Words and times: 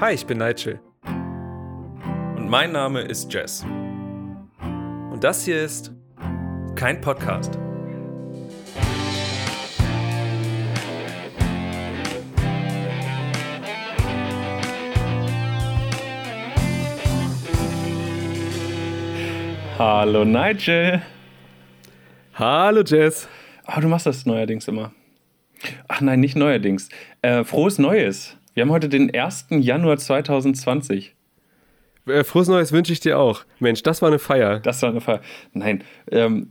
Hi, 0.00 0.12
ich 0.12 0.26
bin 0.26 0.38
Nigel. 0.38 0.80
Und 1.04 2.50
mein 2.50 2.72
Name 2.72 3.02
ist 3.02 3.32
Jess. 3.32 3.64
Und 4.60 5.20
das 5.22 5.44
hier 5.44 5.62
ist 5.62 5.92
kein 6.74 7.00
Podcast. 7.00 7.56
Hallo 19.78 20.24
Nigel. 20.24 21.02
Hallo 22.34 22.82
Jess. 22.82 23.28
Ah, 23.64 23.80
du 23.80 23.86
machst 23.86 24.06
das 24.06 24.26
neuerdings 24.26 24.66
immer. 24.66 24.90
Ach 25.86 26.00
nein, 26.00 26.18
nicht 26.18 26.34
neuerdings. 26.34 26.88
Äh, 27.22 27.44
frohes 27.44 27.78
Neues. 27.78 28.36
Wir 28.54 28.62
haben 28.62 28.70
heute 28.70 28.88
den 28.88 29.12
1. 29.12 29.46
Januar 29.50 29.96
2020. 29.96 31.12
Äh, 32.06 32.22
frohes 32.22 32.46
Neues 32.46 32.70
wünsche 32.70 32.92
ich 32.92 33.00
dir 33.00 33.18
auch. 33.18 33.44
Mensch, 33.58 33.82
das 33.82 34.00
war 34.00 34.08
eine 34.08 34.20
Feier. 34.20 34.60
Das 34.60 34.80
war 34.82 34.90
eine 34.90 35.00
Feier. 35.00 35.20
Nein. 35.52 35.82
Ähm, 36.08 36.50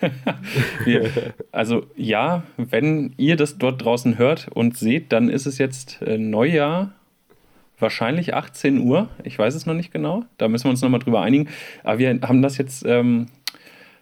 wir, 0.84 1.10
also 1.50 1.86
ja, 1.96 2.44
wenn 2.56 3.14
ihr 3.16 3.34
das 3.34 3.58
dort 3.58 3.84
draußen 3.84 4.16
hört 4.16 4.46
und 4.54 4.78
seht, 4.78 5.10
dann 5.10 5.28
ist 5.28 5.46
es 5.46 5.58
jetzt 5.58 6.02
äh, 6.02 6.18
Neujahr. 6.18 6.92
Wahrscheinlich 7.80 8.34
18 8.34 8.78
Uhr. 8.78 9.08
Ich 9.24 9.36
weiß 9.36 9.56
es 9.56 9.66
noch 9.66 9.74
nicht 9.74 9.92
genau. 9.92 10.24
Da 10.38 10.46
müssen 10.46 10.66
wir 10.66 10.70
uns 10.70 10.82
nochmal 10.82 11.00
drüber 11.00 11.22
einigen. 11.22 11.48
Aber 11.82 11.98
wir 11.98 12.16
haben 12.22 12.42
das 12.42 12.58
jetzt, 12.58 12.86
ähm, 12.86 13.26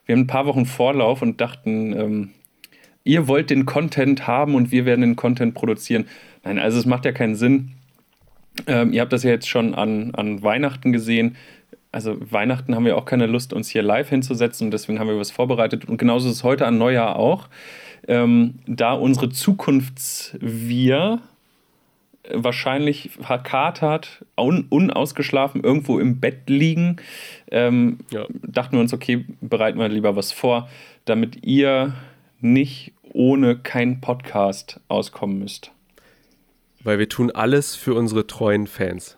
wir 0.04 0.14
haben 0.14 0.24
ein 0.24 0.26
paar 0.26 0.44
Wochen 0.44 0.66
Vorlauf 0.66 1.22
und 1.22 1.40
dachten, 1.40 1.98
ähm, 1.98 2.30
ihr 3.04 3.26
wollt 3.26 3.48
den 3.48 3.64
Content 3.64 4.26
haben 4.26 4.54
und 4.54 4.70
wir 4.70 4.84
werden 4.84 5.00
den 5.00 5.16
Content 5.16 5.54
produzieren. 5.54 6.06
Nein, 6.44 6.58
also 6.58 6.78
es 6.78 6.86
macht 6.86 7.04
ja 7.04 7.12
keinen 7.12 7.34
Sinn. 7.34 7.72
Ähm, 8.66 8.92
ihr 8.92 9.00
habt 9.00 9.12
das 9.12 9.22
ja 9.22 9.30
jetzt 9.30 9.48
schon 9.48 9.74
an, 9.74 10.14
an 10.14 10.42
Weihnachten 10.42 10.92
gesehen. 10.92 11.36
Also 11.90 12.16
Weihnachten 12.20 12.74
haben 12.74 12.84
wir 12.84 12.96
auch 12.96 13.04
keine 13.04 13.26
Lust, 13.26 13.52
uns 13.52 13.68
hier 13.68 13.82
live 13.82 14.08
hinzusetzen 14.08 14.66
und 14.66 14.70
deswegen 14.70 14.98
haben 14.98 15.08
wir 15.08 15.18
was 15.18 15.30
vorbereitet. 15.30 15.84
Und 15.84 15.98
genauso 15.98 16.28
ist 16.28 16.36
es 16.36 16.44
heute 16.44 16.66
an 16.66 16.78
Neujahr 16.78 17.16
auch. 17.16 17.48
Ähm, 18.08 18.54
da 18.66 18.94
unsere 18.94 19.28
Zukunfts-Wir 19.28 21.20
wahrscheinlich 22.30 23.10
verkatert, 23.20 24.24
un 24.36 24.66
unausgeschlafen 24.68 25.62
irgendwo 25.62 25.98
im 25.98 26.20
Bett 26.20 26.48
liegen, 26.48 26.96
ähm, 27.50 27.98
ja. 28.10 28.26
dachten 28.46 28.76
wir 28.76 28.80
uns, 28.80 28.92
okay, 28.92 29.24
bereiten 29.40 29.78
wir 29.78 29.88
lieber 29.88 30.16
was 30.16 30.32
vor, 30.32 30.68
damit 31.04 31.44
ihr 31.44 31.94
nicht 32.40 32.92
ohne 33.12 33.56
keinen 33.56 34.00
Podcast 34.00 34.80
auskommen 34.88 35.38
müsst. 35.38 35.72
Weil 36.84 36.98
wir 36.98 37.08
tun 37.08 37.30
alles 37.30 37.76
für 37.76 37.94
unsere 37.94 38.26
treuen 38.26 38.66
Fans. 38.66 39.16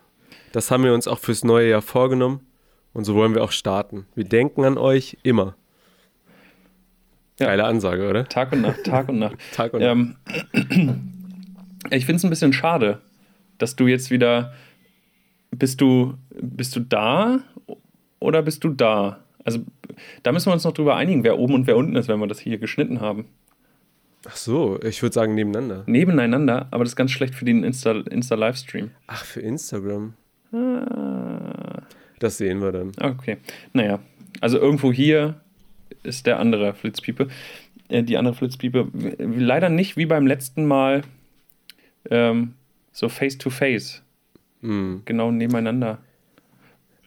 Das 0.52 0.70
haben 0.70 0.84
wir 0.84 0.94
uns 0.94 1.08
auch 1.08 1.18
fürs 1.18 1.44
neue 1.44 1.70
Jahr 1.70 1.82
vorgenommen 1.82 2.40
und 2.92 3.04
so 3.04 3.14
wollen 3.14 3.34
wir 3.34 3.42
auch 3.42 3.52
starten. 3.52 4.06
Wir 4.14 4.24
denken 4.24 4.64
an 4.64 4.78
euch 4.78 5.18
immer. 5.22 5.56
Ja. 7.40 7.46
Geile 7.46 7.64
Ansage, 7.64 8.08
oder? 8.08 8.28
Tag 8.28 8.52
und 8.52 8.60
Nacht, 8.60 8.84
Tag 8.84 9.08
und 9.08 9.18
Nacht. 9.18 9.36
Tag 9.52 9.74
und 9.74 9.82
ähm, 9.82 10.16
Nacht. 10.24 10.46
ich 11.90 12.06
finde 12.06 12.18
es 12.18 12.24
ein 12.24 12.30
bisschen 12.30 12.52
schade, 12.52 13.00
dass 13.58 13.74
du 13.76 13.86
jetzt 13.86 14.10
wieder. 14.10 14.54
Bist 15.50 15.80
du, 15.80 16.14
bist 16.30 16.74
du 16.74 16.80
da 16.80 17.40
oder 18.18 18.42
bist 18.42 18.64
du 18.64 18.70
da? 18.70 19.20
Also, 19.44 19.60
da 20.22 20.32
müssen 20.32 20.46
wir 20.46 20.52
uns 20.52 20.64
noch 20.64 20.72
drüber 20.72 20.96
einigen, 20.96 21.22
wer 21.22 21.38
oben 21.38 21.54
und 21.54 21.66
wer 21.66 21.76
unten 21.76 21.94
ist, 21.94 22.08
wenn 22.08 22.18
wir 22.18 22.26
das 22.26 22.40
hier 22.40 22.58
geschnitten 22.58 23.00
haben. 23.00 23.26
Ach 24.26 24.36
so, 24.36 24.78
ich 24.82 25.02
würde 25.02 25.12
sagen 25.12 25.34
nebeneinander. 25.34 25.84
Nebeneinander, 25.86 26.68
aber 26.70 26.84
das 26.84 26.92
ist 26.92 26.96
ganz 26.96 27.10
schlecht 27.10 27.34
für 27.34 27.44
den 27.44 27.62
Insta-Livestream. 27.62 28.84
Insta 28.84 28.98
Ach, 29.06 29.24
für 29.24 29.40
Instagram. 29.40 30.14
Ah. 30.52 31.82
Das 32.18 32.38
sehen 32.38 32.60
wir 32.60 32.72
dann. 32.72 32.92
Okay. 33.00 33.38
Naja, 33.72 34.00
also 34.40 34.58
irgendwo 34.58 34.92
hier 34.92 35.40
ist 36.02 36.26
der 36.26 36.38
andere 36.38 36.74
Flitzpiepe. 36.74 37.28
Äh, 37.88 38.02
die 38.02 38.16
andere 38.16 38.34
Flitzpiepe. 38.34 38.88
Leider 39.18 39.68
nicht 39.68 39.96
wie 39.96 40.06
beim 40.06 40.26
letzten 40.26 40.66
Mal 40.66 41.02
ähm, 42.10 42.54
so 42.92 43.08
face 43.08 43.36
to 43.38 43.50
face. 43.50 44.02
Mm. 44.60 44.96
Genau 45.04 45.30
nebeneinander. 45.30 45.98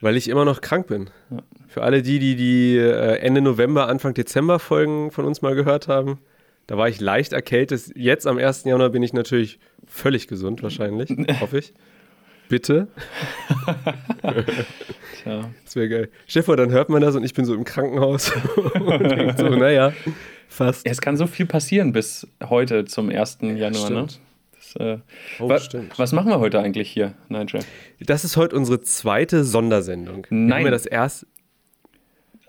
Weil 0.01 0.17
ich 0.17 0.29
immer 0.29 0.45
noch 0.45 0.61
krank 0.61 0.87
bin. 0.87 1.09
Ja. 1.31 1.37
Für 1.67 1.83
alle 1.83 2.01
die, 2.01 2.19
die 2.19 2.35
die 2.35 2.77
äh, 2.77 3.17
Ende 3.17 3.41
November, 3.41 3.87
Anfang 3.87 4.13
Dezember 4.13 4.59
Folgen 4.59 5.11
von 5.11 5.25
uns 5.25 5.41
mal 5.41 5.55
gehört 5.55 5.87
haben. 5.87 6.19
Da 6.67 6.77
war 6.77 6.89
ich 6.89 6.99
leicht 6.99 7.31
erkältet. 7.33 7.91
Jetzt 7.95 8.27
am 8.27 8.37
1. 8.37 8.65
Januar 8.65 8.89
bin 8.89 9.01
ich 9.01 9.13
natürlich 9.13 9.59
völlig 9.85 10.27
gesund, 10.27 10.61
wahrscheinlich. 10.63 11.09
hoffe 11.39 11.59
ich. 11.59 11.73
Bitte. 12.49 12.87
Tja. 15.23 15.49
Das 15.63 15.75
wäre 15.75 15.89
geil. 15.89 16.09
Stefan, 16.27 16.57
dann 16.57 16.71
hört 16.71 16.89
man 16.89 17.01
das 17.01 17.15
und 17.15 17.23
ich 17.23 17.33
bin 17.33 17.45
so 17.45 17.53
im 17.53 17.63
Krankenhaus 17.63 18.31
und 18.75 19.03
denkt 19.03 19.37
so, 19.39 19.49
naja, 19.49 19.93
fast. 20.47 20.85
Es 20.85 21.01
kann 21.01 21.17
so 21.17 21.27
viel 21.27 21.45
passieren 21.45 21.91
bis 21.91 22.27
heute 22.43 22.85
zum 22.85 23.09
1. 23.09 23.39
Januar, 23.41 23.89
ne? 23.89 24.07
Das, 24.53 24.75
äh, 24.75 24.97
oh, 25.39 25.49
wa 25.49 25.59
stimmt. 25.59 25.97
Was 25.99 26.11
machen 26.13 26.29
wir 26.29 26.39
heute 26.39 26.59
eigentlich 26.59 26.89
hier, 26.89 27.13
Nigel? 27.29 27.61
Das 27.99 28.23
ist 28.23 28.37
heute 28.37 28.55
unsere 28.55 28.81
zweite 28.81 29.43
Sondersendung. 29.43 30.27
Nein. 30.29 30.63
Wir 30.63 30.71
das 30.71 30.85
erst. 30.85 31.25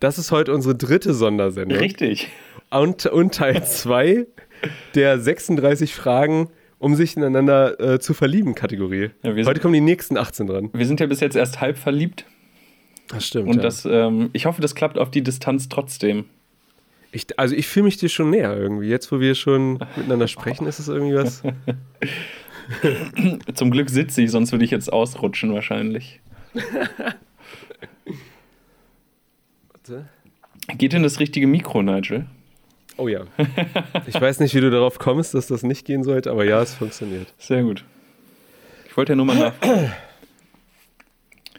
Das 0.01 0.19
ist 0.19 0.31
heute 0.31 0.55
unsere 0.55 0.75
dritte 0.75 1.13
Sondersendung. 1.13 1.79
Richtig 1.79 2.29
und, 2.71 3.07
und 3.07 3.35
Teil 3.35 3.65
2 3.65 4.27
der 4.95 5.21
36 5.21 5.95
Fragen, 5.95 6.49
um 6.79 6.95
sich 6.95 7.17
ineinander 7.17 7.81
äh, 7.81 7.99
zu 7.99 8.15
verlieben 8.15 8.55
Kategorie. 8.55 9.11
Ja, 9.23 9.31
Heute 9.31 9.45
sind, 9.45 9.61
kommen 9.61 9.75
die 9.75 9.81
nächsten 9.81 10.17
18 10.17 10.47
dran. 10.47 10.71
Wir 10.73 10.87
sind 10.87 11.01
ja 11.01 11.07
bis 11.07 11.21
jetzt 11.21 11.37
erst 11.37 11.61
halb 11.61 11.79
verliebt. 11.79 12.25
Das 13.09 13.27
stimmt. 13.27 13.49
Und 13.49 13.57
ja. 13.57 13.63
das, 13.63 13.87
ähm, 13.87 14.31
ich 14.33 14.47
hoffe, 14.47 14.61
das 14.61 14.75
klappt 14.75 14.99
auf 14.99 15.11
die 15.11 15.23
Distanz 15.23 15.69
trotzdem. 15.69 16.27
Ich, 17.11 17.39
also 17.39 17.55
ich 17.55 17.67
fühle 17.67 17.85
mich 17.85 17.97
dir 17.97 18.11
schon 18.11 18.31
näher 18.31 18.55
irgendwie. 18.55 18.89
Jetzt, 18.89 19.11
wo 19.11 19.19
wir 19.19 19.35
schon 19.35 19.79
miteinander 19.97 20.29
sprechen, 20.29 20.67
ist 20.67 20.79
es 20.79 20.89
irgendwie 20.89 21.17
was. 21.17 21.43
Zum 23.55 23.71
Glück 23.71 23.89
sitze 23.89 24.23
ich, 24.23 24.31
sonst 24.31 24.53
würde 24.53 24.65
ich 24.65 24.71
jetzt 24.71 24.93
ausrutschen 24.93 25.55
wahrscheinlich. 25.55 26.21
Geht 30.77 30.95
in 30.95 31.03
das 31.03 31.21
richtige 31.21 31.47
Mikro, 31.47 31.83
Nigel? 31.83 32.27
Oh 32.97 33.09
ja. 33.09 33.25
Ich 34.07 34.21
weiß 34.21 34.41
nicht, 34.41 34.55
wie 34.55 34.61
du 34.61 34.71
darauf 34.71 34.99
kommst, 34.99 35.35
dass 35.35 35.47
das 35.47 35.63
nicht 35.63 35.85
gehen 35.87 36.03
sollte, 36.03 36.31
aber 36.31 36.45
ja, 36.45 36.61
es 36.61 36.75
funktioniert. 36.75 37.33
Sehr 37.39 37.63
gut. 37.63 37.85
Ich 38.89 38.97
wollte 38.97 39.13
ja 39.13 39.17
nur 39.17 39.27
mal 39.27 39.39
nach. 39.39 39.53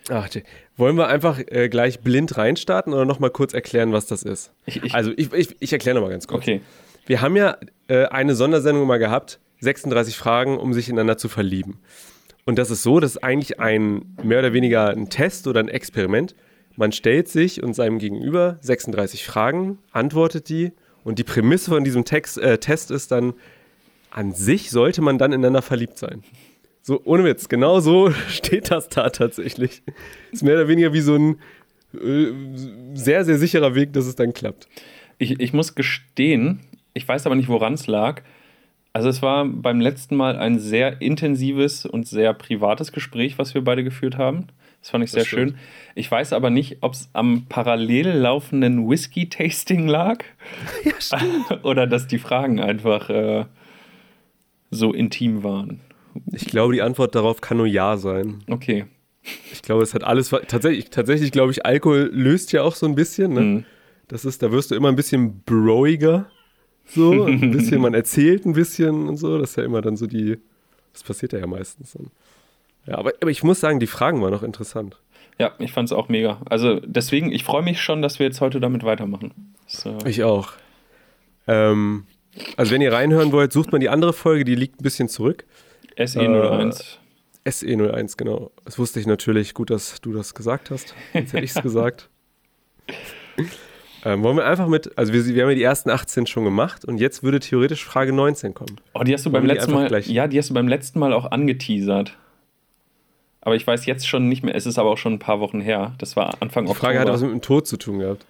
Ach, 0.09 0.27
wollen 0.75 0.97
wir 0.97 1.07
einfach 1.07 1.39
äh, 1.47 1.69
gleich 1.69 1.99
blind 1.99 2.35
reinstarten 2.35 2.93
oder 2.93 3.05
nochmal 3.05 3.29
kurz 3.29 3.53
erklären, 3.53 3.93
was 3.93 4.07
das 4.07 4.23
ist? 4.23 4.51
Ich, 4.65 4.83
ich, 4.83 4.93
also, 4.95 5.11
ich, 5.15 5.31
ich, 5.33 5.55
ich 5.59 5.71
erkläre 5.71 5.95
nochmal 5.95 6.11
ganz 6.11 6.27
kurz. 6.27 6.41
Okay. 6.41 6.61
Wir 7.05 7.21
haben 7.21 7.35
ja 7.35 7.57
äh, 7.87 8.05
eine 8.05 8.35
Sondersendung 8.35 8.85
mal 8.87 8.97
gehabt, 8.97 9.39
36 9.61 10.17
Fragen, 10.17 10.57
um 10.57 10.73
sich 10.73 10.89
ineinander 10.89 11.17
zu 11.17 11.29
verlieben. 11.29 11.79
Und 12.45 12.57
das 12.57 12.71
ist 12.71 12.83
so, 12.83 12.99
das 12.99 13.11
ist 13.11 13.23
eigentlich 13.23 13.59
ein 13.59 14.15
mehr 14.23 14.39
oder 14.39 14.53
weniger 14.53 14.89
ein 14.89 15.09
Test 15.09 15.47
oder 15.47 15.59
ein 15.59 15.69
Experiment. 15.69 16.35
Man 16.79 16.93
stellt 16.93 17.27
sich 17.27 17.61
und 17.61 17.73
seinem 17.73 17.99
Gegenüber 17.99 18.57
36 18.61 19.25
Fragen, 19.25 19.79
antwortet 19.91 20.47
die 20.47 20.71
und 21.03 21.19
die 21.19 21.25
Prämisse 21.25 21.71
von 21.71 21.83
diesem 21.83 22.05
Text, 22.05 22.37
äh, 22.37 22.57
Test 22.57 22.89
ist 22.89 23.11
dann, 23.11 23.33
an 24.11 24.31
sich 24.31 24.71
sollte 24.71 25.01
man 25.01 25.17
dann 25.17 25.33
ineinander 25.33 25.61
verliebt 25.61 25.97
sein. 25.97 26.23
So, 26.81 27.01
ohne 27.03 27.25
Witz, 27.25 27.49
genau 27.49 27.81
so 27.81 28.11
steht 28.29 28.71
das 28.71 28.87
da 28.87 29.09
tatsächlich. 29.09 29.83
Ist 30.31 30.41
mehr 30.41 30.55
oder 30.55 30.69
weniger 30.69 30.93
wie 30.93 31.01
so 31.01 31.15
ein 31.15 31.39
äh, 32.01 32.31
sehr, 32.93 33.25
sehr 33.25 33.37
sicherer 33.37 33.75
Weg, 33.75 33.91
dass 33.91 34.05
es 34.05 34.15
dann 34.15 34.31
klappt. 34.31 34.69
Ich, 35.17 35.37
ich 35.37 35.51
muss 35.51 35.75
gestehen, 35.75 36.61
ich 36.93 37.05
weiß 37.05 37.25
aber 37.25 37.35
nicht, 37.35 37.49
woran 37.49 37.73
es 37.73 37.87
lag. 37.87 38.21
Also 38.93 39.09
es 39.09 39.21
war 39.21 39.43
beim 39.43 39.81
letzten 39.81 40.15
Mal 40.15 40.37
ein 40.37 40.59
sehr 40.59 41.01
intensives 41.01 41.85
und 41.85 42.07
sehr 42.07 42.33
privates 42.33 42.93
Gespräch, 42.93 43.37
was 43.37 43.53
wir 43.53 43.65
beide 43.65 43.83
geführt 43.83 44.17
haben. 44.17 44.47
Das 44.81 44.91
fand 44.91 45.03
ich 45.03 45.11
sehr 45.11 45.25
schön. 45.25 45.57
Ich 45.95 46.09
weiß 46.09 46.33
aber 46.33 46.49
nicht, 46.49 46.77
ob 46.81 46.93
es 46.93 47.09
am 47.13 47.45
parallel 47.49 48.11
laufenden 48.11 48.89
Whisky-Tasting 48.89 49.87
lag. 49.87 50.23
Ja, 50.83 50.93
stimmt. 50.99 51.63
Oder 51.63 51.87
dass 51.87 52.07
die 52.07 52.19
Fragen 52.19 52.59
einfach 52.59 53.09
äh, 53.09 53.45
so 54.71 54.93
intim 54.93 55.43
waren. 55.43 55.81
Ich 56.31 56.45
glaube, 56.45 56.73
die 56.73 56.81
Antwort 56.81 57.15
darauf 57.15 57.41
kann 57.41 57.57
nur 57.57 57.67
Ja 57.67 57.97
sein. 57.97 58.43
Okay. 58.47 58.85
Ich 59.51 59.61
glaube, 59.61 59.83
es 59.83 59.93
hat 59.93 60.03
alles. 60.03 60.29
Tatsächlich, 60.29 60.89
tatsächlich 60.89 61.31
glaube 61.31 61.51
ich, 61.51 61.65
Alkohol 61.65 62.09
löst 62.13 62.51
ja 62.51 62.63
auch 62.63 62.75
so 62.75 62.85
ein 62.85 62.95
bisschen. 62.95 63.33
Ne? 63.33 63.41
Mhm. 63.41 63.65
Das 64.07 64.25
ist, 64.25 64.41
da 64.41 64.51
wirst 64.51 64.71
du 64.71 64.75
immer 64.75 64.89
ein 64.89 64.95
bisschen 64.95 65.43
broiger. 65.45 66.29
So, 66.85 67.25
ein 67.25 67.51
bisschen, 67.51 67.81
man 67.81 67.93
erzählt 67.93 68.45
ein 68.45 68.53
bisschen 68.53 69.07
und 69.07 69.17
so. 69.17 69.37
Das 69.37 69.51
ist 69.51 69.55
ja 69.57 69.63
immer 69.63 69.81
dann 69.81 69.97
so 69.97 70.07
die. 70.07 70.37
Das 70.93 71.03
passiert 71.03 71.33
ja, 71.33 71.39
ja 71.39 71.47
meistens 71.47 71.93
dann. 71.93 72.07
Ja, 72.89 72.97
aber, 72.97 73.13
aber 73.21 73.31
ich 73.31 73.43
muss 73.43 73.59
sagen, 73.59 73.79
die 73.79 73.87
Fragen 73.87 74.21
waren 74.21 74.31
noch 74.31 74.43
interessant. 74.43 74.97
Ja, 75.37 75.53
ich 75.59 75.71
fand 75.71 75.87
es 75.87 75.93
auch 75.93 76.09
mega. 76.09 76.41
Also 76.49 76.79
deswegen, 76.81 77.31
ich 77.31 77.43
freue 77.43 77.61
mich 77.61 77.81
schon, 77.81 78.01
dass 78.01 78.19
wir 78.19 78.25
jetzt 78.25 78.41
heute 78.41 78.59
damit 78.59 78.83
weitermachen. 78.83 79.55
So. 79.67 79.97
Ich 80.05 80.23
auch. 80.23 80.53
Ähm, 81.47 82.05
also 82.57 82.73
wenn 82.73 82.81
ihr 82.81 82.91
reinhören 82.91 83.31
wollt, 83.31 83.53
sucht 83.53 83.71
man 83.71 83.79
die 83.79 83.89
andere 83.89 84.13
Folge, 84.13 84.43
die 84.43 84.55
liegt 84.55 84.81
ein 84.81 84.83
bisschen 84.83 85.07
zurück. 85.07 85.45
SE01. 85.97 86.97
Äh, 87.43 87.49
SE01, 87.49 88.17
genau. 88.17 88.51
Das 88.65 88.77
wusste 88.79 88.99
ich 88.99 89.07
natürlich. 89.07 89.53
Gut, 89.53 89.69
dass 89.69 90.01
du 90.01 90.11
das 90.11 90.33
gesagt 90.33 90.71
hast. 90.71 90.93
Jetzt 91.13 91.33
hätte 91.33 91.45
ich 91.45 91.55
es 91.55 91.61
gesagt. 91.61 92.09
Ähm, 94.03 94.23
wollen 94.23 94.37
wir 94.37 94.45
einfach 94.45 94.67
mit, 94.67 94.97
also 94.97 95.13
wir, 95.13 95.25
wir, 95.25 95.43
haben 95.43 95.49
ja 95.49 95.55
die 95.55 95.63
ersten 95.63 95.89
18 95.89 96.25
schon 96.25 96.43
gemacht 96.43 96.85
und 96.85 96.99
jetzt 96.99 97.21
würde 97.21 97.39
theoretisch 97.39 97.83
Frage 97.83 98.13
19 98.13 98.53
kommen. 98.53 98.79
Oh, 98.93 99.03
die 99.03 99.13
hast 99.13 99.25
du 99.25 99.31
beim 99.31 99.45
letzten 99.45 99.73
Mal, 99.73 99.87
gleich? 99.87 100.07
ja, 100.07 100.27
die 100.27 100.37
hast 100.37 100.49
du 100.49 100.53
beim 100.53 100.67
letzten 100.67 100.99
Mal 100.99 101.13
auch 101.13 101.31
angeteasert. 101.31 102.17
Aber 103.41 103.55
ich 103.55 103.65
weiß 103.65 103.85
jetzt 103.85 104.07
schon 104.07 104.27
nicht 104.27 104.43
mehr, 104.43 104.55
es 104.55 104.65
ist 104.65 104.77
aber 104.77 104.89
auch 104.89 104.97
schon 104.97 105.13
ein 105.13 105.19
paar 105.19 105.39
Wochen 105.39 105.61
her. 105.61 105.93
Das 105.97 106.15
war 106.15 106.41
Anfang 106.41 106.65
die 106.65 106.73
Frage 106.73 106.99
Oktober. 106.99 107.13
hat 107.13 107.13
was 107.13 107.21
mit 107.21 107.31
dem 107.31 107.41
Tod 107.41 107.67
zu 107.67 107.77
tun 107.77 107.99
gehabt. 107.99 108.25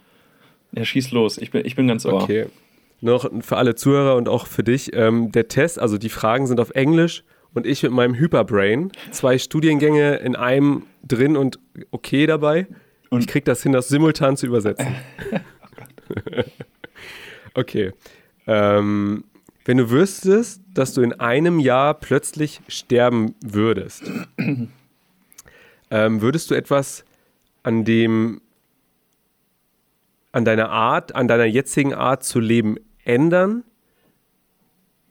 Ja, 0.72 0.86
schieß 0.86 1.12
los, 1.12 1.38
ich 1.38 1.52
bin, 1.52 1.66
ich 1.66 1.76
bin 1.76 1.88
ganz 1.88 2.06
ohr. 2.06 2.24
Okay. 2.24 2.46
Noch 3.02 3.30
für 3.42 3.58
alle 3.58 3.76
Zuhörer 3.76 4.16
und 4.16 4.28
auch 4.30 4.46
für 4.46 4.64
dich, 4.64 4.94
ähm, 4.94 5.32
der 5.32 5.48
Test, 5.48 5.80
also 5.80 5.98
die 5.98 6.10
Fragen 6.10 6.48
sind 6.48 6.60
auf 6.60 6.72
Englisch 6.72 7.24
und 7.54 7.66
ich 7.66 7.82
mit 7.82 7.92
meinem 7.92 8.14
Hyperbrain, 8.14 8.92
zwei 9.12 9.38
Studiengänge 9.38 10.18
in 10.18 10.36
einem 10.36 10.84
drin 11.08 11.38
und 11.38 11.60
okay 11.92 12.28
dabei. 12.28 12.68
Und 13.10 13.22
ich 13.22 13.28
krieg 13.28 13.46
das 13.46 13.64
hin, 13.64 13.72
das 13.72 13.88
simultan 13.88 14.38
zu 14.38 14.46
übersetzen. 14.46 14.96
oh 16.10 16.42
okay. 17.60 17.94
Ähm, 18.46 19.24
wenn 19.66 19.78
du 19.78 19.90
wüsstest, 19.90 20.62
dass 20.74 20.94
du 20.94 21.02
in 21.02 21.14
einem 21.14 21.60
Jahr 21.60 21.94
plötzlich 21.94 22.62
sterben 22.68 23.36
würdest, 23.44 24.04
ähm, 25.92 26.22
würdest 26.22 26.50
du 26.52 26.56
etwas 26.56 27.06
an 27.64 27.86
dem, 27.86 28.42
an 30.32 30.46
deiner 30.46 30.70
Art, 30.70 31.16
an 31.16 31.28
deiner 31.28 31.46
jetzigen 31.46 31.94
Art 31.94 32.24
zu 32.24 32.40
leben 32.40 32.78
ändern? 33.04 33.64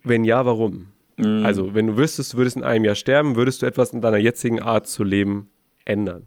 Wenn 0.05 0.25
ja, 0.25 0.47
warum? 0.47 0.89
Mhm. 1.17 1.45
Also, 1.45 1.75
wenn 1.75 1.89
du 1.89 1.97
wüsstest, 1.97 2.33
du 2.33 2.39
würdest 2.39 2.57
in 2.57 2.65
einem 2.65 2.85
Jahr 2.85 2.95
sterben, 2.95 3.37
würdest 3.37 3.63
du 3.63 3.67
etwas 3.67 3.93
in 3.93 4.01
deiner 4.01 4.19
jetzigen 4.19 4.61
Art 4.61 4.87
zu 4.87 5.05
leben 5.05 5.51
ändern? 5.85 6.27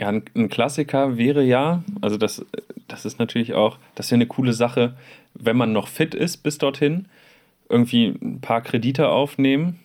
Ja, 0.00 0.08
ein, 0.08 0.48
Klassiker 0.48 1.16
wäre 1.16 1.42
ja, 1.42 1.82
also 2.00 2.16
das, 2.16 2.44
das 2.86 3.04
ist 3.04 3.18
natürlich 3.18 3.54
auch, 3.54 3.78
das 3.94 4.06
ist 4.06 4.10
ja 4.10 4.14
eine 4.16 4.26
coole 4.26 4.52
Sache, 4.52 4.96
wenn 5.34 5.56
man 5.56 5.72
noch 5.72 5.88
fit 5.88 6.14
ist 6.14 6.38
bis 6.38 6.58
dorthin, 6.58 7.06
irgendwie 7.68 8.16
ein 8.22 8.40
paar 8.40 8.60
Kredite 8.60 9.08
aufnehmen, 9.08 9.80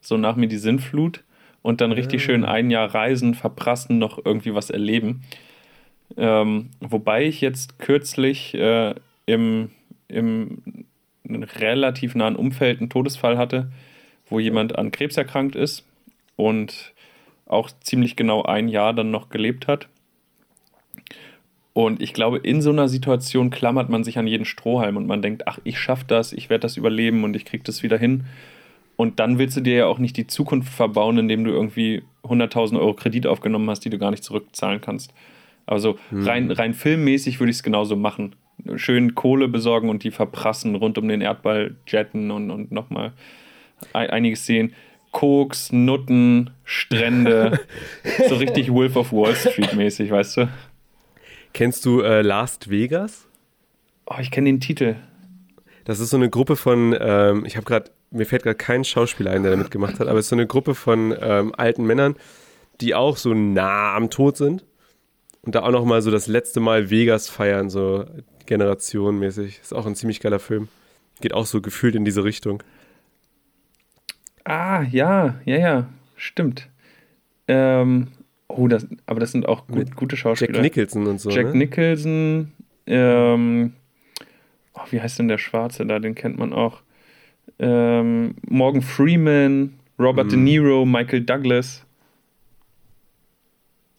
so 0.00 0.16
nach 0.16 0.36
mir 0.36 0.48
die 0.48 0.58
Sinnflut 0.58 1.22
und 1.62 1.80
dann 1.80 1.92
richtig 1.92 2.22
schön 2.22 2.44
ein 2.44 2.70
Jahr 2.70 2.94
reisen, 2.94 3.34
verprassen, 3.34 3.98
noch 3.98 4.24
irgendwie 4.24 4.54
was 4.54 4.70
erleben. 4.70 5.22
Ähm, 6.16 6.70
wobei 6.80 7.24
ich 7.24 7.40
jetzt 7.40 7.78
kürzlich 7.78 8.54
äh, 8.54 8.94
im, 9.26 9.70
im 10.08 10.62
relativ 11.28 12.14
nahen 12.14 12.36
Umfeld 12.36 12.80
einen 12.80 12.90
Todesfall 12.90 13.36
hatte, 13.36 13.70
wo 14.28 14.38
jemand 14.40 14.78
an 14.78 14.90
Krebs 14.90 15.16
erkrankt 15.16 15.56
ist 15.56 15.84
und 16.36 16.94
auch 17.46 17.70
ziemlich 17.80 18.16
genau 18.16 18.42
ein 18.42 18.68
Jahr 18.68 18.94
dann 18.94 19.10
noch 19.10 19.28
gelebt 19.30 19.66
hat. 19.66 19.88
Und 21.72 22.02
ich 22.02 22.12
glaube, 22.12 22.38
in 22.38 22.60
so 22.60 22.70
einer 22.70 22.88
Situation 22.88 23.50
klammert 23.50 23.88
man 23.88 24.02
sich 24.02 24.18
an 24.18 24.26
jeden 24.26 24.44
Strohhalm 24.44 24.96
und 24.96 25.06
man 25.06 25.22
denkt, 25.22 25.46
ach, 25.46 25.58
ich 25.62 25.78
schaffe 25.78 26.04
das, 26.08 26.32
ich 26.32 26.50
werde 26.50 26.62
das 26.62 26.76
überleben 26.76 27.22
und 27.22 27.36
ich 27.36 27.44
kriege 27.44 27.62
das 27.62 27.82
wieder 27.82 27.96
hin. 27.96 28.24
Und 28.98 29.20
dann 29.20 29.38
willst 29.38 29.56
du 29.56 29.60
dir 29.60 29.76
ja 29.76 29.86
auch 29.86 30.00
nicht 30.00 30.16
die 30.16 30.26
Zukunft 30.26 30.72
verbauen, 30.72 31.18
indem 31.18 31.44
du 31.44 31.52
irgendwie 31.52 32.02
100.000 32.24 32.80
Euro 32.80 32.94
Kredit 32.94 33.28
aufgenommen 33.28 33.70
hast, 33.70 33.84
die 33.84 33.90
du 33.90 33.98
gar 33.98 34.10
nicht 34.10 34.24
zurückzahlen 34.24 34.80
kannst. 34.80 35.14
Also 35.66 36.00
hm. 36.10 36.26
rein, 36.26 36.50
rein 36.50 36.74
filmmäßig 36.74 37.38
würde 37.38 37.50
ich 37.50 37.58
es 37.58 37.62
genauso 37.62 37.94
machen. 37.94 38.34
Schön 38.74 39.14
Kohle 39.14 39.46
besorgen 39.46 39.88
und 39.88 40.02
die 40.02 40.10
verprassen, 40.10 40.74
rund 40.74 40.98
um 40.98 41.06
den 41.06 41.20
Erdball 41.20 41.76
jetten 41.86 42.32
und, 42.32 42.50
und 42.50 42.72
nochmal 42.72 43.12
einiges 43.92 44.44
sehen. 44.46 44.74
Koks, 45.12 45.70
Nutten, 45.70 46.50
Strände. 46.64 47.60
so 48.28 48.34
richtig 48.34 48.72
Wolf 48.72 48.96
of 48.96 49.12
Wall 49.12 49.36
Street 49.36 49.74
mäßig, 49.74 50.10
weißt 50.10 50.38
du? 50.38 50.48
Kennst 51.52 51.84
du 51.84 52.00
äh, 52.00 52.22
Last 52.22 52.68
Vegas? 52.68 53.28
Oh, 54.06 54.16
ich 54.20 54.32
kenne 54.32 54.48
den 54.48 54.58
Titel. 54.58 54.96
Das 55.84 56.00
ist 56.00 56.10
so 56.10 56.16
eine 56.16 56.30
Gruppe 56.30 56.56
von, 56.56 56.96
ähm, 57.00 57.44
ich 57.46 57.56
habe 57.56 57.64
gerade, 57.64 57.92
mir 58.10 58.26
fällt 58.26 58.42
gerade 58.42 58.56
kein 58.56 58.84
Schauspieler 58.84 59.32
ein, 59.32 59.42
der 59.42 59.52
damit 59.52 59.70
gemacht 59.70 60.00
hat, 60.00 60.08
aber 60.08 60.18
es 60.18 60.26
ist 60.26 60.30
so 60.30 60.36
eine 60.36 60.46
Gruppe 60.46 60.74
von 60.74 61.14
ähm, 61.20 61.54
alten 61.56 61.84
Männern, 61.84 62.16
die 62.80 62.94
auch 62.94 63.16
so 63.16 63.34
nah 63.34 63.94
am 63.94 64.10
Tod 64.10 64.36
sind 64.36 64.64
und 65.42 65.54
da 65.54 65.62
auch 65.62 65.70
noch 65.70 65.84
mal 65.84 66.02
so 66.02 66.10
das 66.10 66.26
letzte 66.26 66.60
Mal 66.60 66.90
Vegas 66.90 67.28
feiern, 67.28 67.70
so 67.70 68.04
generationenmäßig. 68.46 69.60
Ist 69.60 69.74
auch 69.74 69.86
ein 69.86 69.94
ziemlich 69.94 70.20
geiler 70.20 70.38
Film. 70.38 70.68
Geht 71.20 71.34
auch 71.34 71.46
so 71.46 71.60
gefühlt 71.60 71.94
in 71.94 72.04
diese 72.04 72.24
Richtung. 72.24 72.62
Ah, 74.44 74.82
ja, 74.82 75.40
ja, 75.44 75.58
ja, 75.58 75.88
stimmt. 76.16 76.68
Ähm, 77.48 78.08
oh, 78.46 78.68
das, 78.68 78.86
aber 79.06 79.20
das 79.20 79.32
sind 79.32 79.46
auch 79.46 79.66
gut, 79.66 79.94
gute 79.94 80.16
Schauspieler. 80.16 80.54
Jack 80.54 80.62
Nicholson 80.62 81.06
und 81.06 81.20
so. 81.20 81.30
Jack 81.30 81.46
ne? 81.46 81.56
Nicholson, 81.56 82.52
ähm, 82.86 83.74
oh, 84.74 84.80
wie 84.90 85.00
heißt 85.00 85.18
denn 85.18 85.28
der 85.28 85.38
Schwarze 85.38 85.84
da? 85.84 85.98
Den 85.98 86.14
kennt 86.14 86.38
man 86.38 86.52
auch. 86.52 86.82
Ähm, 87.58 88.36
Morgan 88.48 88.82
Freeman, 88.82 89.78
Robert 89.98 90.26
mm. 90.26 90.30
De 90.30 90.38
Niro, 90.38 90.84
Michael 90.84 91.22
Douglas. 91.22 91.84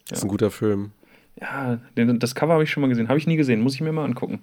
Das 0.07 0.19
ist 0.19 0.23
ein 0.23 0.29
guter 0.29 0.49
Film. 0.49 0.91
Ja, 1.39 1.79
den, 1.95 2.19
das 2.19 2.35
Cover 2.35 2.53
habe 2.53 2.63
ich 2.63 2.71
schon 2.71 2.81
mal 2.81 2.87
gesehen. 2.87 3.07
Habe 3.07 3.19
ich 3.19 3.27
nie 3.27 3.35
gesehen. 3.35 3.61
Muss 3.61 3.75
ich 3.75 3.81
mir 3.81 3.91
mal 3.91 4.05
angucken. 4.05 4.41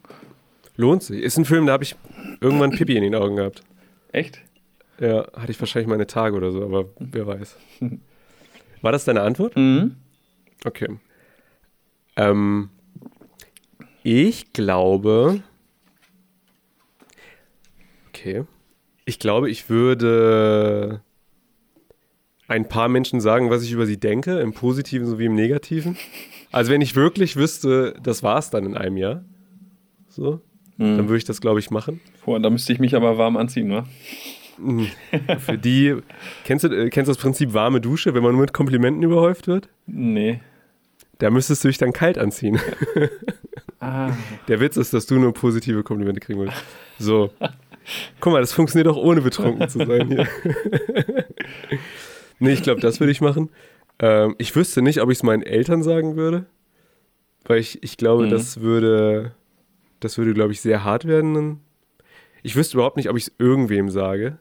Lohnt 0.77 1.03
sich. 1.03 1.23
Ist 1.23 1.39
ein 1.39 1.45
Film, 1.45 1.67
da 1.67 1.73
habe 1.73 1.85
ich 1.85 1.97
irgendwann 2.41 2.71
Pippi 2.71 2.97
in 2.97 3.03
den 3.03 3.15
Augen 3.15 3.37
gehabt. 3.37 3.63
Echt? 4.13 4.41
Ja, 5.01 5.27
hatte 5.33 5.51
ich 5.51 5.61
wahrscheinlich 5.61 5.89
meine 5.89 6.07
Tage 6.07 6.37
oder 6.37 6.51
so, 6.51 6.63
aber 6.63 6.87
wer 6.99 7.27
weiß. 7.27 7.57
War 8.83 8.93
das 8.93 9.05
deine 9.05 9.23
Antwort? 9.23 9.57
Mhm. 9.57 9.97
Okay. 10.65 10.89
Ähm, 12.17 12.71
ich 14.03 14.53
glaube. 14.53 15.43
Okay. 18.09 18.45
Ich 19.07 19.21
glaube, 19.21 19.49
ich 19.49 19.71
würde 19.71 21.01
ein 22.49 22.69
paar 22.69 22.89
Menschen 22.89 23.21
sagen, 23.21 23.51
was 23.51 23.63
ich 23.63 23.73
über 23.73 23.87
sie 23.87 23.99
denke, 23.99 24.41
im 24.41 24.53
Positiven 24.53 25.07
sowie 25.07 25.27
im 25.27 25.35
Negativen. 25.35 25.97
Also 26.51 26.73
wenn 26.73 26.81
ich 26.81 26.97
wirklich 26.97 27.37
wüsste, 27.37 27.95
das 28.03 28.23
war 28.23 28.39
es 28.39 28.51
dann 28.51 28.67
in 28.67 28.77
einem 28.77 28.97
Jahr, 28.97 29.25
so, 30.09 30.41
mhm. 30.77 30.97
dann 30.97 31.09
würde 31.09 31.19
ich 31.19 31.25
das, 31.25 31.41
glaube 31.41 31.61
ich, 31.61 31.71
machen. 31.71 32.01
Boah, 32.25 32.41
da 32.41 32.51
müsste 32.51 32.73
ich 32.73 32.81
mich 32.81 32.97
aber 32.97 33.17
warm 33.17 33.37
anziehen, 33.37 33.69
ne? 33.69 33.85
Für 35.39 35.59
die, 35.59 35.97
kennst 36.45 36.65
du, 36.65 36.69
äh, 36.69 36.91
kennst 36.91 37.09
du 37.09 37.13
das 37.13 37.23
Prinzip 37.23 37.53
warme 37.53 37.81
Dusche, 37.81 38.15
wenn 38.15 38.23
man 38.23 38.33
nur 38.33 38.41
mit 38.41 38.53
Komplimenten 38.53 39.03
überhäuft 39.03 39.47
wird? 39.47 39.69
Nee. 39.87 40.41
Da 41.19 41.31
müsstest 41.31 41.63
du 41.63 41.69
dich 41.69 41.79
dann 41.79 41.93
kalt 41.93 42.19
anziehen. 42.19 42.59
Ah. 43.79 44.13
Der 44.49 44.59
Witz 44.59 44.79
ist, 44.79 44.95
dass 44.95 45.05
du 45.05 45.17
nur 45.17 45.35
positive 45.35 45.83
Komplimente 45.83 46.19
kriegen 46.19 46.41
willst. 46.41 46.57
So. 46.99 47.31
Guck 48.21 48.33
mal, 48.33 48.41
das 48.41 48.53
funktioniert 48.53 48.89
auch 48.89 48.97
ohne 48.97 49.21
betrunken 49.21 49.69
zu 49.69 49.85
sein 49.85 50.09
hier. 50.09 50.27
nee, 52.39 52.53
ich 52.53 52.63
glaube, 52.63 52.81
das 52.81 53.01
würde 53.01 53.13
ich 53.13 53.21
machen. 53.21 53.51
Ähm, 53.99 54.35
ich 54.39 54.55
wüsste 54.55 54.83
nicht, 54.83 55.01
ob 55.01 55.11
ich 55.11 55.19
es 55.19 55.23
meinen 55.23 55.43
Eltern 55.43 55.83
sagen 55.83 56.17
würde. 56.17 56.47
Weil 57.45 57.61
ich, 57.61 57.83
ich 57.83 57.97
glaube, 57.97 58.27
mhm. 58.27 58.31
das 58.31 58.61
würde, 58.61 59.33
das 60.01 60.19
würde, 60.19 60.35
glaube 60.35 60.53
ich, 60.53 60.61
sehr 60.61 60.85
hart 60.85 61.07
werden 61.07 61.61
ich 62.47 62.55
wüsste 62.55 62.77
überhaupt 62.77 62.97
nicht, 62.97 63.11
ob 63.11 63.17
ich 63.17 63.27
es 63.27 63.33
irgendwem 63.39 63.91
sage. 63.91 64.39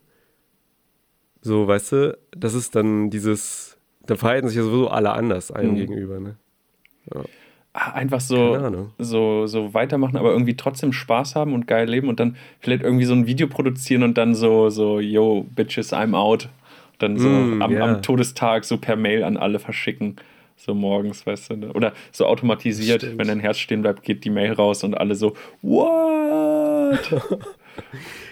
So, 1.41 1.67
weißt 1.67 1.91
du, 1.91 2.17
das 2.37 2.53
ist 2.53 2.75
dann 2.75 3.09
dieses, 3.09 3.79
da 4.05 4.15
verhalten 4.15 4.47
sich 4.47 4.57
ja 4.57 4.63
sowieso 4.63 4.89
alle 4.89 5.11
anders 5.11 5.49
einem 5.49 5.71
mhm. 5.71 5.75
gegenüber, 5.75 6.19
ne? 6.19 6.37
Ja. 7.11 7.23
Einfach 7.75 8.21
so, 8.21 8.89
so, 8.99 9.47
so 9.47 9.73
weitermachen, 9.73 10.15
aber 10.15 10.31
irgendwie 10.31 10.55
trotzdem 10.55 10.93
Spaß 10.93 11.35
haben 11.35 11.53
und 11.53 11.67
geil 11.67 11.89
leben 11.89 12.07
und 12.07 12.21
dann 12.21 12.37
vielleicht 12.61 12.83
irgendwie 12.83 13.03
so 13.03 13.13
ein 13.13 13.27
Video 13.27 13.47
produzieren 13.47 14.03
und 14.03 14.17
dann 14.17 14.33
so, 14.33 14.69
so, 14.69 15.01
yo, 15.01 15.45
Bitches, 15.55 15.91
I'm 15.91 16.15
out. 16.15 16.47
Dann 16.99 17.17
so 17.17 17.27
mm, 17.27 17.61
am, 17.61 17.71
yeah. 17.71 17.83
am, 17.83 18.01
Todestag 18.01 18.63
so 18.63 18.77
per 18.77 18.95
Mail 18.95 19.25
an 19.25 19.35
alle 19.35 19.59
verschicken. 19.59 20.15
So 20.55 20.73
morgens, 20.73 21.27
weißt 21.27 21.49
du. 21.49 21.57
Ne? 21.57 21.73
Oder 21.73 21.91
so 22.13 22.25
automatisiert, 22.25 23.01
Stimmt. 23.01 23.19
wenn 23.19 23.27
dein 23.27 23.39
Herz 23.41 23.57
stehen 23.57 23.81
bleibt, 23.81 24.03
geht 24.03 24.23
die 24.23 24.29
Mail 24.29 24.53
raus 24.53 24.85
und 24.85 24.95
alle 24.95 25.15
so, 25.15 25.35
what? 25.61 26.99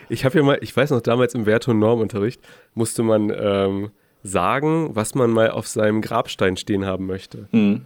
Ich 0.09 0.25
habe 0.25 0.37
ja 0.37 0.43
mal, 0.43 0.57
ich 0.61 0.75
weiß 0.75 0.91
noch, 0.91 1.01
damals 1.01 1.33
im 1.33 1.45
Wert- 1.45 1.67
und 1.67 1.79
Normunterricht 1.79 2.41
musste 2.75 3.03
man 3.03 3.33
ähm, 3.35 3.89
sagen, 4.21 4.95
was 4.95 5.15
man 5.15 5.31
mal 5.31 5.49
auf 5.49 5.67
seinem 5.67 6.01
Grabstein 6.01 6.55
stehen 6.57 6.85
haben 6.85 7.05
möchte. 7.05 7.47
Mhm. 7.51 7.81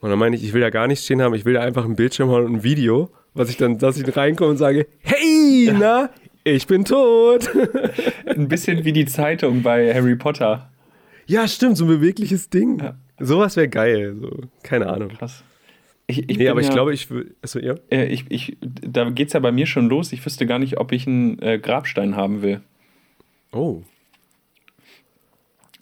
Und 0.00 0.10
dann 0.10 0.18
meine 0.18 0.36
ich, 0.36 0.44
ich 0.44 0.52
will 0.52 0.62
ja 0.62 0.70
gar 0.70 0.86
nichts 0.86 1.04
stehen 1.04 1.20
haben, 1.20 1.34
ich 1.34 1.44
will 1.44 1.54
da 1.54 1.60
einfach 1.60 1.84
ein 1.84 1.96
Bildschirm 1.96 2.30
haben 2.30 2.44
und 2.44 2.54
ein 2.56 2.62
Video, 2.62 3.10
was 3.34 3.50
ich 3.50 3.56
dann, 3.56 3.78
dass 3.78 3.98
ich 3.98 4.16
reinkomme 4.16 4.50
und 4.50 4.56
sage, 4.56 4.86
hey, 5.00 5.72
na, 5.76 6.10
ich 6.44 6.66
bin 6.66 6.84
tot. 6.84 7.50
ein 8.26 8.48
bisschen 8.48 8.84
wie 8.84 8.92
die 8.92 9.06
Zeitung 9.06 9.62
bei 9.62 9.92
Harry 9.92 10.16
Potter. 10.16 10.70
Ja, 11.26 11.46
stimmt, 11.46 11.76
so 11.76 11.84
ein 11.84 11.88
bewegliches 11.88 12.48
Ding. 12.48 12.78
Ja. 12.78 12.96
Sowas 13.18 13.56
wäre 13.56 13.68
geil. 13.68 14.16
So. 14.20 14.30
Keine 14.62 14.88
Ahnung. 14.88 15.10
Krass. 15.10 15.44
Ich, 16.06 16.30
ich 16.30 16.38
nee, 16.38 16.48
aber 16.48 16.62
ja, 16.62 16.68
ich 16.68 16.72
glaube, 16.72 16.94
ich 16.94 17.10
will. 17.10 17.34
Achso, 17.42 17.58
ja? 17.58 17.74
Äh, 17.90 18.06
ich, 18.06 18.24
ich, 18.30 18.56
da 18.60 19.10
geht 19.10 19.26
es 19.26 19.34
ja 19.34 19.40
bei 19.40 19.52
mir 19.52 19.66
schon 19.66 19.88
los. 19.88 20.12
Ich 20.12 20.24
wüsste 20.24 20.46
gar 20.46 20.58
nicht, 20.58 20.78
ob 20.78 20.92
ich 20.92 21.06
einen 21.06 21.38
äh, 21.42 21.58
Grabstein 21.58 22.16
haben 22.16 22.40
will. 22.40 22.62
Oh. 23.52 23.82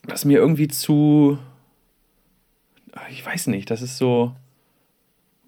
das 0.06 0.20
ist 0.20 0.24
mir 0.24 0.38
irgendwie 0.38 0.68
zu. 0.68 1.38
Ich 3.10 3.24
weiß 3.24 3.48
nicht, 3.48 3.70
das 3.70 3.82
ist 3.82 3.98
so. 3.98 4.34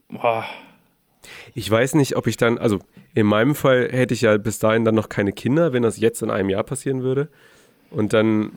Boah. 0.08 0.46
Ich 1.54 1.70
weiß 1.70 1.94
nicht, 1.94 2.16
ob 2.16 2.26
ich 2.26 2.36
dann, 2.36 2.58
also 2.58 2.78
in 3.14 3.26
meinem 3.26 3.54
Fall 3.54 3.88
hätte 3.90 4.14
ich 4.14 4.22
ja 4.22 4.36
bis 4.38 4.58
dahin 4.58 4.84
dann 4.84 4.94
noch 4.94 5.08
keine 5.08 5.32
Kinder, 5.32 5.72
wenn 5.72 5.82
das 5.82 5.98
jetzt 5.98 6.22
in 6.22 6.30
einem 6.30 6.48
Jahr 6.48 6.62
passieren 6.62 7.02
würde. 7.02 7.28
Und 7.90 8.12
dann, 8.12 8.52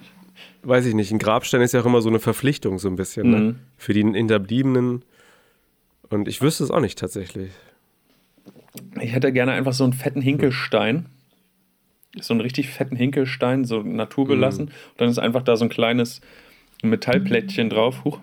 weiß 0.63 0.85
ich 0.85 0.93
nicht, 0.93 1.11
ein 1.11 1.19
Grabstein 1.19 1.61
ist 1.61 1.73
ja 1.73 1.81
auch 1.81 1.85
immer 1.85 2.01
so 2.01 2.09
eine 2.09 2.19
Verpflichtung, 2.19 2.79
so 2.79 2.87
ein 2.87 2.95
bisschen, 2.95 3.29
ne? 3.29 3.37
Mhm. 3.37 3.59
Für 3.77 3.93
die 3.93 4.03
Hinterbliebenen. 4.03 5.03
Und 6.09 6.27
ich 6.27 6.41
wüsste 6.41 6.63
es 6.63 6.71
auch 6.71 6.81
nicht 6.81 6.99
tatsächlich. 6.99 7.51
Ich 8.99 9.13
hätte 9.13 9.31
gerne 9.31 9.53
einfach 9.53 9.73
so 9.73 9.83
einen 9.83 9.93
fetten 9.93 10.21
Hinkelstein. 10.21 11.07
So 12.19 12.33
einen 12.33 12.41
richtig 12.41 12.69
fetten 12.69 12.97
Hinkelstein, 12.97 13.63
so 13.63 13.81
naturbelassen. 13.81 14.65
Und 14.65 14.73
dann 14.97 15.09
ist 15.09 15.17
einfach 15.17 15.43
da 15.43 15.55
so 15.55 15.65
ein 15.65 15.69
kleines 15.69 16.21
Metallplättchen 16.83 17.69
drauf. 17.69 18.03
Huch. 18.03 18.19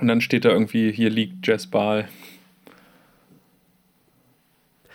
Und 0.00 0.08
dann 0.08 0.20
steht 0.20 0.44
da 0.44 0.50
irgendwie, 0.50 0.90
hier 0.92 1.10
liegt 1.10 1.46
Jess 1.46 1.66
Ball. 1.66 2.08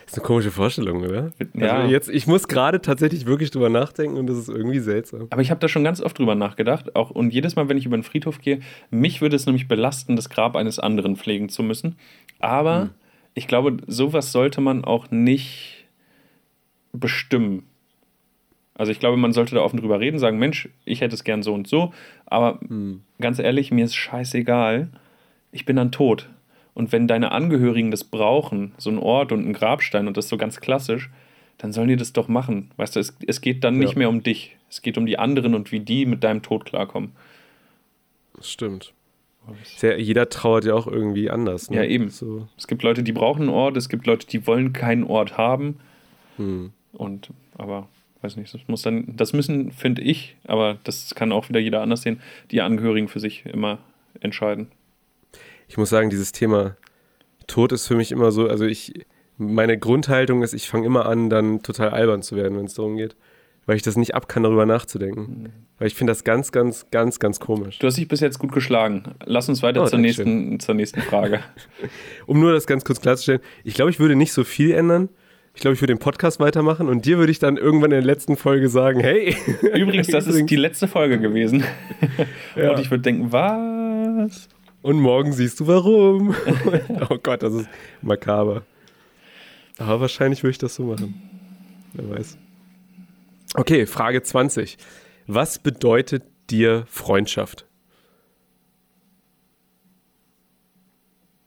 Das 0.04 0.14
ist 0.14 0.18
eine 0.20 0.26
komische 0.26 0.50
Vorstellung, 0.50 1.02
oder? 1.02 1.32
Ja. 1.54 1.80
Also 1.80 1.92
jetzt, 1.92 2.08
ich 2.08 2.26
muss 2.26 2.48
gerade 2.48 2.80
tatsächlich 2.80 3.26
wirklich 3.26 3.50
drüber 3.50 3.68
nachdenken 3.68 4.16
und 4.16 4.26
das 4.26 4.38
ist 4.38 4.48
irgendwie 4.48 4.78
seltsam. 4.78 5.26
Aber 5.28 5.42
ich 5.42 5.50
habe 5.50 5.60
da 5.60 5.68
schon 5.68 5.84
ganz 5.84 6.00
oft 6.00 6.18
drüber 6.18 6.34
nachgedacht. 6.34 6.96
Auch, 6.96 7.10
und 7.10 7.34
jedes 7.34 7.56
Mal, 7.56 7.68
wenn 7.68 7.76
ich 7.76 7.84
über 7.84 7.96
den 7.96 8.02
Friedhof 8.02 8.40
gehe, 8.40 8.60
mich 8.90 9.20
würde 9.20 9.36
es 9.36 9.44
nämlich 9.44 9.68
belasten, 9.68 10.16
das 10.16 10.30
Grab 10.30 10.56
eines 10.56 10.78
anderen 10.78 11.16
pflegen 11.16 11.50
zu 11.50 11.62
müssen. 11.62 11.96
Aber 12.38 12.82
Hm. 12.84 12.90
ich 13.34 13.48
glaube, 13.48 13.76
sowas 13.86 14.32
sollte 14.32 14.62
man 14.62 14.82
auch 14.82 15.10
nicht 15.10 15.84
bestimmen. 16.94 17.64
Also 18.74 18.92
ich 18.92 19.00
glaube, 19.00 19.18
man 19.18 19.32
sollte 19.34 19.56
da 19.56 19.60
offen 19.60 19.78
drüber 19.78 20.00
reden, 20.00 20.18
sagen, 20.18 20.38
Mensch, 20.38 20.70
ich 20.86 21.02
hätte 21.02 21.14
es 21.16 21.24
gern 21.24 21.42
so 21.42 21.52
und 21.52 21.68
so. 21.68 21.92
Aber 22.30 22.60
Hm. 22.66 23.02
ganz 23.20 23.38
ehrlich, 23.38 23.70
mir 23.70 23.84
ist 23.84 23.94
scheißegal. 23.96 24.88
Ich 25.52 25.64
bin 25.64 25.76
dann 25.76 25.92
tot. 25.92 26.28
Und 26.74 26.92
wenn 26.92 27.08
deine 27.08 27.32
Angehörigen 27.32 27.90
das 27.90 28.04
brauchen, 28.04 28.72
so 28.78 28.90
ein 28.90 28.98
Ort 28.98 29.32
und 29.32 29.46
ein 29.46 29.52
Grabstein 29.52 30.06
und 30.06 30.16
das 30.16 30.28
so 30.28 30.36
ganz 30.36 30.60
klassisch, 30.60 31.10
dann 31.56 31.72
sollen 31.72 31.88
die 31.88 31.96
das 31.96 32.12
doch 32.12 32.28
machen. 32.28 32.70
Weißt 32.76 32.94
du, 32.94 33.00
es, 33.00 33.16
es 33.26 33.40
geht 33.40 33.64
dann 33.64 33.78
nicht 33.78 33.92
Ja. 33.94 33.98
mehr 33.98 34.08
um 34.10 34.22
dich. 34.22 34.56
Es 34.70 34.82
geht 34.82 34.96
um 34.98 35.06
die 35.06 35.18
anderen 35.18 35.54
und 35.54 35.72
wie 35.72 35.80
die 35.80 36.06
mit 36.06 36.22
deinem 36.22 36.42
Tod 36.42 36.64
klarkommen. 36.66 37.12
Das 38.36 38.50
stimmt. 38.50 38.92
Sehr, 39.64 39.98
jeder 40.00 40.28
trauert 40.28 40.66
ja 40.66 40.74
auch 40.74 40.86
irgendwie 40.86 41.30
anders. 41.30 41.70
Ne? 41.70 41.76
Ja, 41.78 41.84
eben. 41.84 42.10
So. 42.10 42.46
Es 42.58 42.66
gibt 42.68 42.82
Leute, 42.82 43.02
die 43.02 43.12
brauchen 43.12 43.42
einen 43.42 43.48
Ort, 43.48 43.76
es 43.78 43.88
gibt 43.88 44.06
Leute, 44.06 44.26
die 44.26 44.46
wollen 44.46 44.72
keinen 44.74 45.04
Ort 45.04 45.38
haben. 45.38 45.80
Hm. 46.36 46.72
Und, 46.92 47.30
aber, 47.56 47.88
weiß 48.22 48.36
nicht, 48.36 48.52
das 48.52 48.60
muss 48.66 48.82
dann, 48.82 49.16
das 49.16 49.32
müssen, 49.32 49.70
finde 49.72 50.02
ich, 50.02 50.36
aber 50.46 50.78
das 50.84 51.14
kann 51.14 51.32
auch 51.32 51.48
wieder 51.48 51.60
jeder 51.60 51.82
anders 51.82 52.02
sehen, 52.02 52.20
die 52.50 52.60
Angehörigen 52.60 53.08
für 53.08 53.20
sich 53.20 53.44
immer 53.46 53.78
entscheiden. 54.20 54.68
Ich 55.68 55.76
muss 55.76 55.90
sagen, 55.90 56.10
dieses 56.10 56.32
Thema 56.32 56.76
Tod 57.46 57.72
ist 57.72 57.86
für 57.86 57.94
mich 57.94 58.12
immer 58.12 58.32
so, 58.32 58.48
also 58.48 58.64
ich, 58.64 59.06
meine 59.36 59.78
Grundhaltung 59.78 60.42
ist, 60.42 60.54
ich 60.54 60.68
fange 60.68 60.86
immer 60.86 61.06
an, 61.06 61.30
dann 61.30 61.62
total 61.62 61.90
albern 61.90 62.22
zu 62.22 62.36
werden, 62.36 62.58
wenn 62.58 62.66
es 62.66 62.74
darum 62.74 62.96
geht. 62.96 63.16
Weil 63.66 63.76
ich 63.76 63.82
das 63.82 63.96
nicht 63.96 64.14
ab 64.14 64.28
kann, 64.28 64.44
darüber 64.44 64.64
nachzudenken. 64.64 65.52
Weil 65.78 65.88
ich 65.88 65.94
finde 65.94 66.12
das 66.12 66.24
ganz, 66.24 66.52
ganz, 66.52 66.86
ganz, 66.90 67.18
ganz 67.18 67.38
komisch. 67.38 67.78
Du 67.78 67.86
hast 67.86 67.98
dich 67.98 68.08
bis 68.08 68.20
jetzt 68.20 68.38
gut 68.38 68.50
geschlagen. 68.50 69.02
Lass 69.26 69.46
uns 69.50 69.62
weiter 69.62 69.82
Oh, 69.82 69.86
zur, 69.86 69.98
nächsten, 69.98 70.58
zur 70.58 70.74
nächsten 70.74 71.02
Frage. 71.02 71.40
Um 72.26 72.40
nur 72.40 72.52
das 72.52 72.66
ganz 72.66 72.82
kurz 72.82 73.02
klarzustellen, 73.02 73.40
ich 73.64 73.74
glaube, 73.74 73.90
ich 73.90 74.00
würde 74.00 74.16
nicht 74.16 74.32
so 74.32 74.42
viel 74.42 74.72
ändern. 74.72 75.10
Ich 75.58 75.62
glaube, 75.62 75.74
ich 75.74 75.82
würde 75.82 75.92
den 75.92 75.98
Podcast 75.98 76.38
weitermachen 76.38 76.88
und 76.88 77.04
dir 77.04 77.18
würde 77.18 77.32
ich 77.32 77.40
dann 77.40 77.56
irgendwann 77.56 77.90
in 77.90 77.96
der 77.96 78.04
letzten 78.04 78.36
Folge 78.36 78.68
sagen, 78.68 79.00
hey. 79.00 79.36
Übrigens, 79.74 80.06
das 80.06 80.28
ist 80.28 80.48
die 80.48 80.54
letzte 80.54 80.86
Folge 80.86 81.18
gewesen. 81.18 81.64
Ja. 82.54 82.70
Und 82.70 82.78
ich 82.78 82.92
würde 82.92 83.02
denken, 83.02 83.32
was? 83.32 84.48
Und 84.82 85.00
morgen 85.00 85.32
siehst 85.32 85.58
du 85.58 85.66
warum. 85.66 86.32
oh 87.10 87.18
Gott, 87.20 87.42
das 87.42 87.54
ist 87.54 87.68
makaber. 88.02 88.62
Aber 89.78 90.02
wahrscheinlich 90.02 90.44
würde 90.44 90.52
ich 90.52 90.58
das 90.58 90.76
so 90.76 90.84
machen. 90.84 91.20
Wer 91.92 92.08
weiß. 92.08 92.38
Okay, 93.54 93.86
Frage 93.86 94.22
20. 94.22 94.78
Was 95.26 95.58
bedeutet 95.58 96.22
dir 96.50 96.84
Freundschaft? 96.86 97.66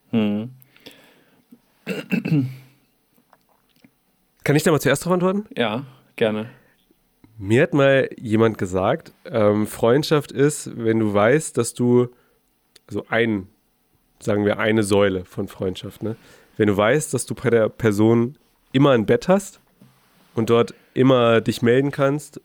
Hm. 0.10 0.50
Kann 4.44 4.56
ich 4.56 4.64
da 4.64 4.72
mal 4.72 4.82
zuerst 4.82 5.06
drauf 5.06 5.14
antworten? 5.14 5.46
Ja, 5.56 5.86
gerne. 6.16 6.50
Mir 7.38 7.64
hat 7.64 7.74
mal 7.74 8.10
jemand 8.18 8.58
gesagt, 8.58 9.14
ähm, 9.26 9.68
Freundschaft 9.68 10.32
ist, 10.32 10.72
wenn 10.78 11.00
du 11.00 11.14
weißt, 11.14 11.58
dass 11.58 11.74
du, 11.74 12.10
also 12.88 13.06
ein, 13.10 13.48
sagen 14.20 14.46
wir 14.46 14.60
eine 14.60 14.84
Säule 14.84 15.26
von 15.26 15.48
Freundschaft, 15.48 16.04
ne? 16.04 16.16
Wenn 16.58 16.68
du 16.68 16.78
weißt, 16.78 17.14
dass 17.14 17.26
du 17.26 17.34
bei 17.34 17.50
der 17.50 17.70
Person 17.70 18.38
immer 18.72 18.92
ein 18.92 19.06
Bett 19.06 19.28
hast 19.28 19.60
und 20.36 20.50
dort 20.50 20.74
immer 20.94 21.42
dich 21.42 21.62
melden 21.62 21.92
kannst 21.92 22.42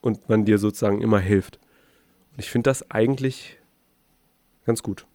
und 0.00 0.28
man 0.28 0.44
dir 0.44 0.58
sozusagen 0.58 1.00
immer 1.00 1.20
hilft. 1.20 1.58
Und 2.32 2.40
ich 2.40 2.50
finde 2.50 2.68
das 2.68 2.90
eigentlich 2.90 3.58
ganz 4.66 4.82
gut. 4.82 5.06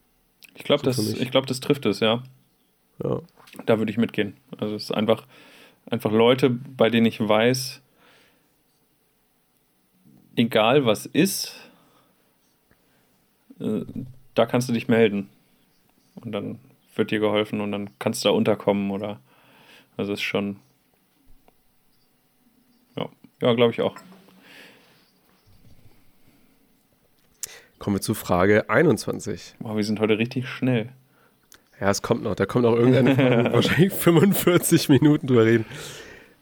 Ich 0.56 0.64
glaube, 0.64 0.82
So 0.92 1.04
das, 1.04 1.14
ich 1.14 1.32
glaub, 1.32 1.46
das 1.46 1.60
trifft 1.60 1.86
es, 1.86 2.00
ja. 2.00 2.24
Ja. 3.04 3.22
Da 3.66 3.78
würde 3.78 3.92
ich 3.92 3.98
mitgehen. 3.98 4.38
Also 4.58 4.76
es 4.76 4.86
ist 4.86 4.92
einfach, 4.92 5.26
einfach 5.90 6.12
Leute, 6.12 6.50
bei 6.50 6.90
denen 6.90 7.06
ich 7.06 7.20
weiß, 7.20 7.82
egal 10.36 10.86
was 10.86 11.06
ist, 11.06 11.56
äh, 13.60 13.82
da 14.36 14.46
kannst 14.46 14.70
du 14.70 14.74
dich 14.74 14.88
melden. 14.88 15.30
Und 16.16 16.32
dann 16.32 16.60
wird 16.96 17.12
dir 17.12 17.20
geholfen 17.20 17.62
und 17.62 17.72
dann 17.72 17.90
kannst 18.00 18.24
du 18.24 18.30
da 18.30 18.36
unterkommen 18.36 18.92
oder 18.92 19.20
also 19.98 20.14
es 20.14 20.20
ist 20.20 20.24
schon. 20.24 20.58
Ja, 22.96 23.10
ja 23.42 23.54
glaube 23.54 23.74
ich 23.74 23.82
auch. 23.82 23.96
Kommen 27.80 27.96
wir 27.96 28.02
zu 28.02 28.14
Frage 28.14 28.70
21. 28.70 29.56
Boah, 29.60 29.78
wir 29.78 29.84
sind 29.84 30.02
heute 30.02 30.18
richtig 30.18 30.48
schnell. 30.48 30.92
Ja, 31.80 31.90
es 31.90 32.02
kommt 32.02 32.24
noch. 32.24 32.36
Da 32.36 32.46
kommt 32.46 32.64
noch 32.66 32.76
irgendeine 32.76 33.16
Frage, 33.16 33.54
wahrscheinlich 33.54 33.94
45 33.94 34.90
Minuten 34.90 35.28
drüber 35.28 35.46
reden. 35.46 35.66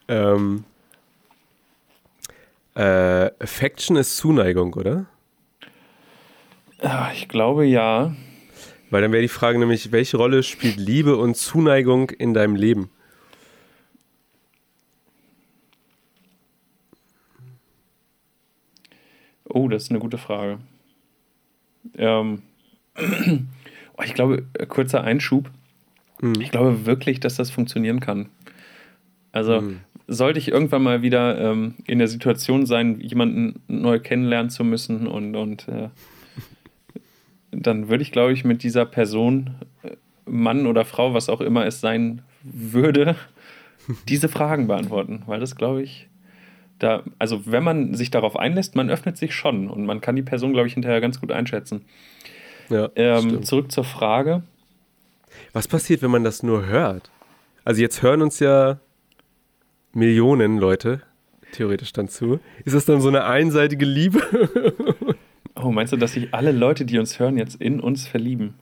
Ähm, 0.08 0.64
äh, 2.74 3.30
Affection 3.40 3.96
ist 3.96 4.16
Zuneigung, 4.16 4.74
oder? 4.74 5.06
Ah, 6.80 7.10
Ich 7.12 7.28
glaube 7.28 7.64
ja. 7.66 8.14
Weil 8.90 9.02
dann 9.02 9.12
wäre 9.12 9.22
die 9.22 9.28
Frage 9.28 9.58
nämlich, 9.58 9.92
welche 9.92 10.16
Rolle 10.16 10.42
spielt 10.42 10.76
Liebe 10.78 11.16
und 11.16 11.36
Zuneigung 11.36 12.10
in 12.10 12.32
deinem 12.34 12.56
Leben? 12.56 12.90
Oh, 19.44 19.68
das 19.68 19.84
ist 19.84 19.90
eine 19.90 19.98
gute 19.98 20.18
Frage. 20.18 20.58
Ähm, 21.96 22.42
ich 24.04 24.14
glaube, 24.14 24.44
äh, 24.54 24.66
kurzer 24.66 25.02
Einschub. 25.04 25.50
Mhm. 26.20 26.40
Ich 26.40 26.50
glaube 26.50 26.86
wirklich, 26.86 27.20
dass 27.20 27.36
das 27.36 27.50
funktionieren 27.50 28.00
kann. 28.00 28.28
Also 29.32 29.60
Mhm. 29.60 29.80
sollte 30.06 30.38
ich 30.38 30.48
irgendwann 30.48 30.82
mal 30.82 31.02
wieder 31.02 31.38
ähm, 31.38 31.74
in 31.86 31.98
der 31.98 32.08
Situation 32.08 32.66
sein, 32.66 33.00
jemanden 33.00 33.60
neu 33.68 34.00
kennenlernen 34.00 34.50
zu 34.50 34.64
müssen 34.64 35.06
und, 35.06 35.36
und 35.36 35.68
äh, 35.68 35.88
dann 37.50 37.88
würde 37.88 38.02
ich, 38.02 38.12
glaube 38.12 38.32
ich, 38.32 38.44
mit 38.44 38.62
dieser 38.62 38.86
Person, 38.86 39.50
äh, 39.82 39.96
Mann 40.26 40.66
oder 40.66 40.84
Frau, 40.84 41.14
was 41.14 41.28
auch 41.28 41.40
immer 41.40 41.66
es 41.66 41.80
sein 41.80 42.22
würde, 42.42 43.16
diese 44.08 44.28
Fragen 44.28 44.66
beantworten. 44.66 45.22
Weil 45.26 45.40
das, 45.40 45.56
glaube 45.56 45.82
ich, 45.82 46.08
da, 46.78 47.02
also 47.18 47.42
wenn 47.46 47.64
man 47.64 47.94
sich 47.94 48.10
darauf 48.10 48.36
einlässt, 48.38 48.76
man 48.76 48.90
öffnet 48.90 49.16
sich 49.16 49.34
schon 49.34 49.68
und 49.68 49.84
man 49.86 50.00
kann 50.00 50.16
die 50.16 50.22
Person, 50.22 50.52
glaube 50.52 50.68
ich, 50.68 50.74
hinterher 50.74 51.00
ganz 51.00 51.20
gut 51.20 51.32
einschätzen. 51.32 51.82
Ja, 52.70 52.90
Ähm, 52.94 53.42
zurück 53.42 53.72
zur 53.72 53.84
Frage. 53.84 54.42
Was 55.52 55.68
passiert, 55.68 56.02
wenn 56.02 56.10
man 56.10 56.24
das 56.24 56.42
nur 56.42 56.66
hört? 56.66 57.10
Also 57.64 57.80
jetzt 57.80 58.02
hören 58.02 58.22
uns 58.22 58.40
ja 58.40 58.80
Millionen 59.92 60.58
Leute 60.58 61.02
theoretisch 61.52 61.92
dann 61.92 62.08
zu. 62.08 62.40
Ist 62.64 62.74
das 62.74 62.84
dann 62.84 63.00
so 63.00 63.08
eine 63.08 63.24
einseitige 63.24 63.84
Liebe? 63.84 64.20
Oh, 65.60 65.72
meinst 65.72 65.92
du, 65.92 65.96
dass 65.96 66.12
sich 66.12 66.32
alle 66.32 66.52
Leute, 66.52 66.84
die 66.84 67.00
uns 67.00 67.18
hören, 67.18 67.36
jetzt 67.36 67.60
in 67.60 67.80
uns 67.80 68.06
verlieben? 68.06 68.54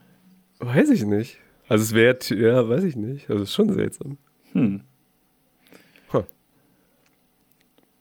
weiß 0.60 0.88
ich 0.88 1.04
nicht. 1.04 1.36
Also 1.68 1.82
es 1.82 1.92
wäre, 1.92 2.16
ja, 2.34 2.66
weiß 2.70 2.84
ich 2.84 2.96
nicht. 2.96 3.28
Also 3.28 3.42
es 3.42 3.50
ist 3.50 3.54
schon 3.54 3.70
seltsam. 3.70 4.16
Hm. 4.52 4.80
Huh. 6.10 6.22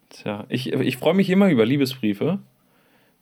Tja, 0.10 0.46
ich, 0.48 0.72
ich 0.72 0.96
freue 0.96 1.14
mich 1.14 1.30
immer 1.30 1.50
über 1.50 1.66
Liebesbriefe. 1.66 2.40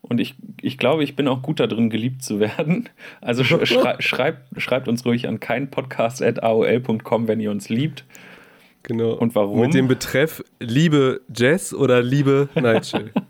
Und 0.03 0.19
ich, 0.19 0.35
ich 0.61 0.77
glaube, 0.77 1.03
ich 1.03 1.15
bin 1.15 1.27
auch 1.27 1.41
gut 1.41 1.59
darin, 1.59 1.89
geliebt 1.89 2.23
zu 2.23 2.39
werden. 2.39 2.89
Also 3.21 3.43
sch 3.43 3.55
schrei 3.67 3.95
schreibt, 3.99 4.61
schreibt 4.61 4.87
uns 4.87 5.05
ruhig 5.05 5.27
an 5.27 5.39
keinpodcast.aol.com, 5.39 7.27
wenn 7.27 7.39
ihr 7.39 7.51
uns 7.51 7.69
liebt. 7.69 8.05
Genau. 8.83 9.13
Und 9.13 9.33
warum? 9.33 9.61
Mit 9.61 9.73
dem 9.73 9.87
Betreff 9.87 10.43
Liebe 10.59 11.21
Jazz 11.33 11.73
oder 11.73 12.01
Liebe 12.01 12.49
Nightshade. 12.55 13.11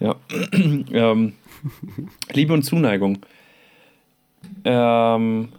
Ja. 0.00 0.16
ähm, 0.52 1.34
Liebe 2.32 2.52
und 2.52 2.64
Zuneigung. 2.64 3.20
Ähm, 4.64 5.50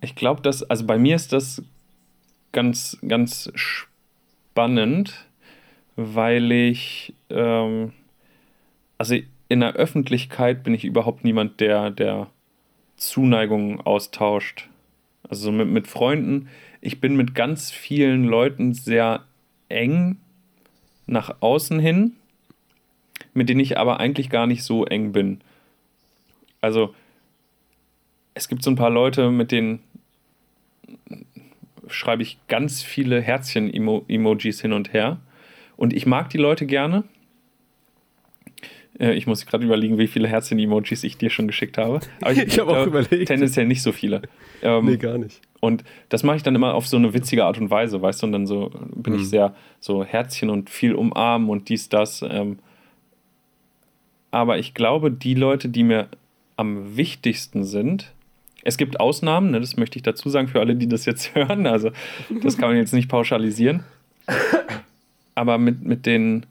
ich 0.00 0.16
glaube, 0.16 0.42
dass, 0.42 0.62
also 0.64 0.84
bei 0.84 0.98
mir 0.98 1.14
ist 1.14 1.32
das 1.32 1.62
ganz, 2.52 2.98
ganz 3.06 3.50
spannend, 3.54 5.26
weil 5.96 6.50
ich, 6.50 7.14
ähm, 7.30 7.92
also 8.98 9.16
in 9.50 9.60
der 9.60 9.74
Öffentlichkeit 9.74 10.62
bin 10.62 10.74
ich 10.74 10.84
überhaupt 10.84 11.24
niemand, 11.24 11.58
der, 11.58 11.90
der 11.90 12.28
Zuneigung 12.96 13.80
austauscht. 13.80 14.68
Also 15.28 15.50
mit, 15.50 15.66
mit 15.66 15.88
Freunden, 15.88 16.48
ich 16.80 17.00
bin 17.00 17.16
mit 17.16 17.34
ganz 17.34 17.72
vielen 17.72 18.24
Leuten 18.24 18.74
sehr 18.74 19.24
eng 19.68 20.18
nach 21.06 21.36
außen 21.40 21.80
hin, 21.80 22.12
mit 23.34 23.48
denen 23.48 23.58
ich 23.58 23.76
aber 23.76 23.98
eigentlich 23.98 24.30
gar 24.30 24.46
nicht 24.46 24.62
so 24.62 24.84
eng 24.84 25.10
bin. 25.10 25.40
Also 26.60 26.94
es 28.34 28.48
gibt 28.48 28.62
so 28.62 28.70
ein 28.70 28.76
paar 28.76 28.90
Leute, 28.90 29.32
mit 29.32 29.50
denen 29.50 29.80
schreibe 31.88 32.22
ich 32.22 32.38
ganz 32.46 32.84
viele 32.84 33.20
Herzchen-Emojis 33.20 34.60
hin 34.60 34.72
und 34.72 34.92
her. 34.92 35.18
Und 35.76 35.92
ich 35.92 36.06
mag 36.06 36.30
die 36.30 36.38
Leute 36.38 36.66
gerne. 36.66 37.02
Äh, 39.00 39.14
ich 39.14 39.26
muss 39.26 39.46
gerade 39.46 39.64
überlegen, 39.64 39.98
wie 39.98 40.06
viele 40.06 40.28
Herzchen-Emojis 40.28 41.02
ich 41.02 41.16
dir 41.16 41.30
schon 41.30 41.46
geschickt 41.46 41.78
habe. 41.78 42.00
Aber 42.20 42.32
ich, 42.32 42.38
ich 42.46 42.58
habe 42.58 42.76
auch 42.76 42.86
überlegt. 42.86 43.26
Tendenziell 43.26 43.66
nicht 43.66 43.82
so 43.82 43.92
viele. 43.92 44.22
Ähm, 44.62 44.84
nee, 44.84 44.96
gar 44.96 45.18
nicht. 45.18 45.40
Und 45.60 45.82
das 46.10 46.22
mache 46.22 46.36
ich 46.36 46.42
dann 46.42 46.54
immer 46.54 46.74
auf 46.74 46.86
so 46.86 46.96
eine 46.96 47.12
witzige 47.14 47.44
Art 47.44 47.58
und 47.58 47.70
Weise, 47.70 48.00
weißt 48.00 48.22
du? 48.22 48.26
Und 48.26 48.32
dann 48.32 48.46
so 48.46 48.70
bin 48.94 49.14
mhm. 49.14 49.20
ich 49.20 49.28
sehr 49.28 49.54
so 49.80 50.04
Herzchen 50.04 50.50
und 50.50 50.70
viel 50.70 50.94
umarmen 50.94 51.48
und 51.48 51.68
dies, 51.68 51.88
das. 51.88 52.22
Ähm. 52.22 52.58
Aber 54.30 54.58
ich 54.58 54.74
glaube, 54.74 55.10
die 55.10 55.34
Leute, 55.34 55.68
die 55.68 55.82
mir 55.82 56.08
am 56.56 56.96
wichtigsten 56.96 57.64
sind, 57.64 58.12
es 58.62 58.76
gibt 58.76 59.00
Ausnahmen, 59.00 59.50
ne, 59.50 59.60
das 59.60 59.78
möchte 59.78 59.96
ich 59.96 60.02
dazu 60.02 60.28
sagen 60.28 60.46
für 60.46 60.60
alle, 60.60 60.76
die 60.76 60.86
das 60.86 61.06
jetzt 61.06 61.34
hören. 61.34 61.66
Also, 61.66 61.90
das 62.42 62.58
kann 62.58 62.68
man 62.68 62.76
jetzt 62.76 62.92
nicht 62.92 63.08
pauschalisieren. 63.08 63.84
Aber 65.34 65.56
mit, 65.56 65.82
mit 65.82 66.04
den 66.04 66.44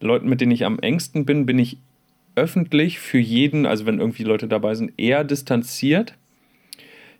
Leuten, 0.00 0.28
mit 0.28 0.40
denen 0.40 0.52
ich 0.52 0.64
am 0.64 0.78
engsten 0.78 1.24
bin, 1.24 1.46
bin 1.46 1.58
ich 1.58 1.78
öffentlich 2.34 2.98
für 2.98 3.18
jeden, 3.18 3.66
also 3.66 3.86
wenn 3.86 3.98
irgendwie 3.98 4.22
Leute 4.22 4.48
dabei 4.48 4.74
sind, 4.74 4.92
eher 4.96 5.24
distanziert. 5.24 6.14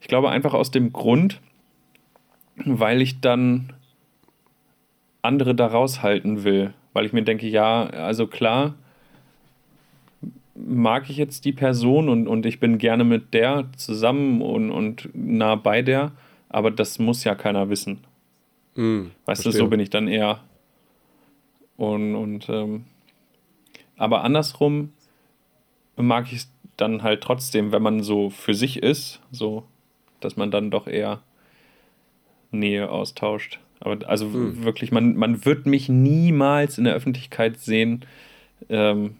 Ich 0.01 0.09
glaube 0.09 0.31
einfach 0.31 0.55
aus 0.55 0.71
dem 0.71 0.93
Grund, 0.93 1.41
weil 2.57 3.03
ich 3.03 3.21
dann 3.21 3.73
andere 5.23 5.55
da 5.55 5.67
raushalten 5.67 6.45
will. 6.45 6.73
Weil 6.93 7.07
ich 7.07 7.13
mir 7.13 7.23
denke, 7.23 7.47
ja, 7.47 7.85
also 7.87 8.27
klar, 8.27 8.75
mag 10.55 11.09
ich 11.09 11.17
jetzt 11.17 11.45
die 11.45 11.53
Person 11.53 12.09
und, 12.09 12.27
und 12.27 12.47
ich 12.47 12.61
bin 12.61 12.79
gerne 12.79 13.05
mit 13.05 13.33
der 13.35 13.67
zusammen 13.77 14.43
und, 14.43 14.71
und 14.71 15.09
nah 15.15 15.55
bei 15.55 15.83
der, 15.83 16.13
aber 16.49 16.71
das 16.71 16.99
muss 16.99 17.25
ja 17.25 17.35
keiner 17.35 17.69
wissen. 17.71 18.01
Mm, 18.75 19.07
weißt 19.27 19.43
verstehe. 19.43 19.53
du, 19.53 19.59
so 19.59 19.69
bin 19.69 19.81
ich 19.81 19.91
dann 19.91 20.09
eher. 20.09 20.41
Und, 21.81 22.15
und 22.15 22.47
ähm, 22.51 22.85
aber 23.97 24.23
andersrum 24.23 24.93
mag 25.97 26.27
ich 26.31 26.41
es 26.41 26.53
dann 26.77 27.03
halt 27.03 27.23
trotzdem, 27.23 27.73
wenn 27.73 27.81
man 27.81 28.03
so 28.03 28.29
für 28.29 28.53
sich 28.53 28.83
ist, 28.83 29.23
so, 29.31 29.65
dass 30.21 30.37
man 30.37 30.51
dann 30.51 30.71
doch 30.71 30.87
eher 30.87 31.23
Nähe 32.51 32.91
austauscht. 32.91 33.61
Aber 33.81 34.07
also 34.07 34.27
mm. 34.27 34.63
wirklich, 34.63 34.93
man, 34.93 35.17
man 35.17 35.47
wird 35.47 35.65
mich 35.65 35.89
niemals 35.89 36.77
in 36.77 36.85
der 36.85 36.93
Öffentlichkeit 36.93 37.59
sehen, 37.59 38.05
ähm, 38.69 39.17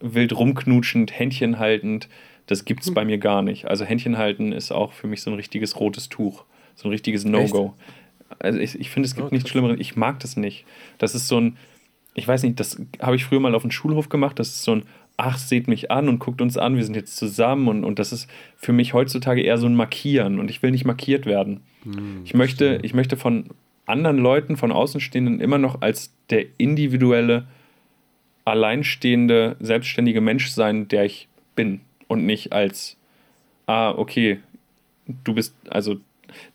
wild 0.00 0.36
rumknutschend, 0.36 1.16
Händchen 1.16 1.60
haltend, 1.60 2.08
das 2.46 2.64
gibt 2.64 2.80
es 2.80 2.88
hm. 2.88 2.94
bei 2.94 3.04
mir 3.04 3.18
gar 3.18 3.42
nicht. 3.42 3.66
Also 3.66 3.84
Händchen 3.84 4.18
halten 4.18 4.50
ist 4.50 4.72
auch 4.72 4.92
für 4.92 5.06
mich 5.06 5.22
so 5.22 5.30
ein 5.30 5.36
richtiges 5.36 5.78
rotes 5.78 6.08
Tuch, 6.08 6.44
so 6.74 6.88
ein 6.88 6.90
richtiges 6.90 7.24
No-Go. 7.24 7.74
Also 8.40 8.58
ich, 8.58 8.80
ich 8.80 8.90
finde, 8.90 9.06
es 9.06 9.14
gibt 9.14 9.28
oh, 9.28 9.32
nichts 9.32 9.48
Schlimmeres. 9.48 9.78
Ich 9.78 9.94
mag 9.94 10.18
das 10.18 10.36
nicht. 10.36 10.64
Das 10.98 11.14
ist 11.14 11.28
so 11.28 11.40
ein, 11.40 11.56
ich 12.14 12.26
weiß 12.26 12.42
nicht, 12.42 12.58
das 12.58 12.80
habe 13.00 13.16
ich 13.16 13.24
früher 13.24 13.40
mal 13.40 13.54
auf 13.54 13.62
dem 13.62 13.70
Schulhof 13.70 14.08
gemacht. 14.08 14.38
Das 14.38 14.48
ist 14.48 14.62
so 14.62 14.72
ein, 14.72 14.82
ach, 15.16 15.38
seht 15.38 15.68
mich 15.68 15.90
an 15.90 16.08
und 16.08 16.18
guckt 16.18 16.40
uns 16.40 16.56
an, 16.56 16.76
wir 16.76 16.84
sind 16.84 16.96
jetzt 16.96 17.16
zusammen. 17.16 17.68
Und, 17.68 17.84
und 17.84 17.98
das 17.98 18.12
ist 18.12 18.28
für 18.56 18.72
mich 18.72 18.94
heutzutage 18.94 19.42
eher 19.42 19.58
so 19.58 19.66
ein 19.66 19.74
Markieren. 19.74 20.38
Und 20.38 20.50
ich 20.50 20.62
will 20.62 20.70
nicht 20.70 20.84
markiert 20.84 21.26
werden. 21.26 21.60
Hm, 21.84 22.22
ich, 22.24 22.34
möchte, 22.34 22.80
ich 22.82 22.94
möchte 22.94 23.16
von 23.16 23.46
anderen 23.86 24.18
Leuten, 24.18 24.56
von 24.56 24.72
Außenstehenden 24.72 25.40
immer 25.40 25.58
noch 25.58 25.82
als 25.82 26.12
der 26.30 26.46
individuelle 26.58 27.46
alleinstehende, 28.44 29.56
selbstständige 29.60 30.20
Mensch 30.20 30.48
sein, 30.48 30.88
der 30.88 31.04
ich 31.04 31.28
bin 31.54 31.80
und 32.08 32.26
nicht 32.26 32.52
als, 32.52 32.96
ah, 33.66 33.90
okay, 33.90 34.40
du 35.24 35.34
bist, 35.34 35.54
also, 35.68 35.96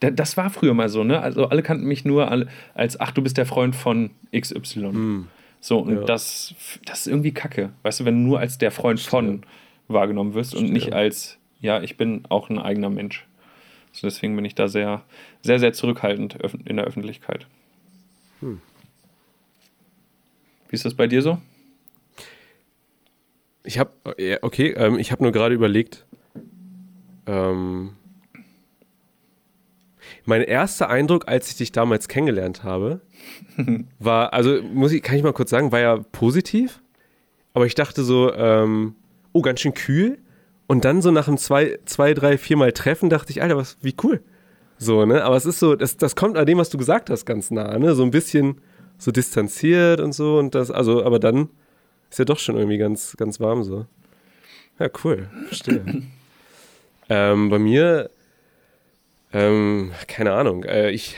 das 0.00 0.36
war 0.36 0.50
früher 0.50 0.74
mal 0.74 0.88
so, 0.88 1.04
ne? 1.04 1.20
Also 1.20 1.48
alle 1.48 1.62
kannten 1.62 1.86
mich 1.86 2.04
nur 2.04 2.30
als, 2.74 2.98
ach, 2.98 3.10
du 3.10 3.22
bist 3.22 3.36
der 3.36 3.44
Freund 3.44 3.76
von 3.76 4.10
XY. 4.34 4.86
Mm. 4.88 5.28
So, 5.66 5.80
und 5.80 5.96
ja. 5.96 6.04
das, 6.04 6.54
das 6.84 7.00
ist 7.00 7.06
irgendwie 7.08 7.32
kacke, 7.34 7.72
weißt 7.82 7.98
du, 7.98 8.04
wenn 8.04 8.14
du 8.14 8.20
nur 8.20 8.38
als 8.38 8.56
der 8.56 8.70
Freund 8.70 9.00
von 9.00 9.42
wahrgenommen 9.88 10.34
wirst 10.34 10.54
und 10.54 10.70
nicht 10.70 10.92
als, 10.92 11.38
ja, 11.60 11.82
ich 11.82 11.96
bin 11.96 12.22
auch 12.28 12.48
ein 12.50 12.60
eigener 12.60 12.88
Mensch. 12.88 13.26
Also 13.90 14.06
deswegen 14.06 14.36
bin 14.36 14.44
ich 14.44 14.54
da 14.54 14.68
sehr, 14.68 15.02
sehr, 15.42 15.58
sehr 15.58 15.72
zurückhaltend 15.72 16.38
in 16.66 16.76
der 16.76 16.84
Öffentlichkeit. 16.84 17.48
Hm. 18.38 18.60
Wie 20.68 20.76
ist 20.76 20.84
das 20.84 20.94
bei 20.94 21.08
dir 21.08 21.20
so? 21.20 21.38
Ich 23.64 23.80
habe, 23.80 23.90
okay, 24.42 24.68
ähm, 24.68 25.00
ich 25.00 25.10
habe 25.10 25.24
nur 25.24 25.32
gerade 25.32 25.56
überlegt, 25.56 26.06
ähm, 27.26 27.96
mein 30.26 30.42
erster 30.42 30.88
Eindruck, 30.88 31.28
als 31.28 31.48
ich 31.48 31.56
dich 31.56 31.72
damals 31.72 32.08
kennengelernt 32.08 32.64
habe, 32.64 33.00
war, 33.98 34.32
also 34.32 34.60
muss 34.62 34.92
ich, 34.92 35.02
kann 35.02 35.16
ich 35.16 35.22
mal 35.22 35.32
kurz 35.32 35.50
sagen, 35.50 35.72
war 35.72 35.80
ja 35.80 35.98
positiv, 36.12 36.80
aber 37.54 37.66
ich 37.66 37.74
dachte 37.74 38.02
so, 38.02 38.32
ähm, 38.34 38.96
oh, 39.32 39.42
ganz 39.42 39.60
schön 39.60 39.74
kühl. 39.74 40.18
Und 40.66 40.84
dann 40.84 41.00
so 41.00 41.12
nach 41.12 41.28
einem 41.28 41.38
zwei, 41.38 41.78
zwei, 41.84 42.12
drei, 42.12 42.38
viermal 42.38 42.72
Treffen 42.72 43.08
dachte 43.08 43.30
ich, 43.30 43.40
Alter, 43.40 43.56
was, 43.56 43.76
wie 43.82 43.94
cool. 44.02 44.20
So, 44.78 45.06
ne? 45.06 45.22
Aber 45.24 45.36
es 45.36 45.46
ist 45.46 45.60
so, 45.60 45.76
das, 45.76 45.96
das 45.96 46.16
kommt 46.16 46.36
an 46.36 46.44
dem, 46.44 46.58
was 46.58 46.70
du 46.70 46.76
gesagt 46.76 47.08
hast, 47.08 47.24
ganz 47.24 47.50
nah, 47.50 47.78
ne? 47.78 47.94
So 47.94 48.02
ein 48.02 48.10
bisschen 48.10 48.60
so 48.98 49.10
distanziert 49.10 50.00
und 50.00 50.12
so 50.12 50.38
und 50.38 50.54
das, 50.54 50.70
also, 50.70 51.04
aber 51.04 51.18
dann 51.18 51.50
ist 52.10 52.18
ja 52.18 52.24
doch 52.24 52.38
schon 52.38 52.56
irgendwie 52.56 52.78
ganz, 52.78 53.16
ganz 53.16 53.40
warm 53.40 53.62
so. 53.62 53.86
Ja, 54.78 54.88
cool. 55.04 55.28
Verstehe. 55.46 55.84
ähm, 57.08 57.48
bei 57.48 57.58
mir, 57.58 58.10
ähm, 59.36 59.92
keine 60.06 60.32
Ahnung. 60.32 60.64
Äh, 60.64 60.90
ich, 60.90 61.16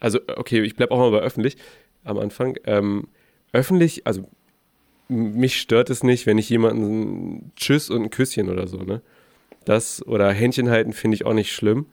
also, 0.00 0.18
okay, 0.36 0.60
ich 0.62 0.74
bleibe 0.74 0.92
auch 0.92 0.98
mal 0.98 1.10
bei 1.12 1.20
öffentlich 1.20 1.56
am 2.04 2.18
Anfang. 2.18 2.56
Ähm, 2.64 3.08
öffentlich, 3.52 4.06
also, 4.06 4.28
mich 5.08 5.60
stört 5.60 5.88
es 5.88 6.02
nicht, 6.02 6.26
wenn 6.26 6.36
ich 6.36 6.50
jemanden 6.50 7.52
Tschüss 7.56 7.90
und 7.90 8.02
ein 8.02 8.10
Küsschen 8.10 8.50
oder 8.50 8.66
so, 8.66 8.78
ne? 8.78 9.02
Das 9.64 10.04
oder 10.06 10.32
Händchen 10.32 10.68
halten 10.68 10.92
finde 10.92 11.14
ich 11.14 11.26
auch 11.26 11.32
nicht 11.32 11.52
schlimm. 11.52 11.86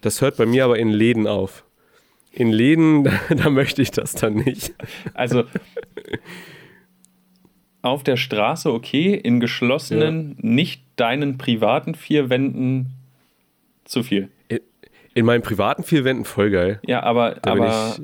Das 0.00 0.20
hört 0.20 0.36
bei 0.36 0.46
mir 0.46 0.64
aber 0.64 0.78
in 0.78 0.90
Läden 0.90 1.26
auf. 1.26 1.64
In 2.32 2.50
Läden, 2.50 3.04
da, 3.04 3.12
da 3.34 3.50
möchte 3.50 3.82
ich 3.82 3.90
das 3.90 4.12
dann 4.12 4.34
nicht. 4.34 4.74
Also, 5.12 5.44
auf 7.82 8.02
der 8.02 8.16
Straße 8.16 8.72
okay, 8.72 9.14
in 9.14 9.40
geschlossenen, 9.40 10.36
ja. 10.40 10.48
nicht 10.48 10.82
deinen 10.96 11.36
privaten 11.36 11.94
vier 11.94 12.30
Wänden 12.30 12.94
zu 13.84 14.02
viel. 14.02 14.30
In, 15.16 15.20
in 15.20 15.26
meinen 15.26 15.42
privaten 15.42 15.82
vier 15.82 16.04
Wänden 16.04 16.24
voll 16.24 16.50
geil. 16.50 16.78
Ja, 16.86 17.02
aber, 17.02 17.38
aber 17.42 17.96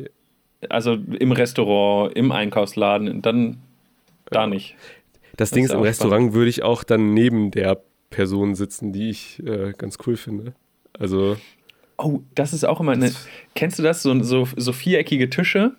also 0.68 0.94
im 0.94 1.32
Restaurant, 1.32 2.16
im 2.16 2.32
Einkaufsladen, 2.32 3.20
dann 3.20 3.58
da 4.30 4.46
nicht. 4.46 4.76
Das, 5.36 5.48
das 5.48 5.50
Ding 5.50 5.64
ist, 5.64 5.72
im 5.72 5.80
Restaurant 5.80 6.14
spannend. 6.14 6.34
würde 6.34 6.48
ich 6.48 6.62
auch 6.62 6.84
dann 6.84 7.12
neben 7.14 7.50
der 7.50 7.82
Person 8.10 8.54
sitzen, 8.54 8.92
die 8.92 9.10
ich 9.10 9.42
äh, 9.46 9.72
ganz 9.76 9.98
cool 10.06 10.16
finde. 10.16 10.54
Also. 10.98 11.36
Oh, 11.98 12.20
das 12.34 12.52
ist 12.52 12.64
auch 12.64 12.80
immer 12.80 12.92
eine. 12.92 13.12
Kennst 13.54 13.78
du 13.78 13.82
das? 13.82 14.02
So, 14.02 14.22
so, 14.22 14.48
so 14.56 14.72
viereckige 14.72 15.28
Tische. 15.28 15.72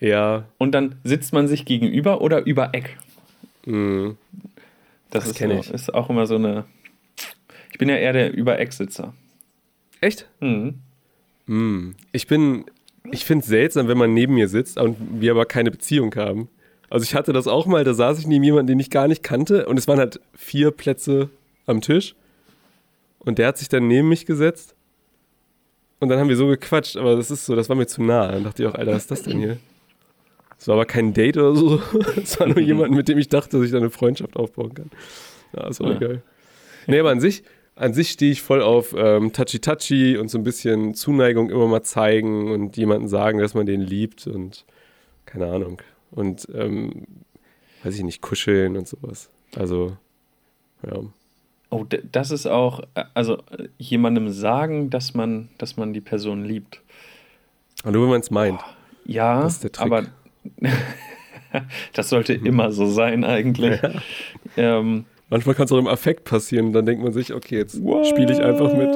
Ja. 0.00 0.44
Und 0.58 0.72
dann 0.72 0.96
sitzt 1.04 1.32
man 1.32 1.46
sich 1.46 1.64
gegenüber 1.64 2.20
oder 2.20 2.44
über 2.44 2.74
Eck. 2.74 2.96
Mhm. 3.66 4.16
Das, 5.10 5.24
das 5.28 5.34
kenne 5.34 5.60
ich. 5.60 5.70
Ist 5.70 5.94
auch 5.94 6.10
immer 6.10 6.26
so 6.26 6.34
eine. 6.34 6.64
Ich 7.70 7.78
bin 7.78 7.88
ja 7.88 7.96
eher 7.96 8.12
der 8.12 8.32
Über-Eck-Sitzer. 8.32 9.14
Echt? 10.02 10.28
Mhm. 10.40 10.74
Mhm. 11.46 11.94
Ich 12.12 12.26
bin. 12.26 12.66
Ich 13.10 13.24
finde 13.24 13.42
es 13.42 13.48
seltsam, 13.48 13.88
wenn 13.88 13.98
man 13.98 14.14
neben 14.14 14.34
mir 14.34 14.48
sitzt 14.48 14.78
und 14.78 14.96
wir 15.20 15.32
aber 15.32 15.44
keine 15.44 15.70
Beziehung 15.70 16.14
haben. 16.14 16.48
Also 16.88 17.04
ich 17.04 17.14
hatte 17.14 17.32
das 17.32 17.48
auch 17.48 17.66
mal, 17.66 17.84
da 17.84 17.94
saß 17.94 18.18
ich 18.18 18.26
neben 18.26 18.44
jemandem, 18.44 18.74
den 18.74 18.80
ich 18.80 18.90
gar 18.90 19.08
nicht 19.08 19.22
kannte 19.24 19.66
und 19.66 19.76
es 19.76 19.88
waren 19.88 19.98
halt 19.98 20.20
vier 20.34 20.70
Plätze 20.70 21.30
am 21.66 21.80
Tisch 21.80 22.14
und 23.18 23.38
der 23.38 23.48
hat 23.48 23.58
sich 23.58 23.68
dann 23.68 23.88
neben 23.88 24.08
mich 24.08 24.24
gesetzt 24.24 24.76
und 25.98 26.08
dann 26.08 26.18
haben 26.18 26.28
wir 26.28 26.36
so 26.36 26.46
gequatscht, 26.46 26.96
aber 26.96 27.16
das 27.16 27.30
ist 27.30 27.46
so, 27.46 27.56
das 27.56 27.68
war 27.68 27.76
mir 27.76 27.86
zu 27.86 28.02
nah. 28.02 28.30
Dann 28.30 28.44
dachte 28.44 28.62
ich 28.62 28.68
auch, 28.68 28.74
Alter, 28.74 28.92
was 28.92 29.02
ist 29.02 29.10
das 29.10 29.22
denn 29.22 29.38
hier? 29.38 29.56
Es 30.58 30.68
war 30.68 30.74
aber 30.74 30.84
kein 30.84 31.14
Date 31.14 31.38
oder 31.38 31.56
so. 31.56 31.80
Es 32.22 32.38
war 32.38 32.46
nur 32.46 32.58
jemand, 32.60 32.92
mit 32.92 33.08
dem 33.08 33.18
ich 33.18 33.28
dachte, 33.28 33.56
dass 33.56 33.66
ich 33.66 33.72
da 33.72 33.78
eine 33.78 33.90
Freundschaft 33.90 34.36
aufbauen 34.36 34.74
kann. 34.74 34.90
Ja, 35.56 35.68
ist 35.68 35.80
auch 35.80 35.88
ja. 35.88 35.98
geil. 35.98 36.22
Nee, 36.86 37.00
aber 37.00 37.10
an 37.10 37.20
sich, 37.20 37.42
an 37.74 37.94
sich 37.94 38.10
stehe 38.10 38.32
ich 38.32 38.42
voll 38.42 38.62
auf 38.62 38.94
ähm, 38.96 39.32
Touchy-Touchy 39.32 40.16
und 40.16 40.28
so 40.28 40.38
ein 40.38 40.44
bisschen 40.44 40.94
Zuneigung 40.94 41.50
immer 41.50 41.66
mal 41.66 41.82
zeigen 41.82 42.50
und 42.52 42.76
jemanden 42.76 43.08
sagen, 43.08 43.38
dass 43.38 43.54
man 43.54 43.66
den 43.66 43.80
liebt 43.80 44.26
und 44.26 44.64
keine 45.26 45.46
Ahnung. 45.46 45.80
Und 46.10 46.46
ähm, 46.54 47.06
weiß 47.82 47.96
ich 47.96 48.02
nicht, 48.02 48.20
kuscheln 48.20 48.76
und 48.76 48.86
sowas. 48.86 49.30
Also, 49.56 49.96
ja. 50.86 51.00
Oh, 51.70 51.86
das 52.10 52.30
ist 52.30 52.46
auch, 52.46 52.80
äh, 52.94 53.04
also 53.14 53.42
jemandem 53.78 54.28
sagen, 54.28 54.90
dass 54.90 55.14
man, 55.14 55.48
dass 55.56 55.78
man 55.78 55.94
die 55.94 56.02
Person 56.02 56.44
liebt. 56.44 56.82
Und 57.84 57.92
nur 57.92 58.02
wenn 58.02 58.10
man 58.10 58.20
es 58.20 58.30
meint. 58.30 58.60
Oh, 58.62 58.70
ja, 59.06 59.42
das 59.42 59.64
aber 59.78 60.04
das 61.94 62.08
sollte 62.10 62.38
mhm. 62.38 62.46
immer 62.46 62.72
so 62.72 62.86
sein 62.86 63.24
eigentlich. 63.24 63.80
Ja. 63.80 63.92
Ähm, 64.56 65.06
Manchmal 65.32 65.54
kann 65.54 65.64
es 65.64 65.72
auch 65.72 65.78
im 65.78 65.86
Affekt 65.86 66.24
passieren. 66.24 66.74
Dann 66.74 66.84
denkt 66.84 67.02
man 67.02 67.14
sich, 67.14 67.32
okay, 67.32 67.56
jetzt 67.56 67.76
spiele 67.76 68.34
ich 68.34 68.40
einfach 68.40 68.74
mit. 68.74 68.90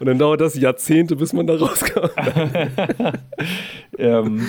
Und 0.00 0.06
dann 0.06 0.18
dauert 0.18 0.40
das 0.40 0.56
Jahrzehnte, 0.56 1.14
bis 1.14 1.32
man 1.32 1.46
da 1.46 1.54
rauskommt. 1.54 2.10
ähm. 3.96 4.44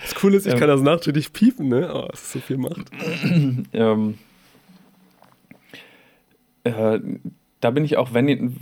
das 0.00 0.16
Coole 0.16 0.36
ist, 0.36 0.48
ich 0.48 0.54
ähm. 0.54 0.58
kann 0.58 0.66
das 0.66 0.80
nachträglich 0.82 1.32
piepen, 1.32 1.68
ne? 1.68 1.94
Oh, 1.94 2.08
das 2.10 2.22
ist 2.22 2.32
so 2.32 2.40
viel 2.40 2.56
Macht. 2.56 2.90
ähm. 3.72 4.18
Äh, 6.64 6.98
da 7.60 7.70
bin 7.70 7.84
ich 7.84 7.98
auch, 7.98 8.14
wenn 8.14 8.56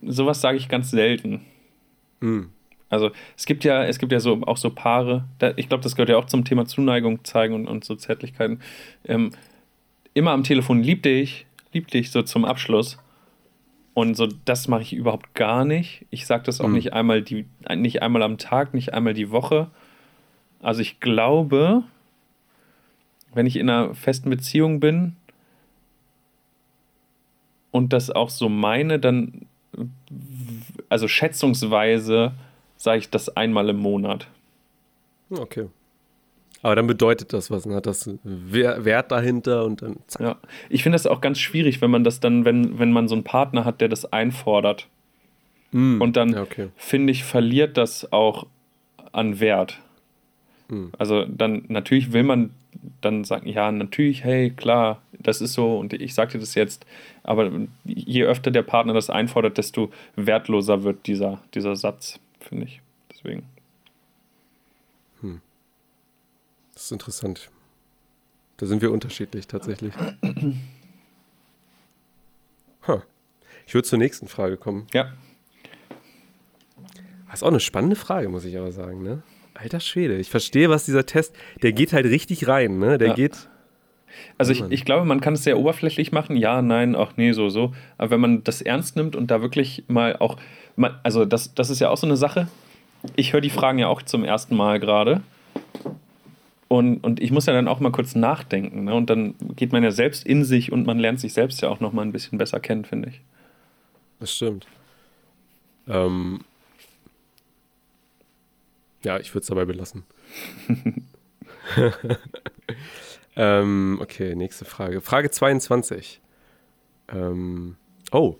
sowas 0.00 0.40
sage 0.40 0.56
ich 0.56 0.70
ganz 0.70 0.90
selten. 0.90 1.42
Mhm. 2.20 2.48
Also 2.88 3.10
es 3.36 3.46
gibt 3.46 3.64
ja, 3.64 3.84
es 3.84 3.98
gibt 3.98 4.12
ja 4.12 4.20
so 4.20 4.42
auch 4.46 4.56
so 4.56 4.70
Paare, 4.70 5.24
da, 5.38 5.52
ich 5.56 5.68
glaube, 5.68 5.82
das 5.82 5.96
gehört 5.96 6.10
ja 6.10 6.16
auch 6.16 6.26
zum 6.26 6.44
Thema 6.44 6.66
Zuneigung 6.66 7.24
zeigen 7.24 7.54
und, 7.54 7.66
und 7.66 7.84
so 7.84 7.96
Zärtlichkeiten. 7.96 8.60
Ähm, 9.04 9.30
immer 10.12 10.32
am 10.32 10.44
Telefon 10.44 10.82
lieb 10.82 11.02
dich, 11.02 11.46
lieb 11.72 11.88
dich 11.88 12.10
so 12.10 12.22
zum 12.22 12.44
Abschluss. 12.44 12.98
Und 13.94 14.16
so, 14.16 14.26
das 14.44 14.66
mache 14.66 14.82
ich 14.82 14.92
überhaupt 14.92 15.34
gar 15.34 15.64
nicht. 15.64 16.04
Ich 16.10 16.26
sage 16.26 16.42
das 16.44 16.60
auch 16.60 16.66
mhm. 16.66 16.74
nicht 16.74 16.92
einmal 16.92 17.22
die, 17.22 17.46
nicht 17.76 18.02
einmal 18.02 18.22
am 18.22 18.38
Tag, 18.38 18.74
nicht 18.74 18.92
einmal 18.92 19.14
die 19.14 19.30
Woche. 19.30 19.70
Also 20.60 20.80
ich 20.80 20.98
glaube, 20.98 21.84
wenn 23.34 23.46
ich 23.46 23.56
in 23.56 23.70
einer 23.70 23.94
festen 23.94 24.30
Beziehung 24.30 24.80
bin 24.80 25.16
und 27.70 27.92
das 27.92 28.10
auch 28.10 28.30
so 28.30 28.48
meine, 28.48 28.98
dann 28.98 29.46
also 30.88 31.08
schätzungsweise 31.08 32.32
sage 32.84 32.98
ich 32.98 33.08
das 33.08 33.34
einmal 33.34 33.70
im 33.70 33.78
Monat. 33.78 34.28
Okay. 35.30 35.68
Aber 36.60 36.76
dann 36.76 36.86
bedeutet 36.86 37.32
das 37.32 37.50
was, 37.50 37.62
dann 37.62 37.72
hat 37.72 37.86
das 37.86 38.10
Wert 38.22 39.10
dahinter 39.10 39.64
und 39.64 39.80
dann 39.80 39.96
zack. 40.06 40.20
Ja, 40.20 40.36
ich 40.68 40.82
finde 40.82 40.96
das 40.96 41.06
auch 41.06 41.22
ganz 41.22 41.38
schwierig, 41.38 41.80
wenn 41.80 41.90
man 41.90 42.04
das 42.04 42.20
dann, 42.20 42.44
wenn, 42.44 42.78
wenn 42.78 42.92
man 42.92 43.08
so 43.08 43.14
einen 43.14 43.24
Partner 43.24 43.64
hat, 43.64 43.80
der 43.80 43.88
das 43.88 44.12
einfordert. 44.12 44.86
Mm, 45.72 46.00
und 46.02 46.16
dann, 46.16 46.34
ja, 46.34 46.42
okay. 46.42 46.68
finde 46.76 47.10
ich, 47.10 47.24
verliert 47.24 47.78
das 47.78 48.12
auch 48.12 48.46
an 49.12 49.40
Wert. 49.40 49.80
Mm. 50.68 50.88
Also 50.98 51.24
dann, 51.24 51.64
natürlich 51.68 52.12
will 52.12 52.22
man 52.22 52.50
dann 53.00 53.24
sagen, 53.24 53.48
ja, 53.48 53.72
natürlich, 53.72 54.24
hey, 54.24 54.50
klar, 54.50 55.00
das 55.18 55.40
ist 55.40 55.54
so 55.54 55.78
und 55.78 55.94
ich 55.94 56.14
sage 56.14 56.32
dir 56.32 56.38
das 56.38 56.54
jetzt. 56.54 56.84
Aber 57.22 57.50
je 57.84 58.24
öfter 58.24 58.50
der 58.50 58.62
Partner 58.62 58.92
das 58.92 59.08
einfordert, 59.08 59.56
desto 59.56 59.90
wertloser 60.16 60.82
wird 60.82 61.06
dieser, 61.06 61.40
dieser 61.54 61.76
Satz 61.76 62.20
finde 62.44 62.66
ich. 62.66 62.80
Deswegen. 63.10 63.44
Hm. 65.20 65.40
Das 66.74 66.84
ist 66.84 66.92
interessant. 66.92 67.50
Da 68.56 68.66
sind 68.66 68.82
wir 68.82 68.92
unterschiedlich 68.92 69.46
tatsächlich. 69.46 69.94
huh. 72.86 73.00
Ich 73.66 73.74
würde 73.74 73.88
zur 73.88 73.98
nächsten 73.98 74.28
Frage 74.28 74.56
kommen. 74.56 74.86
Ja. 74.92 75.12
Das 77.26 77.40
ist 77.40 77.42
auch 77.42 77.48
eine 77.48 77.60
spannende 77.60 77.96
Frage, 77.96 78.28
muss 78.28 78.44
ich 78.44 78.56
aber 78.56 78.70
sagen, 78.70 79.02
ne? 79.02 79.22
Alter 79.54 79.80
Schwede, 79.80 80.16
ich 80.18 80.30
verstehe, 80.30 80.70
was 80.70 80.84
dieser 80.84 81.06
Test, 81.06 81.34
der 81.62 81.72
geht 81.72 81.92
halt 81.92 82.06
richtig 82.06 82.46
rein, 82.46 82.78
ne? 82.78 82.98
Der 82.98 83.08
ja. 83.08 83.14
geht. 83.14 83.48
Also 84.38 84.52
ich, 84.52 84.62
ich 84.70 84.84
glaube, 84.84 85.04
man 85.04 85.20
kann 85.20 85.34
es 85.34 85.44
sehr 85.44 85.58
oberflächlich 85.58 86.12
machen, 86.12 86.36
ja, 86.36 86.62
nein, 86.62 86.96
ach 86.96 87.12
nee, 87.16 87.32
so, 87.32 87.48
so. 87.48 87.72
Aber 87.98 88.10
wenn 88.10 88.20
man 88.20 88.44
das 88.44 88.62
ernst 88.62 88.96
nimmt 88.96 89.16
und 89.16 89.30
da 89.30 89.42
wirklich 89.42 89.84
mal 89.88 90.16
auch 90.16 90.38
also 91.02 91.24
das, 91.24 91.54
das 91.54 91.70
ist 91.70 91.80
ja 91.80 91.90
auch 91.90 91.96
so 91.96 92.06
eine 92.06 92.16
Sache. 92.16 92.48
Ich 93.16 93.32
höre 93.32 93.40
die 93.40 93.50
Fragen 93.50 93.78
ja 93.78 93.88
auch 93.88 94.02
zum 94.02 94.24
ersten 94.24 94.56
Mal 94.56 94.80
gerade. 94.80 95.22
Und, 96.68 96.98
und 97.04 97.20
ich 97.20 97.30
muss 97.30 97.46
ja 97.46 97.52
dann 97.52 97.68
auch 97.68 97.80
mal 97.80 97.92
kurz 97.92 98.14
nachdenken. 98.14 98.84
Ne? 98.84 98.94
Und 98.94 99.10
dann 99.10 99.34
geht 99.54 99.72
man 99.72 99.84
ja 99.84 99.90
selbst 99.90 100.26
in 100.26 100.44
sich 100.44 100.72
und 100.72 100.86
man 100.86 100.98
lernt 100.98 101.20
sich 101.20 101.32
selbst 101.32 101.60
ja 101.60 101.68
auch 101.68 101.80
noch 101.80 101.92
mal 101.92 102.02
ein 102.02 102.12
bisschen 102.12 102.38
besser 102.38 102.58
kennen, 102.58 102.84
finde 102.84 103.10
ich. 103.10 103.20
Das 104.18 104.34
stimmt. 104.34 104.66
Ähm 105.86 106.40
ja, 109.04 109.18
ich 109.18 109.32
würde 109.34 109.42
es 109.42 109.46
dabei 109.46 109.66
belassen. 109.66 110.02
ähm, 113.36 113.98
okay, 114.00 114.34
nächste 114.34 114.64
Frage. 114.64 115.00
Frage 115.00 115.30
22. 115.30 116.20
Ähm, 117.08 117.76
oh, 118.12 118.36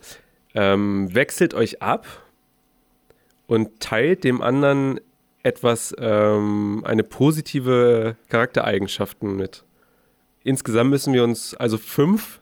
ähm, 0.54 1.14
wechselt 1.14 1.54
euch 1.54 1.82
ab 1.82 2.06
und 3.46 3.80
teilt 3.80 4.24
dem 4.24 4.40
anderen 4.40 5.00
etwas, 5.42 5.94
ähm, 5.98 6.82
eine 6.86 7.02
positive 7.02 8.16
Charaktereigenschaften 8.28 9.36
mit. 9.36 9.64
Insgesamt 10.42 10.90
müssen 10.90 11.12
wir 11.12 11.24
uns 11.24 11.54
also 11.54 11.76
fünf, 11.76 12.40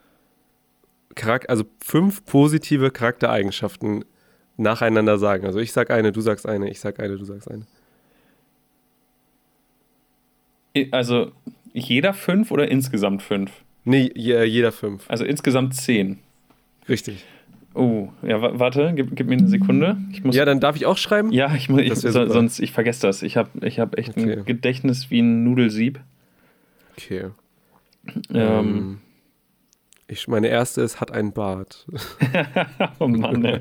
Charak 1.16 1.48
also 1.50 1.64
fünf 1.84 2.24
positive 2.24 2.90
Charaktereigenschaften 2.90 4.04
nacheinander 4.56 5.18
sagen. 5.18 5.46
Also 5.46 5.58
ich 5.58 5.72
sag 5.72 5.90
eine, 5.90 6.12
du 6.12 6.20
sagst 6.20 6.46
eine, 6.46 6.70
ich 6.70 6.80
sag 6.80 7.00
eine, 7.00 7.16
du 7.16 7.24
sagst 7.24 7.50
eine. 7.50 7.66
Also 10.90 11.32
jeder 11.72 12.14
fünf 12.14 12.50
oder 12.50 12.70
insgesamt 12.70 13.22
fünf? 13.22 13.50
Nee, 13.84 14.10
jeder 14.14 14.72
fünf. 14.72 15.08
Also 15.08 15.24
insgesamt 15.24 15.74
zehn. 15.74 16.18
Richtig. 16.88 17.24
Oh, 17.74 18.10
ja, 18.22 18.58
warte, 18.58 18.92
gib, 18.94 19.16
gib, 19.16 19.28
mir 19.28 19.38
eine 19.38 19.48
Sekunde. 19.48 19.96
Ich 20.12 20.22
muss, 20.22 20.36
ja, 20.36 20.44
dann 20.44 20.60
darf 20.60 20.76
ich 20.76 20.84
auch 20.84 20.98
schreiben? 20.98 21.32
Ja, 21.32 21.54
ich 21.54 21.70
muss, 21.70 21.80
ich, 21.80 21.94
so, 21.94 22.26
sonst, 22.26 22.60
ich 22.60 22.70
vergesse 22.70 23.06
das. 23.06 23.22
Ich 23.22 23.38
habe 23.38 23.48
ich 23.66 23.80
hab 23.80 23.96
echt 23.98 24.10
okay. 24.10 24.38
ein 24.38 24.44
Gedächtnis 24.44 25.10
wie 25.10 25.20
ein 25.20 25.42
Nudelsieb. 25.42 26.00
Okay. 26.96 27.30
Ähm, 28.30 28.34
ähm, 28.34 28.98
ich, 30.06 30.28
meine 30.28 30.48
erste 30.48 30.82
ist, 30.82 31.00
hat 31.00 31.12
einen 31.12 31.32
Bart. 31.32 31.86
oh 32.98 33.08
Mann, 33.08 33.42
ey. 33.44 33.60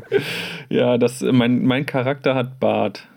ja, 0.68 0.96
das, 0.96 1.20
mein, 1.22 1.64
mein 1.64 1.86
Charakter 1.86 2.36
hat 2.36 2.60
Bart. 2.60 3.08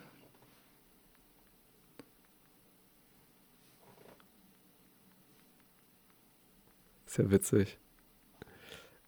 Sehr 7.17 7.31
witzig. 7.31 7.79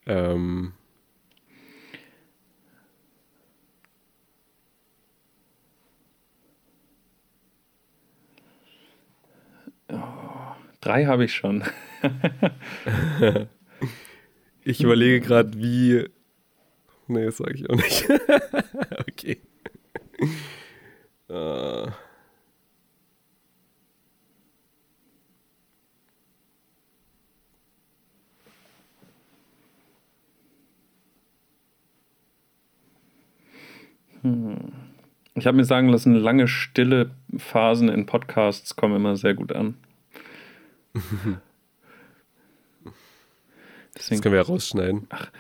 Ähm, 0.08 0.74
Drei 10.82 11.06
habe 11.06 11.26
ich 11.26 11.36
schon. 11.36 11.64
ich 14.64 14.82
überlege 14.84 15.20
gerade, 15.24 15.56
wie. 15.56 16.10
Nee, 17.06 17.26
das 17.26 17.38
sage 17.38 17.54
ich 17.54 17.70
auch 17.70 17.76
nicht. 17.76 18.10
okay. 19.08 19.40
Uh. 21.30 21.92
Hm. 34.22 34.58
Ich 35.36 35.48
habe 35.48 35.58
mir 35.58 35.64
sagen 35.64 35.90
lassen, 35.90 36.16
lange 36.16 36.48
stille 36.48 37.12
Phasen 37.38 37.88
in 37.88 38.06
Podcasts 38.06 38.76
kommen 38.76 38.96
immer 38.96 39.16
sehr 39.16 39.36
gut 39.36 39.54
an. 39.54 39.76
Deswegen, 43.96 44.18
das 44.18 44.22
können 44.22 44.34
wir 44.34 44.42
ja 44.42 44.48
rausschneiden. 44.48 45.08
Ach, 45.10 45.32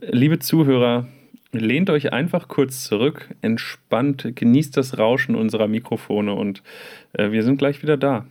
liebe 0.00 0.38
Zuhörer, 0.38 1.08
lehnt 1.50 1.90
euch 1.90 2.12
einfach 2.12 2.48
kurz 2.48 2.84
zurück, 2.84 3.34
entspannt, 3.42 4.32
genießt 4.34 4.76
das 4.76 4.98
Rauschen 4.98 5.34
unserer 5.34 5.68
Mikrofone 5.68 6.32
und 6.34 6.62
äh, 7.12 7.30
wir 7.30 7.42
sind 7.42 7.58
gleich 7.58 7.82
wieder 7.82 7.96
da. 7.96 8.26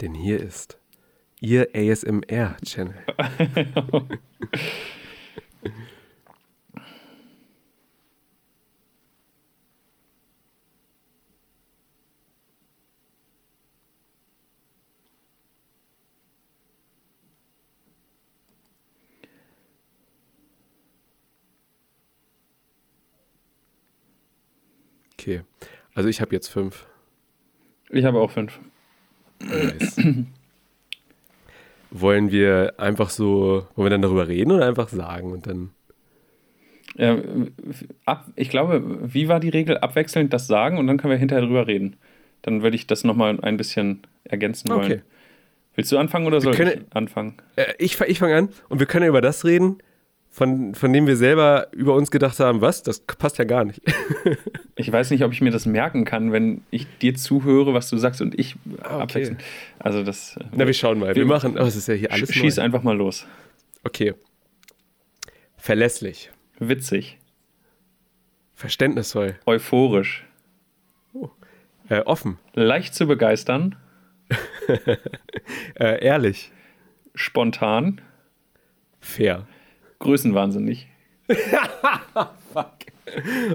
Denn 0.00 0.14
hier 0.14 0.40
ist 0.40 0.78
Ihr 1.40 1.68
ASMR-Channel. 1.74 2.94
Okay. 25.20 25.42
Also 25.94 26.08
ich 26.08 26.20
habe 26.20 26.34
jetzt 26.34 26.48
fünf. 26.48 26.86
Ich 27.90 28.04
habe 28.04 28.18
auch 28.20 28.30
fünf. 28.30 28.58
Nice. 29.40 29.96
wollen 31.90 32.30
wir 32.30 32.74
einfach 32.78 33.10
so, 33.10 33.66
wollen 33.74 33.86
wir 33.86 33.90
dann 33.90 34.02
darüber 34.02 34.28
reden 34.28 34.52
oder 34.52 34.66
einfach 34.66 34.88
sagen 34.88 35.32
und 35.32 35.46
dann. 35.46 35.70
Ja, 36.96 37.18
ab, 38.04 38.26
ich 38.34 38.50
glaube, 38.50 38.82
wie 39.02 39.28
war 39.28 39.40
die 39.40 39.48
Regel? 39.48 39.78
Abwechselnd 39.78 40.32
das 40.32 40.46
sagen 40.46 40.78
und 40.78 40.86
dann 40.86 40.98
können 40.98 41.12
wir 41.12 41.18
hinterher 41.18 41.44
drüber 41.44 41.66
reden. 41.66 41.96
Dann 42.42 42.62
würde 42.62 42.76
ich 42.76 42.86
das 42.86 43.04
nochmal 43.04 43.38
ein 43.40 43.56
bisschen 43.56 44.02
ergänzen 44.24 44.70
wollen. 44.70 44.84
Okay. 44.84 45.02
Willst 45.74 45.92
du 45.92 45.98
anfangen 45.98 46.26
oder 46.26 46.40
soll 46.40 46.54
können, 46.54 46.86
ich 46.88 46.96
anfangen? 46.96 47.34
Äh, 47.56 47.74
ich 47.78 48.00
ich 48.00 48.18
fange 48.18 48.36
an 48.36 48.48
und 48.68 48.80
wir 48.80 48.86
können 48.86 49.06
über 49.06 49.20
das 49.20 49.44
reden, 49.44 49.78
von, 50.30 50.76
von 50.76 50.92
dem 50.92 51.06
wir 51.06 51.16
selber 51.16 51.68
über 51.72 51.94
uns 51.94 52.10
gedacht 52.10 52.38
haben, 52.38 52.60
was? 52.60 52.82
Das 52.84 53.00
passt 53.00 53.38
ja 53.38 53.44
gar 53.44 53.64
nicht. 53.64 53.82
ich 54.76 54.90
weiß 54.90 55.10
nicht, 55.10 55.24
ob 55.24 55.32
ich 55.32 55.40
mir 55.40 55.50
das 55.50 55.66
merken 55.66 56.04
kann, 56.04 56.30
wenn 56.30 56.62
ich 56.70 56.86
dir 56.98 57.14
zuhöre, 57.16 57.74
was 57.74 57.90
du 57.90 57.96
sagst 57.98 58.22
und 58.22 58.38
ich 58.38 58.54
ah, 58.82 59.02
okay. 59.02 59.36
Also 59.80 60.04
das. 60.04 60.38
Na, 60.52 60.66
wir 60.66 60.74
schauen 60.74 61.00
mal. 61.00 61.08
Wir, 61.08 61.16
wir 61.16 61.26
machen. 61.26 61.58
Oh, 61.58 61.64
es 61.64 61.74
ist 61.74 61.88
ja 61.88 61.94
hier 61.94 62.12
alles. 62.12 62.32
Schieß 62.32 62.56
neu. 62.56 62.62
einfach 62.62 62.82
mal 62.84 62.96
los. 62.96 63.26
Okay. 63.82 64.14
Verlässlich. 65.56 66.30
Witzig. 66.60 67.18
Verständnisvoll. 68.54 69.36
Euphorisch. 69.46 70.24
Oh. 71.12 71.30
Äh, 71.88 72.00
offen. 72.02 72.38
Leicht 72.54 72.94
zu 72.94 73.06
begeistern. 73.06 73.74
äh, 75.74 76.04
ehrlich. 76.04 76.52
Spontan. 77.16 78.00
Fair. 79.00 79.48
Größenwahnsinnig. 80.00 80.88
Fuck. 82.52 82.74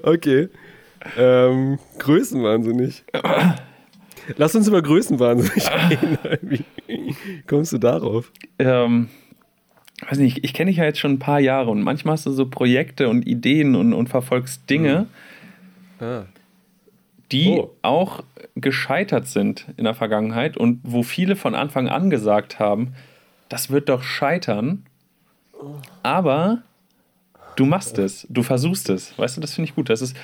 Okay. 0.04 0.50
Ähm, 1.18 1.78
Größenwahnsinnig. 2.00 3.04
Lass 4.38 4.56
uns 4.56 4.68
über 4.68 4.82
Größenwahnsinnig 4.82 5.70
reden. 5.90 6.18
Wie 6.42 6.66
kommst 7.48 7.74
du 7.74 7.78
darauf? 7.78 8.32
Ähm, 8.58 9.10
weiß 10.08 10.18
nicht, 10.18 10.44
ich 10.44 10.54
kenne 10.54 10.72
dich 10.72 10.78
ja 10.78 10.86
jetzt 10.86 11.00
schon 11.00 11.14
ein 11.14 11.20
paar 11.20 11.40
Jahre 11.40 11.70
und 11.72 11.82
manchmal 11.82 12.14
hast 12.14 12.26
du 12.26 12.32
so 12.32 12.48
Projekte 12.48 13.10
und 13.10 13.28
Ideen 13.28 13.76
und, 13.76 13.94
und 13.94 14.08
verfolgst 14.08 14.70
Dinge, 14.70 15.08
mhm. 16.00 16.06
ah. 16.06 16.26
die 17.32 17.50
oh. 17.50 17.72
auch 17.82 18.24
gescheitert 18.56 19.28
sind 19.28 19.68
in 19.78 19.84
der 19.84 19.94
Vergangenheit 19.94 20.58
und 20.58 20.80
wo 20.84 21.04
viele 21.04 21.36
von 21.36 21.56
Anfang 21.56 21.88
an 21.88 22.10
gesagt 22.10 22.60
haben, 22.60 22.94
das 23.50 23.70
wird 23.70 23.90
doch 23.90 24.04
scheitern. 24.04 24.86
Aber 26.04 26.64
du 27.56 27.66
machst 27.66 27.98
es, 27.98 28.28
du 28.30 28.44
versuchst 28.44 28.90
es. 28.90 29.18
Weißt 29.18 29.38
du, 29.38 29.42
das 29.42 29.54
finde 29.54 29.70
ich 29.70 29.76
gut. 29.76 29.90
Das 29.90 30.02
ist, 30.02 30.16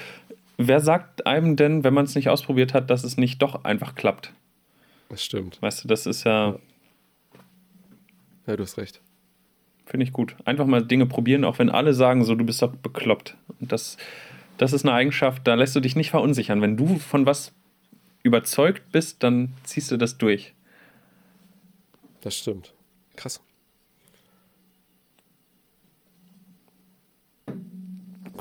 wer 0.57 0.79
sagt 0.79 1.25
einem 1.25 1.55
denn, 1.55 1.83
wenn 1.83 1.93
man 1.93 2.05
es 2.05 2.15
nicht 2.15 2.29
ausprobiert 2.29 2.73
hat, 2.73 2.89
dass 2.89 3.03
es 3.03 3.17
nicht 3.17 3.41
doch 3.41 3.63
einfach 3.63 3.95
klappt? 3.95 4.33
Das 5.09 5.23
stimmt. 5.23 5.61
Weißt 5.61 5.83
du, 5.83 5.87
das 5.87 6.05
ist 6.05 6.23
ja. 6.23 6.57
Ja, 8.47 8.55
du 8.55 8.63
hast 8.63 8.77
recht. 8.77 9.01
Finde 9.85 10.05
ich 10.05 10.13
gut. 10.13 10.35
Einfach 10.45 10.65
mal 10.65 10.83
Dinge 10.85 11.05
probieren, 11.05 11.43
auch 11.43 11.59
wenn 11.59 11.69
alle 11.69 11.93
sagen, 11.93 12.23
so, 12.23 12.35
du 12.35 12.45
bist 12.45 12.61
doch 12.61 12.71
bekloppt. 12.71 13.35
Und 13.59 13.71
das, 13.71 13.97
das 14.57 14.71
ist 14.71 14.85
eine 14.85 14.93
Eigenschaft, 14.93 15.45
da 15.45 15.55
lässt 15.55 15.75
du 15.75 15.79
dich 15.81 15.95
nicht 15.95 16.11
verunsichern. 16.11 16.61
Wenn 16.61 16.77
du 16.77 16.97
von 16.97 17.25
was 17.25 17.53
überzeugt 18.23 18.91
bist, 18.91 19.21
dann 19.23 19.53
ziehst 19.63 19.91
du 19.91 19.97
das 19.97 20.17
durch. 20.17 20.53
Das 22.21 22.37
stimmt. 22.37 22.73
Krass. 23.15 23.41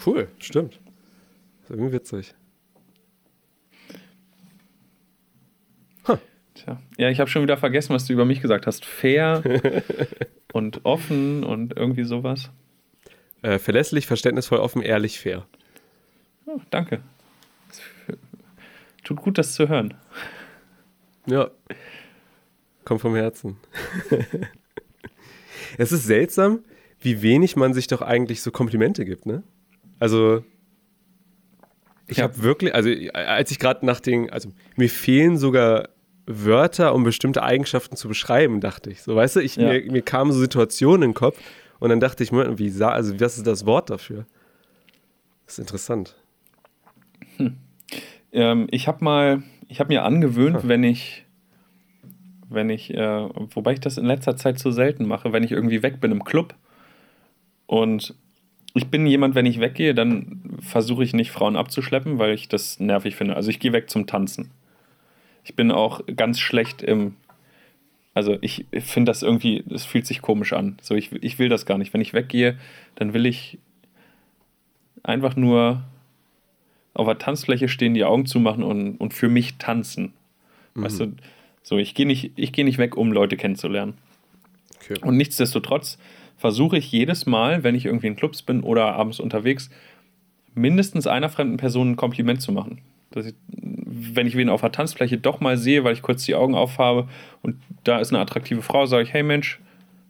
Cool, 0.05 0.29
stimmt. 0.39 0.81
Ist 1.63 1.71
irgendwie 1.71 1.93
witzig. 1.93 2.35
Huh. 6.07 6.19
Tja. 6.55 6.81
Ja, 6.97 7.11
ich 7.11 7.21
habe 7.21 7.31
schon 7.31 7.43
wieder 7.43 7.57
vergessen, 7.57 7.95
was 7.95 8.07
du 8.07 8.13
über 8.13 8.25
mich 8.25 8.41
gesagt 8.41 8.67
hast. 8.67 8.85
Fair 8.85 9.43
und 10.53 10.85
offen 10.85 11.45
und 11.45 11.77
irgendwie 11.77 12.05
sowas. 12.05 12.51
Äh, 13.43 13.59
verlässlich, 13.59 14.07
verständnisvoll, 14.07 14.59
offen, 14.59 14.83
ehrlich, 14.83 15.19
fair. 15.19 15.47
Oh, 16.47 16.61
danke. 16.71 17.01
Tut 19.05 19.19
gut, 19.19 19.39
das 19.39 19.55
zu 19.55 19.69
hören. 19.69 19.95
Ja. 21.27 21.51
Kommt 22.85 23.01
vom 23.01 23.15
Herzen. 23.15 23.57
es 25.79 25.93
ist 25.93 26.05
seltsam, 26.05 26.65
wie 27.01 27.23
wenig 27.23 27.57
man 27.57 27.73
sich 27.73 27.87
doch 27.87 28.03
eigentlich 28.03 28.43
so 28.43 28.51
Komplimente 28.51 29.05
gibt, 29.05 29.27
ne? 29.27 29.43
Also, 30.01 30.43
ich 32.09 32.17
ja. 32.17 32.25
habe 32.25 32.43
wirklich, 32.43 32.75
also 32.75 32.91
als 33.13 33.53
ich 33.53 33.61
gerade 33.61 33.87
nach 33.87 34.01
den, 34.01 34.31
also 34.31 34.51
mir 34.77 34.91
fehlen 34.91 35.39
sogar 35.39 35.91
Wörter, 36.27 36.95
um 36.95 37.05
bestimmte 37.05 37.43
Eigenschaften 37.43 37.97
zu 37.97 38.09
beschreiben, 38.09 38.61
dachte 38.61 38.91
ich. 38.91 39.03
So, 39.03 39.15
weißt 39.15 39.37
du, 39.37 39.41
ich, 39.41 39.57
ja. 39.57 39.69
mir, 39.69 39.93
mir 39.93 40.03
kamen 40.03 40.33
so 40.33 40.41
Situationen 40.41 41.03
in 41.03 41.11
den 41.11 41.15
Kopf 41.15 41.39
und 41.79 41.91
dann 41.91 42.01
dachte 42.01 42.25
ich, 42.25 42.33
wie 42.33 42.71
sah, 42.71 42.91
also 42.91 43.19
was 43.21 43.37
ist 43.37 43.47
das 43.47 43.67
Wort 43.67 43.91
dafür? 43.91 44.27
Das 45.45 45.55
ist 45.55 45.59
interessant. 45.61 46.17
Hm. 47.37 47.57
Ähm, 48.33 48.69
ich 48.71 48.89
habe 48.89 49.05
mal, 49.05 49.43
ich 49.69 49.81
habe 49.81 49.89
mir 49.93 50.05
angewöhnt, 50.05 50.63
hm. 50.63 50.69
wenn 50.69 50.85
ich, 50.85 51.27
wenn 52.49 52.71
ich, 52.71 52.95
äh, 52.95 53.29
wobei 53.55 53.75
ich 53.75 53.81
das 53.81 53.99
in 53.99 54.07
letzter 54.07 54.37
Zeit 54.37 54.59
so 54.59 54.71
selten 54.71 55.07
mache, 55.07 55.33
wenn 55.33 55.43
ich 55.43 55.53
irgendwie 55.53 55.83
weg 55.83 56.01
bin 56.01 56.13
im 56.13 56.25
Club 56.25 56.55
und 57.67 58.15
ich 58.75 58.87
bin 58.89 59.07
jemand, 59.07 59.35
wenn 59.35 59.47
ich 59.47 59.61
weggehe, 59.61 59.95
dann 59.95 60.43
versuche 60.61 61.03
ich 61.03 61.13
nicht 61.13 61.31
Frauen 61.31 61.57
abzuschleppen, 61.57 62.19
weil 62.19 62.35
ich 62.35 62.49
das 62.49 62.79
nervig 62.79 63.17
finde. 63.17 63.37
Also 63.37 63.51
ich 63.51 63.59
gehe 63.59 63.73
weg 63.73 63.91
zum 63.91 64.07
Tanzen. 64.07 64.51
Ich 65.45 65.57
bin 65.57 65.71
auch 65.71 66.01
ganz 66.17 66.39
schlecht 66.39 66.83
im. 66.83 67.17
Also 68.13 68.37
ich 68.41 68.67
finde 68.73 69.11
das 69.11 69.23
irgendwie, 69.23 69.63
das 69.67 69.85
fühlt 69.85 70.07
sich 70.07 70.21
komisch 70.21 70.53
an. 70.53 70.79
So, 70.83 70.95
ich, 70.95 71.13
ich 71.23 71.39
will 71.39 71.49
das 71.49 71.65
gar 71.65 71.79
nicht. 71.79 71.95
Wenn 71.95 72.01
ich 72.01 72.13
weggehe, 72.13 72.59
dann 72.97 73.15
will 73.15 73.25
ich 73.25 73.59
einfach 75.03 75.37
nur 75.37 75.85
auf 76.93 77.07
der 77.07 77.19
Tanzfläche 77.19 77.69
stehen, 77.69 77.95
die 77.95 78.05
Augen 78.05 78.27
zumachen 78.27 78.65
und, 78.65 78.97
und 78.97 79.15
für 79.15 79.29
mich 79.29 79.57
tanzen. 79.59 80.13
Mhm. 80.75 80.85
Weißt 80.85 81.01
du, 81.01 81.13
so, 81.63 81.79
ich 81.79 81.95
gehe 81.95 82.07
nicht, 82.07 82.33
geh 82.37 82.65
nicht 82.65 82.79
weg, 82.79 82.97
um 82.97 83.13
Leute 83.13 83.37
kennenzulernen. 83.37 83.95
Okay. 84.77 84.97
Und 85.03 85.17
nichtsdestotrotz 85.17 85.99
versuche 86.41 86.79
ich 86.79 86.91
jedes 86.91 87.27
Mal, 87.27 87.65
wenn 87.65 87.75
ich 87.75 87.85
irgendwie 87.85 88.07
in 88.07 88.17
Clubs 88.17 88.41
bin 88.41 88.63
oder 88.63 88.95
abends 88.95 89.21
unterwegs, 89.21 89.69
mindestens 90.55 91.07
einer 91.07 91.29
fremden 91.29 91.59
Person 91.59 91.91
ein 91.91 91.97
Kompliment 91.97 92.41
zu 92.41 92.51
machen. 92.51 92.79
Dass 93.11 93.27
ich, 93.27 93.35
wenn 93.47 94.27
ich 94.27 94.37
wen 94.37 94.49
auf 94.49 94.63
der 94.63 94.73
Tanzfläche 94.73 95.19
doch 95.19 95.41
mal 95.41 95.59
sehe, 95.59 95.85
weil 95.85 95.93
ich 95.93 96.01
kurz 96.01 96.25
die 96.25 96.35
Augen 96.35 96.55
aufhabe 96.55 97.09
und 97.43 97.57
da 97.85 97.99
ist 97.99 98.11
eine 98.11 98.21
attraktive 98.21 98.63
Frau, 98.63 98.87
sage 98.87 99.03
ich, 99.03 99.13
hey 99.13 99.23
Mensch, 99.23 99.61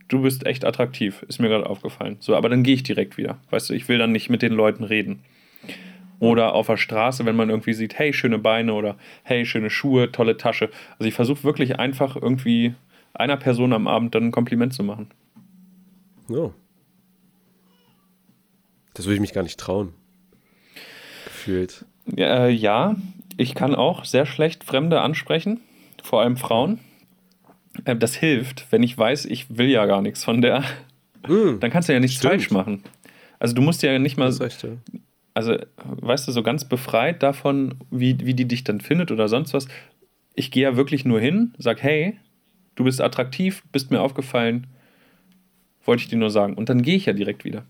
du 0.06 0.22
bist 0.22 0.46
echt 0.46 0.64
attraktiv, 0.64 1.24
ist 1.26 1.40
mir 1.40 1.48
gerade 1.48 1.68
aufgefallen. 1.68 2.16
So, 2.20 2.36
aber 2.36 2.48
dann 2.48 2.62
gehe 2.62 2.74
ich 2.74 2.84
direkt 2.84 3.16
wieder. 3.16 3.38
Weißt 3.50 3.68
du, 3.68 3.74
ich 3.74 3.88
will 3.88 3.98
dann 3.98 4.12
nicht 4.12 4.30
mit 4.30 4.40
den 4.40 4.52
Leuten 4.52 4.84
reden. 4.84 5.24
Oder 6.20 6.54
auf 6.54 6.68
der 6.68 6.76
Straße, 6.76 7.26
wenn 7.26 7.34
man 7.34 7.50
irgendwie 7.50 7.72
sieht, 7.72 7.98
hey, 7.98 8.12
schöne 8.12 8.38
Beine 8.38 8.74
oder 8.74 8.96
hey, 9.24 9.44
schöne 9.44 9.70
Schuhe, 9.70 10.12
tolle 10.12 10.36
Tasche. 10.36 10.70
Also 10.98 11.08
ich 11.08 11.14
versuche 11.14 11.42
wirklich 11.42 11.80
einfach 11.80 12.14
irgendwie 12.14 12.74
einer 13.14 13.36
Person 13.36 13.72
am 13.72 13.88
Abend 13.88 14.14
dann 14.14 14.26
ein 14.26 14.30
Kompliment 14.30 14.72
zu 14.72 14.84
machen. 14.84 15.08
Ja. 16.30 16.50
Das 18.94 19.06
würde 19.06 19.14
ich 19.14 19.20
mich 19.20 19.32
gar 19.32 19.42
nicht 19.42 19.58
trauen. 19.58 19.92
Gefühlt. 21.24 21.84
Ja, 22.16 22.46
äh, 22.46 22.50
ja, 22.50 22.96
ich 23.36 23.54
kann 23.54 23.74
auch 23.74 24.04
sehr 24.04 24.26
schlecht 24.26 24.64
Fremde 24.64 25.00
ansprechen, 25.00 25.60
vor 26.02 26.20
allem 26.20 26.36
Frauen. 26.36 26.78
Äh, 27.84 27.96
das 27.96 28.14
hilft, 28.14 28.66
wenn 28.70 28.82
ich 28.82 28.96
weiß, 28.96 29.26
ich 29.26 29.56
will 29.56 29.68
ja 29.68 29.86
gar 29.86 30.02
nichts 30.02 30.24
von 30.24 30.42
der. 30.42 30.64
Mm, 31.26 31.60
dann 31.60 31.70
kannst 31.70 31.88
du 31.88 31.92
ja 31.92 32.00
nichts 32.00 32.18
stimmt. 32.18 32.32
falsch 32.32 32.50
machen. 32.50 32.82
Also 33.38 33.54
du 33.54 33.62
musst 33.62 33.82
ja 33.82 33.98
nicht 33.98 34.16
mal. 34.16 34.30
Recht, 34.30 34.62
ja. 34.62 34.70
Also, 35.32 35.56
weißt 35.84 36.28
du, 36.28 36.32
so 36.32 36.42
ganz 36.42 36.64
befreit 36.64 37.22
davon, 37.22 37.76
wie, 37.90 38.18
wie 38.26 38.34
die 38.34 38.46
dich 38.48 38.64
dann 38.64 38.80
findet 38.80 39.10
oder 39.10 39.28
sonst 39.28 39.54
was. 39.54 39.68
Ich 40.34 40.50
gehe 40.50 40.64
ja 40.64 40.76
wirklich 40.76 41.04
nur 41.04 41.20
hin, 41.20 41.54
sag, 41.58 41.82
hey, 41.82 42.18
du 42.74 42.84
bist 42.84 43.00
attraktiv, 43.00 43.62
bist 43.72 43.90
mir 43.90 44.00
aufgefallen, 44.00 44.66
wollte 45.84 46.02
ich 46.02 46.08
dir 46.08 46.18
nur 46.18 46.30
sagen. 46.30 46.54
Und 46.54 46.68
dann 46.68 46.82
gehe 46.82 46.96
ich 46.96 47.06
ja 47.06 47.12
direkt 47.12 47.44
wieder. 47.44 47.64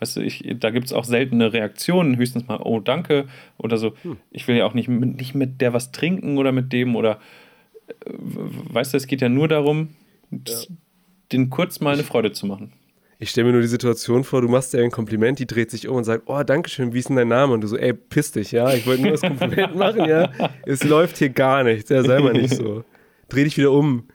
Weißt 0.00 0.16
du, 0.16 0.20
ich, 0.20 0.44
da 0.58 0.70
gibt 0.70 0.86
es 0.86 0.92
auch 0.92 1.04
seltene 1.04 1.52
Reaktionen, 1.52 2.16
höchstens 2.16 2.46
mal, 2.48 2.60
oh, 2.62 2.80
danke, 2.80 3.26
oder 3.58 3.76
so. 3.76 3.94
Hm. 4.02 4.16
Ich 4.30 4.46
will 4.48 4.56
ja 4.56 4.66
auch 4.66 4.74
nicht, 4.74 4.88
nicht 4.88 5.34
mit 5.34 5.60
der 5.60 5.72
was 5.72 5.92
trinken 5.92 6.36
oder 6.36 6.52
mit 6.52 6.72
dem 6.72 6.96
oder, 6.96 7.20
äh, 8.04 8.10
weißt 8.10 8.92
du, 8.92 8.96
es 8.96 9.06
geht 9.06 9.20
ja 9.20 9.28
nur 9.28 9.48
darum, 9.48 9.90
ja. 10.30 10.54
den 11.32 11.48
kurz 11.48 11.80
mal 11.80 11.94
eine 11.94 12.02
Freude 12.02 12.32
zu 12.32 12.46
machen. 12.46 12.72
Ich 13.20 13.30
stelle 13.30 13.46
mir 13.46 13.52
nur 13.52 13.62
die 13.62 13.68
Situation 13.68 14.24
vor, 14.24 14.42
du 14.42 14.48
machst 14.48 14.74
dir 14.74 14.82
ein 14.82 14.90
Kompliment, 14.90 15.38
die 15.38 15.46
dreht 15.46 15.70
sich 15.70 15.86
um 15.88 15.96
und 15.96 16.04
sagt, 16.04 16.24
oh, 16.26 16.42
danke 16.42 16.68
schön, 16.68 16.92
wie 16.92 16.98
ist 16.98 17.08
denn 17.08 17.16
dein 17.16 17.28
Name? 17.28 17.54
Und 17.54 17.60
du 17.60 17.68
so, 17.68 17.76
ey, 17.76 17.94
piss 17.94 18.32
dich, 18.32 18.50
ja, 18.52 18.74
ich 18.74 18.86
wollte 18.86 19.02
nur 19.02 19.12
das 19.12 19.20
Kompliment 19.20 19.76
machen, 19.76 20.04
ja. 20.06 20.30
Es 20.66 20.82
läuft 20.82 21.18
hier 21.18 21.30
gar 21.30 21.62
nichts, 21.62 21.88
ja, 21.88 22.02
sei 22.02 22.20
mal 22.20 22.32
nicht 22.32 22.54
so. 22.54 22.84
Dreh 23.28 23.44
dich 23.44 23.56
wieder 23.56 23.70
um. 23.70 24.08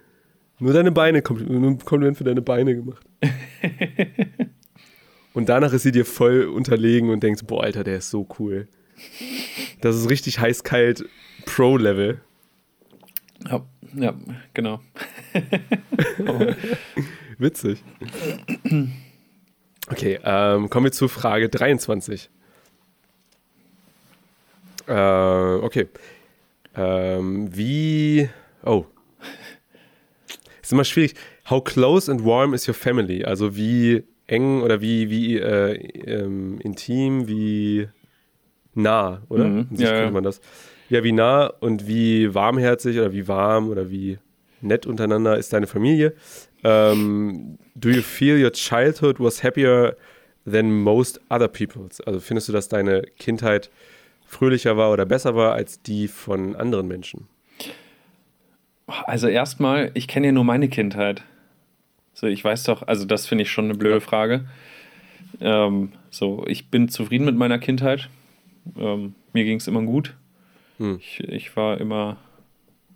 Nur 0.59 0.73
deine 0.73 0.91
Beine, 0.91 1.23
nur 1.27 1.71
ein 1.71 1.79
Kompliment 1.79 2.17
für 2.17 2.25
deine 2.25 2.41
Beine 2.41 2.75
gemacht. 2.75 3.08
und 5.33 5.49
danach 5.49 5.73
ist 5.73 5.83
sie 5.83 5.91
dir 5.91 6.05
voll 6.05 6.45
unterlegen 6.45 7.09
und 7.09 7.21
denkst, 7.21 7.43
boah, 7.45 7.63
Alter, 7.63 7.83
der 7.83 7.97
ist 7.97 8.09
so 8.09 8.27
cool. 8.39 8.67
Das 9.81 9.95
ist 9.95 10.09
richtig 10.09 10.39
heiß-kalt 10.39 11.05
Pro-Level. 11.45 12.21
Ja, 13.49 13.65
ja, 13.95 14.13
genau. 14.53 14.81
Witzig. 17.37 17.83
Okay, 19.89 20.19
ähm, 20.23 20.69
kommen 20.69 20.85
wir 20.85 20.91
zu 20.91 21.07
Frage 21.07 21.49
23. 21.49 22.29
Äh, 24.87 24.91
okay. 24.91 25.87
Ähm, 26.75 27.55
wie. 27.55 28.29
Oh. 28.63 28.85
Ist 30.61 30.73
immer 30.73 30.83
schwierig. 30.83 31.15
How 31.49 31.63
close 31.63 32.11
and 32.11 32.23
warm 32.23 32.53
is 32.53 32.67
your 32.67 32.75
family? 32.75 33.23
Also 33.23 33.55
wie 33.55 34.03
eng 34.27 34.61
oder 34.61 34.81
wie, 34.81 35.09
wie 35.09 35.39
äh, 35.39 35.73
ähm, 36.05 36.59
intim, 36.61 37.27
wie 37.27 37.87
nah, 38.75 39.23
oder? 39.29 39.45
Mhm. 39.45 39.67
Sich 39.71 39.87
Ja, 39.87 40.03
ja. 40.03 40.11
man 40.11 40.23
das. 40.23 40.41
Ja, 40.89 41.03
wie 41.03 41.11
nah 41.11 41.47
und 41.47 41.87
wie 41.87 42.33
warmherzig 42.33 42.99
oder 42.99 43.13
wie 43.13 43.27
warm 43.27 43.69
oder 43.69 43.89
wie 43.89 44.19
nett 44.61 44.85
untereinander 44.85 45.37
ist 45.37 45.51
deine 45.53 45.67
Familie? 45.67 46.13
Ähm, 46.63 47.57
do 47.75 47.89
you 47.89 48.01
feel 48.01 48.41
your 48.43 48.51
childhood 48.51 49.19
was 49.19 49.43
happier 49.43 49.95
than 50.49 50.71
most 50.71 51.19
other 51.29 51.47
people's? 51.47 51.99
Also 52.01 52.19
findest 52.19 52.49
du, 52.49 52.53
dass 52.53 52.67
deine 52.67 53.01
Kindheit 53.17 53.71
fröhlicher 54.25 54.77
war 54.77 54.91
oder 54.91 55.05
besser 55.05 55.35
war 55.35 55.53
als 55.53 55.81
die 55.81 56.07
von 56.07 56.55
anderen 56.55 56.87
Menschen? 56.87 57.27
Also 59.05 59.27
erstmal, 59.27 59.91
ich 59.93 60.07
kenne 60.07 60.27
ja 60.27 60.33
nur 60.33 60.43
meine 60.43 60.67
Kindheit. 60.69 61.23
So, 62.19 62.27
ich 62.27 62.43
weiß 62.43 62.63
doch, 62.63 62.85
also 62.85 63.05
das 63.05 63.27
finde 63.27 63.43
ich 63.43 63.51
schon 63.51 63.65
eine 63.65 63.75
blöde. 63.75 64.01
Frage. 64.01 64.45
Ähm, 65.39 65.93
so, 66.09 66.43
ich 66.47 66.69
bin 66.69 66.89
zufrieden 66.89 67.23
mit 67.23 67.37
meiner 67.37 67.59
Kindheit. 67.59 68.09
Ähm, 68.77 69.15
mir 69.31 69.45
ging 69.45 69.55
es 69.55 69.69
immer 69.69 69.81
gut. 69.83 70.17
Hm. 70.79 70.97
Ich, 70.99 71.21
ich 71.21 71.55
war 71.55 71.79
immer, 71.79 72.17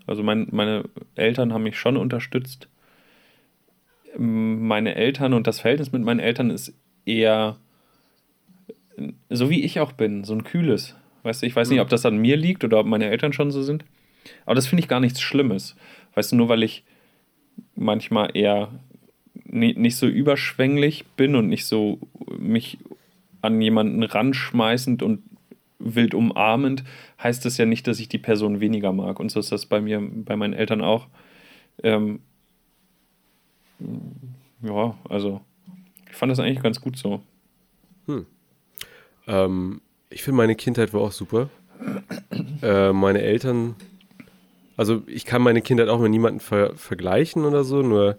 also 0.07 0.23
mein, 0.23 0.49
meine 0.51 0.83
Eltern 1.15 1.53
haben 1.53 1.63
mich 1.63 1.79
schon 1.79 1.95
unterstützt. 1.95 2.67
Meine 4.17 4.95
Eltern 4.95 5.33
und 5.33 5.47
das 5.47 5.61
Verhältnis 5.61 5.93
mit 5.93 6.03
meinen 6.03 6.19
Eltern 6.19 6.49
ist 6.49 6.73
eher 7.05 7.55
so 9.29 9.49
wie 9.49 9.63
ich 9.63 9.79
auch 9.79 9.93
bin, 9.93 10.25
so 10.25 10.33
ein 10.33 10.43
kühles. 10.43 10.97
Weißt 11.23 11.41
du, 11.41 11.45
ich 11.45 11.55
weiß 11.55 11.69
nicht, 11.69 11.79
ob 11.79 11.87
das 11.87 12.05
an 12.05 12.17
mir 12.17 12.35
liegt 12.35 12.65
oder 12.65 12.77
ob 12.77 12.87
meine 12.87 13.09
Eltern 13.09 13.31
schon 13.31 13.51
so 13.51 13.61
sind. 13.61 13.85
Aber 14.45 14.55
das 14.55 14.67
finde 14.67 14.81
ich 14.81 14.89
gar 14.89 14.99
nichts 14.99 15.21
Schlimmes. 15.21 15.77
Weißt 16.13 16.33
du, 16.33 16.35
nur 16.35 16.49
weil 16.49 16.61
ich 16.61 16.83
manchmal 17.73 18.35
eher 18.35 18.67
nicht 19.45 19.97
so 19.97 20.07
überschwänglich 20.07 21.05
bin 21.17 21.35
und 21.35 21.47
nicht 21.47 21.65
so 21.65 21.99
mich 22.37 22.77
an 23.41 23.61
jemanden 23.61 24.03
ranschmeißend 24.03 25.03
und 25.03 25.21
wild 25.79 26.13
umarmend, 26.13 26.83
heißt 27.21 27.43
das 27.45 27.57
ja 27.57 27.65
nicht, 27.65 27.87
dass 27.87 27.99
ich 27.99 28.07
die 28.07 28.17
Person 28.17 28.59
weniger 28.59 28.93
mag. 28.93 29.19
Und 29.19 29.29
so 29.29 29.39
ist 29.39 29.51
das 29.51 29.65
bei 29.65 29.81
mir, 29.81 30.01
bei 30.01 30.35
meinen 30.35 30.53
Eltern 30.53 30.81
auch. 30.81 31.07
Ähm, 31.83 32.21
ja, 34.61 34.97
also 35.09 35.41
ich 36.09 36.15
fand 36.15 36.31
das 36.31 36.39
eigentlich 36.39 36.63
ganz 36.63 36.79
gut 36.79 36.97
so. 36.97 37.21
Ähm, 39.27 39.81
ich 40.09 40.23
finde, 40.23 40.37
meine 40.37 40.55
Kindheit 40.55 40.93
war 40.93 41.01
auch 41.01 41.11
super. 41.11 41.49
äh, 42.61 42.93
meine 42.93 43.21
Eltern, 43.21 43.75
also 44.77 45.03
ich 45.07 45.25
kann 45.25 45.41
meine 45.41 45.61
Kindheit 45.61 45.89
auch 45.89 45.99
mit 45.99 46.11
niemandem 46.11 46.39
ver 46.39 46.75
vergleichen 46.77 47.43
oder 47.45 47.63
so, 47.63 47.81
nur, 47.81 48.17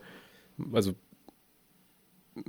also 0.72 0.94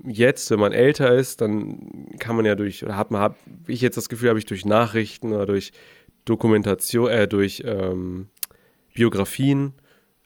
jetzt, 0.03 0.49
wenn 0.51 0.59
man 0.59 0.71
älter 0.71 1.13
ist, 1.13 1.41
dann 1.41 2.09
kann 2.19 2.35
man 2.35 2.45
ja 2.45 2.55
durch, 2.55 2.83
oder 2.83 2.97
hat 2.97 3.11
man, 3.11 3.21
hab 3.21 3.37
ich 3.67 3.81
jetzt 3.81 3.97
das 3.97 4.09
Gefühl, 4.09 4.29
habe 4.29 4.39
ich 4.39 4.45
durch 4.45 4.65
Nachrichten 4.65 5.33
oder 5.33 5.45
durch 5.45 5.71
Dokumentation, 6.25 7.09
äh, 7.09 7.27
durch 7.27 7.63
ähm, 7.65 8.27
Biografien 8.93 9.73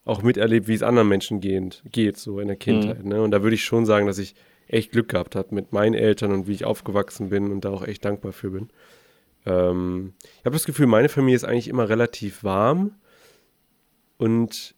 auch 0.05 0.23
miterlebt, 0.23 0.67
wie 0.67 0.73
es 0.73 0.83
anderen 0.83 1.07
Menschen 1.07 1.39
gehend, 1.41 1.83
geht, 1.91 2.17
so 2.17 2.39
in 2.39 2.47
der 2.47 2.57
Kindheit. 2.57 3.03
Ne? 3.05 3.21
Und 3.21 3.31
da 3.31 3.43
würde 3.43 3.55
ich 3.55 3.63
schon 3.63 3.85
sagen, 3.85 4.07
dass 4.07 4.17
ich 4.17 4.33
echt 4.67 4.91
Glück 4.91 5.09
gehabt 5.09 5.35
habe 5.35 5.53
mit 5.53 5.73
meinen 5.73 5.93
Eltern 5.93 6.31
und 6.31 6.47
wie 6.47 6.53
ich 6.53 6.65
aufgewachsen 6.65 7.29
bin 7.29 7.51
und 7.51 7.65
da 7.65 7.69
auch 7.69 7.83
echt 7.83 8.05
dankbar 8.05 8.31
für 8.31 8.51
bin. 8.51 8.69
Ähm, 9.45 10.13
ich 10.39 10.45
habe 10.45 10.55
das 10.55 10.65
Gefühl, 10.65 10.87
meine 10.87 11.09
Familie 11.09 11.35
ist 11.35 11.43
eigentlich 11.43 11.67
immer 11.67 11.89
relativ 11.89 12.43
warm 12.43 12.95
und 14.17 14.75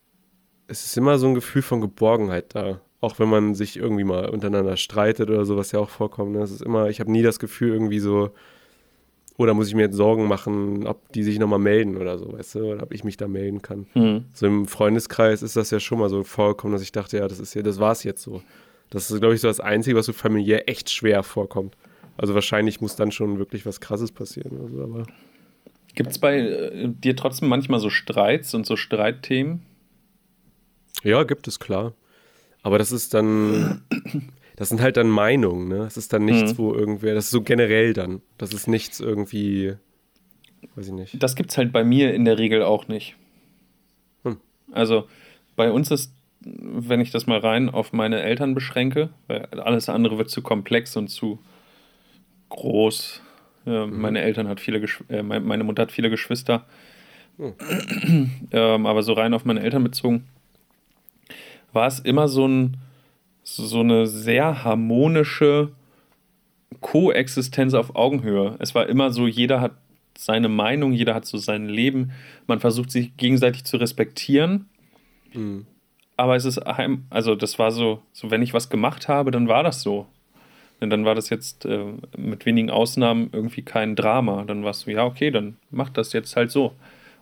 es 0.67 0.86
ist 0.86 0.98
immer 0.98 1.17
so 1.17 1.28
ein 1.28 1.36
Gefühl 1.36 1.62
von 1.62 1.82
Geborgenheit 1.82 2.56
da. 2.56 2.82
Auch 3.02 3.20
wenn 3.20 3.30
man 3.30 3.56
sich 3.56 3.78
irgendwie 3.78 4.04
mal 4.04 4.30
untereinander 4.30 4.78
streitet 4.78 5.30
oder 5.30 5.44
so, 5.46 5.58
was 5.58 5.72
ja 5.72 5.80
auch 5.80 5.90
vorkommt. 5.90 6.34
Ne? 6.34 6.42
Es 6.42 6.52
ist 6.52 6.62
immer, 6.62 6.90
ich 6.90 7.00
habe 7.00 7.12
nie 7.12 7.24
das 7.24 7.40
Gefühl 7.40 7.74
irgendwie 7.74 8.00
so, 8.00 8.30
oder 9.38 9.56
muss 9.56 9.68
ich 9.68 9.76
mir 9.76 9.82
jetzt 9.82 9.96
Sorgen 9.96 10.28
machen, 10.28 10.86
ob 10.86 11.12
die 11.14 11.24
sich 11.24 11.40
nochmal 11.40 11.60
melden 11.60 11.98
oder 11.98 12.20
so, 12.20 12.32
weißt 12.34 12.56
du, 12.56 12.74
oder 12.74 12.84
ob 12.84 12.94
ich 12.94 13.04
mich 13.04 13.18
da 13.18 13.28
melden 13.28 13.64
kann. 13.64 13.88
Hm. 13.94 14.26
So 14.34 14.46
im 14.46 14.68
Freundeskreis 14.68 15.42
ist 15.42 15.56
das 15.56 15.72
ja 15.72 15.80
schon 15.80 15.98
mal 16.00 16.10
so 16.10 16.24
vorgekommen, 16.24 16.74
dass 16.74 16.84
ich 16.84 16.92
dachte, 16.92 17.18
ja, 17.18 17.28
das 17.28 17.40
ist 17.40 17.56
ja, 17.56 17.64
das 17.64 17.80
war's 17.80 18.04
jetzt 18.04 18.22
so. 18.22 18.44
Das 18.92 19.10
ist, 19.10 19.20
glaube 19.20 19.34
ich, 19.34 19.42
so 19.42 19.48
das 19.48 19.60
Einzige, 19.60 19.98
was 19.98 20.06
so 20.06 20.14
familiär 20.14 20.70
echt 20.70 20.92
schwer 20.92 21.24
vorkommt. 21.24 21.76
Also 22.18 22.36
wahrscheinlich 22.36 22.82
muss 22.82 22.96
dann 22.96 23.12
schon 23.12 23.40
wirklich 23.40 23.66
was 23.66 23.80
Krasses 23.80 24.12
passieren. 24.12 24.60
oder 24.60 24.70
so, 24.70 24.84
aber 24.84 25.06
Gibt 25.96 26.12
es 26.12 26.20
bei 26.20 26.40
äh, 26.40 26.88
dir 26.88 27.16
trotzdem 27.16 27.50
manchmal 27.50 27.80
so 27.80 27.90
Streits 27.90 28.54
und 28.54 28.66
so 28.66 28.76
Streitthemen? 28.76 29.64
ja, 31.04 31.24
gibt 31.24 31.48
es 31.48 31.60
klar. 31.60 31.94
Aber 32.63 32.78
das 32.78 32.91
ist 32.91 33.13
dann, 33.13 33.82
das 34.56 34.69
sind 34.69 34.82
halt 34.82 34.97
dann 34.97 35.10
Meinungen, 35.10 35.67
ne? 35.67 35.78
Das 35.80 35.97
ist 35.97 36.13
dann 36.13 36.26
nichts, 36.26 36.54
Mhm. 36.54 36.58
wo 36.58 36.74
irgendwer, 36.74 37.15
das 37.15 37.26
ist 37.26 37.32
so 37.32 37.41
generell 37.41 37.93
dann. 37.93 38.21
Das 38.38 38.54
ist 38.54 38.67
nichts 38.67 39.00
irgendwie, 39.00 39.74
weiß 40.76 40.88
ich 40.88 40.93
nicht. 40.93 41.21
Das 41.24 41.36
gibt 41.36 41.52
es 41.52 41.58
halt 41.58 41.71
bei 41.71 41.84
mir 41.84 42.13
in 42.13 42.26
der 42.26 42.38
Regel 42.38 42.62
auch 42.63 42.88
nicht. 42.88 43.15
Hm. 44.24 44.38
Also 44.71 45.08
bei 45.56 45.71
uns 45.71 45.89
ist, 45.91 46.13
wenn 46.43 47.02
ich 47.02 47.12
das 47.12 47.28
mal 47.28 47.39
rein 47.39 47.69
auf 47.69 47.93
meine 47.93 48.21
Eltern 48.21 48.54
beschränke, 48.56 49.10
weil 49.28 49.45
alles 49.45 49.89
andere 49.89 50.17
wird 50.17 50.30
zu 50.30 50.41
komplex 50.41 50.95
und 50.97 51.08
zu 51.08 51.39
groß. 52.50 53.21
Äh, 53.65 53.86
Meine 53.86 54.21
Eltern 54.21 54.47
hat 54.47 54.60
viele, 54.60 54.80
Geschw 54.82 55.04
äh, 55.10 55.21
mein- 55.24 55.43
meine 55.45 55.63
Mutter 55.63 55.84
hat 55.84 55.91
viele 55.91 56.10
Geschwister. 56.10 56.65
ähm, 58.52 58.86
aber 58.86 59.04
so 59.04 59.13
rein 59.13 59.34
auf 59.34 59.45
meine 59.45 59.62
Eltern 59.62 59.84
bezogen, 59.84 60.28
war 61.74 61.88
es 61.88 62.00
immer 62.00 62.28
so, 62.28 62.48
ein, 62.48 62.78
so 63.44 63.80
eine 63.80 64.08
sehr 64.08 64.64
harmonische 64.64 65.70
Koexistenz 66.80 67.74
auf 67.74 67.96
Augenhöhe. 67.96 68.56
Es 68.60 68.76
war 68.76 68.88
immer 68.88 69.12
so, 69.12 69.28
jeder 69.28 69.62
hat 69.62 69.74
seine 70.18 70.50
Meinung, 70.50 70.94
jeder 70.94 71.16
hat 71.16 71.26
so 71.26 71.38
sein 71.38 71.68
Leben. 71.68 72.12
Man 72.48 72.60
versucht 72.60 72.92
sich 72.92 73.16
gegenseitig 73.18 73.64
zu 73.64 73.78
respektieren. 73.78 74.70
Mhm. 75.34 75.66
Aber 76.18 76.36
es 76.36 76.46
ist, 76.46 76.64
heim, 76.66 77.06
also 77.10 77.36
das 77.36 77.58
war 77.58 77.72
so, 77.72 78.02
so, 78.14 78.30
wenn 78.30 78.42
ich 78.42 78.54
was 78.54 78.70
gemacht 78.70 79.08
habe, 79.08 79.32
dann 79.32 79.48
war 79.48 79.64
das 79.64 79.82
so. 79.82 80.08
Und 80.80 80.90
dann 80.90 81.06
war 81.06 81.16
das 81.16 81.30
jetzt 81.30 81.66
äh, 81.66 81.86
mit 82.18 82.46
wenigen 82.46 82.70
Ausnahmen 82.70 83.30
irgendwie 83.32 83.62
kein 83.62 83.96
Drama. 83.96 84.44
Dann 84.46 84.64
war 84.64 84.72
es 84.72 84.82
so, 84.82 84.92
ja, 84.92 85.06
okay, 85.06 85.32
dann 85.32 85.58
mach 85.70 85.90
das 85.90 86.14
jetzt 86.14 86.36
halt 86.36 86.52
so. 86.52 86.74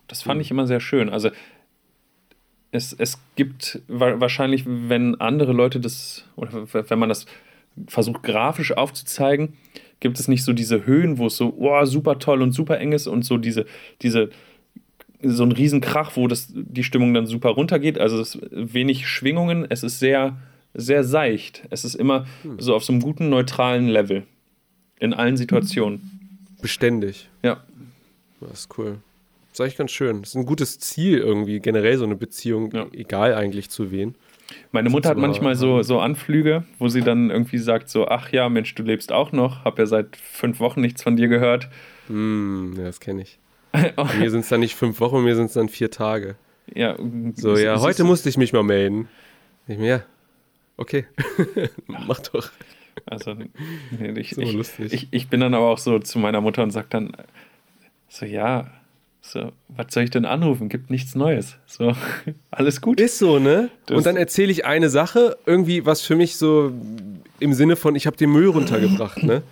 Das 0.08 0.22
fand 0.22 0.40
ich 0.40 0.50
immer 0.50 0.66
sehr 0.66 0.80
schön. 0.80 1.08
Also 1.08 1.30
es, 2.72 2.92
es 2.92 3.18
gibt 3.36 3.80
wa 3.88 4.20
wahrscheinlich, 4.20 4.64
wenn 4.66 5.20
andere 5.20 5.52
Leute 5.52 5.80
das, 5.80 6.24
oder 6.36 6.66
wenn 6.72 6.98
man 6.98 7.08
das 7.08 7.26
versucht 7.86 8.22
grafisch 8.22 8.72
aufzuzeigen, 8.72 9.54
gibt 10.00 10.18
es 10.18 10.28
nicht 10.28 10.44
so 10.44 10.52
diese 10.52 10.86
Höhen, 10.86 11.18
wo 11.18 11.26
es 11.26 11.36
so, 11.36 11.54
oh, 11.58 11.84
super 11.84 12.18
toll 12.18 12.42
und 12.42 12.52
super 12.52 12.78
eng 12.78 12.92
ist 12.92 13.06
und 13.06 13.24
so 13.24 13.36
diese, 13.36 13.66
diese, 14.02 14.30
so 15.22 15.44
ein 15.44 15.52
Riesenkrach, 15.52 16.16
wo 16.16 16.26
das, 16.26 16.48
die 16.54 16.84
Stimmung 16.84 17.12
dann 17.12 17.26
super 17.26 17.50
runtergeht. 17.50 17.98
Also 17.98 18.20
es 18.20 18.34
ist 18.34 18.48
wenig 18.50 19.08
Schwingungen, 19.08 19.66
es 19.68 19.82
ist 19.82 19.98
sehr, 19.98 20.38
sehr 20.72 21.04
seicht. 21.04 21.66
Es 21.70 21.84
ist 21.84 21.94
immer 21.94 22.26
so 22.58 22.74
auf 22.74 22.84
so 22.84 22.92
einem 22.92 23.02
guten, 23.02 23.28
neutralen 23.28 23.88
Level. 23.88 24.24
In 24.98 25.12
allen 25.14 25.36
Situationen. 25.36 26.00
Beständig. 26.60 27.28
Ja. 27.42 27.62
Das 28.40 28.60
ist 28.60 28.78
cool. 28.78 28.98
Ist 29.60 29.64
eigentlich 29.64 29.76
ganz 29.78 29.90
schön. 29.90 30.20
Das 30.22 30.30
ist 30.30 30.36
ein 30.36 30.46
gutes 30.46 30.78
Ziel 30.78 31.18
irgendwie, 31.18 31.60
generell 31.60 31.98
so 31.98 32.04
eine 32.04 32.16
Beziehung, 32.16 32.70
Ja. 32.72 32.86
egal 32.92 33.34
eigentlich 33.34 33.68
zu 33.68 33.90
wen. 33.90 34.14
Meine 34.72 34.88
Mutter 34.88 35.10
hat 35.10 35.18
manchmal 35.18 35.54
so, 35.54 35.82
so 35.82 36.00
Anflüge, 36.00 36.64
wo 36.78 36.88
sie 36.88 37.02
dann 37.02 37.30
irgendwie 37.30 37.58
sagt 37.58 37.88
so, 37.90 38.08
ach 38.08 38.32
ja, 38.32 38.48
Mensch, 38.48 38.74
du 38.74 38.82
lebst 38.82 39.12
auch 39.12 39.32
noch, 39.32 39.64
hab 39.64 39.78
ja 39.78 39.84
seit 39.86 40.16
fünf 40.16 40.60
Wochen 40.60 40.80
nichts 40.80 41.02
von 41.02 41.14
dir 41.14 41.28
gehört. 41.28 41.68
Hm, 42.08 42.74
ja, 42.78 42.84
das 42.84 43.00
kenne 43.00 43.20
ich. 43.22 43.38
Bei 43.96 44.14
mir 44.14 44.30
sind 44.30 44.40
es 44.40 44.48
dann 44.48 44.60
nicht 44.60 44.74
fünf 44.74 44.98
Wochen, 44.98 45.22
mir 45.22 45.36
sind 45.36 45.46
es 45.46 45.52
dann 45.52 45.68
vier 45.68 45.90
Tage. 45.90 46.36
ja, 46.74 46.96
So, 47.34 47.56
ja, 47.56 47.80
heute 47.80 48.02
musste 48.04 48.28
ich 48.30 48.38
mich 48.38 48.52
mal 48.54 48.62
melden. 48.64 49.08
Ich 49.68 49.76
mir, 49.78 49.86
ja, 49.88 50.02
okay, 50.78 51.04
mach 51.86 52.20
doch. 52.20 52.50
Also, 53.06 53.34
nee, 53.34 53.46
ich, 54.16 54.30
So 54.34 54.40
ich, 54.40 54.80
ich, 54.80 55.08
ich 55.10 55.28
bin 55.28 55.40
dann 55.40 55.52
aber 55.54 55.66
auch 55.68 55.78
so 55.78 55.98
zu 56.00 56.18
meiner 56.18 56.40
Mutter 56.40 56.62
und 56.62 56.70
sag 56.70 56.88
dann 56.90 57.12
so, 58.08 58.24
ja, 58.26 58.68
so, 59.22 59.52
was 59.68 59.86
soll 59.92 60.04
ich 60.04 60.10
denn 60.10 60.24
anrufen? 60.24 60.68
Gibt 60.68 60.90
nichts 60.90 61.14
Neues. 61.14 61.56
So, 61.66 61.92
alles 62.50 62.80
gut. 62.80 63.00
Ist 63.00 63.18
so, 63.18 63.38
ne? 63.38 63.70
Das- 63.86 63.96
Und 63.98 64.06
dann 64.06 64.16
erzähle 64.16 64.50
ich 64.50 64.64
eine 64.64 64.88
Sache, 64.90 65.36
irgendwie, 65.46 65.84
was 65.86 66.00
für 66.02 66.16
mich 66.16 66.36
so 66.36 66.72
im 67.38 67.52
Sinne 67.52 67.76
von, 67.76 67.94
ich 67.96 68.06
habe 68.06 68.16
den 68.16 68.30
Müll 68.32 68.48
runtergebracht, 68.48 69.22
ne? 69.22 69.42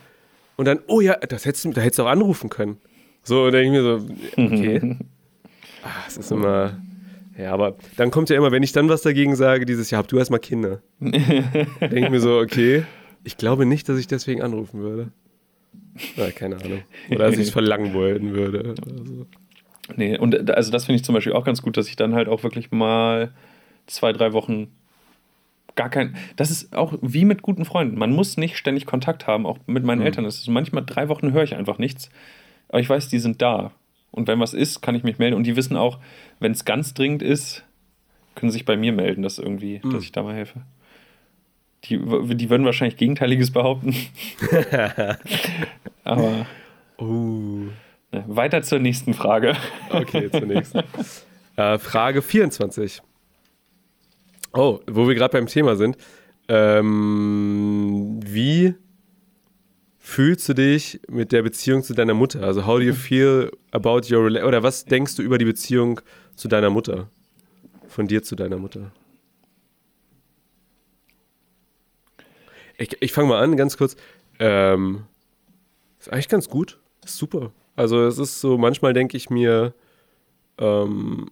Und 0.56 0.64
dann, 0.64 0.80
oh 0.88 1.00
ja, 1.00 1.14
das 1.16 1.44
hättest, 1.44 1.66
da 1.76 1.80
hättest 1.80 1.98
du 1.98 2.02
auch 2.04 2.08
anrufen 2.08 2.50
können. 2.50 2.78
So 3.22 3.50
denke 3.50 3.66
ich 3.66 3.72
mir 3.72 3.82
so, 3.82 4.06
okay. 4.42 4.96
Ach, 5.84 6.04
es 6.08 6.16
ist 6.16 6.32
immer. 6.32 6.78
Ja, 7.38 7.52
aber 7.52 7.76
dann 7.96 8.10
kommt 8.10 8.30
ja 8.30 8.36
immer, 8.36 8.50
wenn 8.50 8.64
ich 8.64 8.72
dann 8.72 8.88
was 8.88 9.02
dagegen 9.02 9.36
sage, 9.36 9.64
dieses 9.66 9.90
Jahr, 9.90 10.00
hab 10.00 10.08
du 10.08 10.18
erstmal 10.18 10.40
Kinder. 10.40 10.82
denke 11.00 11.98
ich 12.00 12.10
mir 12.10 12.20
so, 12.20 12.38
okay, 12.38 12.82
ich 13.22 13.36
glaube 13.36 13.64
nicht, 13.66 13.88
dass 13.88 13.98
ich 13.98 14.08
deswegen 14.08 14.42
anrufen 14.42 14.80
würde. 14.80 15.12
Na, 16.16 16.30
keine 16.32 16.56
Ahnung. 16.56 16.82
Oder 17.10 17.26
dass 17.26 17.34
ich 17.34 17.42
es 17.42 17.50
verlangen 17.50 17.92
wollen 17.94 18.32
würde. 18.34 18.60
Oder 18.70 19.04
so. 19.04 19.26
Nee, 19.96 20.18
und 20.18 20.50
also 20.50 20.70
das 20.70 20.84
finde 20.84 20.96
ich 20.96 21.04
zum 21.04 21.14
Beispiel 21.14 21.32
auch 21.32 21.44
ganz 21.44 21.62
gut, 21.62 21.76
dass 21.76 21.88
ich 21.88 21.96
dann 21.96 22.14
halt 22.14 22.28
auch 22.28 22.42
wirklich 22.42 22.70
mal 22.70 23.32
zwei, 23.86 24.12
drei 24.12 24.32
Wochen 24.32 24.68
gar 25.76 25.88
kein. 25.88 26.16
Das 26.36 26.50
ist 26.50 26.74
auch 26.76 26.94
wie 27.00 27.24
mit 27.24 27.42
guten 27.42 27.64
Freunden. 27.64 27.98
Man 27.98 28.12
muss 28.12 28.36
nicht 28.36 28.56
ständig 28.58 28.84
Kontakt 28.86 29.26
haben, 29.26 29.46
auch 29.46 29.58
mit 29.66 29.84
meinen 29.84 30.00
Mhm. 30.00 30.06
Eltern. 30.06 30.24
Das 30.24 30.36
ist 30.38 30.48
manchmal 30.48 30.84
drei 30.84 31.08
Wochen 31.08 31.32
höre 31.32 31.42
ich 31.44 31.54
einfach 31.56 31.78
nichts. 31.78 32.10
Aber 32.68 32.80
ich 32.80 32.88
weiß, 32.88 33.08
die 33.08 33.18
sind 33.18 33.40
da. 33.40 33.72
Und 34.10 34.26
wenn 34.28 34.40
was 34.40 34.54
ist, 34.54 34.80
kann 34.82 34.94
ich 34.94 35.04
mich 35.04 35.18
melden. 35.18 35.36
Und 35.36 35.44
die 35.46 35.56
wissen 35.56 35.76
auch, 35.76 35.98
wenn 36.40 36.52
es 36.52 36.64
ganz 36.64 36.94
dringend 36.94 37.22
ist, 37.22 37.64
können 38.34 38.50
sie 38.50 38.58
sich 38.58 38.64
bei 38.66 38.76
mir 38.76 38.92
melden, 38.92 39.22
dass 39.22 39.38
irgendwie, 39.38 39.80
Mhm. 39.82 39.90
dass 39.92 40.02
ich 40.02 40.12
da 40.12 40.22
mal 40.22 40.34
helfe. 40.34 40.60
Die, 41.84 41.96
die 42.34 42.50
würden 42.50 42.64
wahrscheinlich 42.66 42.96
Gegenteiliges 42.96 43.52
behaupten. 43.52 43.94
Aber 46.04 46.46
Uh, 47.00 47.68
weiter 48.12 48.62
zur 48.62 48.78
nächsten 48.78 49.14
Frage. 49.14 49.56
okay, 49.90 50.30
zunächst. 50.30 50.74
äh, 51.56 51.78
Frage 51.78 52.22
24. 52.22 53.02
Oh, 54.52 54.80
wo 54.86 55.06
wir 55.06 55.14
gerade 55.14 55.32
beim 55.32 55.46
Thema 55.46 55.76
sind. 55.76 55.96
Ähm, 56.48 58.20
wie 58.24 58.74
fühlst 59.98 60.48
du 60.48 60.54
dich 60.54 61.00
mit 61.08 61.32
der 61.32 61.42
Beziehung 61.42 61.82
zu 61.82 61.92
deiner 61.92 62.14
Mutter? 62.14 62.42
Also, 62.42 62.66
how 62.66 62.78
do 62.78 62.84
you 62.84 62.94
feel 62.94 63.50
about 63.72 64.10
your 64.10 64.26
rela- 64.26 64.44
oder 64.44 64.62
was 64.62 64.86
denkst 64.86 65.16
du 65.16 65.22
über 65.22 65.36
die 65.36 65.44
Beziehung 65.44 66.00
zu 66.34 66.48
deiner 66.48 66.70
Mutter? 66.70 67.10
Von 67.88 68.06
dir 68.06 68.22
zu 68.22 68.34
deiner 68.34 68.56
Mutter? 68.56 68.92
Ich, 72.78 72.96
ich 73.00 73.12
fange 73.12 73.28
mal 73.28 73.42
an, 73.42 73.56
ganz 73.56 73.76
kurz. 73.76 73.96
Ähm, 74.38 75.04
ist 75.98 76.10
eigentlich 76.10 76.28
ganz 76.28 76.48
gut. 76.48 76.78
Ist 77.04 77.16
super. 77.16 77.52
Also, 77.78 78.04
es 78.06 78.18
ist 78.18 78.40
so, 78.40 78.58
manchmal 78.58 78.92
denke 78.92 79.16
ich 79.16 79.30
mir, 79.30 79.72
ähm, 80.58 81.30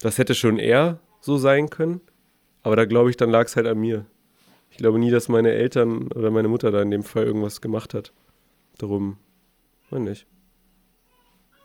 das 0.00 0.18
hätte 0.18 0.34
schon 0.34 0.58
eher 0.58 0.98
so 1.20 1.36
sein 1.36 1.70
können. 1.70 2.00
Aber 2.62 2.76
da 2.76 2.84
glaube 2.84 3.10
ich, 3.10 3.16
dann 3.16 3.30
lag 3.30 3.46
es 3.46 3.56
halt 3.56 3.66
an 3.66 3.78
mir. 3.78 4.04
Ich 4.70 4.76
glaube 4.76 4.98
nie, 4.98 5.10
dass 5.10 5.28
meine 5.28 5.52
Eltern 5.52 6.08
oder 6.12 6.30
meine 6.30 6.48
Mutter 6.48 6.70
da 6.70 6.82
in 6.82 6.90
dem 6.90 7.02
Fall 7.02 7.24
irgendwas 7.24 7.60
gemacht 7.60 7.94
hat. 7.94 8.12
Darum, 8.78 9.16
weiß 9.90 10.00
nicht. 10.00 10.26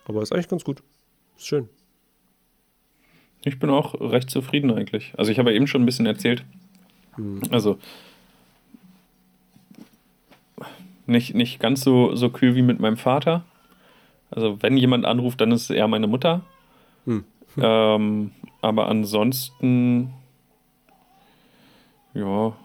Aber 0.06 0.22
ist 0.22 0.32
eigentlich 0.32 0.48
ganz 0.48 0.64
gut. 0.64 0.84
Ist 1.38 1.48
schön. 1.48 1.70
Ich 3.44 3.60
bin 3.60 3.70
auch 3.70 4.00
recht 4.00 4.30
zufrieden 4.30 4.72
eigentlich. 4.72 5.14
Also 5.18 5.32
ich 5.32 5.40
habe 5.40 5.54
eben 5.54 5.68
schon 5.68 5.82
ein 5.82 5.86
bisschen 5.86 6.06
erzählt. 6.06 6.46
Also 7.52 7.78
nicht, 11.06 11.36
nicht 11.36 11.60
ganz 11.60 11.82
so, 11.82 12.16
so 12.16 12.30
kühl 12.30 12.56
wie 12.56 12.62
mit 12.62 12.80
meinem 12.80 12.98
Vater. 12.98 13.44
Also 14.36 14.62
wenn 14.62 14.78
jemand 14.78 15.06
anruft, 15.06 15.42
dann 15.42 15.52
ist 15.52 15.64
es 15.64 15.70
eher 15.70 15.88
meine 15.88 16.08
Mutter. 16.08 16.42
Hm. 17.06 17.26
Ähm, 17.56 18.32
aber 18.62 18.88
ansonsten, 18.88 20.12
ja, 22.16 22.56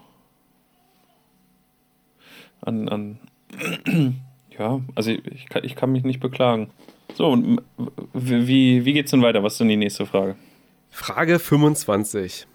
an, 2.62 2.88
an 2.88 3.18
ja, 4.58 4.80
also 4.94 5.10
ich 5.10 5.50
kann, 5.50 5.62
ich 5.62 5.76
kann 5.76 5.92
mich 5.92 6.04
nicht 6.04 6.20
beklagen. 6.20 6.70
So, 7.12 7.26
und 7.26 7.60
wie, 8.14 8.86
wie 8.86 8.92
geht's 8.94 9.10
denn 9.10 9.20
weiter? 9.20 9.42
Was 9.42 9.54
ist 9.54 9.58
denn 9.58 9.68
die 9.68 9.76
nächste 9.76 10.06
Frage? 10.06 10.36
Frage 10.88 11.38
25. 11.38 12.46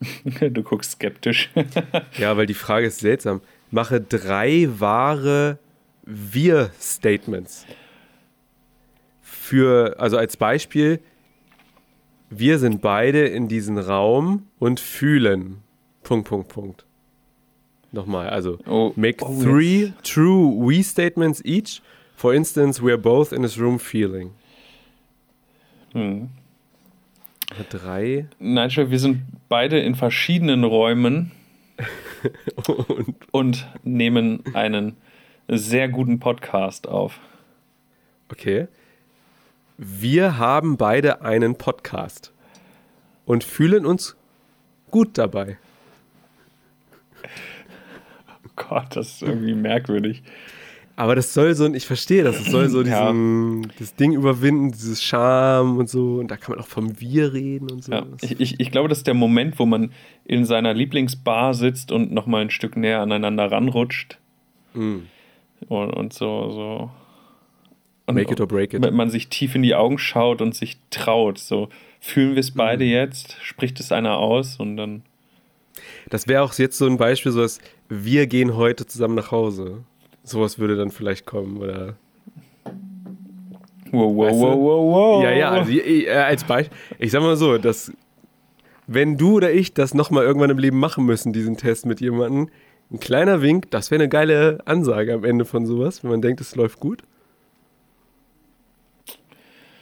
Du 0.40 0.62
guckst 0.62 0.92
skeptisch. 0.92 1.50
Ja, 2.18 2.36
weil 2.36 2.46
die 2.46 2.54
Frage 2.54 2.86
ist 2.86 3.00
seltsam. 3.00 3.40
Mache 3.70 4.00
drei 4.00 4.68
wahre 4.78 5.58
Wir-Statements. 6.04 7.66
Für, 9.20 9.96
also 9.98 10.16
als 10.16 10.36
Beispiel, 10.36 11.00
wir 12.30 12.58
sind 12.58 12.80
beide 12.80 13.26
in 13.26 13.48
diesem 13.48 13.78
Raum 13.78 14.46
und 14.58 14.80
fühlen. 14.80 15.58
Punkt, 16.02 16.28
Punkt, 16.28 16.48
Punkt. 16.48 16.84
Nochmal, 17.92 18.28
also 18.30 18.58
Oh, 18.66 18.92
make 18.96 19.24
oh, 19.24 19.40
three 19.42 19.84
jetzt. 19.86 20.12
true 20.14 20.68
we-Statements 20.68 21.40
each. 21.44 21.80
For 22.16 22.34
instance, 22.34 22.82
we 22.82 22.90
are 22.90 22.98
both 22.98 23.32
in 23.32 23.42
this 23.42 23.58
room 23.58 23.78
feeling. 23.78 24.32
Hm. 25.92 26.30
Drei 27.70 28.26
Nigel, 28.40 28.90
wir 28.90 28.98
sind 28.98 29.22
beide 29.48 29.78
in 29.78 29.94
verschiedenen 29.94 30.64
Räumen 30.64 31.30
und 32.66 33.14
und 33.30 33.68
nehmen 33.84 34.42
einen 34.54 34.96
sehr 35.48 35.88
guten 35.88 36.18
Podcast 36.20 36.88
auf. 36.88 37.18
Okay. 38.30 38.68
Wir 39.76 40.38
haben 40.38 40.76
beide 40.76 41.22
einen 41.22 41.56
Podcast 41.56 42.32
und 43.26 43.44
fühlen 43.44 43.84
uns 43.86 44.16
gut 44.90 45.18
dabei. 45.18 45.58
Oh 48.44 48.48
Gott, 48.56 48.96
das 48.96 49.14
ist 49.14 49.22
irgendwie 49.22 49.54
merkwürdig. 49.54 50.22
Aber 50.96 51.16
das 51.16 51.34
soll 51.34 51.54
so, 51.56 51.64
ein- 51.64 51.74
ich 51.74 51.86
verstehe 51.86 52.22
das, 52.22 52.38
es 52.38 52.46
soll 52.52 52.68
so 52.68 52.82
Ja. 52.84 53.06
diesen, 53.10 53.72
das 53.80 53.96
Ding 53.96 54.12
überwinden, 54.12 54.70
dieses 54.70 55.02
Charme 55.02 55.76
und 55.78 55.88
so. 55.90 56.18
Und 56.20 56.30
da 56.30 56.36
kann 56.36 56.54
man 56.54 56.64
auch 56.64 56.68
vom 56.68 57.00
Wir 57.00 57.32
reden 57.32 57.68
und 57.70 57.82
so. 57.82 57.90
Ja, 57.92 58.02
Das- 58.02 58.22
ich, 58.30 58.38
ich, 58.40 58.60
ich 58.60 58.70
glaube, 58.70 58.88
das 58.88 58.98
ist 58.98 59.06
der 59.08 59.14
Moment, 59.14 59.58
wo 59.58 59.66
man 59.66 59.92
in 60.24 60.44
seiner 60.44 60.72
Lieblingsbar 60.72 61.52
sitzt 61.54 61.90
und 61.90 62.12
nochmal 62.12 62.42
ein 62.42 62.50
Stück 62.50 62.76
näher 62.76 63.00
aneinander 63.00 63.50
ranrutscht. 63.50 64.18
Mm. 64.74 64.98
Und, 65.68 65.90
und 65.90 66.12
so, 66.12 66.50
so. 66.50 66.90
Und 68.06 68.16
Make 68.16 68.32
it 68.32 68.40
or 68.40 68.46
break 68.46 68.74
it. 68.74 68.82
Wenn 68.82 68.94
man 68.94 69.08
sich 69.10 69.28
tief 69.28 69.54
in 69.54 69.62
die 69.62 69.74
Augen 69.74 69.96
schaut 69.98 70.42
und 70.42 70.54
sich 70.54 70.76
traut. 70.90 71.38
So, 71.38 71.68
fühlen 72.00 72.32
wir 72.34 72.40
es 72.40 72.52
Mhm. 72.54 72.58
beide 72.58 72.84
jetzt? 72.84 73.36
Spricht 73.42 73.80
es 73.80 73.92
einer 73.92 74.18
aus 74.18 74.58
und 74.58 74.76
dann. 74.76 75.02
Das 76.10 76.28
wäre 76.28 76.42
auch 76.42 76.52
jetzt 76.54 76.76
so 76.76 76.86
ein 76.86 76.98
Beispiel, 76.98 77.32
so 77.32 77.40
dass 77.40 77.60
wir 77.88 78.26
gehen 78.26 78.56
heute 78.56 78.86
zusammen 78.86 79.14
nach 79.14 79.30
Hause. 79.30 79.84
Sowas 80.22 80.58
würde 80.58 80.76
dann 80.76 80.90
vielleicht 80.90 81.26
kommen, 81.26 81.56
oder? 81.56 81.96
Wow, 83.90 84.14
wow, 84.16 84.26
Weißt 84.26 84.36
du? 84.36 84.46
wow, 84.46 84.56
wow, 84.58 84.94
wow. 84.94 85.22
Ja, 85.24 85.30
ja, 85.32 85.50
also, 85.50 85.72
äh, 85.72 86.10
als 86.10 86.44
Beispiel. 86.44 86.76
Ich 86.98 87.10
sag 87.10 87.22
mal 87.22 87.36
so, 87.36 87.58
dass 87.58 87.92
wenn 88.86 89.16
du 89.16 89.36
oder 89.36 89.52
ich 89.52 89.72
das 89.72 89.94
nochmal 89.94 90.24
irgendwann 90.24 90.50
im 90.50 90.58
Leben 90.58 90.78
machen 90.78 91.06
müssen, 91.06 91.32
diesen 91.32 91.56
Test 91.56 91.86
mit 91.86 92.00
jemandem, 92.00 92.48
ein 92.90 93.00
kleiner 93.00 93.42
Wink, 93.42 93.70
das 93.70 93.90
wäre 93.90 94.02
eine 94.02 94.08
geile 94.08 94.58
Ansage 94.66 95.14
am 95.14 95.24
Ende 95.24 95.44
von 95.44 95.66
sowas, 95.66 96.02
wenn 96.02 96.10
man 96.10 96.22
denkt, 96.22 96.40
es 96.40 96.54
läuft 96.54 96.80
gut. 96.80 97.02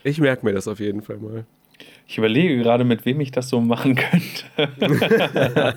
Ich 0.05 0.19
merke 0.19 0.45
mir 0.45 0.53
das 0.53 0.67
auf 0.69 0.81
jeden 0.81 1.03
Fall 1.03 1.19
mal. 1.19 1.45
Ich 2.07 2.19
überlege 2.19 2.59
gerade, 2.59 2.85
mit 2.85 3.05
wem 3.05 3.21
ich 3.21 3.31
das 3.31 3.49
so 3.49 3.61
machen 3.61 3.97
könnte. 3.97 5.75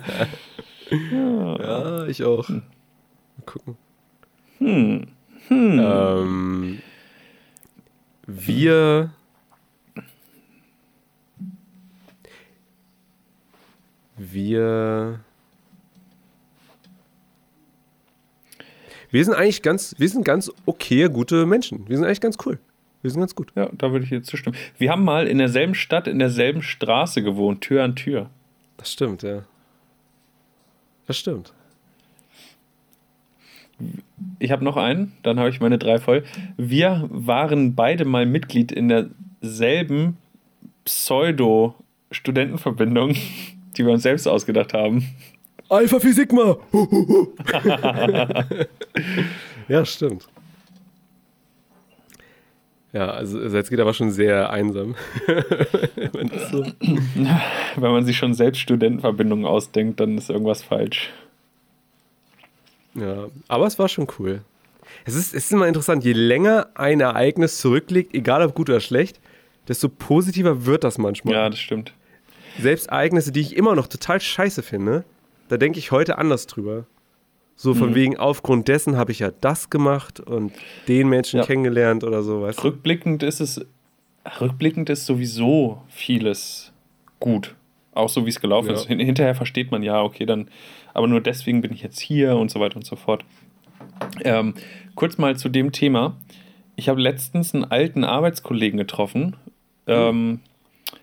Ja, 0.90 2.06
ich 2.06 2.22
auch. 2.22 2.48
Mal 2.48 2.62
gucken. 3.44 3.76
Hm. 4.58 5.06
Ähm, 5.50 6.78
wir. 8.26 9.10
Wir. 14.16 15.20
Wir 19.16 19.24
sind 19.24 19.32
eigentlich 19.32 19.62
ganz, 19.62 19.94
wir 19.96 20.10
sind 20.10 20.26
ganz 20.26 20.52
okay, 20.66 21.08
gute 21.08 21.46
Menschen. 21.46 21.88
Wir 21.88 21.96
sind 21.96 22.04
eigentlich 22.04 22.20
ganz 22.20 22.36
cool. 22.44 22.58
Wir 23.00 23.10
sind 23.10 23.20
ganz 23.20 23.34
gut. 23.34 23.50
Ja, 23.56 23.70
da 23.72 23.90
würde 23.90 24.04
ich 24.04 24.10
jetzt 24.10 24.28
zustimmen. 24.28 24.54
Wir 24.76 24.90
haben 24.90 25.04
mal 25.04 25.26
in 25.26 25.38
derselben 25.38 25.74
Stadt, 25.74 26.06
in 26.06 26.18
derselben 26.18 26.60
Straße 26.60 27.22
gewohnt, 27.22 27.62
Tür 27.62 27.82
an 27.82 27.96
Tür. 27.96 28.28
Das 28.76 28.92
stimmt, 28.92 29.22
ja. 29.22 29.44
Das 31.06 31.16
stimmt. 31.16 31.54
Ich 34.38 34.50
habe 34.50 34.62
noch 34.62 34.76
einen, 34.76 35.12
dann 35.22 35.38
habe 35.38 35.48
ich 35.48 35.60
meine 35.60 35.78
drei 35.78 35.96
voll. 35.96 36.22
Wir 36.58 37.08
waren 37.10 37.74
beide 37.74 38.04
mal 38.04 38.26
Mitglied 38.26 38.70
in 38.70 39.14
derselben 39.40 40.18
Pseudo-Studentenverbindung, 40.84 43.16
die 43.78 43.86
wir 43.86 43.94
uns 43.94 44.02
selbst 44.02 44.28
ausgedacht 44.28 44.74
haben. 44.74 45.06
Alpha 45.68 45.98
Phi 45.98 46.12
Sigma! 46.12 46.56
ja, 49.68 49.84
stimmt. 49.84 50.28
Ja, 52.92 53.10
also 53.10 53.40
jetzt 53.42 53.68
geht 53.68 53.80
aber 53.80 53.92
schon 53.92 54.10
sehr 54.10 54.48
einsam. 54.50 54.94
Wenn 55.26 56.30
so 56.50 56.64
Wenn 57.76 57.92
man 57.92 58.06
sich 58.06 58.16
schon 58.16 58.32
selbst 58.32 58.60
Studentenverbindungen 58.60 59.44
ausdenkt, 59.44 60.00
dann 60.00 60.16
ist 60.16 60.30
irgendwas 60.30 60.62
falsch. 60.62 61.10
Ja, 62.94 63.26
aber 63.48 63.66
es 63.66 63.78
war 63.78 63.88
schon 63.88 64.06
cool. 64.18 64.40
Es 65.04 65.14
ist, 65.14 65.34
es 65.34 65.44
ist 65.44 65.52
immer 65.52 65.68
interessant, 65.68 66.04
je 66.04 66.14
länger 66.14 66.68
ein 66.74 67.00
Ereignis 67.00 67.58
zurückliegt, 67.58 68.14
egal 68.14 68.42
ob 68.42 68.54
gut 68.54 68.70
oder 68.70 68.80
schlecht, 68.80 69.20
desto 69.68 69.90
positiver 69.90 70.64
wird 70.64 70.82
das 70.82 70.96
manchmal. 70.96 71.34
Ja, 71.34 71.50
das 71.50 71.58
stimmt. 71.58 71.92
Selbst 72.58 72.86
Ereignisse, 72.86 73.32
die 73.32 73.40
ich 73.40 73.56
immer 73.56 73.74
noch 73.74 73.88
total 73.88 74.20
scheiße 74.22 74.62
finde, 74.62 75.04
da 75.48 75.56
denke 75.56 75.78
ich 75.78 75.90
heute 75.92 76.18
anders 76.18 76.46
drüber. 76.46 76.86
So 77.58 77.72
von 77.74 77.90
Mhm. 77.90 77.94
wegen, 77.94 78.16
aufgrund 78.18 78.68
dessen 78.68 78.96
habe 78.96 79.12
ich 79.12 79.20
ja 79.20 79.30
das 79.40 79.70
gemacht 79.70 80.20
und 80.20 80.52
den 80.88 81.08
Menschen 81.08 81.38
Ja. 81.40 81.46
kennengelernt 81.46 82.04
oder 82.04 82.22
so, 82.22 82.42
weißt 82.42 82.58
du? 82.58 82.64
Rückblickend 82.64 83.22
ist 83.22 83.40
es, 83.40 83.64
rückblickend 84.40 84.90
ist 84.90 85.06
sowieso 85.06 85.80
vieles 85.88 86.72
gut. 87.18 87.54
Auch 87.94 88.10
so 88.10 88.26
wie 88.26 88.30
es 88.30 88.40
gelaufen 88.40 88.68
Ja. 88.68 88.74
ist. 88.74 88.86
Hin- 88.88 88.98
Hinterher 89.00 89.34
versteht 89.34 89.70
man, 89.70 89.82
ja, 89.82 90.02
okay, 90.02 90.26
dann, 90.26 90.48
aber 90.92 91.06
nur 91.08 91.22
deswegen 91.22 91.62
bin 91.62 91.72
ich 91.72 91.82
jetzt 91.82 91.98
hier 91.98 92.36
und 92.36 92.50
so 92.50 92.60
weiter 92.60 92.76
und 92.76 92.84
so 92.84 92.94
fort. 92.96 93.24
Ähm, 94.22 94.52
kurz 94.94 95.16
mal 95.16 95.36
zu 95.36 95.48
dem 95.48 95.72
Thema. 95.72 96.16
Ich 96.74 96.90
habe 96.90 97.00
letztens 97.00 97.54
einen 97.54 97.64
alten 97.64 98.04
Arbeitskollegen 98.04 98.76
getroffen, 98.76 99.34
ähm, 99.86 100.40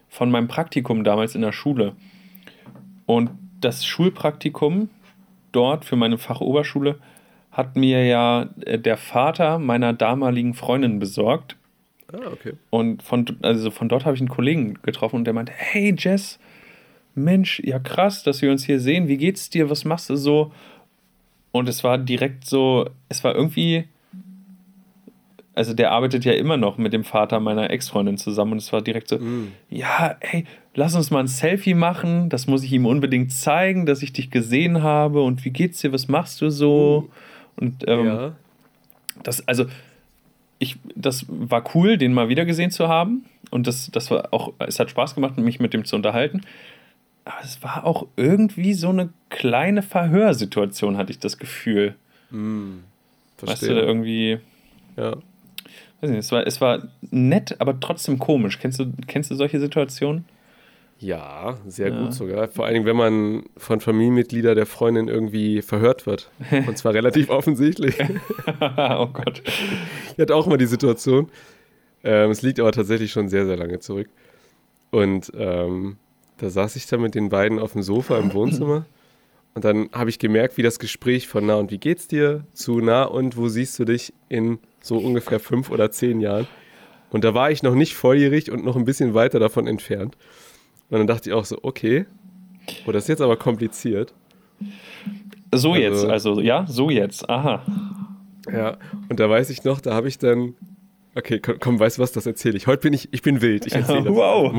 von 0.09 0.29
meinem 0.29 0.47
Praktikum 0.47 1.03
damals 1.03 1.33
in 1.33 1.41
der 1.41 1.51
Schule. 1.51 1.93
Und 3.07 3.31
das 3.63 3.85
Schulpraktikum 3.85 4.89
dort 5.51 5.85
für 5.85 5.95
meine 5.95 6.17
Fachoberschule 6.17 6.99
hat 7.51 7.75
mir 7.75 8.05
ja 8.05 8.49
äh, 8.65 8.79
der 8.79 8.97
Vater 8.97 9.59
meiner 9.59 9.93
damaligen 9.93 10.53
Freundin 10.53 10.99
besorgt. 10.99 11.55
Ah, 12.11 12.31
okay. 12.31 12.53
Und 12.69 13.03
von, 13.03 13.25
also 13.41 13.71
von 13.71 13.89
dort 13.89 14.05
habe 14.05 14.15
ich 14.15 14.21
einen 14.21 14.29
Kollegen 14.29 14.79
getroffen 14.81 15.17
und 15.17 15.25
der 15.25 15.33
meinte, 15.33 15.53
hey 15.55 15.95
Jess, 15.97 16.39
Mensch, 17.15 17.59
ja 17.63 17.79
krass, 17.79 18.23
dass 18.23 18.41
wir 18.41 18.51
uns 18.51 18.65
hier 18.65 18.79
sehen. 18.79 19.07
Wie 19.07 19.17
geht's 19.17 19.49
dir? 19.49 19.69
Was 19.69 19.85
machst 19.85 20.09
du 20.09 20.15
so? 20.15 20.51
Und 21.51 21.69
es 21.69 21.83
war 21.83 21.99
direkt 21.99 22.45
so, 22.45 22.89
es 23.09 23.23
war 23.23 23.35
irgendwie, 23.35 23.85
also 25.55 25.73
der 25.73 25.91
arbeitet 25.91 26.25
ja 26.25 26.33
immer 26.33 26.57
noch 26.57 26.77
mit 26.77 26.93
dem 26.93 27.03
Vater 27.03 27.39
meiner 27.39 27.69
Ex-Freundin 27.69 28.17
zusammen 28.17 28.53
und 28.53 28.57
es 28.57 28.73
war 28.73 28.81
direkt 28.81 29.07
so, 29.09 29.17
Mm. 29.17 29.51
ja, 29.69 30.15
ey, 30.19 30.45
lass 30.73 30.95
uns 30.95 31.11
mal 31.11 31.19
ein 31.19 31.27
Selfie 31.27 31.73
machen. 31.75 32.29
Das 32.29 32.47
muss 32.47 32.63
ich 32.63 32.71
ihm 32.73 32.85
unbedingt 32.85 33.31
zeigen, 33.31 33.85
dass 33.85 34.01
ich 34.01 34.13
dich 34.13 34.31
gesehen 34.31 34.81
habe. 34.81 35.21
Und 35.21 35.45
wie 35.45 35.51
geht's 35.51 35.79
dir? 35.81 35.91
Was 35.93 36.07
machst 36.07 36.41
du 36.41 36.49
so? 36.49 37.09
Und 37.55 37.87
ähm, 37.87 38.05
ja. 38.07 38.31
das, 39.21 39.47
also, 39.47 39.65
ich, 40.57 40.77
das 40.95 41.25
war 41.27 41.63
cool, 41.75 41.97
den 41.97 42.13
mal 42.13 42.29
wieder 42.29 42.45
gesehen 42.45 42.71
zu 42.71 42.87
haben. 42.87 43.25
Und 43.51 43.67
das, 43.67 43.91
das 43.91 44.09
war 44.09 44.29
auch, 44.33 44.53
es 44.59 44.79
hat 44.79 44.89
Spaß 44.89 45.13
gemacht, 45.13 45.37
mich 45.37 45.59
mit 45.59 45.73
dem 45.73 45.85
zu 45.85 45.95
unterhalten. 45.95 46.41
Aber 47.25 47.37
es 47.43 47.61
war 47.61 47.85
auch 47.85 48.07
irgendwie 48.17 48.73
so 48.73 48.89
eine 48.89 49.09
kleine 49.29 49.81
Verhörsituation, 49.83 50.97
hatte 50.97 51.11
ich 51.11 51.19
das 51.19 51.37
Gefühl. 51.37 51.93
Weißt 52.31 53.61
du, 53.61 53.67
Verstehe. 53.67 53.79
irgendwie, 53.81 54.39
ja. 54.97 55.15
Nicht, 56.09 56.19
es 56.19 56.31
war, 56.31 56.45
es 56.47 56.61
war 56.61 56.87
nett, 57.11 57.55
aber 57.59 57.79
trotzdem 57.79 58.19
komisch. 58.19 58.59
Kennst 58.59 58.79
du, 58.79 58.91
kennst 59.07 59.31
du 59.31 59.35
solche 59.35 59.59
Situationen? 59.59 60.25
ja, 60.99 61.57
sehr 61.67 61.89
Ja. 61.89 62.01
gut 62.01 62.13
sogar. 62.13 62.47
Vor 62.47 62.63
allen 62.65 62.75
Dingen, 62.75 62.85
wenn 62.85 62.95
man 62.95 63.43
von 63.57 63.81
Familienmitgliedern 63.81 64.55
der 64.55 64.65
Freundin 64.65 65.09
irgendwie 65.09 65.61
verhört 65.61 66.05
wird. 66.05 66.29
Und 66.67 66.77
zwar 66.77 66.93
relativ 66.93 67.29
offensichtlich. 67.29 67.97
oh 68.61 69.07
Gott. 69.07 69.41
Ich 70.13 70.17
hatte 70.19 70.33
auch 70.33 70.47
mal 70.47 70.57
die 70.57 70.65
Situation. 70.65 71.29
Ähm, 72.05 72.31
es 72.31 72.41
liegt 72.41 72.59
aber 72.61 72.71
tatsächlich 72.71 73.11
schon 73.11 73.27
sehr, 73.27 73.45
sehr 73.45 73.57
lange 73.57 73.79
zurück. 73.79 74.07
Und 74.91 75.29
ähm, 75.35 75.97
da 76.37 76.49
saß 76.49 76.77
ich 76.77 76.85
da 76.87 76.97
mit 76.97 77.15
den 77.15 77.27
beiden 77.27 77.59
auf 77.59 77.73
dem 77.73 77.83
Sofa 77.83 78.17
im 78.17 78.33
Wohnzimmer. 78.33 78.85
Und 79.55 79.65
dann 79.65 79.89
habe 79.91 80.09
ich 80.09 80.19
gemerkt, 80.19 80.55
wie 80.57 80.63
das 80.63 80.79
Gespräch 80.79 81.27
von 81.27 81.45
na 81.45 81.55
und 81.55 81.69
wie 81.69 81.79
geht's 81.79 82.07
dir 82.07 82.45
zu 82.53 82.79
na 82.79 83.03
und 83.03 83.35
wo 83.35 83.49
siehst 83.49 83.77
du 83.77 83.83
dich 83.83 84.13
in 84.29 84.57
so 84.83 84.97
ungefähr 84.97 85.39
fünf 85.39 85.71
oder 85.71 85.89
zehn 85.89 86.19
Jahren. 86.19 86.45
Und 87.09 87.23
da 87.23 87.33
war 87.33 87.49
ich 87.49 87.63
noch 87.63 87.73
nicht 87.73 87.95
volljährig 87.95 88.51
und 88.51 88.63
noch 88.63 88.75
ein 88.75 88.85
bisschen 88.85 89.13
weiter 89.13 89.39
davon 89.39 89.65
entfernt. 89.65 90.17
Und 90.89 90.97
dann 90.99 91.07
dachte 91.07 91.29
ich 91.29 91.33
auch 91.33 91.45
so, 91.45 91.57
okay, 91.63 92.05
oh, 92.85 92.91
das 92.91 93.05
ist 93.05 93.07
jetzt 93.07 93.21
aber 93.21 93.37
kompliziert. 93.37 94.13
So 95.53 95.71
Also- 95.71 95.75
jetzt, 95.75 96.05
also 96.05 96.39
ja, 96.41 96.65
so 96.67 96.89
jetzt. 96.89 97.29
Aha. 97.29 97.63
Ja, 98.51 98.77
und 99.09 99.19
da 99.19 99.29
weiß 99.29 99.49
ich 99.51 99.63
noch, 99.63 99.79
da 99.79 99.93
habe 99.93 100.07
ich 100.09 100.17
dann. 100.17 100.55
Okay, 101.15 101.39
komm, 101.39 101.55
komm, 101.59 101.79
weißt 101.79 101.97
du 101.97 102.01
was, 102.01 102.11
das 102.11 102.25
erzähle 102.25 102.57
ich. 102.57 102.65
Heute 102.67 102.81
bin 102.81 102.93
ich, 102.93 103.07
ich 103.13 103.21
bin 103.21 103.39
wild. 103.41 103.67
Ich 103.67 103.73
erzähle 103.73 104.03
das 104.03 104.13
Wow. 104.13 104.51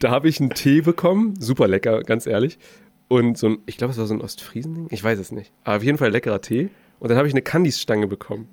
Da 0.00 0.10
habe 0.10 0.28
ich 0.28 0.40
einen 0.40 0.50
Tee 0.50 0.80
bekommen, 0.82 1.34
super 1.40 1.68
lecker, 1.68 2.02
ganz 2.02 2.26
ehrlich. 2.26 2.58
Und 3.06 3.38
so 3.38 3.46
ein, 3.50 3.58
ich 3.66 3.78
glaube, 3.78 3.92
es 3.92 3.98
war 3.98 4.06
so 4.06 4.12
ein 4.14 4.20
Ostfriesending, 4.20 4.88
ich 4.90 5.02
weiß 5.02 5.18
es 5.20 5.30
nicht. 5.32 5.52
Aber 5.64 5.76
auf 5.76 5.82
jeden 5.84 5.96
Fall 5.96 6.10
leckerer 6.10 6.40
Tee. 6.40 6.68
Und 6.98 7.08
dann 7.10 7.16
habe 7.16 7.28
ich 7.28 7.32
eine 7.34 7.42
Candice-Stange 7.42 8.08
bekommen. 8.08 8.48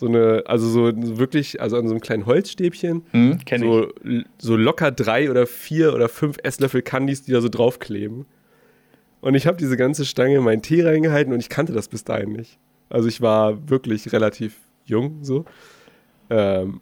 So 0.00 0.06
eine, 0.06 0.44
also 0.46 0.66
so 0.66 1.18
wirklich, 1.18 1.60
also 1.60 1.76
an 1.76 1.86
so 1.86 1.92
einem 1.92 2.00
kleinen 2.00 2.24
Holzstäbchen. 2.24 3.02
Hm, 3.10 3.38
so, 3.58 3.92
so 4.38 4.56
locker 4.56 4.90
drei 4.90 5.30
oder 5.30 5.46
vier 5.46 5.92
oder 5.92 6.08
fünf 6.08 6.38
Esslöffel 6.42 6.80
Candies, 6.80 7.22
die 7.24 7.32
da 7.32 7.42
so 7.42 7.50
draufkleben. 7.50 8.24
Und 9.20 9.34
ich 9.34 9.46
habe 9.46 9.58
diese 9.58 9.76
ganze 9.76 10.06
Stange 10.06 10.36
in 10.36 10.42
meinen 10.42 10.62
Tee 10.62 10.82
reingehalten 10.82 11.34
und 11.34 11.40
ich 11.40 11.50
kannte 11.50 11.74
das 11.74 11.88
bis 11.88 12.02
dahin 12.02 12.32
nicht. 12.32 12.58
Also 12.88 13.08
ich 13.08 13.20
war 13.20 13.68
wirklich 13.68 14.10
relativ 14.10 14.56
jung 14.86 15.18
so. 15.20 15.44
Ähm, 16.30 16.80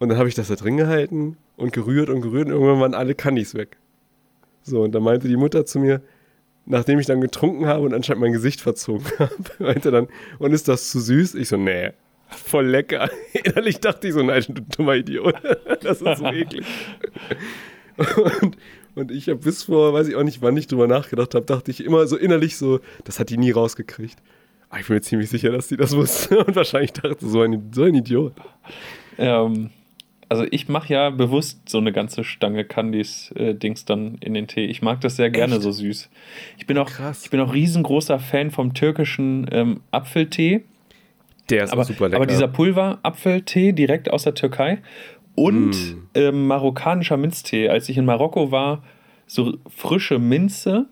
und 0.00 0.08
dann 0.08 0.18
habe 0.18 0.28
ich 0.28 0.34
das 0.34 0.48
da 0.48 0.56
drin 0.56 0.76
gehalten 0.76 1.36
und 1.56 1.72
gerührt 1.72 2.10
und 2.10 2.20
gerührt 2.20 2.48
und 2.48 2.52
irgendwann 2.54 2.80
waren 2.80 2.94
alle 2.94 3.14
Candies 3.14 3.54
weg. 3.54 3.76
So, 4.62 4.82
und 4.82 4.92
dann 4.92 5.04
meinte 5.04 5.28
die 5.28 5.36
Mutter 5.36 5.66
zu 5.66 5.78
mir, 5.78 6.00
nachdem 6.64 6.98
ich 6.98 7.06
dann 7.06 7.20
getrunken 7.20 7.66
habe 7.66 7.84
und 7.84 7.94
anscheinend 7.94 8.22
mein 8.22 8.32
Gesicht 8.32 8.60
verzogen 8.60 9.06
habe, 9.20 9.36
meinte 9.60 9.92
dann, 9.92 10.08
und 10.40 10.52
ist 10.52 10.66
das 10.66 10.90
zu 10.90 10.98
süß? 10.98 11.36
Ich 11.36 11.48
so, 11.48 11.56
nee, 11.56 11.92
voll 12.28 12.66
lecker. 12.66 13.10
Innerlich 13.32 13.80
dachte 13.80 14.08
ich 14.08 14.14
so, 14.14 14.22
nein, 14.22 14.44
du 14.48 14.62
dummer 14.62 14.96
Idiot. 14.96 15.34
Das 15.82 16.02
ist 16.02 16.18
so 16.18 16.26
eklig. 16.26 16.64
Und, 17.96 18.56
und 18.94 19.10
ich 19.10 19.28
habe 19.28 19.38
bis 19.38 19.64
vor, 19.64 19.92
weiß 19.92 20.08
ich 20.08 20.16
auch 20.16 20.22
nicht, 20.22 20.42
wann 20.42 20.56
ich 20.56 20.66
drüber 20.66 20.86
nachgedacht 20.86 21.34
habe, 21.34 21.44
dachte 21.44 21.70
ich 21.70 21.84
immer 21.84 22.06
so 22.06 22.16
innerlich 22.16 22.56
so, 22.56 22.80
das 23.04 23.20
hat 23.20 23.30
die 23.30 23.36
nie 23.36 23.50
rausgekriegt. 23.50 24.18
Aber 24.68 24.80
ich 24.80 24.86
bin 24.86 24.96
mir 24.96 25.00
ziemlich 25.02 25.30
sicher, 25.30 25.52
dass 25.52 25.68
die 25.68 25.76
das 25.76 25.94
wusste 25.94 26.38
und 26.44 26.56
wahrscheinlich 26.56 26.92
dachte, 26.92 27.26
so 27.26 27.42
ein, 27.42 27.70
so 27.72 27.84
ein 27.84 27.94
Idiot. 27.94 28.32
Ähm, 29.18 29.70
also 30.28 30.44
ich 30.50 30.68
mache 30.68 30.92
ja 30.92 31.10
bewusst 31.10 31.68
so 31.68 31.78
eine 31.78 31.92
ganze 31.92 32.24
Stange 32.24 32.64
Candies-Dings 32.64 33.84
dann 33.84 34.16
in 34.20 34.34
den 34.34 34.48
Tee. 34.48 34.64
Ich 34.64 34.82
mag 34.82 35.00
das 35.00 35.16
sehr 35.16 35.30
gerne 35.30 35.54
Echt? 35.54 35.62
so 35.62 35.70
süß. 35.70 36.10
Ich 36.58 36.66
bin 36.66 36.78
auch, 36.78 36.90
Krass. 36.90 37.22
ich 37.24 37.30
bin 37.30 37.40
auch 37.40 37.54
riesengroßer 37.54 38.18
Fan 38.18 38.50
vom 38.50 38.74
türkischen 38.74 39.46
ähm, 39.52 39.82
Apfeltee. 39.92 40.64
Der 41.50 41.64
ist 41.64 41.72
Aber, 41.72 41.82
auch 41.82 41.86
super 41.86 42.06
lecker. 42.08 42.16
aber 42.16 42.26
dieser 42.26 42.48
Pulver-Apfeltee 42.48 43.72
direkt 43.72 44.10
aus 44.10 44.24
der 44.24 44.34
Türkei 44.34 44.78
und 45.34 45.70
Mm. 45.70 46.08
ähm, 46.14 46.46
marokkanischer 46.46 47.16
Minztee. 47.16 47.68
Als 47.68 47.88
ich 47.88 47.96
in 47.98 48.04
Marokko 48.04 48.50
war, 48.50 48.82
so 49.26 49.58
frische 49.68 50.18
Minze 50.18 50.86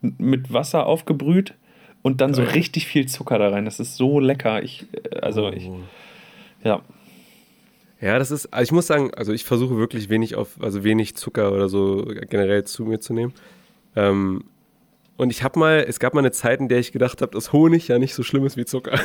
mit 0.00 0.52
Wasser 0.52 0.86
aufgebrüht 0.86 1.54
und 2.02 2.20
dann 2.20 2.32
so 2.34 2.42
Geil. 2.42 2.52
richtig 2.52 2.86
viel 2.86 3.06
Zucker 3.06 3.38
da 3.38 3.48
rein. 3.48 3.64
Das 3.64 3.80
ist 3.80 3.96
so 3.96 4.20
lecker. 4.20 4.62
Ich, 4.62 4.86
äh, 4.92 5.18
also 5.20 5.48
ich, 5.50 5.66
Oh. 5.68 5.78
ja. 6.64 6.80
Ja, 8.00 8.18
das 8.18 8.30
ist, 8.30 8.52
also 8.52 8.62
ich 8.68 8.72
muss 8.72 8.86
sagen, 8.86 9.10
also 9.14 9.32
ich 9.32 9.44
versuche 9.44 9.76
wirklich 9.78 10.10
wenig 10.10 10.36
auf, 10.36 10.58
also 10.60 10.84
wenig 10.84 11.16
Zucker 11.16 11.50
oder 11.52 11.68
so 11.70 12.04
generell 12.28 12.64
zu 12.64 12.84
mir 12.84 13.00
zu 13.00 13.14
nehmen. 13.14 13.32
Ähm, 13.96 14.44
und 15.16 15.30
ich 15.30 15.42
habe 15.42 15.58
mal, 15.58 15.84
es 15.88 15.98
gab 15.98 16.12
mal 16.14 16.20
eine 16.20 16.32
Zeit, 16.32 16.60
in 16.60 16.68
der 16.68 16.78
ich 16.78 16.92
gedacht 16.92 17.22
habe, 17.22 17.32
dass 17.32 17.52
Honig 17.52 17.88
ja 17.88 17.98
nicht 17.98 18.14
so 18.14 18.22
schlimm 18.22 18.44
ist 18.44 18.56
wie 18.56 18.66
Zucker. 18.66 18.98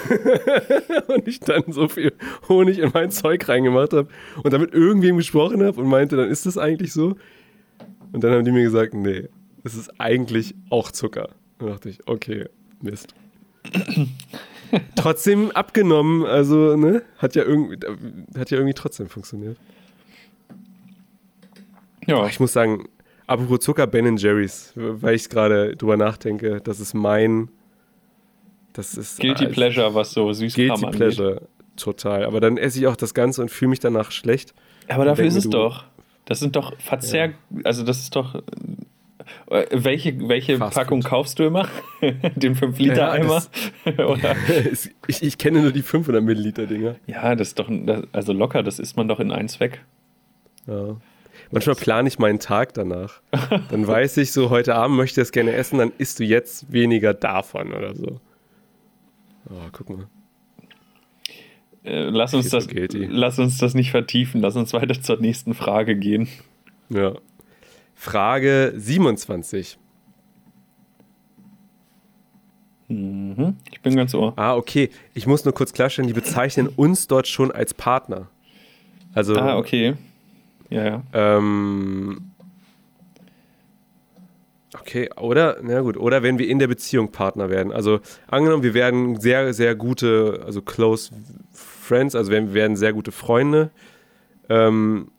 und 1.07 1.27
ich 1.27 1.39
dann 1.39 1.63
so 1.69 1.87
viel 1.87 2.13
Honig 2.49 2.79
in 2.79 2.91
mein 2.93 3.11
Zeug 3.11 3.47
reingemacht 3.47 3.93
habe 3.93 4.09
und 4.43 4.51
damit 4.51 4.73
irgendwem 4.73 5.17
gesprochen 5.17 5.63
habe 5.63 5.79
und 5.79 5.87
meinte, 5.87 6.17
dann 6.17 6.29
ist 6.29 6.45
das 6.45 6.57
eigentlich 6.57 6.91
so. 6.91 7.15
Und 8.11 8.23
dann 8.23 8.33
haben 8.33 8.43
die 8.43 8.51
mir 8.51 8.63
gesagt, 8.63 8.93
nee, 8.93 9.29
es 9.63 9.75
ist 9.75 9.99
eigentlich 9.99 10.53
auch 10.69 10.91
Zucker. 10.91 11.29
Und 11.59 11.69
dachte 11.69 11.89
ich, 11.89 11.99
okay, 12.07 12.45
Mist. 12.81 13.13
trotzdem 14.95 15.51
abgenommen, 15.51 16.25
also, 16.25 16.75
ne, 16.75 17.03
hat 17.17 17.35
ja 17.35 17.43
irgendwie, 17.43 17.77
hat 18.37 18.51
ja 18.51 18.57
irgendwie 18.57 18.73
trotzdem 18.73 19.07
funktioniert. 19.07 19.57
Ja, 22.05 22.25
Ich 22.25 22.39
muss 22.39 22.51
sagen, 22.51 22.89
apropos 23.31 23.59
Zucker, 23.59 23.87
Ben 23.87 24.17
Jerry's, 24.17 24.71
weil 24.75 25.15
ich 25.15 25.29
gerade 25.29 25.75
drüber 25.75 25.97
nachdenke, 25.97 26.61
das 26.61 26.79
ist 26.79 26.93
mein, 26.93 27.49
das 28.73 28.95
ist 28.95 29.19
Guilty 29.19 29.45
äh, 29.45 29.49
Pleasure, 29.49 29.93
was 29.93 30.11
so 30.11 30.31
Süßkram 30.31 30.67
Guilty 30.67 30.85
angeht. 30.85 30.97
Pleasure, 30.99 31.41
total. 31.75 32.25
Aber 32.25 32.39
dann 32.39 32.57
esse 32.57 32.79
ich 32.79 32.87
auch 32.87 32.95
das 32.95 33.13
Ganze 33.13 33.41
und 33.41 33.49
fühle 33.51 33.69
mich 33.69 33.79
danach 33.79 34.11
schlecht. 34.11 34.53
Aber 34.87 35.05
dafür 35.05 35.25
ist 35.25 35.35
es 35.35 35.49
doch. 35.49 35.85
Das 36.25 36.39
sind 36.39 36.55
doch 36.55 36.77
Verzehr, 36.79 37.33
also 37.63 37.83
das 37.83 37.99
ist 37.99 38.15
doch. 38.15 38.35
äh, 39.49 39.65
Welche, 39.71 40.27
welche 40.29 40.57
Fast 40.57 40.75
Packung 40.75 41.01
Food. 41.01 41.09
kaufst 41.09 41.39
du 41.39 41.43
immer? 41.43 41.67
Den 42.35 42.55
5-Liter-Eimer? 42.55 43.43
Oder? 44.07 44.35
Es- 44.47 44.89
ich, 45.07 45.23
ich 45.23 45.37
kenne 45.37 45.61
nur 45.61 45.71
die 45.71 45.81
500 45.81 46.23
Milliliter 46.23 46.67
Dinger. 46.67 46.95
Ja, 47.07 47.35
das 47.35 47.49
ist 47.49 47.59
doch, 47.59 47.67
das- 47.69 48.03
also 48.11 48.33
locker, 48.33 48.63
das 48.63 48.79
isst 48.79 48.95
man 48.97 49.07
doch 49.07 49.19
in 49.19 49.31
eins 49.31 49.59
weg. 49.59 49.83
Ja. 50.67 50.95
Manchmal 51.51 51.75
plane 51.75 52.07
ich 52.07 52.17
meinen 52.17 52.39
Tag 52.39 52.73
danach. 52.73 53.21
Dann 53.69 53.85
weiß 53.85 54.17
ich 54.17 54.31
so, 54.31 54.49
heute 54.49 54.75
Abend 54.75 54.97
möchte 54.97 55.19
ich 55.19 55.25
das 55.25 55.31
gerne 55.31 55.53
essen, 55.53 55.79
dann 55.79 55.91
isst 55.97 56.19
du 56.19 56.23
jetzt 56.23 56.71
weniger 56.71 57.13
davon 57.13 57.73
oder 57.73 57.95
so. 57.95 58.21
Oh, 59.49 59.69
guck 59.71 59.89
mal. 59.89 60.07
Äh, 61.83 62.09
lass, 62.09 62.33
uns 62.33 62.49
das, 62.49 62.67
lass 62.71 63.39
uns 63.39 63.57
das 63.57 63.73
nicht 63.73 63.91
vertiefen. 63.91 64.39
Lass 64.39 64.55
uns 64.55 64.71
weiter 64.73 65.01
zur 65.01 65.19
nächsten 65.19 65.53
Frage 65.53 65.95
gehen. 65.95 66.27
Ja. 66.89 67.13
Frage 67.95 68.73
27. 68.75 69.77
Mhm. 72.87 73.55
Ich 73.71 73.81
bin 73.81 73.95
ganz 73.95 74.13
ohr. 74.13 74.33
Ah, 74.35 74.55
okay. 74.55 74.89
Ich 75.13 75.25
muss 75.25 75.45
nur 75.45 75.53
kurz 75.53 75.73
klarstellen, 75.73 76.07
die 76.07 76.13
bezeichnen 76.13 76.67
uns 76.67 77.07
dort 77.07 77.27
schon 77.27 77.51
als 77.51 77.73
Partner. 77.73 78.29
Also. 79.13 79.35
Ah, 79.35 79.57
okay. 79.57 79.95
Ja, 80.71 80.85
ja. 80.85 81.03
Ähm, 81.13 82.31
okay, 84.79 85.09
oder, 85.17 85.57
na 85.61 85.81
gut, 85.81 85.97
oder 85.97 86.23
wenn 86.23 86.39
wir 86.39 86.47
in 86.47 86.59
der 86.59 86.67
Beziehung 86.67 87.11
Partner 87.11 87.49
werden. 87.49 87.71
Also 87.71 87.99
angenommen, 88.27 88.63
wir 88.63 88.73
werden 88.73 89.19
sehr, 89.19 89.53
sehr 89.53 89.75
gute, 89.75 90.41
also 90.45 90.61
close 90.61 91.11
friends, 91.51 92.15
also 92.15 92.31
wir 92.31 92.53
werden 92.53 92.77
sehr 92.77 92.93
gute 92.93 93.11
Freunde. 93.11 93.69
Ähm, 94.49 95.11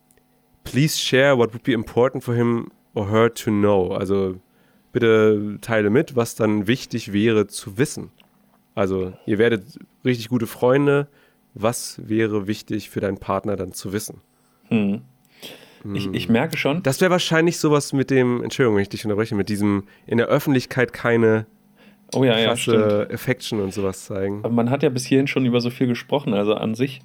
please 0.65 0.99
share 0.99 1.37
what 1.37 1.53
would 1.53 1.63
be 1.63 1.73
important 1.73 2.25
for 2.25 2.35
him 2.35 2.73
or 2.95 3.11
her 3.11 3.33
to 3.33 3.51
know. 3.51 3.93
Also 3.93 4.37
bitte 4.93 5.59
teile 5.61 5.91
mit, 5.91 6.17
was 6.17 6.35
dann 6.35 6.67
wichtig 6.67 7.13
wäre 7.13 7.47
zu 7.47 7.77
wissen. 7.77 8.11
Also 8.75 9.13
ihr 9.27 9.37
werdet 9.37 9.79
richtig 10.03 10.31
gute 10.31 10.47
Freunde. 10.47 11.09
Was 11.55 12.01
wäre 12.09 12.47
wichtig 12.47 12.89
für 12.89 13.01
deinen 13.01 13.19
Partner 13.19 13.57
dann 13.57 13.73
zu 13.73 13.93
wissen? 13.93 14.23
Hm. 14.69 15.03
Ich, 15.95 16.09
ich, 16.13 16.29
merke 16.29 16.57
schon. 16.57 16.83
Das 16.83 17.01
wäre 17.01 17.11
wahrscheinlich 17.11 17.59
sowas 17.59 17.93
mit 17.93 18.11
dem, 18.11 18.43
Entschuldigung, 18.43 18.77
wenn 18.77 18.83
ich 18.83 18.89
dich 18.89 19.05
unterbreche, 19.05 19.35
mit 19.35 19.49
diesem 19.49 19.85
in 20.07 20.19
der 20.19 20.29
Öffentlichkeit 20.29 20.93
keine 20.93 21.47
oh 22.15 22.25
ja, 22.25 22.45
krasse 22.45 23.07
ja, 23.09 23.15
Affection 23.15 23.61
und 23.61 23.75
sowas 23.75 24.05
zeigen. 24.05 24.41
Aber 24.45 24.55
man 24.55 24.71
hat 24.71 24.83
ja 24.83 24.91
bis 24.91 25.07
hierhin 25.07 25.27
schon 25.27 25.45
über 25.45 25.61
so 25.61 25.71
viel 25.71 25.89
gesprochen, 25.89 26.35
also 26.35 26.55
an 26.55 26.75
sich. 26.75 27.01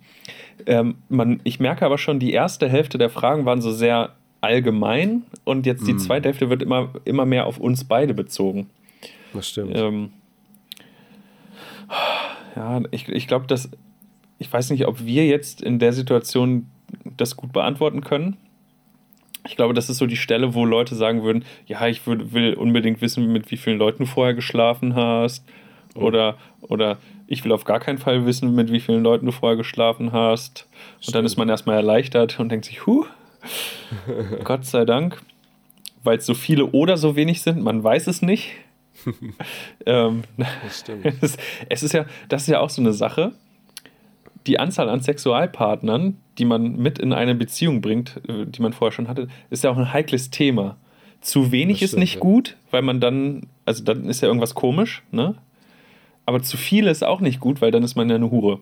Ähm, 0.65 0.95
man, 1.09 1.39
ich 1.43 1.59
merke 1.59 1.85
aber 1.85 1.97
schon, 1.97 2.19
die 2.19 2.33
erste 2.33 2.69
Hälfte 2.69 2.97
der 2.97 3.09
Fragen 3.09 3.45
waren 3.45 3.61
so 3.61 3.71
sehr 3.71 4.15
allgemein 4.41 5.23
und 5.43 5.65
jetzt 5.65 5.87
die 5.87 5.93
mm. 5.93 5.99
zweite 5.99 6.29
Hälfte 6.29 6.49
wird 6.49 6.61
immer, 6.61 6.93
immer 7.05 7.25
mehr 7.25 7.47
auf 7.47 7.57
uns 7.57 7.83
beide 7.83 8.13
bezogen. 8.13 8.69
Das 9.33 9.49
stimmt. 9.49 9.71
Ähm, 9.75 10.11
ja, 12.55 12.81
ich, 12.91 13.09
ich 13.09 13.27
glaube, 13.27 13.47
dass 13.47 13.69
ich 14.39 14.51
weiß 14.51 14.69
nicht, 14.69 14.85
ob 14.85 15.03
wir 15.03 15.25
jetzt 15.25 15.61
in 15.61 15.79
der 15.79 15.93
Situation 15.93 16.67
das 17.17 17.35
gut 17.35 17.53
beantworten 17.53 18.01
können. 18.01 18.37
Ich 19.47 19.55
glaube, 19.55 19.73
das 19.73 19.89
ist 19.89 19.97
so 19.97 20.05
die 20.05 20.17
Stelle, 20.17 20.53
wo 20.53 20.65
Leute 20.65 20.95
sagen 20.95 21.23
würden, 21.23 21.45
ja, 21.65 21.87
ich 21.87 22.05
würd, 22.05 22.33
will 22.33 22.53
unbedingt 22.53 23.01
wissen, 23.01 23.31
mit 23.31 23.49
wie 23.49 23.57
vielen 23.57 23.77
Leuten 23.77 24.03
du 24.03 24.09
vorher 24.09 24.33
geschlafen 24.33 24.95
hast. 24.95 25.45
Oh. 25.95 26.01
Oder, 26.01 26.37
oder 26.61 26.97
ich 27.27 27.43
will 27.43 27.51
auf 27.51 27.63
gar 27.63 27.79
keinen 27.79 27.97
Fall 27.97 28.25
wissen, 28.25 28.53
mit 28.55 28.71
wie 28.71 28.79
vielen 28.79 29.03
Leuten 29.03 29.25
du 29.25 29.31
vorher 29.31 29.57
geschlafen 29.57 30.11
hast. 30.11 30.67
Stimmt. 30.99 31.07
Und 31.07 31.15
dann 31.15 31.25
ist 31.25 31.37
man 31.37 31.49
erstmal 31.49 31.77
erleichtert 31.77 32.39
und 32.39 32.49
denkt 32.49 32.65
sich, 32.65 32.85
huh, 32.85 33.05
Gott 34.43 34.65
sei 34.65 34.85
Dank. 34.85 35.21
Weil 36.03 36.17
es 36.17 36.25
so 36.25 36.33
viele 36.33 36.67
oder 36.67 36.97
so 36.97 37.15
wenig 37.15 37.41
sind, 37.41 37.61
man 37.61 37.83
weiß 37.83 38.07
es 38.07 38.21
nicht. 38.21 38.51
ähm, 39.85 40.23
das 40.37 40.79
stimmt. 40.79 41.05
Es, 41.21 41.37
es 41.69 41.83
ist 41.83 41.93
ja, 41.93 42.05
das 42.29 42.43
ist 42.43 42.47
ja 42.47 42.59
auch 42.59 42.69
so 42.69 42.81
eine 42.81 42.93
Sache. 42.93 43.33
Die 44.47 44.59
Anzahl 44.59 44.89
an 44.89 45.01
Sexualpartnern, 45.01 46.17
die 46.37 46.45
man 46.45 46.77
mit 46.77 46.99
in 46.99 47.13
eine 47.13 47.35
Beziehung 47.35 47.81
bringt, 47.81 48.21
äh, 48.27 48.45
die 48.45 48.61
man 48.61 48.73
vorher 48.73 48.93
schon 48.93 49.07
hatte, 49.07 49.27
ist 49.49 49.63
ja 49.63 49.69
auch 49.69 49.77
ein 49.77 49.93
heikles 49.93 50.29
Thema. 50.29 50.77
Zu 51.19 51.51
wenig 51.51 51.77
stimmt, 51.77 51.93
ist 51.93 51.99
nicht 51.99 52.15
ja. 52.15 52.19
gut, 52.21 52.55
weil 52.71 52.81
man 52.81 53.01
dann, 53.01 53.47
also 53.65 53.83
dann 53.83 54.05
ist 54.05 54.21
ja 54.21 54.27
irgendwas 54.27 54.55
komisch, 54.55 55.03
ne? 55.11 55.35
Aber 56.25 56.41
zu 56.41 56.57
viel 56.57 56.87
ist 56.87 57.03
auch 57.03 57.21
nicht 57.21 57.39
gut, 57.39 57.61
weil 57.61 57.71
dann 57.71 57.83
ist 57.83 57.95
man 57.95 58.09
ja 58.09 58.15
eine 58.15 58.29
Hure. 58.29 58.59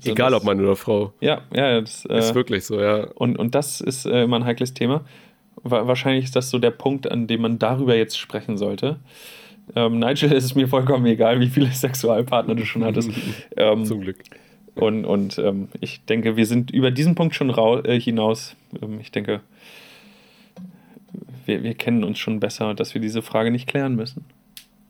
So 0.00 0.12
Egal 0.12 0.30
das, 0.30 0.40
ob 0.40 0.46
Mann 0.46 0.60
oder 0.60 0.76
Frau. 0.76 1.12
Ja, 1.20 1.42
ja. 1.54 1.80
Das, 1.80 2.04
äh, 2.06 2.18
ist 2.18 2.34
wirklich 2.34 2.64
so, 2.64 2.80
ja. 2.80 3.06
Und, 3.14 3.38
und 3.38 3.54
das 3.54 3.80
ist 3.80 4.06
äh, 4.06 4.22
immer 4.22 4.36
ein 4.36 4.44
heikles 4.44 4.74
Thema. 4.74 5.04
Wahrscheinlich 5.62 6.24
ist 6.24 6.36
das 6.36 6.50
so 6.50 6.58
der 6.58 6.70
Punkt, 6.70 7.10
an 7.10 7.26
dem 7.26 7.42
man 7.42 7.58
darüber 7.58 7.94
jetzt 7.96 8.18
sprechen 8.18 8.56
sollte. 8.56 8.98
Ähm, 9.74 9.98
Nigel, 9.98 10.32
ist 10.32 10.44
es 10.44 10.54
mir 10.54 10.68
vollkommen 10.68 11.04
egal, 11.06 11.40
wie 11.40 11.48
viele 11.48 11.70
Sexualpartner 11.70 12.54
du 12.54 12.64
schon 12.64 12.84
hattest. 12.84 13.10
ähm, 13.56 13.84
Zum 13.84 14.00
Glück. 14.00 14.18
Und, 14.74 15.04
und 15.06 15.38
ähm, 15.38 15.68
ich 15.80 16.04
denke, 16.04 16.36
wir 16.36 16.46
sind 16.46 16.70
über 16.70 16.90
diesen 16.90 17.14
Punkt 17.14 17.34
schon 17.34 17.50
äh, 17.50 17.98
hinaus. 17.98 18.54
Ähm, 18.80 19.00
ich 19.00 19.10
denke, 19.10 19.40
wir, 21.46 21.62
wir 21.62 21.74
kennen 21.74 22.04
uns 22.04 22.18
schon 22.18 22.40
besser, 22.40 22.74
dass 22.74 22.94
wir 22.94 23.00
diese 23.00 23.22
Frage 23.22 23.50
nicht 23.50 23.66
klären 23.66 23.96
müssen. 23.96 24.24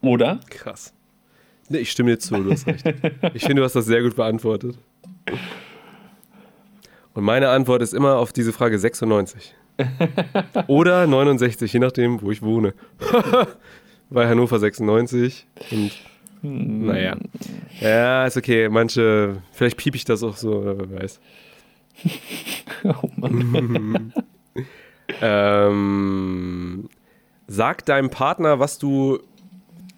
Oder? 0.02 0.40
Krass. 0.50 0.92
Nee, 1.68 1.78
ich 1.78 1.90
stimme 1.90 2.10
dir 2.10 2.18
zu, 2.18 2.36
du 2.36 2.50
hast 2.50 2.66
recht. 2.66 2.84
Ich 3.34 3.42
finde, 3.42 3.60
du 3.60 3.64
hast 3.64 3.74
das 3.74 3.86
sehr 3.86 4.02
gut 4.02 4.16
beantwortet. 4.16 4.76
Und 7.14 7.24
meine 7.24 7.48
Antwort 7.48 7.82
ist 7.82 7.94
immer 7.94 8.18
auf 8.18 8.32
diese 8.32 8.52
Frage 8.52 8.78
96. 8.78 9.54
Oder 10.66 11.06
69, 11.06 11.72
je 11.72 11.80
nachdem, 11.80 12.22
wo 12.22 12.30
ich 12.30 12.42
wohne. 12.42 12.74
Bei 14.10 14.28
Hannover 14.28 14.58
96. 14.58 15.46
Und 15.70 15.92
naja. 16.42 17.16
Ja, 17.80 18.26
ist 18.26 18.36
okay. 18.36 18.68
Manche, 18.68 19.42
vielleicht 19.52 19.76
piep 19.76 19.94
ich 19.94 20.04
das 20.04 20.22
auch 20.22 20.36
so, 20.36 20.64
wer 20.64 21.00
weiß. 21.00 21.20
oh 22.84 23.10
Mann. 23.16 24.12
ähm, 25.20 26.88
sag 27.46 27.84
deinem 27.86 28.10
Partner, 28.10 28.58
was 28.60 28.78
du 28.78 29.20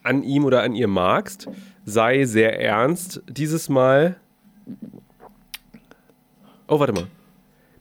an 0.02 0.22
ihm 0.22 0.44
oder 0.44 0.62
an 0.62 0.74
ihr 0.74 0.88
magst, 0.88 1.48
sei 1.84 2.24
sehr 2.24 2.60
ernst 2.60 3.22
dieses 3.28 3.68
Mal. 3.68 4.16
Oh, 6.66 6.78
warte 6.80 6.92
mal. 6.92 7.06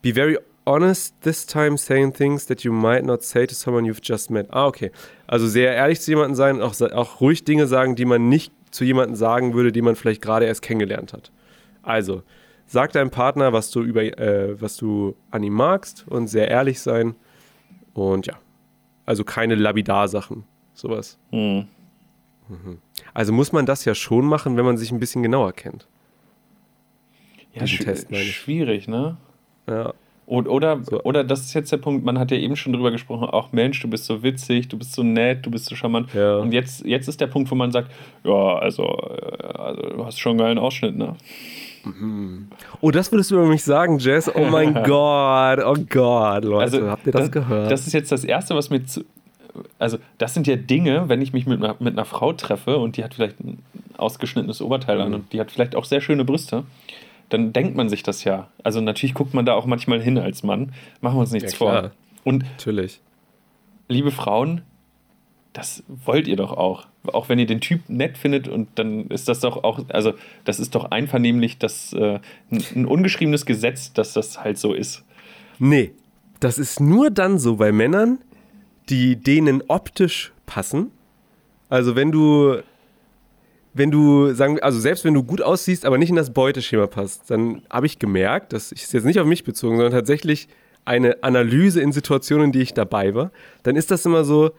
Be 0.01 0.13
very 0.13 0.38
honest 0.68 1.20
this 1.22 1.45
time 1.45 1.78
saying 1.78 2.13
things 2.13 2.45
that 2.47 2.63
you 2.63 2.72
might 2.72 3.05
not 3.05 3.24
say 3.24 3.47
to 3.47 3.55
someone 3.55 3.86
you've 3.86 4.01
just 4.03 4.30
met. 4.30 4.47
Ah, 4.51 4.68
okay. 4.68 4.91
Also 5.26 5.47
sehr 5.47 5.74
ehrlich 5.74 6.01
zu 6.01 6.11
jemandem 6.11 6.36
sein 6.36 6.61
und 6.61 6.61
auch, 6.61 6.80
auch 6.91 7.22
ruhig 7.22 7.43
Dinge 7.45 7.68
sagen, 7.68 7.95
die 7.95 8.05
man 8.05 8.30
nicht 8.30 8.51
zu 8.72 8.84
jemandem 8.84 9.15
sagen 9.15 9.53
würde, 9.53 9.72
die 9.72 9.82
man 9.82 9.95
vielleicht 9.95 10.22
gerade 10.22 10.45
erst 10.45 10.61
kennengelernt 10.61 11.13
hat. 11.13 11.32
Also, 11.82 12.24
sag 12.65 12.91
deinem 12.91 13.09
Partner, 13.09 13.53
was 13.53 13.72
du 13.72 13.82
über, 13.82 14.03
äh, 14.03 14.61
was 14.61 14.76
du 14.76 15.15
an 15.32 15.43
ihm 15.43 15.53
magst 15.53 16.05
und 16.07 16.28
sehr 16.28 16.49
ehrlich 16.49 16.82
sein. 16.82 17.15
Und 17.93 18.28
ja. 18.28 18.36
Also 19.05 19.24
keine 19.24 19.55
Labidar-Sachen. 19.55 20.43
Sowas. 20.74 21.18
Mhm. 21.32 21.68
Mhm. 22.49 22.80
Also 23.13 23.34
muss 23.34 23.51
man 23.51 23.65
das 23.65 23.86
ja 23.86 23.95
schon 23.95 24.26
machen, 24.26 24.57
wenn 24.57 24.65
man 24.65 24.78
sich 24.78 24.91
ein 24.91 24.99
bisschen 24.99 25.24
genauer 25.24 25.53
kennt. 25.53 25.88
Ja, 27.53 27.65
sch 27.65 27.80
Test, 27.80 28.13
schwierig, 28.15 28.88
ne? 28.88 29.18
Ja. 29.68 29.93
Und, 30.28 30.49
oder, 30.49 30.84
so. 30.84 31.01
oder 31.03 31.23
das 31.23 31.39
ist 31.39 31.53
jetzt 31.53 31.71
der 31.71 31.78
Punkt, 31.78 32.03
man 32.03 32.19
hat 32.19 32.32
ja 32.32 32.38
eben 32.38 32.57
schon 32.57 32.73
drüber 32.73 32.91
gesprochen, 32.91 33.30
auch 33.30 33.53
Mensch, 33.53 33.82
du 33.82 33.88
bist 33.88 34.03
so 34.03 34.23
witzig, 34.23 34.67
du 34.67 34.78
bist 34.78 34.91
so 34.91 35.01
nett, 35.01 35.45
du 35.45 35.49
bist 35.49 35.67
so 35.67 35.75
charmant. 35.75 36.13
Ja. 36.13 36.39
Und 36.39 36.51
jetzt, 36.51 36.86
jetzt 36.86 37.07
ist 37.07 37.21
der 37.21 37.28
Punkt, 37.28 37.49
wo 37.49 37.55
man 37.55 37.71
sagt, 37.71 37.89
ja, 38.25 38.57
also, 38.57 38.84
äh, 38.84 39.57
also 39.57 39.82
du 39.84 40.05
hast 40.05 40.19
schon 40.19 40.32
einen 40.32 40.39
geilen 40.39 40.57
Ausschnitt, 40.57 40.97
ne? 40.97 41.15
Mhm. 41.86 42.49
Oh, 42.82 42.91
das 42.91 43.09
würdest 43.09 43.32
du 43.32 43.36
über 43.36 43.45
mich 43.45 43.63
sagen, 43.63 43.99
Jess? 43.99 44.30
Oh 44.36 44.47
mein 44.51 44.73
Gott, 44.84 45.59
oh 45.63 45.75
Gott, 45.89 46.43
Leute, 46.43 46.61
also, 46.61 46.89
habt 46.89 47.07
ihr 47.07 47.13
das, 47.13 47.21
das, 47.21 47.32
gehört? 47.32 47.71
Das 47.71 47.88
ist 47.88 47.93
jetzt 47.93 48.11
das 48.11 48.25
Erste, 48.25 48.53
was 48.53 48.69
mir 48.69 48.86
zu, 48.86 49.05
also 49.80 49.97
das 50.17 50.34
sind 50.34 50.45
ja 50.45 50.57
Dinge, 50.57 51.07
wenn 51.07 51.21
ich 51.21 51.32
mich 51.32 51.45
mit 51.45 51.63
einer, 51.63 51.78
mit 51.80 51.93
einer 51.93 52.03
Frau 52.03 52.34
treffe 52.34 52.78
und 52.80 52.97
die 52.97 53.03
hat 53.05 53.13
vielleicht 53.13 53.39
ein 53.39 53.59
ausgeschnittenes 53.95 54.61
Oberteil 54.61 54.97
mhm. 54.97 55.03
an 55.03 55.13
und 55.13 55.32
die 55.32 55.39
hat 55.39 55.51
vielleicht 55.51 55.73
auch 55.78 55.86
sehr 55.86 56.01
schöne 56.01 56.25
Brüste, 56.25 56.65
dann 57.30 57.53
denkt 57.53 57.75
man 57.75 57.89
sich 57.89 58.03
das 58.03 58.23
ja. 58.23 58.49
Also 58.63 58.82
natürlich 58.82 59.13
guckt 59.13 59.34
man 59.34 59.45
da 59.45 59.53
auch 59.53 59.65
manchmal 59.65 60.01
hin 60.01 60.17
als 60.17 60.43
Mann. 60.43 60.73
Machen 61.01 61.17
wir 61.17 61.21
uns 61.21 61.32
nichts 61.32 61.53
ja, 61.53 61.57
vor. 61.57 61.91
Und 62.23 62.43
natürlich. 62.43 63.01
Liebe 63.89 64.11
Frauen, 64.11 64.61
das 65.53 65.84
wollt 65.88 66.28
ihr 66.28 66.36
doch 66.36 66.51
auch. 66.51 66.88
Auch 67.07 67.30
wenn 67.30 67.39
ihr 67.39 67.45
den 67.45 67.61
Typ 67.61 67.89
nett 67.89 68.17
findet 68.17 68.47
und 68.47 68.69
dann 68.75 69.07
ist 69.07 69.28
das 69.28 69.39
doch 69.39 69.63
auch, 69.63 69.80
also 69.89 70.13
das 70.43 70.59
ist 70.59 70.75
doch 70.75 70.91
einvernehmlich 70.91 71.57
das, 71.57 71.93
äh, 71.93 72.19
ein, 72.51 72.63
ein 72.75 72.86
ungeschriebenes 72.86 73.45
Gesetz, 73.45 73.93
dass 73.93 74.13
das 74.13 74.43
halt 74.43 74.57
so 74.57 74.73
ist. 74.73 75.03
Nee, 75.57 75.93
das 76.39 76.59
ist 76.59 76.80
nur 76.80 77.09
dann 77.09 77.39
so 77.39 77.55
bei 77.55 77.71
Männern, 77.71 78.19
die 78.89 79.15
denen 79.15 79.63
optisch 79.67 80.32
passen. 80.45 80.91
Also 81.69 81.95
wenn 81.95 82.11
du, 82.11 82.57
wenn 83.78 83.91
du, 83.91 84.34
sagen 84.34 84.59
also 84.59 84.80
selbst 84.80 85.05
wenn 85.05 85.13
du 85.13 85.23
gut 85.23 85.41
aussiehst, 85.41 85.86
aber 85.86 85.97
nicht 85.97 86.09
in 86.09 86.15
das 86.15 86.32
Beuteschema 86.32 86.88
passt, 86.88 87.30
dann 87.30 87.61
habe 87.69 87.86
ich 87.86 87.99
gemerkt, 87.99 88.53
das 88.53 88.71
ist 88.71 88.93
jetzt 88.93 89.05
nicht 89.05 89.19
auf 89.19 89.28
mich 89.28 89.43
bezogen, 89.43 89.78
sondern 89.78 89.93
tatsächlich 89.93 90.47
eine 90.86 91.21
Analyse 91.21 91.82
in 91.82 91.91
Situationen, 91.91 92.45
in 92.45 92.51
die 92.53 92.61
ich 92.61 92.73
dabei 92.73 93.13
war, 93.13 93.32
dann 93.63 93.75
ist 93.75 93.91
das 93.91 94.05
immer 94.05 94.23
so, 94.23 94.51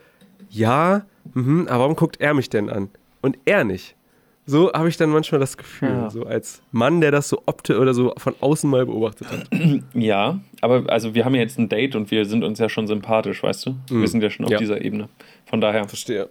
ja, 0.50 1.06
mh, 1.34 1.70
aber 1.70 1.80
warum 1.80 1.96
guckt 1.96 2.20
er 2.20 2.34
mich 2.34 2.50
denn 2.50 2.68
an? 2.68 2.90
Und 3.22 3.38
er 3.44 3.64
nicht. 3.64 3.96
So 4.44 4.72
habe 4.72 4.88
ich 4.88 4.96
dann 4.96 5.10
manchmal 5.10 5.40
das 5.40 5.58
Gefühl, 5.58 5.90
ja. 5.90 6.10
so 6.10 6.24
als 6.24 6.62
Mann, 6.72 7.02
der 7.02 7.10
das 7.10 7.28
so 7.28 7.42
optisch 7.44 7.76
oder 7.76 7.92
so 7.92 8.14
von 8.16 8.34
außen 8.40 8.68
mal 8.68 8.86
beobachtet 8.86 9.28
hat. 9.30 9.48
Ja, 9.94 10.40
aber 10.62 10.84
also 10.88 11.14
wir 11.14 11.26
haben 11.26 11.34
ja 11.34 11.42
jetzt 11.42 11.58
ein 11.58 11.68
Date 11.68 11.94
und 11.94 12.10
wir 12.10 12.24
sind 12.24 12.42
uns 12.44 12.58
ja 12.58 12.70
schon 12.70 12.86
sympathisch, 12.86 13.42
weißt 13.42 13.66
du? 13.66 13.70
Mhm. 13.90 14.00
Wir 14.00 14.08
sind 14.08 14.22
ja 14.22 14.30
schon 14.30 14.46
auf 14.46 14.50
ja. 14.50 14.58
dieser 14.58 14.80
Ebene. 14.80 15.10
Von 15.44 15.60
daher. 15.60 15.86
Verstehe. 15.86 16.30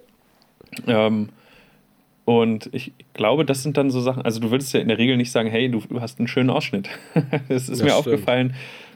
Ähm, 0.88 1.28
Und 2.28 2.68
ich 2.72 2.92
glaube, 3.14 3.46
das 3.46 3.62
sind 3.62 3.78
dann 3.78 3.90
so 3.90 4.02
Sachen, 4.02 4.20
also 4.20 4.38
du 4.38 4.50
würdest 4.50 4.74
ja 4.74 4.80
in 4.80 4.88
der 4.88 4.98
Regel 4.98 5.16
nicht 5.16 5.32
sagen, 5.32 5.48
hey, 5.48 5.70
du, 5.70 5.80
du 5.88 6.02
hast 6.02 6.18
einen 6.18 6.28
schönen 6.28 6.50
Ausschnitt. 6.50 6.90
das 7.48 7.70
ist 7.70 7.78
Ja, 7.78 7.86
mir 7.86 7.90
stimmt. 7.92 7.92
aufgefallen. 7.92 8.54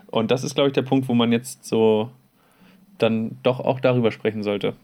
Und 0.09 0.31
das 0.31 0.45
ist, 0.45 0.55
glaube 0.55 0.69
ich, 0.69 0.75
der 0.75 0.83
Punkt, 0.83 1.09
wo 1.09 1.15
man 1.15 1.33
jetzt 1.33 1.65
so 1.65 2.11
dann 2.99 3.39
doch 3.43 3.59
auch 3.59 3.81
darüber 3.81 4.13
sprechen 4.13 4.43
sollte. 4.43 4.75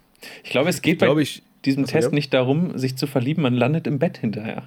Ich 0.44 0.48
glaube, 0.48 0.70
es 0.70 0.80
geht 0.80 1.00
bei 1.00 1.14
ich. 1.18 1.42
diesem 1.66 1.84
Test 1.84 2.08
ja. 2.08 2.14
nicht 2.14 2.32
darum, 2.32 2.78
sich 2.78 2.96
zu 2.96 3.06
verlieben, 3.06 3.42
man 3.42 3.52
landet 3.52 3.86
im 3.86 3.98
Bett 3.98 4.16
hinterher. 4.16 4.62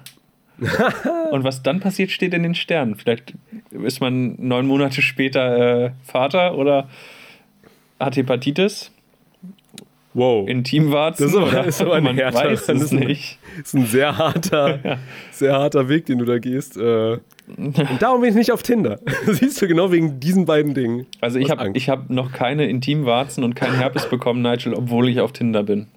Und 1.32 1.42
was 1.42 1.64
dann 1.64 1.80
passiert, 1.80 2.12
steht 2.12 2.34
in 2.34 2.44
den 2.44 2.54
Sternen. 2.54 2.94
Vielleicht 2.94 3.34
ist 3.72 4.00
man 4.00 4.36
neun 4.38 4.68
Monate 4.68 5.02
später 5.02 5.86
äh, 5.86 5.90
Vater 6.04 6.56
oder 6.56 6.88
hat 7.98 8.14
Hepatitis, 8.14 8.91
Wow. 10.14 10.46
Intimwarzen. 10.46 11.24
Das 11.24 11.32
ist 11.32 11.38
aber- 11.38 11.64
ist 11.66 11.80
aber 11.80 11.94
ein 11.94 12.04
man 12.04 12.16
härter- 12.16 12.44
weiß 12.50 12.68
es 12.68 12.82
ist 12.82 12.92
ein- 12.92 12.98
nicht. 13.00 13.38
Ist 13.62 13.74
ein 13.74 13.86
sehr 13.86 14.18
harter, 14.18 14.98
sehr 15.32 15.54
harter 15.54 15.88
Weg, 15.88 16.04
den 16.06 16.18
du 16.18 16.24
da 16.26 16.38
gehst. 16.38 16.76
Äh, 16.76 17.18
und 17.56 17.78
darum 18.00 18.20
bin 18.20 18.30
ich 18.30 18.36
nicht 18.36 18.52
auf 18.52 18.62
Tinder. 18.62 18.98
Siehst 19.26 19.60
du 19.62 19.66
genau 19.68 19.90
wegen 19.90 20.20
diesen 20.20 20.44
beiden 20.44 20.74
Dingen. 20.74 21.06
Also 21.20 21.38
ich 21.38 21.50
habe 21.50 21.72
hab 21.72 22.10
noch 22.10 22.30
keine 22.32 22.68
Intimwarzen 22.68 23.42
und 23.42 23.54
keinen 23.54 23.74
Herpes 23.76 24.08
bekommen, 24.08 24.42
Nigel, 24.42 24.74
obwohl 24.74 25.08
ich 25.08 25.18
auf 25.20 25.32
Tinder 25.32 25.62
bin. 25.62 25.88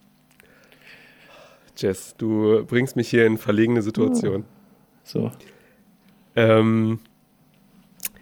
Jess, 1.78 2.16
du 2.18 2.64
bringst 2.66 2.96
mich 2.96 3.10
hier 3.10 3.26
in 3.26 3.38
verlegene 3.38 3.82
Situation. 3.82 4.46
So. 5.04 5.30
Ähm, 6.38 7.00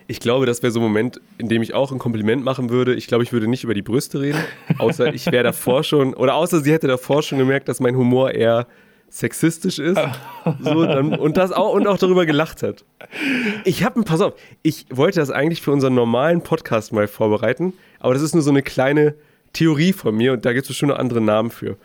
ich 0.07 0.19
glaube, 0.19 0.45
das 0.45 0.61
wäre 0.63 0.71
so 0.71 0.79
ein 0.79 0.83
Moment, 0.83 1.21
in 1.37 1.47
dem 1.47 1.61
ich 1.61 1.73
auch 1.73 1.91
ein 1.91 1.99
Kompliment 1.99 2.43
machen 2.43 2.69
würde. 2.69 2.93
Ich 2.93 3.07
glaube, 3.07 3.23
ich 3.23 3.31
würde 3.31 3.47
nicht 3.47 3.63
über 3.63 3.73
die 3.73 3.81
Brüste 3.81 4.21
reden, 4.21 4.39
außer 4.77 5.13
ich 5.13 5.31
wäre 5.31 5.43
davor 5.43 5.83
schon, 5.83 6.13
oder 6.13 6.35
außer 6.35 6.61
sie 6.61 6.71
hätte 6.71 6.87
davor 6.87 7.23
schon 7.23 7.37
gemerkt, 7.37 7.67
dass 7.67 7.79
mein 7.79 7.95
Humor 7.95 8.31
eher 8.31 8.67
sexistisch 9.09 9.77
ist. 9.77 9.99
So, 10.61 10.85
dann, 10.85 11.13
und 11.13 11.37
das 11.37 11.51
auch 11.51 11.73
und 11.73 11.87
auch 11.87 11.99
darüber 11.99 12.25
gelacht 12.25 12.63
hat. 12.63 12.83
Ich 13.63 13.83
habe, 13.83 14.01
pass 14.03 14.21
auf, 14.21 14.33
ich 14.63 14.87
wollte 14.89 15.19
das 15.19 15.29
eigentlich 15.29 15.61
für 15.61 15.71
unseren 15.71 15.93
normalen 15.93 16.41
Podcast 16.41 16.91
mal 16.91 17.07
vorbereiten, 17.07 17.73
aber 17.99 18.13
das 18.15 18.23
ist 18.23 18.33
nur 18.33 18.41
so 18.41 18.49
eine 18.49 18.63
kleine 18.63 19.13
Theorie 19.53 19.93
von 19.93 20.15
mir 20.15 20.33
und 20.33 20.45
da 20.45 20.53
gibt 20.53 20.67
es 20.67 20.75
schon 20.75 20.89
noch 20.89 20.97
andere 20.97 21.21
Namen 21.21 21.51
für. 21.51 21.77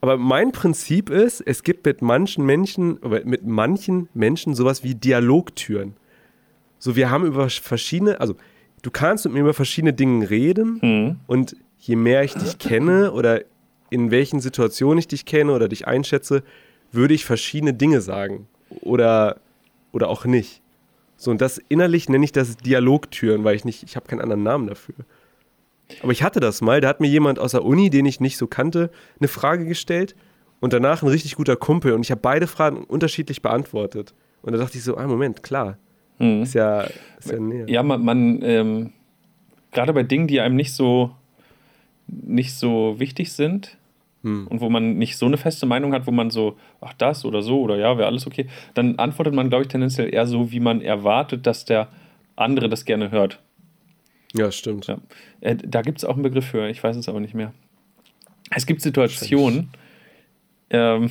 Aber 0.00 0.16
mein 0.16 0.52
Prinzip 0.52 1.10
ist, 1.10 1.40
es 1.40 1.62
gibt 1.62 1.84
mit 1.86 2.02
manchen 2.02 2.44
Menschen, 2.44 2.98
mit 3.24 3.44
manchen 3.44 4.08
Menschen 4.14 4.54
sowas 4.54 4.84
wie 4.84 4.94
Dialogtüren. 4.94 5.96
So, 6.84 6.96
wir 6.96 7.10
haben 7.10 7.24
über 7.24 7.48
verschiedene, 7.48 8.20
also 8.20 8.34
du 8.82 8.90
kannst 8.90 9.24
mit 9.24 9.32
mir 9.32 9.40
über 9.40 9.54
verschiedene 9.54 9.94
Dinge 9.94 10.28
reden 10.28 10.82
Hm. 10.82 11.16
und 11.26 11.56
je 11.78 11.96
mehr 11.96 12.24
ich 12.24 12.34
dich 12.34 12.58
kenne 12.58 13.12
oder 13.12 13.40
in 13.88 14.10
welchen 14.10 14.38
Situationen 14.38 14.98
ich 14.98 15.08
dich 15.08 15.24
kenne 15.24 15.52
oder 15.52 15.68
dich 15.68 15.88
einschätze, 15.88 16.42
würde 16.92 17.14
ich 17.14 17.24
verschiedene 17.24 17.72
Dinge 17.72 18.02
sagen 18.02 18.48
oder, 18.82 19.40
oder 19.92 20.10
auch 20.10 20.26
nicht. 20.26 20.60
So, 21.16 21.30
und 21.30 21.40
das 21.40 21.58
innerlich 21.70 22.10
nenne 22.10 22.22
ich 22.22 22.32
das 22.32 22.58
Dialogtüren, 22.58 23.44
weil 23.44 23.56
ich 23.56 23.64
nicht, 23.64 23.82
ich 23.84 23.96
habe 23.96 24.06
keinen 24.06 24.20
anderen 24.20 24.42
Namen 24.42 24.66
dafür. 24.66 24.94
Aber 26.02 26.12
ich 26.12 26.22
hatte 26.22 26.38
das 26.38 26.60
mal, 26.60 26.82
da 26.82 26.88
hat 26.88 27.00
mir 27.00 27.08
jemand 27.08 27.38
aus 27.38 27.52
der 27.52 27.64
Uni, 27.64 27.88
den 27.88 28.04
ich 28.04 28.20
nicht 28.20 28.36
so 28.36 28.46
kannte, 28.46 28.90
eine 29.18 29.28
Frage 29.28 29.64
gestellt 29.64 30.14
und 30.60 30.74
danach 30.74 31.02
ein 31.02 31.08
richtig 31.08 31.36
guter 31.36 31.56
Kumpel 31.56 31.94
und 31.94 32.02
ich 32.02 32.10
habe 32.10 32.20
beide 32.20 32.46
Fragen 32.46 32.84
unterschiedlich 32.84 33.40
beantwortet. 33.40 34.12
Und 34.42 34.52
da 34.52 34.58
dachte 34.58 34.76
ich 34.76 34.84
so, 34.84 34.98
ah, 34.98 35.06
Moment, 35.06 35.42
klar, 35.42 35.78
Hm. 36.24 36.42
ist 36.42 36.54
ja, 36.54 36.82
ist 37.18 37.30
ja 37.30 37.38
näher. 37.38 37.68
Ja, 37.68 37.82
man, 37.82 38.04
man 38.04 38.42
ähm, 38.42 38.92
gerade 39.72 39.92
bei 39.92 40.02
Dingen, 40.02 40.26
die 40.26 40.40
einem 40.40 40.56
nicht 40.56 40.72
so 40.72 41.10
nicht 42.06 42.54
so 42.54 42.96
wichtig 42.98 43.32
sind 43.32 43.76
Hm. 44.24 44.46
und 44.48 44.62
wo 44.62 44.70
man 44.70 44.96
nicht 44.96 45.18
so 45.18 45.26
eine 45.26 45.36
feste 45.36 45.66
Meinung 45.66 45.92
hat, 45.92 46.06
wo 46.06 46.10
man 46.10 46.30
so, 46.30 46.56
ach 46.80 46.94
das 46.94 47.26
oder 47.26 47.42
so 47.42 47.60
oder 47.60 47.76
ja, 47.76 47.98
wäre 47.98 48.08
alles 48.08 48.26
okay, 48.26 48.46
dann 48.72 48.98
antwortet 48.98 49.34
man, 49.34 49.50
glaube 49.50 49.64
ich, 49.64 49.68
tendenziell 49.68 50.12
eher 50.12 50.26
so, 50.26 50.50
wie 50.50 50.60
man 50.60 50.80
erwartet, 50.80 51.46
dass 51.46 51.66
der 51.66 51.88
andere 52.34 52.70
das 52.70 52.86
gerne 52.86 53.10
hört. 53.10 53.38
Ja, 54.32 54.50
stimmt. 54.50 54.86
Ja. 54.86 54.96
Äh, 55.42 55.56
da 55.56 55.82
gibt 55.82 55.98
es 55.98 56.06
auch 56.06 56.14
einen 56.14 56.22
Begriff 56.22 56.46
für, 56.46 56.68
ich 56.68 56.82
weiß 56.82 56.96
es 56.96 57.06
aber 57.06 57.20
nicht 57.20 57.34
mehr. 57.34 57.52
Es 58.50 58.64
gibt 58.64 58.80
Situationen, 58.80 59.68
ähm, 60.70 61.10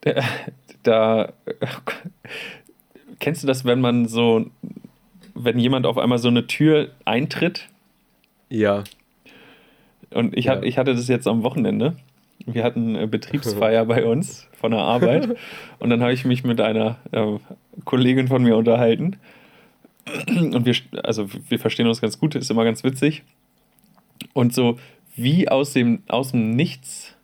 da, 0.02 0.22
da 0.84 1.32
kennst 3.20 3.42
du 3.42 3.46
das, 3.46 3.64
wenn 3.64 3.80
man 3.80 4.06
so, 4.06 4.46
wenn 5.34 5.58
jemand 5.58 5.86
auf 5.86 5.98
einmal 5.98 6.18
so 6.18 6.28
eine 6.28 6.46
Tür 6.46 6.88
eintritt 7.04 7.68
Ja. 8.48 8.84
und 10.10 10.36
ich, 10.36 10.46
Ja. 10.46 10.52
hat, 10.52 10.64
ich 10.64 10.78
hatte 10.78 10.94
das 10.94 11.08
jetzt 11.08 11.26
am 11.26 11.42
Wochenende. 11.42 11.96
Wir 12.46 12.62
hatten 12.62 12.96
eine 12.96 13.08
Betriebsfeier 13.08 13.84
bei 13.86 14.04
uns 14.06 14.46
von 14.52 14.70
der 14.70 14.80
Arbeit 14.80 15.36
und 15.78 15.90
dann 15.90 16.00
habe 16.02 16.12
ich 16.12 16.24
mich 16.24 16.44
mit 16.44 16.60
einer 16.60 16.96
äh, 17.12 17.38
Kollegin 17.84 18.28
von 18.28 18.42
mir 18.42 18.56
unterhalten 18.56 19.16
und 20.28 20.64
wir, 20.64 20.74
also 21.02 21.26
wir 21.48 21.58
verstehen 21.58 21.88
uns 21.88 22.00
ganz 22.00 22.20
gut, 22.20 22.36
ist 22.36 22.50
immer 22.50 22.64
ganz 22.64 22.84
witzig 22.84 23.24
und 24.32 24.54
so 24.54 24.78
wie 25.16 25.48
aus 25.48 25.72
dem, 25.72 26.02
aus 26.06 26.30
dem 26.32 26.54
Nichts 26.54 27.16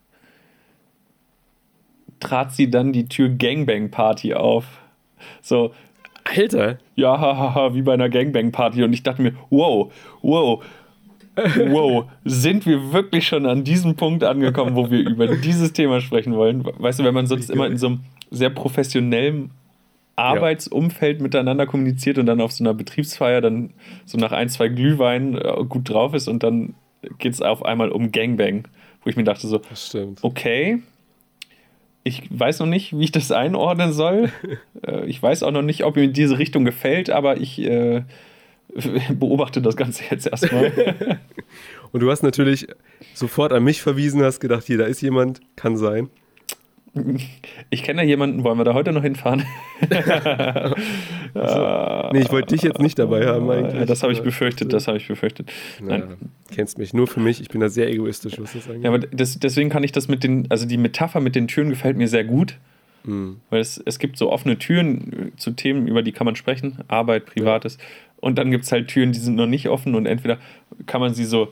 trat 2.20 2.52
sie 2.52 2.70
dann 2.70 2.92
die 2.92 3.06
Tür 3.08 3.28
Gangbang 3.28 3.90
Party 3.90 4.34
auf. 4.34 4.64
So, 5.40 5.72
Alter, 6.24 6.78
ja, 6.94 7.18
hahaha, 7.18 7.74
wie 7.74 7.82
bei 7.82 7.94
einer 7.94 8.08
Gangbang-Party. 8.08 8.82
Und 8.82 8.92
ich 8.92 9.02
dachte 9.02 9.22
mir, 9.22 9.34
wow, 9.50 9.92
wow, 10.22 10.64
wow, 11.36 12.04
sind 12.24 12.66
wir 12.66 12.92
wirklich 12.92 13.26
schon 13.26 13.46
an 13.46 13.64
diesem 13.64 13.96
Punkt 13.96 14.24
angekommen, 14.24 14.76
wo 14.76 14.90
wir 14.90 15.00
über 15.08 15.26
dieses 15.28 15.72
Thema 15.72 16.00
sprechen 16.00 16.34
wollen? 16.34 16.64
Weißt 16.64 17.00
du, 17.00 17.04
wenn 17.04 17.14
man 17.14 17.26
sonst 17.26 17.50
immer 17.50 17.66
in 17.66 17.78
so 17.78 17.88
einem 17.88 18.00
sehr 18.30 18.50
professionellen 18.50 19.50
Arbeitsumfeld 20.16 21.20
miteinander 21.20 21.66
kommuniziert 21.66 22.18
und 22.18 22.26
dann 22.26 22.40
auf 22.40 22.52
so 22.52 22.62
einer 22.62 22.74
Betriebsfeier 22.74 23.40
dann 23.40 23.70
so 24.04 24.18
nach 24.18 24.32
ein, 24.32 24.48
zwei 24.48 24.68
Glühwein 24.68 25.36
äh, 25.36 25.64
gut 25.68 25.88
drauf 25.88 26.14
ist 26.14 26.28
und 26.28 26.42
dann 26.42 26.74
geht 27.18 27.32
es 27.32 27.42
auf 27.42 27.64
einmal 27.64 27.90
um 27.90 28.12
Gangbang, 28.12 28.68
wo 29.02 29.10
ich 29.10 29.16
mir 29.16 29.24
dachte 29.24 29.46
so, 29.46 29.60
okay, 30.22 30.80
ich 32.04 32.22
weiß 32.30 32.60
noch 32.60 32.66
nicht, 32.66 32.96
wie 32.98 33.04
ich 33.04 33.12
das 33.12 33.30
einordnen 33.30 33.92
soll. 33.92 34.30
äh, 34.86 35.04
ich 35.06 35.22
weiß 35.22 35.42
auch 35.42 35.50
noch 35.50 35.62
nicht, 35.62 35.84
ob 35.84 35.96
mir 35.96 36.08
diese 36.08 36.38
Richtung 36.38 36.64
gefällt, 36.64 37.10
aber 37.10 37.40
ich 37.40 37.60
äh, 37.60 38.02
beobachte 39.12 39.62
das 39.62 39.76
Ganze 39.76 40.04
jetzt 40.10 40.26
erstmal. 40.26 40.72
Und 41.92 42.00
du 42.00 42.10
hast 42.10 42.22
natürlich 42.22 42.66
sofort 43.14 43.52
an 43.52 43.64
mich 43.64 43.82
verwiesen, 43.82 44.22
hast 44.22 44.40
gedacht, 44.40 44.64
hier, 44.64 44.78
da 44.78 44.86
ist 44.86 45.02
jemand, 45.02 45.40
kann 45.56 45.76
sein. 45.76 46.08
Ich 47.70 47.82
kenne 47.82 48.02
da 48.02 48.06
jemanden, 48.06 48.44
wollen 48.44 48.58
wir 48.58 48.64
da 48.64 48.74
heute 48.74 48.92
noch 48.92 49.02
hinfahren? 49.02 49.44
Nee, 51.34 52.20
ich 52.20 52.30
wollte 52.30 52.54
dich 52.54 52.62
jetzt 52.62 52.80
nicht 52.80 52.98
dabei 52.98 53.26
haben 53.26 53.48
eigentlich. 53.50 53.74
Ja, 53.74 53.84
das 53.86 54.02
habe 54.02 54.12
ich 54.12 54.22
befürchtet, 54.22 54.72
das 54.72 54.86
habe 54.88 54.98
ich 54.98 55.08
befürchtet. 55.08 55.50
Na, 55.80 55.98
Nein. 55.98 56.16
kennst 56.54 56.78
mich 56.78 56.92
nur 56.92 57.06
für 57.06 57.20
mich, 57.20 57.40
ich 57.40 57.48
bin 57.48 57.60
da 57.60 57.68
sehr 57.68 57.88
egoistisch, 57.90 58.34
was 58.38 58.52
das 58.52 58.68
angeht. 58.68 58.84
Ja, 58.84 58.90
aber 58.90 58.98
das, 58.98 59.38
deswegen 59.38 59.70
kann 59.70 59.82
ich 59.82 59.92
das 59.92 60.08
mit 60.08 60.24
den, 60.24 60.46
also 60.50 60.66
die 60.66 60.76
Metapher 60.76 61.20
mit 61.20 61.34
den 61.34 61.48
Türen 61.48 61.70
gefällt 61.70 61.96
mir 61.96 62.08
sehr 62.08 62.24
gut, 62.24 62.58
Mhm. 63.04 63.40
weil 63.50 63.60
es, 63.60 63.82
es 63.84 63.98
gibt 63.98 64.16
so 64.16 64.30
offene 64.30 64.58
Türen 64.58 65.32
äh, 65.32 65.36
zu 65.36 65.50
Themen, 65.50 65.88
über 65.88 66.02
die 66.02 66.12
kann 66.12 66.24
man 66.24 66.36
sprechen, 66.36 66.78
Arbeit, 66.86 67.26
Privates. 67.26 67.78
Und 68.20 68.38
dann 68.38 68.52
gibt 68.52 68.62
es 68.62 68.70
halt 68.70 68.86
Türen, 68.86 69.10
die 69.10 69.18
sind 69.18 69.34
noch 69.34 69.48
nicht 69.48 69.68
offen 69.68 69.96
und 69.96 70.06
entweder 70.06 70.38
kann 70.86 71.00
man 71.00 71.12
sie 71.12 71.24
so, 71.24 71.48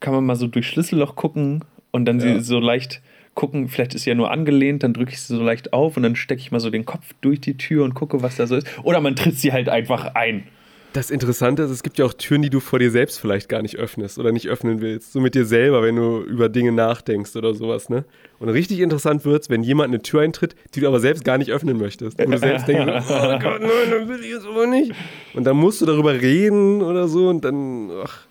kann 0.00 0.14
man 0.14 0.24
mal 0.24 0.34
so 0.36 0.46
durch 0.46 0.66
Schlüsselloch 0.68 1.14
gucken 1.14 1.62
und 1.90 2.06
dann 2.06 2.20
Ja. 2.20 2.38
sie 2.38 2.40
so 2.40 2.58
leicht 2.58 3.02
gucken, 3.34 3.68
vielleicht 3.68 3.94
ist 3.94 4.04
sie 4.04 4.10
ja 4.10 4.16
nur 4.16 4.30
angelehnt, 4.30 4.82
dann 4.82 4.92
drücke 4.92 5.12
ich 5.12 5.20
sie 5.20 5.34
so 5.34 5.42
leicht 5.42 5.72
auf 5.72 5.96
und 5.96 6.02
dann 6.02 6.16
stecke 6.16 6.40
ich 6.40 6.52
mal 6.52 6.60
so 6.60 6.70
den 6.70 6.84
Kopf 6.84 7.12
durch 7.20 7.40
die 7.40 7.56
Tür 7.56 7.84
und 7.84 7.94
gucke, 7.94 8.22
was 8.22 8.36
da 8.36 8.46
so 8.46 8.56
ist. 8.56 8.66
Oder 8.82 9.00
man 9.00 9.16
tritt 9.16 9.38
sie 9.38 9.52
halt 9.52 9.68
einfach 9.68 10.14
ein. 10.14 10.44
Das 10.92 11.10
Interessante 11.10 11.62
ist, 11.62 11.70
es 11.70 11.82
gibt 11.82 11.96
ja 11.96 12.04
auch 12.04 12.12
Türen, 12.12 12.42
die 12.42 12.50
du 12.50 12.60
vor 12.60 12.78
dir 12.78 12.90
selbst 12.90 13.18
vielleicht 13.18 13.48
gar 13.48 13.62
nicht 13.62 13.76
öffnest 13.76 14.18
oder 14.18 14.30
nicht 14.30 14.48
öffnen 14.48 14.82
willst. 14.82 15.12
So 15.12 15.20
mit 15.20 15.34
dir 15.34 15.46
selber, 15.46 15.82
wenn 15.82 15.96
du 15.96 16.20
über 16.20 16.50
Dinge 16.50 16.70
nachdenkst 16.70 17.34
oder 17.34 17.54
sowas, 17.54 17.88
ne? 17.88 18.04
Und 18.38 18.50
richtig 18.50 18.80
interessant 18.80 19.24
wird's, 19.24 19.48
wenn 19.48 19.62
jemand 19.62 19.88
eine 19.88 20.02
Tür 20.02 20.20
eintritt, 20.20 20.54
die 20.74 20.80
du 20.80 20.88
aber 20.88 21.00
selbst 21.00 21.24
gar 21.24 21.38
nicht 21.38 21.50
öffnen 21.50 21.78
möchtest. 21.78 22.18
Wo 22.18 22.30
du 22.30 22.36
selbst 22.36 22.68
denkst, 22.68 23.06
oh 23.08 23.38
Gott, 23.38 23.62
nein, 23.62 23.90
dann 23.90 24.08
will 24.08 24.20
ich 24.22 24.32
es 24.32 24.44
aber 24.44 24.66
nicht. 24.66 24.92
Und 25.32 25.44
dann 25.44 25.56
musst 25.56 25.80
du 25.80 25.86
darüber 25.86 26.12
reden 26.12 26.82
oder 26.82 27.08
so 27.08 27.28
und 27.28 27.42
dann, 27.42 27.90
ach, 28.04 28.26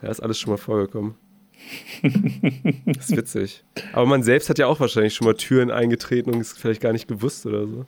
ja, 0.00 0.08
ist 0.08 0.20
alles 0.20 0.38
schon 0.38 0.52
mal 0.52 0.56
vorgekommen. 0.56 1.16
Das 2.86 3.08
ist 3.10 3.16
witzig. 3.16 3.64
Aber 3.92 4.06
man 4.06 4.22
selbst 4.22 4.50
hat 4.50 4.58
ja 4.58 4.66
auch 4.66 4.80
wahrscheinlich 4.80 5.14
schon 5.14 5.26
mal 5.26 5.34
Türen 5.34 5.70
eingetreten 5.70 6.30
und 6.34 6.40
ist 6.40 6.58
vielleicht 6.58 6.80
gar 6.80 6.92
nicht 6.92 7.08
gewusst 7.08 7.46
oder 7.46 7.66
so. 7.66 7.86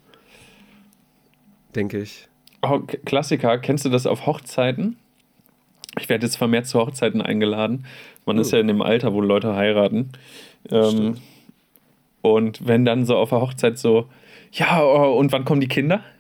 Denke 1.74 1.99
ich. 2.01 2.29
Oh, 2.62 2.81
Klassiker, 3.05 3.59
kennst 3.59 3.85
du 3.85 3.89
das 3.91 4.07
auf 4.07 4.27
Hochzeiten? 4.27 4.97
Ich 5.99 6.09
werde 6.09 6.27
jetzt 6.27 6.37
vermehrt 6.37 6.66
zu 6.66 6.79
Hochzeiten 6.79 7.20
eingeladen. 7.22 7.87
Man 8.24 8.39
ist 8.39 8.53
Oh. 8.53 8.57
ja 8.57 8.61
in 8.61 8.68
dem 8.68 8.83
Alter, 8.83 9.12
wo 9.12 9.20
Leute 9.20 9.55
heiraten. 9.55 10.11
Ähm, 10.70 11.18
und 12.22 12.66
wenn 12.66 12.85
dann 12.85 13.05
so 13.07 13.16
auf 13.16 13.29
der 13.31 13.41
Hochzeit 13.41 13.79
so, 13.79 14.09
ja, 14.53 14.83
oh, 14.83 15.16
und 15.18 15.33
wann 15.33 15.45
kommen 15.45 15.61
die 15.61 15.68
Kinder? 15.68 16.03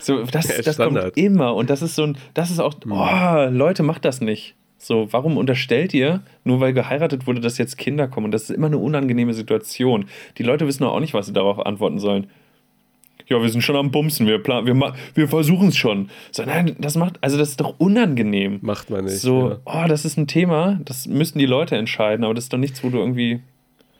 So, 0.00 0.22
das, 0.24 0.48
Ja, 0.54 0.62
das 0.62 0.76
kommt 0.76 1.16
immer. 1.16 1.54
Und 1.54 1.70
das 1.70 1.80
ist 1.80 1.94
so 1.94 2.02
ein, 2.04 2.18
das 2.34 2.50
ist 2.50 2.58
auch, 2.60 2.74
oh, 2.88 3.46
Leute, 3.50 3.82
macht 3.82 4.04
das 4.04 4.20
nicht. 4.20 4.54
So, 4.82 5.08
warum 5.10 5.36
unterstellt 5.36 5.92
ihr, 5.92 6.22
nur 6.42 6.58
weil 6.60 6.72
geheiratet 6.72 7.26
wurde, 7.26 7.42
dass 7.42 7.58
jetzt 7.58 7.76
Kinder 7.76 8.08
kommen? 8.08 8.24
Und 8.24 8.30
das 8.32 8.44
ist 8.44 8.50
immer 8.50 8.68
eine 8.68 8.78
unangenehme 8.78 9.34
Situation. 9.34 10.06
Die 10.38 10.42
Leute 10.42 10.66
wissen 10.66 10.84
auch 10.84 11.00
nicht, 11.00 11.12
was 11.12 11.26
sie 11.26 11.34
darauf 11.34 11.64
antworten 11.66 11.98
sollen. 11.98 12.28
Ja, 13.28 13.40
wir 13.42 13.48
sind 13.50 13.60
schon 13.60 13.76
am 13.76 13.90
Bumsen, 13.90 14.26
wir, 14.26 14.42
plan 14.42 14.64
wir, 14.64 14.94
wir 15.14 15.28
versuchen 15.28 15.68
es 15.68 15.76
schon. 15.76 16.08
So, 16.32 16.44
nein, 16.44 16.74
das 16.78 16.96
macht, 16.96 17.18
also 17.20 17.36
das 17.36 17.50
ist 17.50 17.60
doch 17.60 17.74
unangenehm. 17.78 18.58
Macht 18.62 18.88
man 18.88 19.04
nicht. 19.04 19.18
So, 19.18 19.50
ja. 19.50 19.58
oh, 19.66 19.86
das 19.86 20.06
ist 20.06 20.16
ein 20.16 20.26
Thema, 20.26 20.80
das 20.84 21.06
müssten 21.06 21.38
die 21.38 21.46
Leute 21.46 21.76
entscheiden, 21.76 22.24
aber 22.24 22.32
das 22.32 22.44
ist 22.44 22.52
doch 22.52 22.58
nichts, 22.58 22.82
wo 22.82 22.88
du 22.88 22.98
irgendwie 22.98 23.40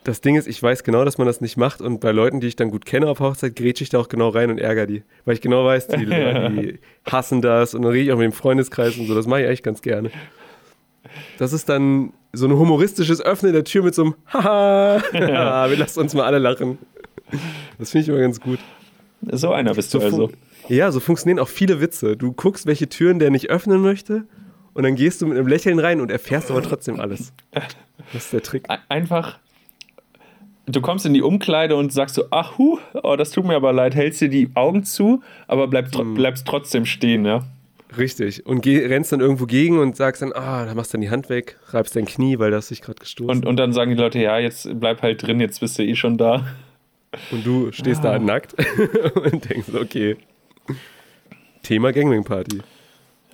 das 0.02 0.22
Ding 0.22 0.36
ist, 0.36 0.48
ich 0.48 0.62
weiß 0.62 0.82
genau, 0.82 1.04
dass 1.04 1.18
man 1.18 1.26
das 1.26 1.42
nicht 1.42 1.58
macht 1.58 1.82
und 1.82 2.00
bei 2.00 2.10
Leuten, 2.10 2.40
die 2.40 2.46
ich 2.46 2.56
dann 2.56 2.70
gut 2.70 2.86
kenne 2.86 3.06
auf 3.06 3.20
Hochzeit, 3.20 3.54
grätsche 3.54 3.84
ich 3.84 3.90
da 3.90 3.98
auch 3.98 4.08
genau 4.08 4.30
rein 4.30 4.50
und 4.50 4.58
ärgere 4.58 4.86
die. 4.86 5.02
Weil 5.26 5.34
ich 5.34 5.42
genau 5.42 5.66
weiß, 5.66 5.88
die, 5.88 6.06
die 6.06 6.78
hassen 7.04 7.42
das 7.42 7.74
und 7.74 7.82
dann 7.82 7.92
rede 7.92 8.04
ich 8.04 8.12
auch 8.12 8.16
mit 8.16 8.24
dem 8.24 8.32
Freundeskreis 8.32 8.96
und 8.96 9.06
so. 9.06 9.14
Das 9.14 9.26
mache 9.26 9.42
ich 9.42 9.48
echt 9.48 9.62
ganz 9.62 9.82
gerne. 9.82 10.10
Das 11.38 11.52
ist 11.52 11.68
dann 11.68 12.12
so 12.32 12.46
ein 12.46 12.52
humoristisches 12.52 13.20
Öffnen 13.20 13.52
der 13.52 13.64
Tür 13.64 13.82
mit 13.82 13.94
so 13.94 14.02
einem 14.02 14.14
Haha, 14.32 15.02
wir 15.70 15.76
lassen 15.76 16.00
uns 16.00 16.14
mal 16.14 16.24
alle 16.24 16.38
lachen. 16.38 16.78
Das 17.78 17.90
finde 17.90 18.02
ich 18.02 18.08
immer 18.08 18.20
ganz 18.20 18.40
gut. 18.40 18.58
So 19.32 19.52
einer 19.52 19.74
bist 19.74 19.90
so 19.90 19.98
du 19.98 20.04
also. 20.04 20.30
Ja, 20.68 20.92
so 20.92 21.00
funktionieren 21.00 21.38
auch 21.38 21.48
viele 21.48 21.80
Witze. 21.80 22.16
Du 22.16 22.32
guckst, 22.32 22.66
welche 22.66 22.88
Türen 22.88 23.18
der 23.18 23.30
nicht 23.30 23.50
öffnen 23.50 23.80
möchte 23.80 24.24
und 24.74 24.84
dann 24.84 24.94
gehst 24.94 25.20
du 25.20 25.26
mit 25.26 25.36
einem 25.36 25.48
Lächeln 25.48 25.78
rein 25.78 26.00
und 26.00 26.10
erfährst 26.10 26.50
aber 26.50 26.62
trotzdem 26.62 27.00
alles. 27.00 27.32
Das 28.12 28.24
ist 28.24 28.32
der 28.32 28.42
Trick. 28.42 28.68
Einfach 28.88 29.38
du 30.72 30.80
kommst 30.80 31.06
in 31.06 31.14
die 31.14 31.22
Umkleide 31.22 31.76
und 31.76 31.92
sagst 31.92 32.14
so, 32.14 32.24
ach, 32.30 32.58
hu, 32.58 32.78
oh, 33.02 33.16
das 33.16 33.30
tut 33.30 33.44
mir 33.44 33.56
aber 33.56 33.72
leid, 33.72 33.94
hältst 33.94 34.20
dir 34.20 34.28
die 34.28 34.50
Augen 34.54 34.84
zu, 34.84 35.22
aber 35.46 35.68
bleib, 35.68 35.94
mhm. 35.96 36.14
bleibst 36.14 36.46
trotzdem 36.46 36.86
stehen, 36.86 37.24
ja. 37.24 37.44
Richtig. 37.96 38.46
Und 38.46 38.60
geh, 38.60 38.86
rennst 38.86 39.12
dann 39.12 39.20
irgendwo 39.20 39.46
gegen 39.46 39.78
und 39.78 39.96
sagst 39.96 40.22
dann, 40.22 40.32
ah, 40.32 40.64
da 40.64 40.74
machst 40.74 40.92
du 40.92 40.96
dann 40.96 41.02
die 41.02 41.10
Hand 41.10 41.28
weg, 41.28 41.56
reibst 41.68 41.96
dein 41.96 42.06
Knie, 42.06 42.38
weil 42.38 42.50
das 42.50 42.68
sich 42.68 42.82
gerade 42.82 42.98
gestoßen 42.98 43.30
und, 43.30 43.46
und 43.46 43.56
dann 43.56 43.72
sagen 43.72 43.90
die 43.90 43.96
Leute, 43.96 44.18
ja, 44.18 44.38
jetzt 44.38 44.68
bleib 44.78 45.02
halt 45.02 45.22
drin, 45.22 45.40
jetzt 45.40 45.60
bist 45.60 45.78
du 45.78 45.84
eh 45.84 45.94
schon 45.94 46.16
da. 46.16 46.46
Und 47.32 47.44
du 47.44 47.72
stehst 47.72 48.04
ah. 48.04 48.12
da 48.12 48.18
nackt 48.18 48.54
und 49.14 49.50
denkst, 49.50 49.74
okay. 49.74 50.16
Thema 51.62 51.92
Gangwing 51.92 52.24
Party. 52.24 52.60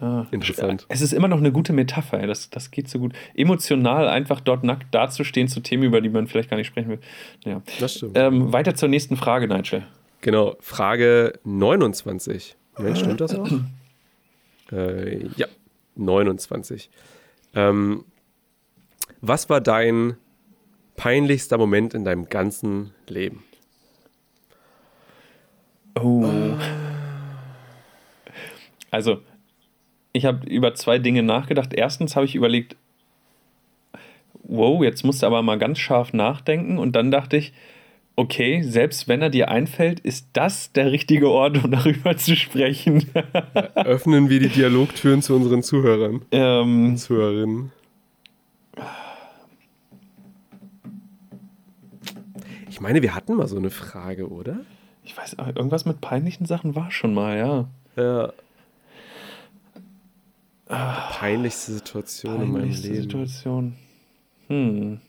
Ja. 0.00 0.26
Interessant. 0.30 0.86
Es 0.88 1.00
ist 1.00 1.12
immer 1.12 1.28
noch 1.28 1.38
eine 1.38 1.52
gute 1.52 1.72
Metapher, 1.72 2.26
das, 2.26 2.50
das 2.50 2.70
geht 2.70 2.88
so 2.88 2.98
gut. 2.98 3.12
Emotional 3.34 4.08
einfach 4.08 4.40
dort 4.40 4.64
nackt 4.64 4.94
dazustehen 4.94 5.48
zu 5.48 5.60
Themen, 5.60 5.84
über 5.84 6.00
die 6.00 6.08
man 6.08 6.26
vielleicht 6.26 6.50
gar 6.50 6.56
nicht 6.56 6.66
sprechen 6.66 6.90
will. 6.90 6.98
Ja. 7.44 7.62
Das 7.80 7.94
stimmt. 7.94 8.16
Ähm, 8.16 8.52
weiter 8.52 8.74
zur 8.74 8.88
nächsten 8.88 9.16
Frage, 9.16 9.48
Nigel. 9.48 9.84
Genau, 10.20 10.56
Frage 10.60 11.38
29. 11.44 12.56
Mensch, 12.78 12.98
stimmt 13.00 13.20
das 13.20 13.34
auch? 13.34 13.48
äh, 14.72 15.26
ja, 15.36 15.46
29. 15.96 16.90
Ähm, 17.54 18.04
was 19.20 19.48
war 19.48 19.60
dein 19.60 20.16
peinlichster 20.96 21.58
Moment 21.58 21.94
in 21.94 22.04
deinem 22.04 22.28
ganzen 22.28 22.92
Leben? 23.08 23.44
Oh. 25.98 26.28
Also, 28.90 29.20
ich 30.12 30.24
habe 30.24 30.46
über 30.46 30.74
zwei 30.74 30.98
Dinge 30.98 31.22
nachgedacht. 31.22 31.72
Erstens 31.74 32.16
habe 32.16 32.26
ich 32.26 32.34
überlegt, 32.34 32.76
wow, 34.42 34.82
jetzt 34.82 35.04
musst 35.04 35.22
du 35.22 35.26
aber 35.26 35.42
mal 35.42 35.58
ganz 35.58 35.78
scharf 35.78 36.12
nachdenken. 36.12 36.78
Und 36.78 36.92
dann 36.92 37.10
dachte 37.10 37.36
ich, 37.36 37.52
okay, 38.16 38.62
selbst 38.62 39.08
wenn 39.08 39.22
er 39.22 39.30
dir 39.30 39.50
einfällt, 39.50 40.00
ist 40.00 40.28
das 40.32 40.72
der 40.72 40.90
richtige 40.90 41.30
Ort, 41.30 41.62
um 41.62 41.70
darüber 41.70 42.16
zu 42.16 42.34
sprechen. 42.34 43.06
Öffnen 43.74 44.28
wir 44.28 44.40
die 44.40 44.48
Dialogtüren 44.48 45.22
zu 45.22 45.36
unseren 45.36 45.62
Zuhörern. 45.62 46.22
Ähm, 46.32 46.96
Zuhörerinnen. 46.96 47.72
Ich 52.68 52.80
meine, 52.80 53.00
wir 53.00 53.14
hatten 53.14 53.34
mal 53.34 53.46
so 53.46 53.56
eine 53.56 53.70
Frage, 53.70 54.28
oder? 54.28 54.60
Ich 55.02 55.16
weiß, 55.16 55.36
irgendwas 55.54 55.86
mit 55.86 56.00
peinlichen 56.00 56.46
Sachen 56.46 56.74
war 56.74 56.90
schon 56.90 57.14
mal, 57.14 57.38
ja. 57.38 57.68
Ja. 57.96 58.32
Peinlichste 60.66 61.72
Situation 61.72 62.36
Peinlichste 62.36 62.88
in 62.88 62.92
meinem 62.92 62.92
Leben. 62.92 63.02
Situation. 63.02 63.76
Hm. 64.48 65.00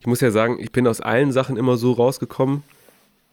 Ich 0.00 0.06
muss 0.06 0.20
ja 0.20 0.30
sagen, 0.30 0.58
ich 0.60 0.72
bin 0.72 0.86
aus 0.86 1.00
allen 1.00 1.32
Sachen 1.32 1.56
immer 1.56 1.76
so 1.76 1.92
rausgekommen, 1.92 2.62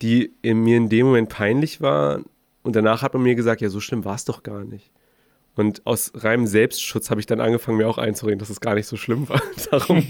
die 0.01 0.31
in 0.41 0.63
mir 0.63 0.77
in 0.77 0.89
dem 0.89 1.07
Moment 1.07 1.29
peinlich 1.29 1.81
waren. 1.81 2.25
Und 2.63 2.75
danach 2.75 3.01
hat 3.01 3.13
man 3.13 3.23
mir 3.23 3.35
gesagt, 3.35 3.61
ja, 3.61 3.69
so 3.69 3.79
schlimm 3.79 4.05
war 4.05 4.15
es 4.15 4.25
doch 4.25 4.43
gar 4.43 4.63
nicht. 4.63 4.91
Und 5.55 5.87
aus 5.87 6.11
reinem 6.13 6.45
Selbstschutz 6.45 7.09
habe 7.09 7.19
ich 7.19 7.25
dann 7.25 7.39
angefangen, 7.39 7.77
mir 7.77 7.87
auch 7.87 7.97
einzureden, 7.97 8.37
dass 8.37 8.51
es 8.51 8.61
gar 8.61 8.75
nicht 8.75 8.85
so 8.85 8.95
schlimm 8.95 9.27
war. 9.27 9.41
Darum 9.71 10.05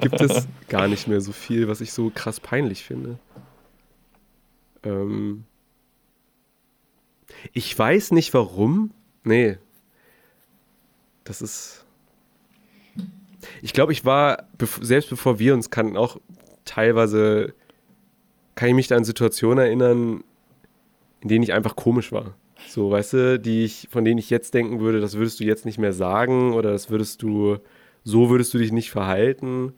gibt 0.00 0.20
es 0.20 0.46
gar 0.68 0.86
nicht 0.86 1.08
mehr 1.08 1.20
so 1.20 1.32
viel, 1.32 1.66
was 1.66 1.80
ich 1.80 1.92
so 1.92 2.12
krass 2.14 2.38
peinlich 2.38 2.84
finde. 2.84 3.18
Ähm 4.84 5.44
ich 7.52 7.76
weiß 7.76 8.12
nicht 8.12 8.32
warum. 8.32 8.92
Nee, 9.24 9.58
das 11.24 11.42
ist. 11.42 11.84
Ich 13.62 13.72
glaube, 13.72 13.92
ich 13.92 14.04
war, 14.04 14.48
selbst 14.80 15.10
bevor 15.10 15.38
wir 15.38 15.54
uns 15.54 15.70
kannten, 15.70 15.96
auch 15.96 16.18
teilweise, 16.64 17.54
kann 18.54 18.68
ich 18.68 18.74
mich 18.74 18.88
da 18.88 18.96
an 18.96 19.04
Situationen 19.04 19.64
erinnern, 19.64 20.24
in 21.20 21.28
denen 21.28 21.42
ich 21.42 21.52
einfach 21.52 21.76
komisch 21.76 22.12
war. 22.12 22.34
So, 22.68 22.90
weißt 22.90 23.12
du, 23.14 23.40
die 23.40 23.64
ich, 23.64 23.88
von 23.90 24.04
denen 24.04 24.18
ich 24.18 24.30
jetzt 24.30 24.54
denken 24.54 24.80
würde, 24.80 25.00
das 25.00 25.14
würdest 25.16 25.40
du 25.40 25.44
jetzt 25.44 25.64
nicht 25.64 25.78
mehr 25.78 25.92
sagen 25.92 26.52
oder 26.52 26.72
das 26.72 26.90
würdest 26.90 27.22
du, 27.22 27.58
so 28.04 28.30
würdest 28.30 28.52
du 28.54 28.58
dich 28.58 28.72
nicht 28.72 28.90
verhalten. 28.90 29.72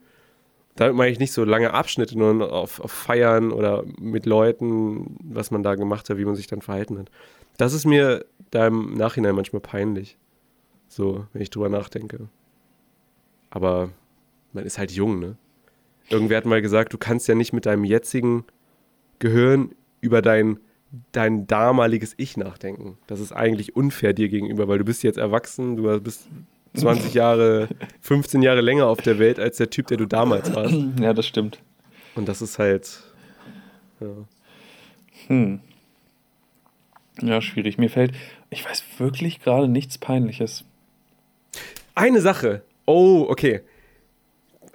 Damit 0.74 0.96
meine 0.96 1.10
ich 1.10 1.18
nicht 1.18 1.32
so 1.32 1.44
lange 1.44 1.74
Abschnitte, 1.74 2.18
nur 2.18 2.52
auf, 2.52 2.80
auf 2.80 2.90
Feiern 2.90 3.52
oder 3.52 3.84
mit 4.00 4.26
Leuten, 4.26 5.16
was 5.22 5.50
man 5.50 5.62
da 5.62 5.74
gemacht 5.74 6.08
hat, 6.08 6.18
wie 6.18 6.24
man 6.24 6.34
sich 6.34 6.46
dann 6.46 6.62
verhalten 6.62 6.98
hat. 6.98 7.10
Das 7.58 7.74
ist 7.74 7.84
mir 7.84 8.24
da 8.50 8.66
im 8.66 8.94
Nachhinein 8.94 9.34
manchmal 9.34 9.60
peinlich. 9.60 10.16
So, 10.88 11.26
wenn 11.32 11.42
ich 11.42 11.50
drüber 11.50 11.68
nachdenke. 11.68 12.28
Aber 13.52 13.90
man 14.54 14.64
ist 14.64 14.78
halt 14.78 14.90
jung, 14.90 15.18
ne? 15.18 15.36
Irgendwer 16.08 16.38
hat 16.38 16.46
mal 16.46 16.62
gesagt, 16.62 16.92
du 16.94 16.98
kannst 16.98 17.28
ja 17.28 17.34
nicht 17.34 17.52
mit 17.52 17.66
deinem 17.66 17.84
jetzigen 17.84 18.44
Gehirn 19.18 19.74
über 20.00 20.22
dein, 20.22 20.58
dein 21.12 21.46
damaliges 21.46 22.14
Ich 22.16 22.38
nachdenken. 22.38 22.96
Das 23.06 23.20
ist 23.20 23.32
eigentlich 23.32 23.76
unfair 23.76 24.14
dir 24.14 24.30
gegenüber, 24.30 24.68
weil 24.68 24.78
du 24.78 24.84
bist 24.84 25.02
jetzt 25.02 25.18
erwachsen, 25.18 25.76
du 25.76 26.00
bist 26.00 26.28
20 26.74 27.12
Jahre, 27.12 27.68
15 28.00 28.40
Jahre 28.40 28.62
länger 28.62 28.86
auf 28.86 29.02
der 29.02 29.18
Welt 29.18 29.38
als 29.38 29.58
der 29.58 29.68
Typ, 29.68 29.86
der 29.88 29.98
du 29.98 30.06
damals 30.06 30.54
warst. 30.54 30.74
Ja, 30.98 31.12
das 31.12 31.26
stimmt. 31.26 31.60
Und 32.14 32.28
das 32.28 32.40
ist 32.40 32.58
halt. 32.58 33.02
Ja. 34.00 34.08
Hm. 35.26 35.60
Ja, 37.20 37.42
schwierig. 37.42 37.76
Mir 37.76 37.90
fällt, 37.90 38.12
ich 38.48 38.64
weiß 38.64 38.82
wirklich 38.96 39.40
gerade 39.40 39.68
nichts 39.68 39.98
Peinliches. 39.98 40.64
Eine 41.94 42.22
Sache. 42.22 42.62
Oh, 42.86 43.26
okay. 43.28 43.60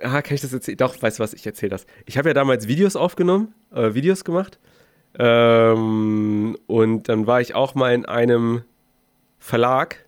Ah, 0.01 0.22
kann 0.22 0.36
ich 0.36 0.41
das 0.41 0.53
erzählen? 0.53 0.78
Doch, 0.78 1.01
weißt 1.01 1.20
du 1.20 1.24
was, 1.24 1.34
ich 1.34 1.45
erzähle 1.45 1.72
das. 1.72 1.88
Ich 2.05 2.18
habe 2.18 2.30
ja 2.30 2.34
damals 2.34 2.68
Videos 2.68 2.95
aufgenommen, 2.95 3.53
äh, 3.74 3.93
Videos 3.93 4.24
gemacht. 4.24 4.60
Ähm, 5.18 6.58
und 6.68 7.10
dann 7.10 7.26
war 7.26 7.41
ich 7.41 7.55
auch 7.55 7.74
mal 7.74 7.93
in 7.93 8.05
einem 8.05 8.62
Verlag 9.39 10.05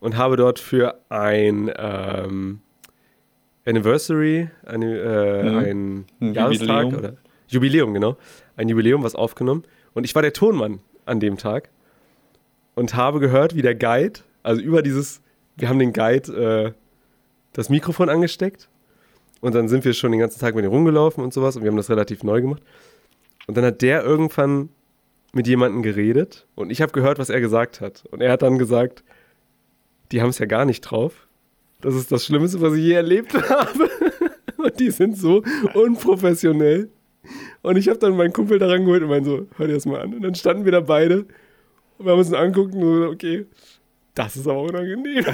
und 0.00 0.16
habe 0.16 0.36
dort 0.36 0.58
für 0.58 1.00
ein 1.08 1.70
ähm, 1.76 2.60
Anniversary, 3.64 4.50
eine, 4.66 4.98
äh, 4.98 5.42
mhm. 5.42 5.58
ein, 5.58 6.06
ein 6.20 6.34
Jahrestag 6.34 6.84
Jubiläum. 6.84 6.94
oder 6.94 7.16
Jubiläum, 7.46 7.94
genau. 7.94 8.16
Ein 8.56 8.68
Jubiläum, 8.68 9.04
was 9.04 9.14
aufgenommen. 9.14 9.64
Und 9.94 10.04
ich 10.04 10.14
war 10.14 10.22
der 10.22 10.32
Tonmann 10.32 10.80
an 11.06 11.20
dem 11.20 11.36
Tag 11.36 11.70
und 12.74 12.94
habe 12.94 13.20
gehört, 13.20 13.54
wie 13.54 13.62
der 13.62 13.74
Guide, 13.74 14.20
also 14.42 14.60
über 14.60 14.82
dieses 14.82 15.22
wir 15.58 15.68
haben 15.68 15.78
den 15.78 15.92
Guide 15.92 16.32
äh, 16.32 16.72
das 17.58 17.70
Mikrofon 17.70 18.08
angesteckt 18.08 18.68
und 19.40 19.52
dann 19.52 19.66
sind 19.66 19.84
wir 19.84 19.92
schon 19.92 20.12
den 20.12 20.20
ganzen 20.20 20.38
Tag 20.38 20.54
mit 20.54 20.64
ihm 20.64 20.70
rumgelaufen 20.70 21.24
und 21.24 21.34
sowas 21.34 21.56
und 21.56 21.64
wir 21.64 21.70
haben 21.72 21.76
das 21.76 21.90
relativ 21.90 22.22
neu 22.22 22.40
gemacht. 22.40 22.62
Und 23.48 23.56
dann 23.56 23.64
hat 23.64 23.82
der 23.82 24.04
irgendwann 24.04 24.68
mit 25.32 25.48
jemandem 25.48 25.82
geredet 25.82 26.46
und 26.54 26.70
ich 26.70 26.80
habe 26.80 26.92
gehört, 26.92 27.18
was 27.18 27.30
er 27.30 27.40
gesagt 27.40 27.80
hat. 27.80 28.04
Und 28.12 28.20
er 28.20 28.30
hat 28.30 28.42
dann 28.42 28.58
gesagt, 28.58 29.02
die 30.12 30.22
haben 30.22 30.28
es 30.28 30.38
ja 30.38 30.46
gar 30.46 30.66
nicht 30.66 30.82
drauf. 30.82 31.26
Das 31.80 31.96
ist 31.96 32.12
das 32.12 32.26
Schlimmste, 32.26 32.60
was 32.60 32.74
ich 32.74 32.84
je 32.84 32.92
erlebt 32.92 33.34
habe. 33.50 33.90
und 34.56 34.78
die 34.78 34.92
sind 34.92 35.18
so 35.18 35.42
unprofessionell. 35.74 36.90
Und 37.62 37.76
ich 37.76 37.88
habe 37.88 37.98
dann 37.98 38.16
meinen 38.16 38.32
Kumpel 38.32 38.60
daran 38.60 38.84
geholt 38.84 39.02
und 39.02 39.08
meinte 39.08 39.30
so, 39.30 39.46
hör 39.56 39.66
dir 39.66 39.74
das 39.74 39.84
mal 39.84 40.00
an. 40.00 40.14
Und 40.14 40.22
dann 40.22 40.36
standen 40.36 40.64
wir 40.64 40.70
da 40.70 40.80
beide 40.80 41.26
und 41.98 42.06
wir 42.06 42.12
haben 42.12 42.20
uns 42.20 42.32
angeguckt 42.32 42.72
und 42.72 42.80
so, 42.80 43.08
okay, 43.08 43.46
das 44.18 44.36
ist 44.36 44.48
aber 44.48 44.62
unangenehm. 44.62 45.24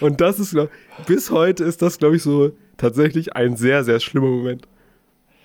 und 0.00 0.20
das 0.20 0.38
ist, 0.38 0.50
glaub, 0.50 0.68
bis 1.06 1.30
heute 1.30 1.64
ist 1.64 1.80
das, 1.80 1.98
glaube 1.98 2.16
ich, 2.16 2.22
so 2.22 2.52
tatsächlich 2.76 3.34
ein 3.34 3.56
sehr, 3.56 3.82
sehr 3.82 3.98
schlimmer 3.98 4.28
Moment. 4.28 4.68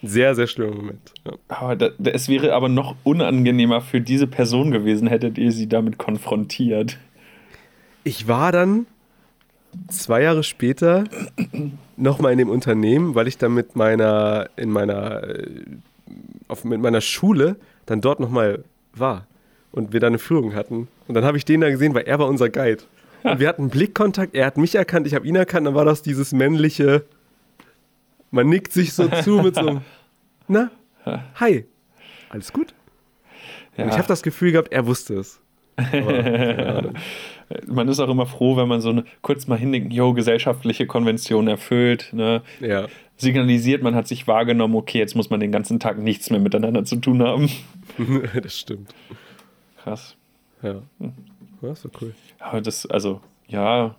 Sehr, 0.04 0.36
sehr 0.36 0.48
schlimmer 0.48 0.76
Moment. 0.76 1.14
Ja. 1.26 1.34
Aber 1.48 1.76
da, 1.78 1.90
es 2.12 2.28
wäre 2.28 2.54
aber 2.54 2.68
noch 2.68 2.96
unangenehmer 3.06 3.80
für 3.80 4.02
diese 4.02 4.28
Person 4.28 4.72
gewesen, 4.72 5.08
hättet 5.08 5.38
ihr 5.38 5.54
sie 5.54 5.70
damit 5.70 5.98
konfrontiert. 5.98 6.98
Ich 8.04 8.28
war 8.28 8.52
dann 8.52 8.86
zwei 9.88 10.24
Jahre 10.24 10.44
später 10.44 11.06
nochmal 11.96 12.34
in 12.34 12.40
dem 12.40 12.50
Unternehmen, 12.50 13.16
weil 13.16 13.30
ich 13.30 13.38
dann 13.38 13.54
mit 13.54 13.78
meiner, 13.78 14.50
in 14.58 14.70
meiner, 14.70 15.24
äh, 15.24 15.48
auf, 16.50 16.66
mit 16.66 16.82
meiner 16.82 17.02
Schule 17.02 17.56
dann 17.86 18.02
dort 18.02 18.20
nochmal 18.20 18.66
war 18.94 19.28
und 19.72 19.94
wir 19.94 20.00
da 20.00 20.08
eine 20.08 20.20
Führung 20.20 20.56
hatten. 20.56 20.88
Und 21.08 21.16
dann 21.16 21.26
habe 21.26 21.38
ich 21.38 21.46
den 21.46 21.62
da 21.62 21.70
gesehen, 21.70 21.94
weil 21.94 22.04
er 22.04 22.20
war 22.20 22.28
unser 22.28 22.50
Guide. 22.50 22.84
Und 23.24 23.40
wir 23.40 23.48
hatten 23.48 23.70
Blickkontakt, 23.70 24.36
er 24.36 24.46
hat 24.46 24.58
mich 24.58 24.76
erkannt, 24.76 25.08
ich 25.08 25.14
habe 25.14 25.28
ihn 25.28 25.36
erkannt, 25.36 25.68
dann 25.68 25.76
war 25.76 25.86
das 25.86 26.02
dieses 26.02 26.32
männliche, 26.32 27.04
man 28.32 28.48
nickt 28.48 28.72
sich 28.72 28.94
so 28.94 29.08
zu 29.08 29.42
mit 29.42 29.56
so 29.56 29.62
einem, 29.62 29.82
na, 30.48 30.72
hi, 31.36 31.66
alles 32.30 32.54
gut? 32.54 32.74
Ja. 33.76 33.88
Ich 33.88 33.98
habe 33.98 34.08
das 34.08 34.24
Gefühl 34.24 34.52
gehabt, 34.52 34.72
er 34.72 34.88
wusste 34.88 35.16
es. 35.16 35.40
Aber, 35.76 36.94
man 37.68 37.88
ist 37.88 38.00
auch 38.00 38.10
immer 38.10 38.26
froh, 38.26 38.58
wenn 38.58 38.68
man 38.68 38.82
so 38.82 38.90
eine, 38.90 39.04
kurz 39.22 39.48
mal 39.48 39.58
hindenkt, 39.58 39.94
jo, 39.94 40.14
gesellschaftliche 40.14 40.88
Konvention 40.88 41.48
erfüllt, 41.48 42.10
ne? 42.14 42.42
Ja. 42.60 42.88
Signalisiert, 43.16 43.82
man 43.82 43.96
hat 43.96 44.08
sich 44.08 44.28
wahrgenommen, 44.28 44.76
okay, 44.76 45.00
jetzt 45.00 45.16
muss 45.16 45.30
man 45.30 45.40
den 45.40 45.52
ganzen 45.52 45.80
Tag 45.80 45.98
nichts 45.98 46.30
mehr 46.30 46.40
miteinander 46.40 46.86
zu 46.86 46.98
tun 46.98 47.24
haben. 47.24 47.50
das 48.42 48.60
stimmt. 48.60 48.94
Krass. 49.88 50.16
Ja. 50.62 50.82
Hm. 51.00 51.14
Das 51.62 51.84
war 51.84 51.92
cool. 52.02 52.14
Aber 52.40 52.62
das, 52.62 52.86
also, 52.86 53.22
ja. 53.48 53.96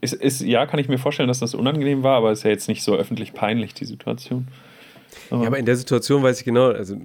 Ist, 0.00 0.14
ist, 0.14 0.40
ja, 0.40 0.66
kann 0.66 0.80
ich 0.80 0.88
mir 0.88 0.98
vorstellen, 0.98 1.28
dass 1.28 1.40
das 1.40 1.54
unangenehm 1.54 2.02
war, 2.02 2.16
aber 2.16 2.32
ist 2.32 2.44
ja 2.44 2.50
jetzt 2.50 2.68
nicht 2.68 2.82
so 2.82 2.94
öffentlich 2.96 3.34
peinlich, 3.34 3.74
die 3.74 3.84
Situation. 3.84 4.48
Aber 5.30 5.42
ja, 5.42 5.46
aber 5.48 5.58
in 5.58 5.66
der 5.66 5.76
Situation 5.76 6.22
weiß 6.22 6.38
ich 6.38 6.44
genau, 6.44 6.70
also 6.70 6.96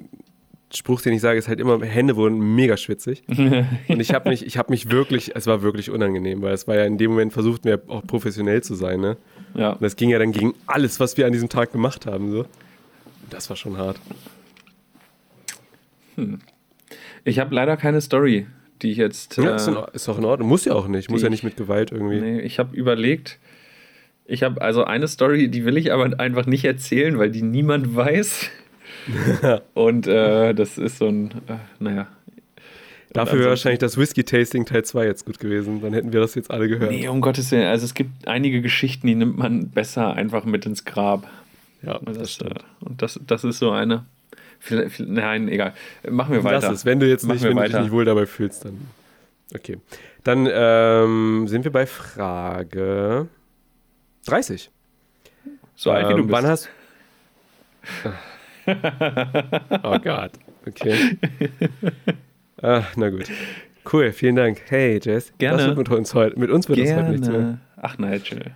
Spruch, 0.73 1.01
den 1.01 1.13
ich 1.13 1.21
sage, 1.21 1.37
ist 1.37 1.47
halt 1.47 1.59
immer, 1.59 1.83
Hände 1.83 2.15
wurden 2.15 2.55
mega 2.55 2.77
schwitzig. 2.77 3.23
und 3.27 3.99
ich 3.99 4.13
habe 4.13 4.29
mich, 4.29 4.45
ich 4.45 4.57
habe 4.57 4.71
mich 4.71 4.89
wirklich, 4.89 5.35
es 5.35 5.47
war 5.47 5.61
wirklich 5.61 5.91
unangenehm, 5.91 6.41
weil 6.41 6.53
es 6.53 6.67
war 6.67 6.75
ja 6.75 6.85
in 6.85 6.97
dem 6.97 7.11
Moment 7.11 7.33
versucht 7.33 7.65
mir 7.65 7.81
auch 7.87 8.05
professionell 8.05 8.63
zu 8.63 8.75
sein, 8.75 8.99
ne? 8.99 9.17
Ja. 9.53 9.71
Und 9.71 9.81
das 9.81 9.95
ging 9.95 10.09
ja 10.09 10.19
dann 10.19 10.31
gegen 10.31 10.53
alles, 10.65 10.99
was 10.99 11.17
wir 11.17 11.25
an 11.25 11.33
diesem 11.33 11.49
Tag 11.49 11.71
gemacht 11.71 12.05
haben, 12.05 12.31
so. 12.31 12.45
Das 13.29 13.49
war 13.49 13.57
schon 13.57 13.77
hart. 13.77 13.99
Hm. 16.17 16.39
Ich 17.23 17.39
habe 17.39 17.53
leider 17.53 17.77
keine 17.77 18.01
Story, 18.01 18.47
die 18.81 18.91
ich 18.91 18.97
jetzt. 18.97 19.37
Ja, 19.37 19.55
ist, 19.55 19.67
in, 19.67 19.75
äh, 19.75 19.85
ist 19.93 20.09
auch 20.09 20.17
in 20.17 20.25
Ordnung. 20.25 20.49
Muss 20.49 20.65
ja 20.65 20.73
auch 20.73 20.87
nicht. 20.87 21.09
Muss 21.09 21.21
ja 21.21 21.29
nicht 21.29 21.43
mit 21.43 21.57
Gewalt 21.57 21.91
irgendwie. 21.91 22.19
Nee, 22.19 22.39
ich 22.41 22.59
habe 22.59 22.75
überlegt. 22.75 23.39
Ich 24.25 24.43
habe 24.43 24.61
also 24.61 24.83
eine 24.83 25.07
Story, 25.07 25.47
die 25.47 25.63
will 25.63 25.77
ich 25.77 25.93
aber 25.93 26.19
einfach 26.19 26.45
nicht 26.45 26.65
erzählen, 26.65 27.17
weil 27.17 27.31
die 27.31 27.43
niemand 27.43 27.95
weiß. 27.95 28.49
und 29.73 30.07
äh, 30.07 30.53
das 30.53 30.77
ist 30.77 30.97
so 30.97 31.07
ein, 31.07 31.31
äh, 31.47 31.57
naja. 31.79 32.07
Dafür 33.13 33.39
wäre 33.39 33.49
wahrscheinlich 33.49 33.79
das 33.79 33.97
Whisky-Tasting 33.97 34.65
Teil 34.65 34.83
2 34.83 35.05
jetzt 35.05 35.25
gut 35.25 35.39
gewesen. 35.39 35.81
Dann 35.81 35.93
hätten 35.93 36.11
wir 36.13 36.19
das 36.19 36.35
jetzt 36.35 36.51
alle 36.51 36.67
gehört. 36.67 36.91
Nee, 36.91 37.07
um 37.07 37.21
Gottes 37.21 37.51
Willen. 37.51 37.65
Also 37.65 37.85
es 37.85 37.93
gibt 37.93 38.27
einige 38.27 38.61
Geschichten, 38.61 39.07
die 39.07 39.15
nimmt 39.15 39.37
man 39.37 39.69
besser 39.69 40.13
einfach 40.13 40.43
mit 40.43 40.65
ins 40.65 40.85
Grab. 40.85 41.27
Ja, 41.81 41.99
das, 42.03 42.17
das 42.17 42.31
stimmt. 42.33 42.63
Und 42.81 43.01
das, 43.01 43.19
das 43.25 43.43
ist 43.43 43.59
so 43.59 43.71
eine. 43.71 44.05
Nein, 44.99 45.47
egal. 45.47 45.73
Machen 46.09 46.33
wir 46.33 46.43
weiter. 46.43 46.67
Lass 46.67 46.79
es. 46.79 46.85
Wenn 46.85 46.99
du 46.99 47.07
jetzt 47.07 47.27
nicht, 47.27 47.43
wenn 47.43 47.55
du 47.55 47.63
dich 47.63 47.73
nicht 47.73 47.91
wohl 47.91 48.05
dabei 48.05 48.25
fühlst, 48.25 48.65
dann. 48.65 48.79
Okay. 49.55 49.77
Dann 50.23 50.47
ähm, 50.51 51.47
sind 51.47 51.63
wir 51.63 51.71
bei 51.71 51.85
Frage 51.85 53.27
30. 54.25 54.69
So 55.75 55.91
alt 55.91 56.09
wie 56.09 56.13
du 56.13 56.19
ähm, 56.19 56.27
bist. 56.27 56.31
Wann 56.33 56.47
hast 56.47 56.69
oh 59.83 59.99
Gott. 59.99 60.31
Okay. 60.67 61.17
Ah, 62.61 62.83
na 62.95 63.09
gut. 63.09 63.29
Cool, 63.91 64.11
vielen 64.11 64.35
Dank. 64.35 64.61
Hey, 64.67 64.99
Jess. 65.01 65.31
Gerne. 65.37 65.75
mit 65.75 65.89
uns 65.89 66.13
heute, 66.13 66.37
mit 66.37 66.49
uns 66.49 66.67
wird 66.67 66.79
es 66.79 66.93
heute 66.93 67.09
nichts 67.09 67.29
mehr. 67.29 67.59
Ach, 67.77 67.97
Nigel. 67.97 68.51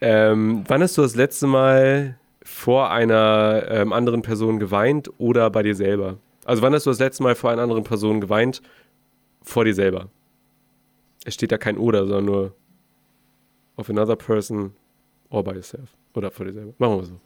Ähm, 0.00 0.64
wann 0.66 0.82
hast 0.82 0.96
du 0.96 1.02
das 1.02 1.14
letzte 1.16 1.46
Mal 1.46 2.16
vor 2.50 2.90
einer 2.90 3.64
ähm, 3.68 3.92
anderen 3.92 4.22
Person 4.22 4.58
geweint 4.58 5.08
oder 5.18 5.50
bei 5.50 5.62
dir 5.62 5.74
selber? 5.74 6.18
Also 6.44 6.62
wann 6.62 6.74
hast 6.74 6.84
du 6.84 6.90
das 6.90 6.98
letzte 6.98 7.22
Mal 7.22 7.34
vor 7.34 7.50
einer 7.50 7.62
anderen 7.62 7.84
Person 7.84 8.20
geweint? 8.20 8.60
Vor 9.42 9.64
dir 9.64 9.74
selber. 9.74 10.08
Es 11.24 11.34
steht 11.34 11.52
da 11.52 11.58
kein 11.58 11.78
oder, 11.78 12.06
sondern 12.06 12.24
nur 12.24 12.54
of 13.76 13.88
another 13.88 14.16
person 14.16 14.72
or 15.30 15.44
by 15.44 15.52
yourself. 15.52 15.90
Oder 16.14 16.30
vor 16.30 16.44
dir 16.44 16.52
selber. 16.52 16.74
Machen 16.78 16.96
wir 16.98 17.04
so. 17.04 17.20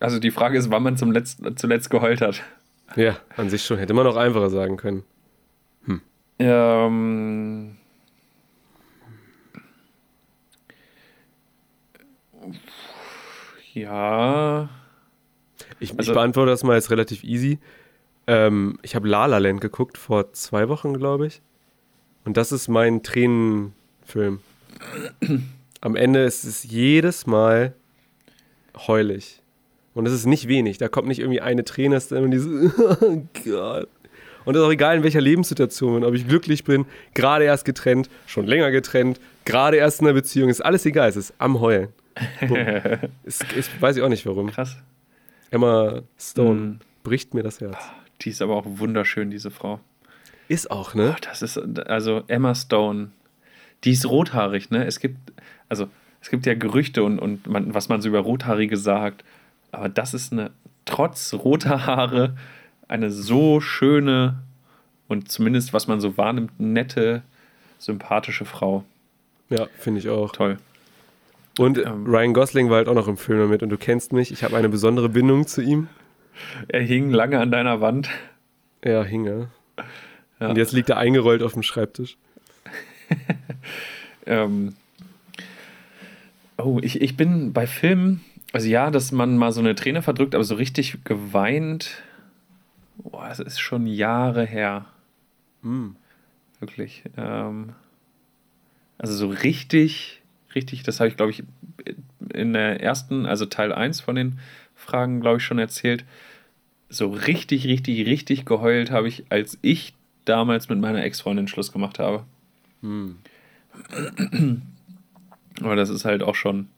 Also 0.00 0.18
die 0.18 0.30
Frage 0.30 0.58
ist, 0.58 0.70
wann 0.70 0.82
man 0.82 0.96
zum 0.96 1.12
Letzt, 1.12 1.40
zuletzt 1.56 1.90
geheult 1.90 2.20
hat. 2.20 2.42
Ja, 2.96 3.16
an 3.36 3.50
sich 3.50 3.64
schon. 3.64 3.78
Hätte 3.78 3.94
man 3.94 4.06
auch 4.06 4.16
einfacher 4.16 4.50
sagen 4.50 4.76
können. 4.76 5.04
Hm. 5.84 6.00
Ähm. 6.38 7.75
Ja. 13.76 14.70
Ich, 15.80 15.90
also, 15.90 16.10
ich, 16.10 16.14
beantworte 16.14 16.50
das 16.50 16.64
mal 16.64 16.76
jetzt 16.76 16.90
relativ 16.90 17.22
easy. 17.24 17.58
Ähm, 18.26 18.78
ich 18.82 18.94
habe 18.94 19.06
La 19.06 19.26
La 19.26 19.36
Land 19.36 19.60
geguckt 19.60 19.98
vor 19.98 20.32
zwei 20.32 20.70
Wochen, 20.70 20.94
glaube 20.94 21.26
ich. 21.26 21.42
Und 22.24 22.38
das 22.38 22.52
ist 22.52 22.68
mein 22.68 23.02
Tränenfilm. 23.02 24.40
Am 25.82 25.94
Ende 25.94 26.24
ist 26.24 26.44
es 26.44 26.64
jedes 26.64 27.26
Mal 27.26 27.74
heulig. 28.86 29.42
Und 29.92 30.06
das 30.06 30.14
ist 30.14 30.24
nicht 30.24 30.48
wenig. 30.48 30.78
Da 30.78 30.88
kommt 30.88 31.08
nicht 31.08 31.20
irgendwie 31.20 31.42
eine 31.42 31.64
Träne, 31.64 31.96
es 31.96 32.06
ist 32.06 32.12
immer 32.12 32.28
dieses, 32.28 32.72
oh 32.78 33.22
Gott. 33.44 33.88
Und 34.46 34.54
das 34.54 34.62
ist 34.62 34.66
auch 34.66 34.72
egal, 34.72 34.96
in 34.96 35.02
welcher 35.02 35.20
Lebenssituation, 35.20 36.02
ob 36.02 36.14
ich 36.14 36.26
glücklich 36.26 36.64
bin, 36.64 36.86
gerade 37.12 37.44
erst 37.44 37.66
getrennt, 37.66 38.08
schon 38.26 38.46
länger 38.46 38.70
getrennt, 38.70 39.20
gerade 39.44 39.76
erst 39.76 40.00
in 40.00 40.06
einer 40.06 40.14
Beziehung, 40.14 40.48
ist 40.48 40.64
alles 40.64 40.86
egal, 40.86 41.10
es 41.10 41.16
ist 41.16 41.34
am 41.38 41.60
Heulen. 41.60 41.88
Ist, 43.24 43.52
ist, 43.52 43.80
weiß 43.80 43.96
ich 43.96 44.02
auch 44.02 44.08
nicht 44.08 44.26
warum. 44.26 44.50
Krass. 44.50 44.76
Emma 45.50 46.02
Stone 46.18 46.60
mm. 46.60 46.80
bricht 47.02 47.34
mir 47.34 47.42
das 47.42 47.60
Herz. 47.60 47.76
Die 48.22 48.30
ist 48.30 48.42
aber 48.42 48.56
auch 48.56 48.64
wunderschön, 48.66 49.30
diese 49.30 49.50
Frau. 49.50 49.80
Ist 50.48 50.70
auch, 50.70 50.94
ne? 50.94 51.14
Oh, 51.16 51.20
das 51.22 51.42
ist, 51.42 51.58
also 51.86 52.22
Emma 52.28 52.54
Stone, 52.54 53.10
die 53.84 53.92
ist 53.92 54.06
rothaarig, 54.06 54.70
ne? 54.70 54.84
Es 54.84 55.00
gibt, 55.00 55.18
also, 55.68 55.88
es 56.20 56.30
gibt 56.30 56.46
ja 56.46 56.54
Gerüchte 56.54 57.04
und, 57.04 57.18
und 57.18 57.46
man, 57.46 57.74
was 57.74 57.88
man 57.88 58.00
so 58.00 58.08
über 58.08 58.20
Rothaarige 58.20 58.76
sagt. 58.76 59.24
Aber 59.72 59.88
das 59.88 60.14
ist 60.14 60.32
eine, 60.32 60.50
trotz 60.84 61.34
roter 61.34 61.86
Haare, 61.86 62.36
eine 62.88 63.10
so 63.10 63.60
schöne 63.60 64.42
und 65.08 65.30
zumindest, 65.30 65.72
was 65.72 65.86
man 65.86 66.00
so 66.00 66.16
wahrnimmt, 66.16 66.58
nette, 66.58 67.22
sympathische 67.78 68.44
Frau. 68.44 68.84
Ja, 69.50 69.66
finde 69.78 70.00
ich 70.00 70.08
auch. 70.08 70.32
Toll. 70.32 70.58
Und 71.58 71.78
ähm, 71.78 72.06
Ryan 72.06 72.34
Gosling 72.34 72.68
war 72.68 72.76
halt 72.76 72.88
auch 72.88 72.94
noch 72.94 73.08
im 73.08 73.16
Film 73.16 73.38
damit 73.38 73.62
und 73.62 73.70
du 73.70 73.78
kennst 73.78 74.12
mich, 74.12 74.30
ich 74.30 74.44
habe 74.44 74.56
eine 74.56 74.68
besondere 74.68 75.08
Bindung 75.08 75.46
zu 75.46 75.62
ihm. 75.62 75.88
Er 76.68 76.82
hing 76.82 77.10
lange 77.10 77.40
an 77.40 77.50
deiner 77.50 77.80
Wand. 77.80 78.10
Ja, 78.84 79.02
hing 79.02 79.24
er. 79.24 79.48
Ja. 80.38 80.50
Und 80.50 80.58
jetzt 80.58 80.72
liegt 80.72 80.90
er 80.90 80.98
eingerollt 80.98 81.42
auf 81.42 81.54
dem 81.54 81.62
Schreibtisch. 81.62 82.18
ähm, 84.26 84.74
oh, 86.58 86.78
ich, 86.82 87.00
ich 87.00 87.16
bin 87.16 87.54
bei 87.54 87.66
Filmen 87.66 88.20
also 88.56 88.68
ja, 88.68 88.90
dass 88.90 89.12
man 89.12 89.36
mal 89.36 89.52
so 89.52 89.60
eine 89.60 89.74
Träne 89.74 90.00
verdrückt, 90.00 90.34
aber 90.34 90.42
so 90.42 90.54
richtig 90.54 91.04
geweint, 91.04 92.02
boah, 92.96 93.28
es 93.30 93.38
ist 93.38 93.60
schon 93.60 93.86
Jahre 93.86 94.46
her. 94.46 94.86
Mm. 95.60 95.90
Wirklich. 96.58 97.02
Ähm, 97.18 97.74
also 98.96 99.14
so 99.14 99.28
richtig, 99.28 100.22
richtig, 100.56 100.82
das 100.82 100.98
habe 100.98 101.08
ich, 101.08 101.16
glaube 101.16 101.30
ich, 101.30 101.44
in 102.32 102.52
der 102.52 102.80
ersten, 102.80 103.26
also 103.26 103.46
Teil 103.46 103.72
1 103.72 104.00
von 104.00 104.16
den 104.16 104.40
Fragen, 104.74 105.20
glaube 105.20 105.36
ich, 105.38 105.44
schon 105.44 105.58
erzählt. 105.58 106.04
So 106.88 107.10
richtig, 107.10 107.66
richtig, 107.66 108.06
richtig 108.06 108.44
geheult 108.44 108.90
habe 108.90 109.08
ich, 109.08 109.24
als 109.30 109.58
ich 109.62 109.94
damals 110.24 110.68
mit 110.68 110.80
meiner 110.80 111.04
Ex-Freundin 111.04 111.48
Schluss 111.48 111.72
gemacht 111.72 111.98
habe. 111.98 112.24
Mm. 112.80 113.12
Aber 115.60 115.76
das 115.76 115.88
ist 115.88 116.04
halt 116.04 116.22
auch 116.22 116.34
schon 116.34 116.68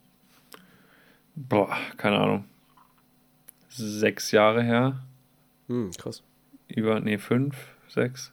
boah, 1.48 1.76
keine 1.96 2.18
Ahnung, 2.18 2.44
sechs 3.68 4.30
Jahre 4.32 4.62
her. 4.62 5.00
Hm, 5.68 5.90
krass. 5.92 6.22
Über, 6.68 7.00
nee, 7.00 7.18
fünf, 7.18 7.56
sechs, 7.88 8.32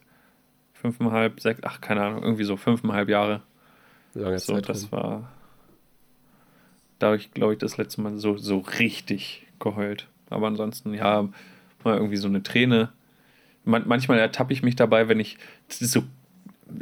fünfeinhalb, 0.72 1.40
sechs, 1.40 1.60
ach, 1.62 1.80
keine 1.80 2.02
Ahnung, 2.02 2.22
irgendwie 2.22 2.44
so 2.44 2.56
fünfeinhalb 2.56 3.08
Jahre. 3.08 3.42
Lange 4.14 4.38
so, 4.38 4.54
Zeit. 4.54 4.68
Das 4.68 4.90
war, 4.92 5.30
da 6.98 7.08
habe 7.08 7.16
ich, 7.16 7.32
glaube 7.32 7.54
ich, 7.54 7.58
das 7.58 7.76
letzte 7.76 8.00
Mal 8.00 8.18
so, 8.18 8.36
so 8.36 8.58
richtig 8.58 9.46
geheult. 9.58 10.08
Aber 10.30 10.46
ansonsten, 10.46 10.94
ja, 10.94 11.28
mal 11.84 11.96
irgendwie 11.96 12.16
so 12.16 12.28
eine 12.28 12.42
Träne. 12.42 12.90
Man, 13.64 13.84
manchmal 13.86 14.18
ertappe 14.18 14.52
ich 14.52 14.62
mich 14.62 14.76
dabei, 14.76 15.08
wenn 15.08 15.20
ich, 15.20 15.38
das 15.68 15.80
ist 15.80 15.92
so 15.92 16.04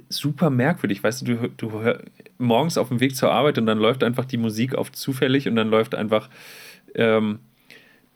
super 0.08 0.50
merkwürdig, 0.50 1.02
weißt 1.02 1.26
du, 1.26 1.34
du, 1.34 1.48
du 1.48 1.82
hör, 1.82 2.02
morgens 2.38 2.78
auf 2.78 2.88
dem 2.88 3.00
Weg 3.00 3.16
zur 3.16 3.32
Arbeit 3.32 3.58
und 3.58 3.66
dann 3.66 3.78
läuft 3.78 4.02
einfach 4.02 4.24
die 4.24 4.38
Musik 4.38 4.74
auf 4.74 4.90
zufällig 4.92 5.46
und 5.46 5.56
dann 5.56 5.68
läuft 5.68 5.94
einfach 5.94 6.30
ähm, 6.94 7.40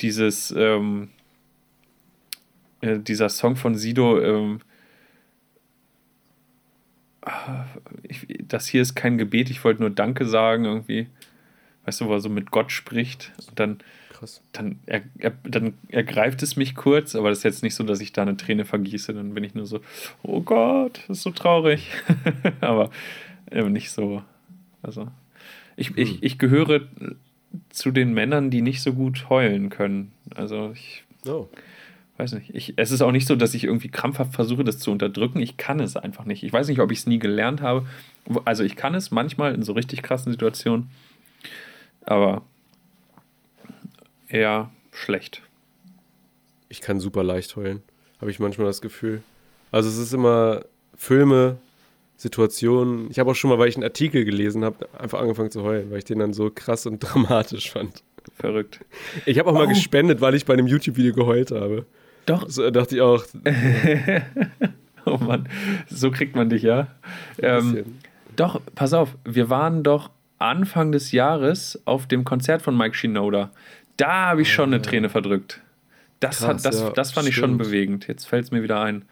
dieses 0.00 0.50
ähm, 0.56 1.10
äh, 2.80 2.98
dieser 2.98 3.28
Song 3.28 3.56
von 3.56 3.74
Sido 3.74 4.18
ähm, 4.18 4.60
ich, 8.02 8.26
das 8.46 8.66
hier 8.66 8.82
ist 8.82 8.94
kein 8.94 9.18
Gebet, 9.18 9.50
ich 9.50 9.62
wollte 9.64 9.82
nur 9.82 9.90
Danke 9.90 10.24
sagen 10.24 10.64
irgendwie. 10.64 11.08
Weißt 11.88 12.02
du, 12.02 12.06
wo 12.08 12.12
er 12.12 12.20
so 12.20 12.28
mit 12.28 12.50
Gott 12.50 12.70
spricht 12.70 13.32
und 13.48 13.58
dann, 13.58 13.78
Krass. 14.12 14.42
dann, 14.52 14.78
er, 14.84 15.00
er, 15.20 15.32
dann 15.44 15.72
ergreift 15.88 16.42
es 16.42 16.54
mich 16.54 16.74
kurz, 16.74 17.16
aber 17.16 17.30
das 17.30 17.38
ist 17.38 17.44
jetzt 17.44 17.62
nicht 17.62 17.74
so, 17.74 17.82
dass 17.82 18.00
ich 18.02 18.12
da 18.12 18.20
eine 18.20 18.36
Träne 18.36 18.66
vergieße. 18.66 19.14
Dann 19.14 19.32
bin 19.32 19.42
ich 19.42 19.54
nur 19.54 19.64
so, 19.64 19.80
oh 20.22 20.42
Gott, 20.42 21.00
das 21.08 21.16
ist 21.16 21.22
so 21.22 21.30
traurig. 21.30 21.88
aber 22.60 22.90
äh, 23.50 23.62
nicht 23.62 23.90
so. 23.90 24.22
Also, 24.82 25.08
ich, 25.76 25.96
ich, 25.96 26.10
Hm. 26.10 26.18
ich 26.20 26.38
gehöre 26.38 26.82
zu 27.70 27.90
den 27.90 28.12
Männern, 28.12 28.50
die 28.50 28.60
nicht 28.60 28.82
so 28.82 28.92
gut 28.92 29.30
heulen 29.30 29.70
können. 29.70 30.12
Also, 30.34 30.72
ich 30.74 31.04
Oh. 31.26 31.48
weiß 32.18 32.34
nicht. 32.34 32.54
Ich, 32.54 32.74
es 32.76 32.90
ist 32.90 33.00
auch 33.00 33.12
nicht 33.12 33.26
so, 33.26 33.34
dass 33.34 33.54
ich 33.54 33.64
irgendwie 33.64 33.88
krampfhaft 33.88 34.34
versuche, 34.34 34.62
das 34.62 34.78
zu 34.78 34.90
unterdrücken. 34.92 35.40
Ich 35.40 35.56
kann 35.56 35.80
es 35.80 35.96
einfach 35.96 36.26
nicht. 36.26 36.42
Ich 36.42 36.52
weiß 36.52 36.68
nicht, 36.68 36.80
ob 36.80 36.92
ich 36.92 36.98
es 36.98 37.06
nie 37.06 37.18
gelernt 37.18 37.62
habe. 37.62 37.86
Also 38.44 38.62
ich 38.62 38.76
kann 38.76 38.94
es 38.94 39.10
manchmal 39.10 39.54
in 39.54 39.62
so 39.62 39.72
richtig 39.72 40.02
krassen 40.02 40.30
Situationen, 40.32 40.90
aber 42.08 42.42
eher 44.28 44.70
schlecht. 44.92 45.42
Ich 46.68 46.80
kann 46.80 47.00
super 47.00 47.22
leicht 47.24 47.56
heulen. 47.56 47.82
Habe 48.20 48.30
ich 48.30 48.38
manchmal 48.40 48.66
das 48.66 48.80
Gefühl. 48.80 49.22
Also 49.70 49.88
es 49.88 49.96
ist 49.98 50.12
immer 50.12 50.62
Filme, 50.96 51.58
Situationen. 52.16 53.10
Ich 53.10 53.18
habe 53.18 53.30
auch 53.30 53.34
schon 53.34 53.50
mal, 53.50 53.58
weil 53.58 53.68
ich 53.68 53.76
einen 53.76 53.84
Artikel 53.84 54.24
gelesen 54.24 54.64
habe, 54.64 54.88
einfach 54.98 55.20
angefangen 55.20 55.50
zu 55.50 55.62
heulen, 55.62 55.90
weil 55.90 55.98
ich 55.98 56.04
den 56.04 56.18
dann 56.18 56.32
so 56.32 56.50
krass 56.50 56.84
und 56.86 56.98
dramatisch 57.00 57.70
fand. 57.70 58.02
Verrückt. 58.34 58.80
Ich 59.24 59.38
habe 59.38 59.48
auch 59.50 59.54
mal 59.54 59.64
Oh. 59.66 59.68
gespendet, 59.68 60.20
weil 60.20 60.34
ich 60.34 60.44
bei 60.44 60.52
einem 60.54 60.66
YouTube-Video 60.66 61.14
geheult 61.14 61.50
habe. 61.50 61.86
Doch. 62.26 62.44
So 62.48 62.68
dachte 62.70 62.96
ich 62.96 63.00
auch, 63.00 63.24
Oh 65.06 65.16
Mann, 65.18 65.48
so 65.88 66.10
kriegt 66.10 66.36
man 66.36 66.50
dich, 66.50 66.62
ja. 66.62 66.88
Ähm, 67.40 67.84
doch, 68.36 68.60
pass 68.74 68.92
auf, 68.92 69.16
wir 69.24 69.48
waren 69.48 69.82
doch 69.82 70.10
Anfang 70.38 70.92
des 70.92 71.12
Jahres 71.12 71.80
auf 71.84 72.06
dem 72.06 72.24
Konzert 72.24 72.62
von 72.62 72.76
Mike 72.76 72.94
Shinoda. 72.94 73.50
Da 73.96 74.26
habe 74.30 74.42
ich 74.42 74.52
schon 74.52 74.72
eine 74.72 74.82
Träne 74.82 75.08
verdrückt. 75.08 75.60
Das, 76.20 76.38
Krass, 76.38 76.48
hat, 76.48 76.64
das, 76.64 76.80
ja, 76.80 76.90
das 76.90 77.12
fand 77.12 77.28
ich 77.28 77.34
schon 77.34 77.50
stimmt. 77.50 77.58
bewegend. 77.62 78.08
Jetzt 78.08 78.26
fällt 78.26 78.44
es 78.44 78.50
mir 78.50 78.62
wieder 78.62 78.80
ein. 78.80 79.04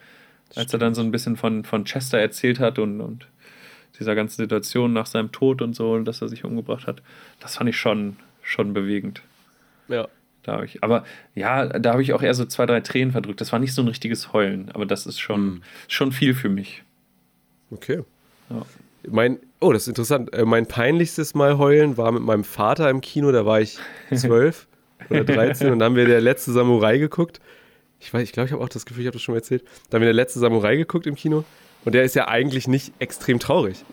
Als 0.55 0.73
er 0.73 0.79
dann 0.79 0.95
so 0.95 1.03
ein 1.03 1.11
bisschen 1.11 1.37
von, 1.37 1.65
von 1.65 1.85
Chester 1.85 2.19
erzählt 2.19 2.61
hat 2.61 2.79
und, 2.79 3.01
und 3.01 3.27
dieser 3.99 4.15
ganzen 4.15 4.37
Situation 4.43 4.93
nach 4.93 5.07
seinem 5.07 5.33
Tod 5.33 5.63
und 5.63 5.75
so, 5.75 5.99
dass 6.01 6.23
er 6.23 6.29
sich 6.29 6.45
umgebracht 6.45 6.87
hat. 6.87 7.03
Das 7.41 7.57
fand 7.57 7.69
ich 7.71 7.77
schon, 7.77 8.17
schon 8.43 8.73
bewegend. 8.75 9.23
ja. 9.89 10.09
Da 10.43 10.53
habe 10.53 10.65
ich, 10.67 10.85
aber 10.85 11.05
ja, 11.35 11.67
da 11.67 11.91
habe 11.91 12.03
ich 12.03 12.13
auch 12.13 12.23
eher 12.23 12.33
so 12.33 12.45
zwei, 12.45 12.67
drei 12.67 12.81
Tränen 12.81 13.11
verdrückt. 13.11 13.41
Das 13.41 13.51
war 13.51 13.59
nicht 13.59 13.75
so 13.75 13.83
ein 13.83 13.89
richtiges 13.89 14.33
Heulen, 14.33 14.71
aber 14.73 14.87
das 14.87 15.05
ist 15.05 15.19
schon, 15.19 15.45
Mhm. 15.45 15.63
schon 15.89 16.13
viel 16.13 16.35
für 16.35 16.49
mich. 16.49 16.85
Okay. 17.73 18.05
Ja. 18.49 18.63
Mein, 19.09 19.41
oh, 19.61 19.73
das 19.73 19.83
ist 19.83 19.89
interessant. 19.89 20.33
Äh, 20.35 20.45
Mein 20.45 20.67
peinlichstes 20.67 21.35
Mal 21.35 21.59
heulen 21.59 21.97
war 21.97 22.13
mit 22.13 22.23
meinem 22.23 22.45
Vater 22.45 22.91
im 22.91 23.01
Kino, 23.01 23.33
da 23.33 23.47
war 23.47 23.61
ich 23.61 23.79
zwölf 24.15 24.67
oder 25.11 25.25
13 25.25 25.71
und 25.73 25.79
da 25.79 25.87
haben 25.87 25.97
wir 25.97 26.07
der 26.07 26.21
letzte 26.21 26.53
Samurai 26.53 26.99
geguckt. 26.99 27.41
Ich 28.01 28.13
weiß, 28.13 28.23
ich 28.23 28.33
glaube, 28.33 28.47
ich 28.47 28.53
habe 28.53 28.63
auch 28.63 28.69
das 28.69 28.87
Gefühl, 28.87 29.03
ich 29.03 29.07
habe 29.07 29.15
das 29.15 29.23
schon 29.23 29.35
mal 29.35 29.39
erzählt. 29.39 29.65
Da 29.89 29.97
haben 29.97 30.03
wir 30.03 30.07
der 30.07 30.15
letzte 30.15 30.39
Samurai 30.39 30.77
geguckt 30.77 31.07
im 31.07 31.15
Kino 31.15 31.45
und 31.85 31.95
der 31.95 32.05
ist 32.05 32.15
ja 32.15 32.29
eigentlich 32.29 32.69
nicht 32.69 32.93
extrem 32.99 33.39
traurig. 33.39 33.85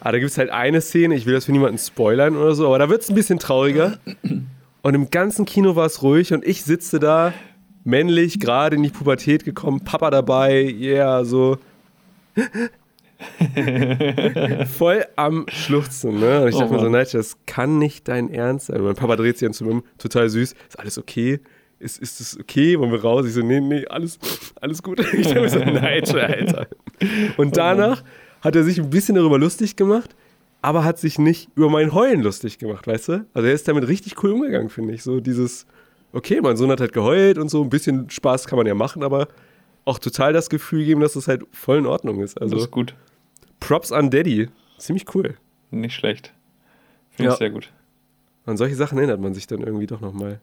Aber 0.00 0.12
da 0.12 0.18
gibt 0.18 0.30
es 0.30 0.38
halt 0.38 0.50
eine 0.50 0.80
Szene, 0.80 1.16
ich 1.16 1.26
will 1.26 1.34
das 1.34 1.46
für 1.46 1.52
niemanden 1.52 1.78
spoilern 1.78 2.36
oder 2.36 2.54
so, 2.54 2.66
aber 2.66 2.78
da 2.78 2.88
wird 2.88 3.02
es 3.02 3.08
ein 3.08 3.14
bisschen 3.14 3.38
trauriger. 3.38 3.98
Und 4.82 4.94
im 4.94 5.10
ganzen 5.10 5.44
Kino 5.44 5.74
war 5.74 5.86
es 5.86 6.02
ruhig 6.02 6.32
und 6.32 6.46
ich 6.46 6.62
sitze 6.62 7.00
da, 7.00 7.32
männlich, 7.84 8.38
gerade 8.38 8.76
in 8.76 8.82
die 8.82 8.90
Pubertät 8.90 9.44
gekommen, 9.44 9.80
Papa 9.80 10.10
dabei, 10.10 10.62
yeah, 10.62 11.24
so. 11.24 11.58
voll 14.66 15.04
am 15.16 15.46
Schluchzen, 15.48 16.20
ne? 16.20 16.42
Und 16.42 16.48
ich 16.48 16.54
Oh 16.56 16.60
dachte 16.60 16.74
mir 16.74 16.80
so, 16.80 16.88
nein, 16.88 17.06
das 17.12 17.36
kann 17.46 17.78
nicht 17.78 18.08
dein 18.08 18.32
Ernst 18.32 18.66
sein. 18.66 18.78
Und 18.78 18.86
mein 18.86 18.94
Papa 18.94 19.16
dreht 19.16 19.38
sich 19.38 19.46
dann 19.46 19.52
zu 19.52 19.64
mir 19.64 19.72
um, 19.72 19.84
total 19.98 20.28
süß, 20.28 20.54
ist 20.68 20.78
alles 20.78 20.98
okay? 20.98 21.40
Ist, 21.80 22.00
ist 22.00 22.20
das 22.20 22.38
okay? 22.38 22.78
Wollen 22.78 22.90
wir 22.90 23.02
raus? 23.02 23.26
Ich 23.26 23.34
so, 23.34 23.40
nee, 23.40 23.60
nee, 23.60 23.86
alles, 23.86 24.18
alles 24.60 24.82
gut. 24.82 25.00
Ich 25.12 25.26
dachte 25.28 25.40
mir 25.40 25.48
so, 25.48 25.58
nein, 25.58 26.02
Alter. 26.04 26.66
Und 27.36 27.56
danach 27.56 28.02
hat 28.40 28.56
er 28.56 28.64
sich 28.64 28.78
ein 28.78 28.90
bisschen 28.90 29.14
darüber 29.14 29.38
lustig 29.38 29.76
gemacht, 29.76 30.14
aber 30.60 30.84
hat 30.84 30.98
sich 30.98 31.18
nicht 31.18 31.48
über 31.54 31.70
mein 31.70 31.92
Heulen 31.92 32.22
lustig 32.22 32.58
gemacht, 32.58 32.86
weißt 32.86 33.08
du? 33.08 33.26
Also 33.32 33.46
er 33.48 33.54
ist 33.54 33.68
damit 33.68 33.86
richtig 33.86 34.22
cool 34.22 34.32
umgegangen, 34.32 34.70
finde 34.70 34.94
ich. 34.94 35.02
So 35.04 35.20
dieses, 35.20 35.66
okay, 36.12 36.40
mein 36.40 36.56
Sohn 36.56 36.70
hat 36.70 36.80
halt 36.80 36.92
geheult 36.92 37.38
und 37.38 37.48
so, 37.48 37.62
ein 37.62 37.70
bisschen 37.70 38.10
Spaß 38.10 38.46
kann 38.46 38.56
man 38.56 38.66
ja 38.66 38.74
machen, 38.74 39.02
aber 39.04 39.28
auch 39.84 39.98
total 39.98 40.32
das 40.32 40.50
Gefühl 40.50 40.84
geben, 40.84 41.00
dass 41.00 41.16
es 41.16 41.28
halt 41.28 41.44
voll 41.52 41.78
in 41.78 41.86
Ordnung 41.86 42.20
ist. 42.20 42.36
Das 42.36 42.42
Also 42.42 42.56
ist 42.58 42.70
gut. 42.70 42.94
Props 43.60 43.92
an 43.92 44.10
Daddy. 44.10 44.48
Ziemlich 44.78 45.14
cool. 45.14 45.36
Nicht 45.70 45.94
schlecht. 45.94 46.32
Finde 47.10 47.28
Ja. 47.30 47.32
ich 47.34 47.38
sehr 47.38 47.50
gut. 47.50 47.72
An 48.46 48.56
solche 48.56 48.76
Sachen 48.76 48.98
erinnert 48.98 49.20
man 49.20 49.34
sich 49.34 49.46
dann 49.46 49.60
irgendwie 49.60 49.86
doch 49.86 50.00
nochmal. 50.00 50.40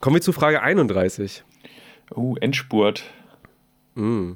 Kommen 0.00 0.16
wir 0.16 0.22
zu 0.22 0.32
Frage 0.32 0.62
31. 0.62 1.44
Oh, 2.14 2.34
Endspurt. 2.40 3.04
Mm. 3.94 4.32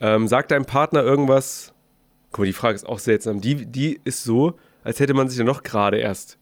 Ähm, 0.00 0.28
sagt 0.28 0.50
dein 0.50 0.64
Partner 0.64 1.02
irgendwas? 1.02 1.72
Guck 2.30 2.40
mal, 2.40 2.46
die 2.46 2.52
Frage 2.52 2.74
ist 2.74 2.86
auch 2.86 2.98
seltsam. 2.98 3.40
Die, 3.40 3.66
die 3.66 4.00
ist 4.04 4.24
so, 4.24 4.58
als 4.82 5.00
hätte 5.00 5.14
man 5.14 5.28
sich 5.28 5.38
ja 5.38 5.44
noch 5.44 5.62
gerade 5.62 5.98
erst 5.98 6.38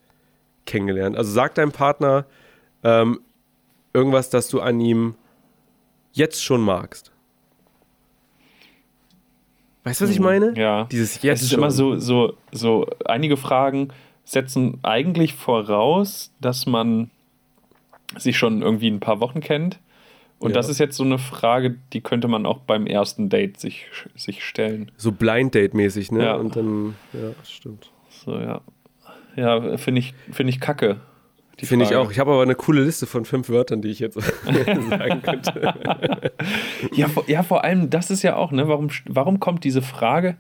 kennengelernt. 0.65 1.17
Also 1.17 1.31
sagt 1.31 1.59
dein 1.59 1.71
Partner 1.73 2.27
ähm, 2.83 3.21
irgendwas, 3.93 4.31
das 4.31 4.49
du 4.49 4.61
an 4.61 4.81
ihm 4.81 5.17
jetzt 6.13 6.43
schon 6.43 6.61
magst. 6.61 7.12
Weißt 9.85 10.01
du, 10.01 10.05
was 10.05 10.13
ich 10.13 10.21
meine? 10.21 10.55
Ja. 10.57 10.85
Dieses 10.85 11.23
jetzt 11.23 11.41
es 11.41 11.47
ist 11.49 11.53
immer 11.55 11.71
so, 11.71 11.97
so, 11.99 12.35
so, 12.53 12.87
einige 13.05 13.37
Fragen 13.37 13.89
setzen 14.25 14.79
eigentlich 14.83 15.35
voraus, 15.35 16.33
dass 16.41 16.67
man 16.67 17.11
sich 18.17 18.39
schon 18.39 18.63
irgendwie 18.63 18.89
ein 18.89 19.01
paar 19.01 19.21
Wochen 19.21 19.41
kennt. 19.41 19.81
Und 20.39 20.51
Ja. 20.51 20.55
das 20.55 20.69
ist 20.69 20.79
jetzt 20.79 20.97
so 20.97 21.05
eine 21.05 21.19
Frage, 21.19 21.77
die 21.93 22.01
könnte 22.01 22.29
man 22.29 22.47
auch 22.47 22.59
beim 22.59 22.87
ersten 22.87 23.29
Date 23.29 23.59
sich, 23.59 23.87
sich 24.15 24.45
stellen. 24.45 24.91
So 24.97 25.13
Blind 25.13 25.55
Date-mäßig, 25.55 26.13
ne? 26.13 26.25
Ja. 26.25 26.35
Und 26.35 26.57
dann, 26.57 26.95
ja, 27.13 27.31
das 27.39 27.51
stimmt. 27.51 27.91
So, 28.11 28.39
ja. 28.39 28.61
Ja, 29.35 29.77
finde 29.79 30.01
ich, 30.01 30.15
finde 30.31 30.51
ich 30.51 30.61
kacke. 30.61 31.01
Finde 31.63 31.85
ich 31.85 31.95
auch. 31.95 32.11
Ich 32.11 32.19
habe 32.19 32.33
aber 32.33 32.43
eine 32.43 32.55
coole 32.55 32.83
Liste 32.83 33.07
von 33.07 33.25
fünf 33.25 33.49
Wörtern, 33.49 33.83
die 33.83 33.89
ich 33.89 34.01
jetzt 34.01 34.19
sagen 34.91 35.23
könnte. 35.23 35.75
Ja, 36.93 37.07
vor, 37.07 37.25
ja, 37.29 37.45
vor 37.45 37.63
allem, 37.63 37.89
das 37.91 38.11
ist 38.11 38.23
ja 38.23 38.35
auch, 38.35 38.51
ne, 38.51 38.67
warum, 38.67 38.91
warum 39.07 39.39
kommt 39.39 39.63
diese 39.63 39.83
Frage 39.83 40.37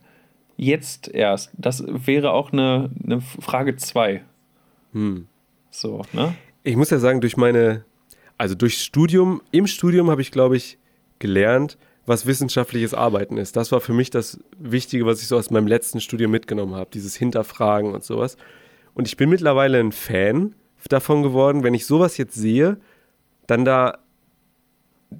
jetzt 0.57 1.07
erst? 1.07 1.53
Das 1.57 1.85
wäre 1.87 2.33
auch 2.33 2.53
eine, 2.53 2.91
eine 3.05 3.21
Frage 3.21 3.77
2. 3.77 4.23
Hm. 4.93 5.29
So, 5.71 6.03
ne? 6.13 6.35
Ich 6.65 6.77
muss 6.77 6.91
ja 6.91 6.99
sagen, 6.99 7.21
durch 7.21 7.37
meine, 7.37 7.85
also 8.37 8.57
durchs 8.57 8.83
Studium, 8.83 9.43
im 9.53 9.69
Studium 9.69 10.11
habe 10.11 10.23
ich, 10.23 10.33
glaube 10.33 10.57
ich, 10.57 10.79
gelernt, 11.21 11.79
was 12.05 12.27
wissenschaftliches 12.27 12.95
Arbeiten 12.95 13.37
ist. 13.37 13.57
Das 13.57 13.71
war 13.71 13.81
für 13.81 13.93
mich 13.93 14.11
das 14.11 14.41
Wichtige, 14.59 15.07
was 15.07 15.23
ich 15.23 15.29
so 15.29 15.37
aus 15.37 15.51
meinem 15.51 15.69
letzten 15.69 16.01
Studium 16.01 16.33
mitgenommen 16.33 16.75
habe, 16.75 16.91
dieses 16.93 17.15
Hinterfragen 17.15 17.93
und 17.95 18.03
sowas. 18.03 18.37
Und 18.95 19.07
ich 19.07 19.17
bin 19.17 19.31
mittlerweile 19.31 19.79
ein 19.79 19.93
Fan 19.93 20.55
davon 20.89 21.23
geworden, 21.23 21.63
wenn 21.63 21.75
ich 21.75 21.87
sowas 21.87 22.17
jetzt 22.17 22.35
sehe, 22.35 22.79
dann 23.47 23.65
da 23.65 23.99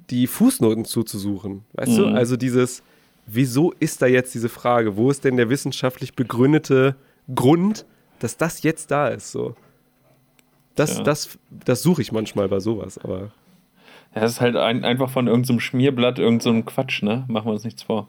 die 0.09 0.27
Fußnoten 0.27 0.85
zuzusuchen. 0.85 1.63
Weißt 1.73 1.97
du? 1.97 2.07
Mhm. 2.07 2.15
Also 2.15 2.35
dieses, 2.37 2.83
wieso 3.25 3.71
ist 3.79 4.01
da 4.01 4.07
jetzt 4.07 4.33
diese 4.33 4.49
Frage? 4.49 4.97
Wo 4.97 5.09
ist 5.11 5.23
denn 5.23 5.37
der 5.37 5.49
wissenschaftlich 5.49 6.15
begründete 6.15 6.95
Grund, 7.33 7.85
dass 8.19 8.37
das 8.37 8.63
jetzt 8.63 8.91
da 8.91 9.07
ist? 9.09 9.31
So. 9.31 9.55
Das, 10.75 10.97
Ja. 10.97 11.03
das, 11.03 11.37
das 11.51 11.83
suche 11.83 12.01
ich 12.01 12.11
manchmal 12.11 12.49
bei 12.49 12.59
sowas, 12.59 12.97
aber 12.97 13.31
Ja, 14.15 14.21
das 14.21 14.33
ist 14.33 14.41
halt 14.41 14.55
ein, 14.55 14.83
einfach 14.83 15.09
von 15.11 15.27
irgendeinem 15.27 15.59
Schmierblatt, 15.59 16.17
irgendein 16.19 16.57
so 16.57 16.63
Quatsch, 16.63 17.03
ne? 17.03 17.25
Machen 17.27 17.47
wir 17.47 17.53
uns 17.53 17.63
nichts 17.63 17.83
vor. 17.83 18.07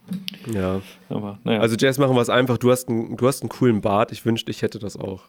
ja. 0.52 0.80
Aber 1.10 1.38
naja. 1.44 1.60
Also 1.60 1.76
Jazz, 1.78 1.98
machen 1.98 2.14
wir 2.16 2.22
es 2.22 2.30
einfach. 2.30 2.56
Du 2.58 2.70
hast, 2.70 2.88
einen, 2.88 3.16
du 3.18 3.26
hast 3.26 3.42
einen 3.42 3.50
coolen 3.50 3.80
Bart. 3.82 4.10
Ich 4.12 4.24
wünschte, 4.24 4.50
ich 4.50 4.62
hätte 4.62 4.78
das 4.78 4.96
auch. 4.98 5.24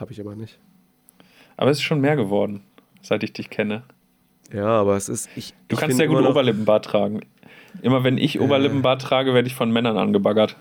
Habe 0.00 0.12
ich 0.12 0.20
aber 0.20 0.34
nicht. 0.34 0.58
aber 1.56 1.70
es 1.70 1.78
ist 1.78 1.84
schon 1.84 2.00
mehr 2.00 2.16
geworden, 2.16 2.62
seit 3.02 3.22
ich 3.22 3.32
dich 3.32 3.50
kenne. 3.50 3.82
Ja, 4.52 4.66
aber 4.66 4.96
es 4.96 5.08
ist. 5.08 5.28
Ich, 5.36 5.54
Du 5.68 5.74
ich 5.74 5.80
kannst 5.80 5.96
sehr 5.98 6.08
gut 6.08 6.24
Oberlippenbart 6.26 6.84
tragen. 6.86 7.20
Immer 7.82 8.02
wenn 8.02 8.18
ich 8.18 8.40
Oberlippenbart 8.40 9.00
trage, 9.02 9.32
werde 9.34 9.46
ich 9.46 9.54
von 9.54 9.70
Männern 9.70 9.96
angebaggert. 9.96 10.56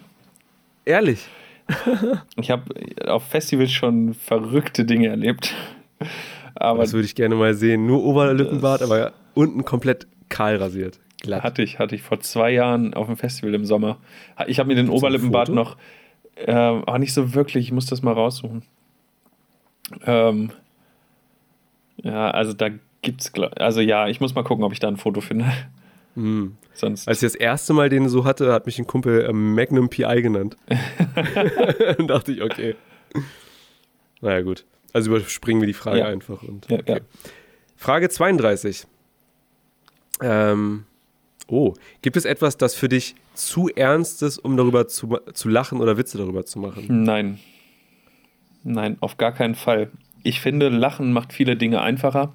Ehrlich. 0.85 1.27
Ich 2.35 2.49
habe 2.51 2.63
auf 3.07 3.23
Festivals 3.27 3.71
schon 3.71 4.13
verrückte 4.15 4.85
Dinge 4.85 5.07
erlebt. 5.07 5.53
Aber 6.55 6.81
das 6.81 6.93
würde 6.93 7.05
ich 7.05 7.13
gerne 7.15 7.35
mal 7.35 7.53
sehen. 7.53 7.85
Nur 7.85 8.03
Oberlippenbart, 8.03 8.81
aber 8.81 9.13
unten 9.35 9.63
komplett 9.65 10.07
kahl 10.29 10.55
rasiert. 10.55 10.99
Glatt. 11.21 11.43
hatte 11.43 11.61
ich, 11.61 11.79
hatte 11.79 11.95
ich 11.95 12.01
vor 12.01 12.19
zwei 12.21 12.51
Jahren 12.51 12.93
auf 12.93 13.07
dem 13.07 13.17
Festival 13.17 13.53
im 13.53 13.65
Sommer. 13.65 13.97
Ich 14.47 14.57
habe 14.59 14.67
mir 14.67 14.75
den 14.75 14.85
Gibt's 14.87 14.99
Oberlippenbart 15.01 15.49
noch, 15.49 15.77
äh, 16.35 16.51
aber 16.51 16.97
nicht 16.97 17.13
so 17.13 17.33
wirklich, 17.35 17.65
ich 17.65 17.71
muss 17.71 17.85
das 17.87 18.01
mal 18.01 18.13
raussuchen. 18.13 18.63
Ähm, 20.05 20.51
ja, 21.97 22.31
also 22.31 22.53
da 22.53 22.69
gibt's, 23.01 23.31
also 23.33 23.81
ja, 23.81 24.07
ich 24.07 24.21
muss 24.21 24.35
mal 24.35 24.43
gucken, 24.43 24.63
ob 24.63 24.73
ich 24.73 24.79
da 24.79 24.87
ein 24.87 24.97
Foto 24.97 25.21
finde. 25.21 25.45
Mhm. 26.15 26.57
Sonst 26.73 27.07
Als 27.07 27.21
ich 27.21 27.31
das 27.31 27.35
erste 27.35 27.73
Mal 27.73 27.89
den 27.89 28.07
so 28.09 28.25
hatte, 28.25 28.53
hat 28.53 28.65
mich 28.65 28.79
ein 28.79 28.87
Kumpel 28.87 29.25
äh, 29.25 29.33
Magnum 29.33 29.89
PI 29.89 30.21
genannt. 30.21 30.57
Dann 31.97 32.07
dachte 32.07 32.31
ich, 32.31 32.41
okay. 32.41 32.75
Naja, 34.21 34.41
gut. 34.41 34.65
Also 34.93 35.11
überspringen 35.11 35.61
wir 35.61 35.67
die 35.67 35.73
Frage 35.73 35.99
ja. 35.99 36.05
einfach. 36.05 36.41
Und, 36.43 36.65
okay. 36.71 36.83
ja, 36.87 36.95
ja. 36.95 37.01
Frage 37.75 38.09
32. 38.09 38.85
Ähm, 40.21 40.85
oh, 41.47 41.73
gibt 42.01 42.17
es 42.17 42.25
etwas, 42.25 42.57
das 42.57 42.75
für 42.75 42.89
dich 42.89 43.15
zu 43.33 43.69
ernst 43.69 44.23
ist, 44.23 44.37
um 44.37 44.57
darüber 44.57 44.87
zu, 44.87 45.17
zu 45.33 45.49
lachen 45.49 45.79
oder 45.79 45.97
Witze 45.97 46.17
darüber 46.17 46.45
zu 46.45 46.59
machen? 46.59 46.85
Nein. 47.03 47.39
Nein, 48.63 48.97
auf 48.99 49.17
gar 49.17 49.31
keinen 49.31 49.55
Fall. 49.55 49.89
Ich 50.23 50.41
finde, 50.41 50.69
Lachen 50.69 51.13
macht 51.13 51.33
viele 51.33 51.55
Dinge 51.55 51.81
einfacher. 51.81 52.33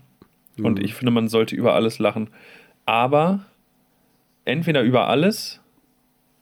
Mhm. 0.57 0.65
Und 0.65 0.83
ich 0.83 0.95
finde, 0.95 1.11
man 1.11 1.29
sollte 1.29 1.55
über 1.55 1.75
alles 1.75 1.99
lachen. 1.99 2.29
Aber 2.87 3.45
entweder 4.45 4.83
über 4.83 5.09
alles 5.09 5.61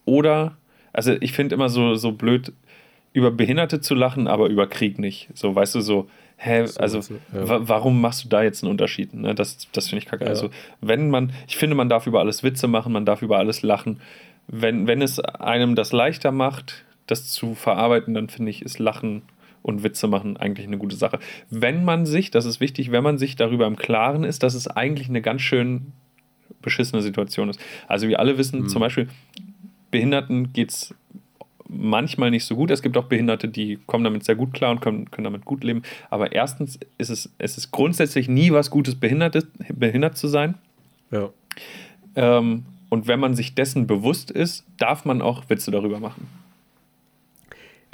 oder, 0.04 0.56
also 0.92 1.12
ich 1.20 1.32
finde 1.32 1.54
immer 1.54 1.68
so, 1.68 1.94
so 1.94 2.12
blöd, 2.12 2.52
über 3.12 3.30
Behinderte 3.30 3.80
zu 3.80 3.94
lachen, 3.94 4.26
aber 4.26 4.48
über 4.48 4.66
Krieg 4.66 4.98
nicht. 4.98 5.28
So, 5.34 5.54
weißt 5.54 5.74
du, 5.74 5.80
so, 5.80 6.08
hä, 6.36 6.66
also 6.78 6.98
ja. 7.32 7.68
warum 7.68 8.00
machst 8.00 8.24
du 8.24 8.28
da 8.28 8.42
jetzt 8.42 8.62
einen 8.62 8.70
Unterschied? 8.70 9.12
Ne? 9.14 9.34
Das, 9.34 9.68
das 9.72 9.88
finde 9.88 10.02
ich 10.02 10.08
kacke. 10.08 10.24
Ja. 10.24 10.30
Also, 10.30 10.50
wenn 10.80 11.10
man, 11.10 11.32
ich 11.46 11.56
finde, 11.56 11.76
man 11.76 11.88
darf 11.88 12.06
über 12.06 12.20
alles 12.20 12.42
Witze 12.42 12.68
machen, 12.68 12.92
man 12.92 13.04
darf 13.04 13.22
über 13.22 13.38
alles 13.38 13.62
lachen. 13.62 14.00
Wenn, 14.48 14.86
wenn 14.86 15.02
es 15.02 15.20
einem 15.20 15.74
das 15.74 15.92
leichter 15.92 16.32
macht, 16.32 16.84
das 17.06 17.30
zu 17.30 17.54
verarbeiten, 17.54 18.14
dann 18.14 18.28
finde 18.28 18.50
ich, 18.50 18.62
ist 18.62 18.78
Lachen 18.78 19.22
und 19.62 19.82
Witze 19.82 20.08
machen 20.08 20.36
eigentlich 20.36 20.66
eine 20.66 20.78
gute 20.78 20.96
Sache. 20.96 21.18
Wenn 21.50 21.84
man 21.84 22.06
sich, 22.06 22.30
das 22.30 22.44
ist 22.44 22.60
wichtig, 22.60 22.90
wenn 22.90 23.04
man 23.04 23.18
sich 23.18 23.36
darüber 23.36 23.66
im 23.66 23.76
Klaren 23.76 24.24
ist, 24.24 24.42
dass 24.42 24.54
es 24.54 24.66
eigentlich 24.68 25.08
eine 25.08 25.22
ganz 25.22 25.42
schön 25.42 25.92
beschissene 26.60 27.02
Situation 27.02 27.48
ist. 27.48 27.60
Also 27.88 28.08
wir 28.08 28.20
alle 28.20 28.38
wissen, 28.38 28.62
mhm. 28.62 28.68
zum 28.68 28.80
Beispiel, 28.80 29.08
Behinderten 29.90 30.52
geht 30.52 30.70
es 30.70 30.94
manchmal 31.68 32.30
nicht 32.30 32.44
so 32.44 32.56
gut. 32.56 32.70
Es 32.70 32.82
gibt 32.82 32.96
auch 32.96 33.04
Behinderte, 33.04 33.48
die 33.48 33.78
kommen 33.86 34.04
damit 34.04 34.24
sehr 34.24 34.36
gut 34.36 34.52
klar 34.52 34.70
und 34.70 34.80
können, 34.80 35.10
können 35.10 35.24
damit 35.24 35.44
gut 35.44 35.64
leben. 35.64 35.82
Aber 36.10 36.32
erstens 36.32 36.78
ist 36.98 37.10
es, 37.10 37.32
es 37.38 37.56
ist 37.56 37.70
grundsätzlich 37.70 38.28
nie 38.28 38.52
was 38.52 38.70
Gutes, 38.70 38.94
behindert, 38.94 39.46
behindert 39.72 40.16
zu 40.16 40.28
sein. 40.28 40.54
Ja. 41.10 41.30
Ähm, 42.14 42.64
und 42.88 43.06
wenn 43.06 43.20
man 43.20 43.34
sich 43.34 43.54
dessen 43.54 43.86
bewusst 43.86 44.30
ist, 44.30 44.66
darf 44.76 45.04
man 45.04 45.22
auch 45.22 45.48
Witze 45.48 45.70
darüber 45.70 45.98
machen. 45.98 46.28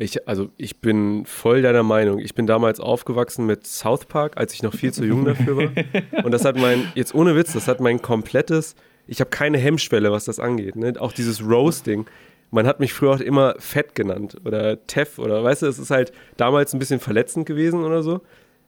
Ich, 0.00 0.28
also 0.28 0.50
ich 0.56 0.80
bin 0.80 1.26
voll 1.26 1.60
deiner 1.60 1.82
Meinung. 1.82 2.20
Ich 2.20 2.32
bin 2.34 2.46
damals 2.46 2.78
aufgewachsen 2.78 3.46
mit 3.46 3.66
South 3.66 4.06
Park, 4.06 4.36
als 4.36 4.54
ich 4.54 4.62
noch 4.62 4.72
viel 4.72 4.92
zu 4.92 5.04
jung 5.04 5.24
dafür 5.24 5.56
war. 5.56 5.70
Und 6.24 6.30
das 6.30 6.44
hat 6.44 6.56
mein, 6.56 6.86
jetzt 6.94 7.16
ohne 7.16 7.34
Witz, 7.34 7.52
das 7.52 7.66
hat 7.66 7.80
mein 7.80 8.00
komplettes, 8.00 8.76
ich 9.08 9.20
habe 9.20 9.30
keine 9.30 9.58
Hemmschwelle, 9.58 10.12
was 10.12 10.24
das 10.24 10.38
angeht. 10.38 10.76
Ne? 10.76 10.94
Auch 11.00 11.12
dieses 11.12 11.44
Roasting. 11.44 12.06
Man 12.52 12.66
hat 12.66 12.78
mich 12.78 12.92
früher 12.92 13.10
auch 13.10 13.20
immer 13.20 13.56
Fett 13.58 13.96
genannt 13.96 14.36
oder 14.44 14.86
Teff 14.86 15.18
oder 15.18 15.42
weißt 15.42 15.62
du, 15.62 15.66
es 15.66 15.80
ist 15.80 15.90
halt 15.90 16.12
damals 16.36 16.72
ein 16.72 16.78
bisschen 16.78 17.00
verletzend 17.00 17.44
gewesen 17.44 17.84
oder 17.84 18.04
so. 18.04 18.20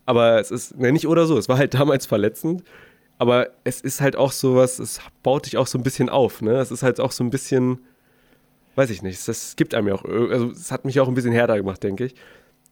Aber 0.07 0.40
es 0.40 0.51
ist, 0.51 0.77
ne, 0.78 0.90
nicht 0.90 1.07
oder 1.07 1.27
so, 1.27 1.39
es 1.39 1.48
war 1.48 1.59
halt 1.59 1.74
damals 1.74 2.07
verletzend. 2.07 2.65
Aber 3.19 3.51
es 3.62 3.81
ist 3.81 4.01
halt 4.01 4.16
auch 4.16 4.32
so 4.32 4.57
was, 4.57 4.81
es 4.81 5.01
baut 5.23 5.47
dich 5.47 5.59
auch 5.59 5.69
so 5.69 5.78
ein 5.78 5.85
bisschen 5.85 6.09
auf. 6.09 6.43
Ne? 6.43 6.55
Es 6.55 6.73
ist 6.73 6.82
halt 6.82 6.98
auch 6.98 7.12
so 7.12 7.23
ein 7.23 7.31
bisschen 7.31 7.78
weiß 8.77 8.91
ich 8.91 9.03
nicht, 9.03 9.27
das 9.29 9.57
gibt 9.57 9.75
einem 9.75 9.89
ja 9.89 9.95
auch, 9.95 10.05
also 10.05 10.51
es 10.51 10.71
hat 10.71 10.85
mich 10.85 11.01
auch 11.01 11.09
ein 11.09 11.15
bisschen 11.15 11.33
härter 11.33 11.57
gemacht, 11.57 11.83
denke 11.83 12.07
ich. 12.07 12.15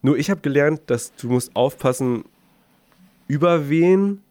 Nur 0.03 0.17
ich 0.17 0.31
habe 0.31 0.41
gelernt, 0.41 0.83
dass 0.87 1.15
du 1.17 1.29
musst 1.29 1.55
aufpassen, 1.57 2.25
über 3.27 3.69
wen 3.69 4.23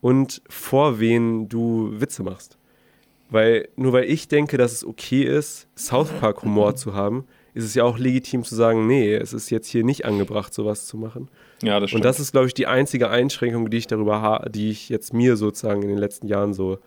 und 0.00 0.42
vor 0.48 1.00
wen 1.00 1.48
du 1.48 1.92
Witze 1.98 2.22
machst. 2.22 2.58
Weil 3.30 3.68
nur 3.76 3.92
weil 3.92 4.04
ich 4.04 4.28
denke, 4.28 4.58
dass 4.58 4.72
es 4.72 4.84
okay 4.84 5.22
ist, 5.22 5.66
South 5.76 6.10
Park 6.20 6.42
Humor 6.42 6.76
zu 6.76 6.94
haben, 6.94 7.24
ist 7.54 7.64
es 7.64 7.74
ja 7.74 7.84
auch 7.84 7.98
legitim 7.98 8.42
zu 8.42 8.54
sagen, 8.54 8.86
nee, 8.86 9.14
es 9.14 9.32
ist 9.32 9.48
jetzt 9.50 9.68
hier 9.68 9.84
nicht 9.84 10.04
angebracht, 10.04 10.52
sowas 10.52 10.86
zu 10.86 10.96
machen. 10.96 11.28
Ja, 11.62 11.78
das 11.78 11.90
stimmt. 11.90 12.00
Und 12.00 12.04
das 12.04 12.18
ist, 12.18 12.32
glaube 12.32 12.48
ich, 12.48 12.54
die 12.54 12.66
einzige 12.66 13.08
Einschränkung, 13.08 13.70
die 13.70 13.76
ich 13.76 13.86
darüber 13.86 14.20
habe, 14.20 14.50
die 14.50 14.70
ich 14.70 14.88
jetzt 14.88 15.14
mir 15.14 15.36
sozusagen 15.36 15.82
in 15.82 15.88
den 15.88 15.98
letzten 15.98 16.26
Jahren 16.26 16.52
so, 16.52 16.78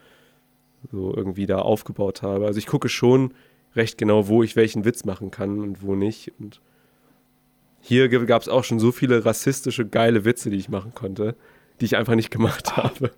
so 0.91 1.13
irgendwie 1.15 1.45
da 1.45 1.59
aufgebaut 1.59 2.21
habe. 2.21 2.45
Also 2.45 2.59
ich 2.59 2.67
gucke 2.67 2.89
schon, 2.89 3.33
recht 3.77 3.97
genau, 3.97 4.27
wo 4.27 4.43
ich 4.43 4.55
welchen 4.55 4.85
Witz 4.85 5.05
machen 5.05 5.31
kann 5.31 5.59
und 5.59 5.81
wo 5.81 5.95
nicht. 5.95 6.33
Und 6.39 6.59
hier 7.81 8.09
gab 8.09 8.41
es 8.41 8.49
auch 8.49 8.63
schon 8.63 8.79
so 8.79 8.91
viele 8.91 9.23
rassistische, 9.23 9.87
geile 9.87 10.25
Witze, 10.25 10.49
die 10.49 10.57
ich 10.57 10.69
machen 10.69 10.93
konnte, 10.93 11.35
die 11.79 11.85
ich 11.85 11.95
einfach 11.95 12.15
nicht 12.15 12.31
gemacht 12.31 12.75
habe. 12.75 13.11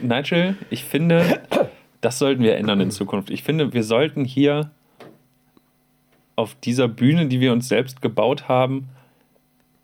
Nigel, 0.00 0.56
ich 0.70 0.84
finde, 0.84 1.40
das 2.00 2.18
sollten 2.18 2.42
wir 2.42 2.56
ändern 2.56 2.80
in 2.80 2.90
Zukunft. 2.90 3.30
Ich 3.30 3.42
finde, 3.42 3.72
wir 3.72 3.84
sollten 3.84 4.24
hier 4.24 4.72
auf 6.34 6.54
dieser 6.54 6.88
Bühne, 6.88 7.26
die 7.26 7.40
wir 7.40 7.52
uns 7.52 7.68
selbst 7.68 8.00
gebaut 8.00 8.48
haben, 8.48 8.88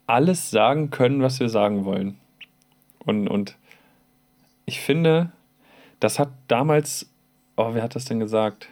alles 0.07 0.51
sagen 0.51 0.91
können, 0.91 1.23
was 1.23 1.41
wir 1.41 1.49
sagen 1.49 1.85
wollen. 1.85 2.19
Und, 3.01 3.29
und 3.29 3.57
ich 4.67 4.81
finde, 4.81 5.33
das 6.01 6.19
hat 6.19 6.31
damals, 6.49 7.11
oh, 7.57 7.71
wer 7.73 7.83
hat 7.83 7.95
das 7.95 8.05
denn 8.05 8.21
gesagt? 8.21 8.69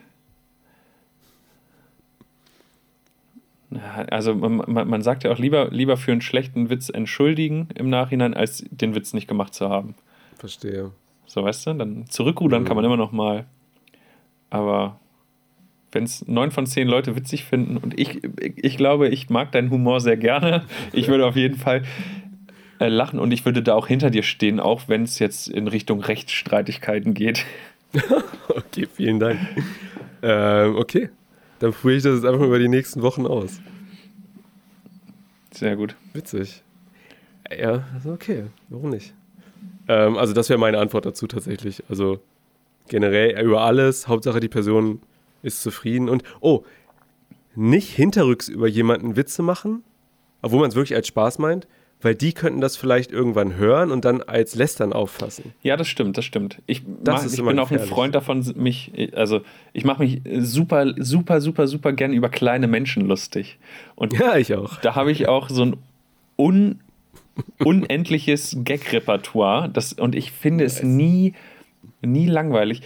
Also 4.10 4.34
man, 4.34 4.88
man, 4.88 5.02
sagt 5.02 5.24
ja 5.24 5.32
auch 5.32 5.38
lieber, 5.38 5.68
lieber 5.70 5.96
für 5.96 6.12
einen 6.12 6.20
schlechten 6.20 6.70
Witz 6.70 6.88
entschuldigen 6.88 7.68
im 7.74 7.90
Nachhinein, 7.90 8.34
als 8.34 8.64
den 8.70 8.94
Witz 8.94 9.12
nicht 9.12 9.28
gemacht 9.28 9.54
zu 9.54 9.68
haben. 9.68 9.94
Verstehe. 10.38 10.90
So, 11.26 11.44
weißt 11.44 11.66
du, 11.66 11.74
dann 11.74 12.06
zurückrudern 12.08 12.62
mhm. 12.62 12.66
kann 12.66 12.76
man 12.76 12.84
immer 12.84 12.96
noch 12.96 13.12
mal. 13.12 13.46
Aber 14.50 15.00
wenn 15.92 16.04
es 16.04 16.26
neun 16.26 16.50
von 16.50 16.66
zehn 16.66 16.88
Leute 16.88 17.16
witzig 17.16 17.44
finden 17.44 17.76
und 17.76 17.98
ich, 17.98 18.20
ich 18.38 18.76
glaube, 18.76 19.08
ich 19.08 19.30
mag 19.30 19.52
deinen 19.52 19.70
Humor 19.70 20.00
sehr 20.00 20.16
gerne, 20.16 20.64
ich 20.92 21.08
würde 21.08 21.26
auf 21.26 21.36
jeden 21.36 21.56
Fall 21.56 21.82
äh, 22.80 22.88
lachen 22.88 23.18
und 23.18 23.32
ich 23.32 23.44
würde 23.44 23.62
da 23.62 23.74
auch 23.74 23.86
hinter 23.86 24.10
dir 24.10 24.22
stehen, 24.22 24.60
auch 24.60 24.88
wenn 24.88 25.04
es 25.04 25.18
jetzt 25.18 25.48
in 25.48 25.68
Richtung 25.68 26.00
Rechtsstreitigkeiten 26.00 27.14
geht. 27.14 27.44
okay, 28.48 28.86
vielen 28.92 29.20
Dank. 29.20 29.38
ähm, 30.22 30.76
okay, 30.76 31.10
dann 31.62 31.72
probiere 31.72 31.98
ich 31.98 32.02
das 32.02 32.16
jetzt 32.16 32.24
einfach 32.24 32.44
über 32.44 32.58
die 32.58 32.68
nächsten 32.68 33.02
Wochen 33.02 33.24
aus. 33.24 33.60
Sehr 35.52 35.76
gut. 35.76 35.94
Witzig. 36.12 36.64
Ja, 37.56 37.84
okay. 38.04 38.46
Warum 38.68 38.90
nicht? 38.90 39.14
Ähm, 39.86 40.16
also, 40.16 40.32
das 40.32 40.48
wäre 40.48 40.58
meine 40.58 40.78
Antwort 40.78 41.06
dazu 41.06 41.28
tatsächlich. 41.28 41.84
Also, 41.88 42.18
generell 42.88 43.40
über 43.44 43.60
alles. 43.60 44.08
Hauptsache, 44.08 44.40
die 44.40 44.48
Person 44.48 45.02
ist 45.44 45.62
zufrieden. 45.62 46.08
Und, 46.08 46.24
oh, 46.40 46.64
nicht 47.54 47.94
hinterrücks 47.94 48.48
über 48.48 48.66
jemanden 48.66 49.14
Witze 49.14 49.42
machen, 49.42 49.84
obwohl 50.40 50.60
man 50.60 50.70
es 50.70 50.74
wirklich 50.74 50.96
als 50.96 51.06
Spaß 51.06 51.38
meint, 51.38 51.68
weil 52.02 52.14
die 52.14 52.32
könnten 52.32 52.60
das 52.60 52.76
vielleicht 52.76 53.12
irgendwann 53.12 53.56
hören 53.56 53.90
und 53.90 54.04
dann 54.04 54.22
als 54.22 54.54
Lästern 54.54 54.92
auffassen. 54.92 55.52
Ja, 55.62 55.76
das 55.76 55.88
stimmt, 55.88 56.18
das 56.18 56.24
stimmt. 56.24 56.60
Ich, 56.66 56.82
das 57.02 57.24
mach, 57.24 57.32
ich 57.32 57.44
bin 57.44 57.58
auch 57.58 57.70
ein 57.70 57.78
Freund 57.78 58.14
davon, 58.14 58.44
mich, 58.56 58.92
also 59.14 59.40
ich 59.72 59.84
mache 59.84 60.02
mich 60.02 60.20
super, 60.40 60.92
super, 60.98 61.40
super, 61.40 61.66
super 61.68 61.92
gern 61.92 62.12
über 62.12 62.28
kleine 62.28 62.66
Menschen 62.66 63.06
lustig. 63.06 63.58
Und 63.94 64.18
ja, 64.18 64.36
ich 64.36 64.54
auch. 64.54 64.80
Da 64.80 64.94
habe 64.94 65.12
ich 65.12 65.28
auch 65.28 65.48
so 65.48 65.64
ein 65.64 65.76
un, 66.36 66.80
unendliches 67.58 68.58
Gag-Repertoire 68.64 69.72
und 69.98 70.14
ich 70.14 70.32
finde 70.32 70.64
es 70.64 70.82
nie, 70.82 71.34
nie 72.00 72.26
langweilig. 72.26 72.82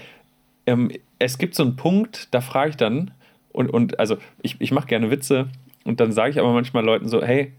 Ähm, 0.67 0.91
es 1.19 1.39
gibt 1.39 1.55
so 1.55 1.63
einen 1.63 1.77
Punkt, 1.77 2.29
da 2.33 2.41
frage 2.41 2.71
ich 2.71 2.77
dann, 2.77 3.13
und, 3.53 3.71
und 3.71 3.99
also 3.99 4.19
ich, 4.43 4.57
ich 4.59 4.71
mache 4.71 4.87
gerne 4.87 5.11
Witze 5.11 5.49
und 5.85 6.01
dann 6.01 6.13
sage 6.13 6.31
ich 6.33 6.39
aber 6.39 6.53
manchmal 6.53 6.85
Leuten 6.85 7.09
so, 7.09 7.23
hey, 7.23 7.53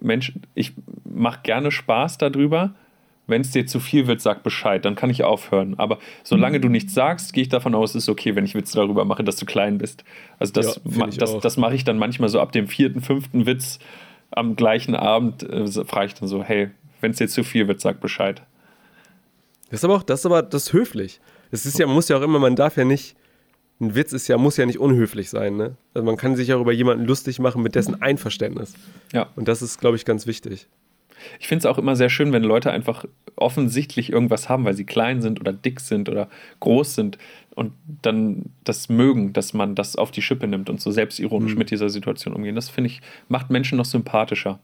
Mensch, 0.00 0.32
ich 0.54 0.72
mache 1.04 1.40
gerne 1.42 1.70
Spaß 1.70 2.18
darüber. 2.18 2.74
Wenn 3.28 3.40
es 3.40 3.50
dir 3.50 3.66
zu 3.66 3.80
viel 3.80 4.06
wird, 4.06 4.20
sag 4.20 4.44
Bescheid, 4.44 4.84
dann 4.84 4.94
kann 4.94 5.10
ich 5.10 5.24
aufhören. 5.24 5.74
Aber 5.78 5.98
solange 6.22 6.60
du 6.60 6.68
nichts 6.68 6.94
sagst, 6.94 7.32
gehe 7.32 7.42
ich 7.42 7.48
davon 7.48 7.74
aus, 7.74 7.90
es 7.90 8.04
ist 8.04 8.08
okay, 8.08 8.36
wenn 8.36 8.44
ich 8.44 8.54
Witze 8.54 8.76
darüber 8.76 9.04
mache, 9.04 9.24
dass 9.24 9.34
du 9.34 9.46
klein 9.46 9.78
bist. 9.78 10.04
Also 10.38 10.52
das, 10.52 10.80
ja, 10.84 11.06
das, 11.08 11.38
das 11.40 11.56
mache 11.56 11.74
ich 11.74 11.82
dann 11.82 11.98
manchmal 11.98 12.28
so 12.28 12.40
ab 12.40 12.52
dem 12.52 12.68
vierten, 12.68 13.00
fünften 13.00 13.44
Witz 13.44 13.80
am 14.30 14.54
gleichen 14.54 14.94
Abend, 14.94 15.42
äh, 15.42 15.66
frage 15.84 16.06
ich 16.06 16.14
dann 16.14 16.28
so, 16.28 16.44
hey, 16.44 16.70
wenn 17.00 17.10
es 17.10 17.18
dir 17.18 17.28
zu 17.28 17.42
viel 17.42 17.66
wird, 17.66 17.80
sag 17.80 18.00
Bescheid. 18.00 18.42
Das 19.70 19.80
ist 19.80 19.84
aber 19.84 19.96
auch, 19.96 20.02
das 20.04 20.20
ist 20.20 20.26
aber 20.26 20.42
das 20.42 20.66
ist 20.66 20.72
höflich. 20.72 21.20
Es 21.50 21.66
ist 21.66 21.78
ja, 21.78 21.86
man 21.86 21.96
muss 21.96 22.08
ja 22.08 22.18
auch 22.18 22.22
immer, 22.22 22.38
man 22.38 22.54
darf 22.54 22.76
ja 22.76 22.84
nicht, 22.84 23.16
ein 23.80 23.94
Witz 23.94 24.12
ist 24.12 24.28
ja, 24.28 24.38
muss 24.38 24.56
ja 24.56 24.66
nicht 24.66 24.78
unhöflich 24.78 25.28
sein, 25.28 25.56
ne? 25.56 25.76
Also 25.92 26.04
man 26.04 26.16
kann 26.16 26.34
sich 26.34 26.52
auch 26.54 26.60
über 26.60 26.72
jemanden 26.72 27.04
lustig 27.04 27.38
machen 27.38 27.62
mit 27.62 27.74
dessen 27.74 28.00
Einverständnis. 28.00 28.74
Ja. 29.12 29.28
Und 29.36 29.48
das 29.48 29.60
ist, 29.60 29.78
glaube 29.78 29.96
ich, 29.96 30.04
ganz 30.04 30.26
wichtig. 30.26 30.66
Ich 31.40 31.48
finde 31.48 31.60
es 31.60 31.66
auch 31.66 31.78
immer 31.78 31.96
sehr 31.96 32.08
schön, 32.08 32.32
wenn 32.32 32.42
Leute 32.42 32.70
einfach 32.70 33.04
offensichtlich 33.36 34.12
irgendwas 34.12 34.48
haben, 34.48 34.64
weil 34.64 34.74
sie 34.74 34.84
klein 34.84 35.22
sind 35.22 35.40
oder 35.40 35.52
dick 35.52 35.80
sind 35.80 36.08
oder 36.08 36.28
groß 36.60 36.94
sind 36.94 37.18
und 37.54 37.72
dann 38.02 38.44
das 38.64 38.88
mögen, 38.88 39.32
dass 39.32 39.54
man 39.54 39.74
das 39.74 39.96
auf 39.96 40.10
die 40.10 40.22
Schippe 40.22 40.46
nimmt 40.46 40.70
und 40.70 40.80
so 40.80 40.90
selbstironisch 40.90 41.52
mhm. 41.52 41.58
mit 41.58 41.70
dieser 41.70 41.90
Situation 41.90 42.34
umgehen. 42.34 42.54
Das 42.54 42.68
finde 42.68 42.88
ich, 42.88 43.00
macht 43.28 43.50
Menschen 43.50 43.78
noch 43.78 43.84
sympathischer. 43.84 44.60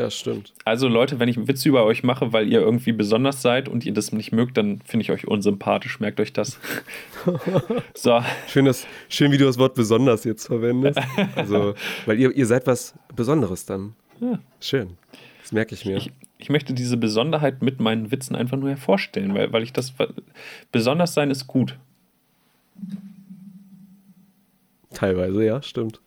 Ja, 0.00 0.08
stimmt. 0.08 0.54
Also 0.64 0.88
Leute, 0.88 1.18
wenn 1.18 1.28
ich 1.28 1.46
Witze 1.46 1.68
über 1.68 1.84
euch 1.84 2.02
mache, 2.02 2.32
weil 2.32 2.48
ihr 2.48 2.60
irgendwie 2.60 2.92
besonders 2.92 3.42
seid 3.42 3.68
und 3.68 3.84
ihr 3.84 3.92
das 3.92 4.12
nicht 4.12 4.32
mögt, 4.32 4.56
dann 4.56 4.80
finde 4.86 5.02
ich 5.02 5.10
euch 5.10 5.28
unsympathisch. 5.28 6.00
Merkt 6.00 6.20
euch 6.20 6.32
das. 6.32 6.58
so. 7.94 8.24
Schön, 8.48 8.64
dass, 8.64 8.86
schön, 9.10 9.30
wie 9.30 9.36
du 9.36 9.44
das 9.44 9.58
Wort 9.58 9.74
besonders 9.74 10.24
jetzt 10.24 10.46
verwendest. 10.46 10.98
Also, 11.36 11.74
weil 12.06 12.18
ihr, 12.18 12.34
ihr 12.34 12.46
seid 12.46 12.66
was 12.66 12.94
Besonderes 13.14 13.66
dann. 13.66 13.94
Ja. 14.20 14.38
Schön. 14.58 14.96
Das 15.42 15.52
merke 15.52 15.74
ich 15.74 15.84
mir. 15.84 15.98
Ich, 15.98 16.12
ich 16.38 16.48
möchte 16.48 16.72
diese 16.72 16.96
Besonderheit 16.96 17.60
mit 17.60 17.78
meinen 17.78 18.10
Witzen 18.10 18.34
einfach 18.34 18.56
nur 18.56 18.70
hervorstellen, 18.70 19.34
weil, 19.34 19.52
weil 19.52 19.62
ich 19.62 19.74
das. 19.74 19.92
Besonders 20.72 21.12
sein 21.12 21.30
ist 21.30 21.46
gut. 21.46 21.78
Teilweise, 24.94 25.44
ja, 25.44 25.60
stimmt. 25.62 26.00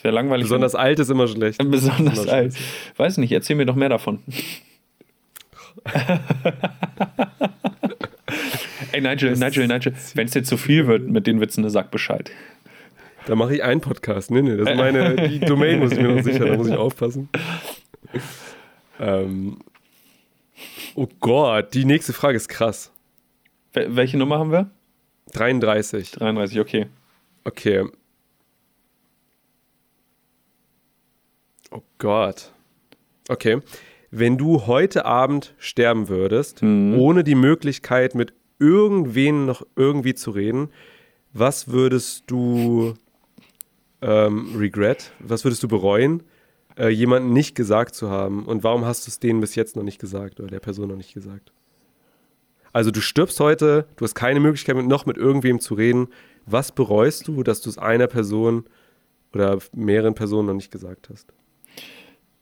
Es 0.00 0.04
wäre 0.04 0.14
langweilig. 0.14 0.44
Besonders 0.44 0.74
alt 0.74 0.98
ist 0.98 1.10
immer 1.10 1.28
schlecht. 1.28 1.58
Besonders 1.70 2.24
immer 2.24 2.32
alt. 2.32 2.54
Weiß 2.96 3.18
nicht, 3.18 3.32
erzähl 3.32 3.54
mir 3.54 3.66
doch 3.66 3.74
mehr 3.74 3.90
davon. 3.90 4.20
Ey, 8.92 9.02
Nigel, 9.02 9.36
Nigel, 9.36 9.68
Nigel, 9.68 9.92
wenn 10.14 10.24
es 10.24 10.32
dir 10.32 10.42
zu 10.42 10.56
viel 10.56 10.86
wird 10.86 11.06
mit 11.06 11.26
den 11.26 11.42
Witzen, 11.42 11.60
dann 11.60 11.70
sag 11.70 11.90
Bescheid. 11.90 12.30
Da 13.26 13.34
mache 13.34 13.54
ich 13.54 13.62
einen 13.62 13.82
Podcast. 13.82 14.30
Nee, 14.30 14.40
nee, 14.40 14.56
das 14.56 14.70
ist 14.70 14.76
meine, 14.76 15.16
die 15.28 15.38
Domain 15.46 15.80
muss 15.80 15.92
ich 15.92 15.98
mir 15.98 16.14
noch 16.14 16.22
sichern, 16.22 16.48
da 16.48 16.56
muss 16.56 16.68
ich 16.68 16.76
aufpassen. 16.76 17.28
Ähm, 18.98 19.58
oh 20.94 21.08
Gott, 21.20 21.74
die 21.74 21.84
nächste 21.84 22.14
Frage 22.14 22.38
ist 22.38 22.48
krass. 22.48 22.90
Welche 23.74 24.16
Nummer 24.16 24.38
haben 24.38 24.50
wir? 24.50 24.70
33. 25.34 26.12
33, 26.12 26.58
okay. 26.58 26.86
Okay. 27.44 27.84
Oh 31.70 31.82
Gott. 31.98 32.52
Okay. 33.28 33.60
Wenn 34.10 34.38
du 34.38 34.66
heute 34.66 35.04
Abend 35.04 35.54
sterben 35.58 36.08
würdest, 36.08 36.62
mhm. 36.62 36.98
ohne 36.98 37.22
die 37.22 37.36
Möglichkeit 37.36 38.14
mit 38.14 38.32
irgendwen 38.58 39.46
noch 39.46 39.66
irgendwie 39.76 40.14
zu 40.14 40.32
reden, 40.32 40.70
was 41.32 41.68
würdest 41.68 42.24
du 42.26 42.94
ähm, 44.02 44.56
regret? 44.56 45.12
Was 45.20 45.44
würdest 45.44 45.62
du 45.62 45.68
bereuen, 45.68 46.24
äh, 46.76 46.88
jemanden 46.88 47.32
nicht 47.32 47.54
gesagt 47.54 47.94
zu 47.94 48.10
haben? 48.10 48.46
Und 48.46 48.64
warum 48.64 48.84
hast 48.84 49.06
du 49.06 49.10
es 49.10 49.20
denen 49.20 49.40
bis 49.40 49.54
jetzt 49.54 49.76
noch 49.76 49.84
nicht 49.84 50.00
gesagt 50.00 50.40
oder 50.40 50.48
der 50.48 50.60
Person 50.60 50.88
noch 50.88 50.96
nicht 50.96 51.14
gesagt? 51.14 51.52
Also 52.72 52.90
du 52.90 53.00
stirbst 53.00 53.38
heute, 53.40 53.86
du 53.96 54.04
hast 54.04 54.14
keine 54.14 54.40
Möglichkeit 54.40 54.76
mit, 54.76 54.86
noch 54.86 55.06
mit 55.06 55.16
irgendwem 55.16 55.60
zu 55.60 55.74
reden. 55.74 56.08
Was 56.46 56.72
bereust 56.72 57.28
du, 57.28 57.42
dass 57.42 57.60
du 57.60 57.70
es 57.70 57.78
einer 57.78 58.06
Person 58.06 58.64
oder 59.32 59.58
mehreren 59.72 60.14
Personen 60.14 60.46
noch 60.46 60.54
nicht 60.54 60.70
gesagt 60.70 61.08
hast? 61.10 61.32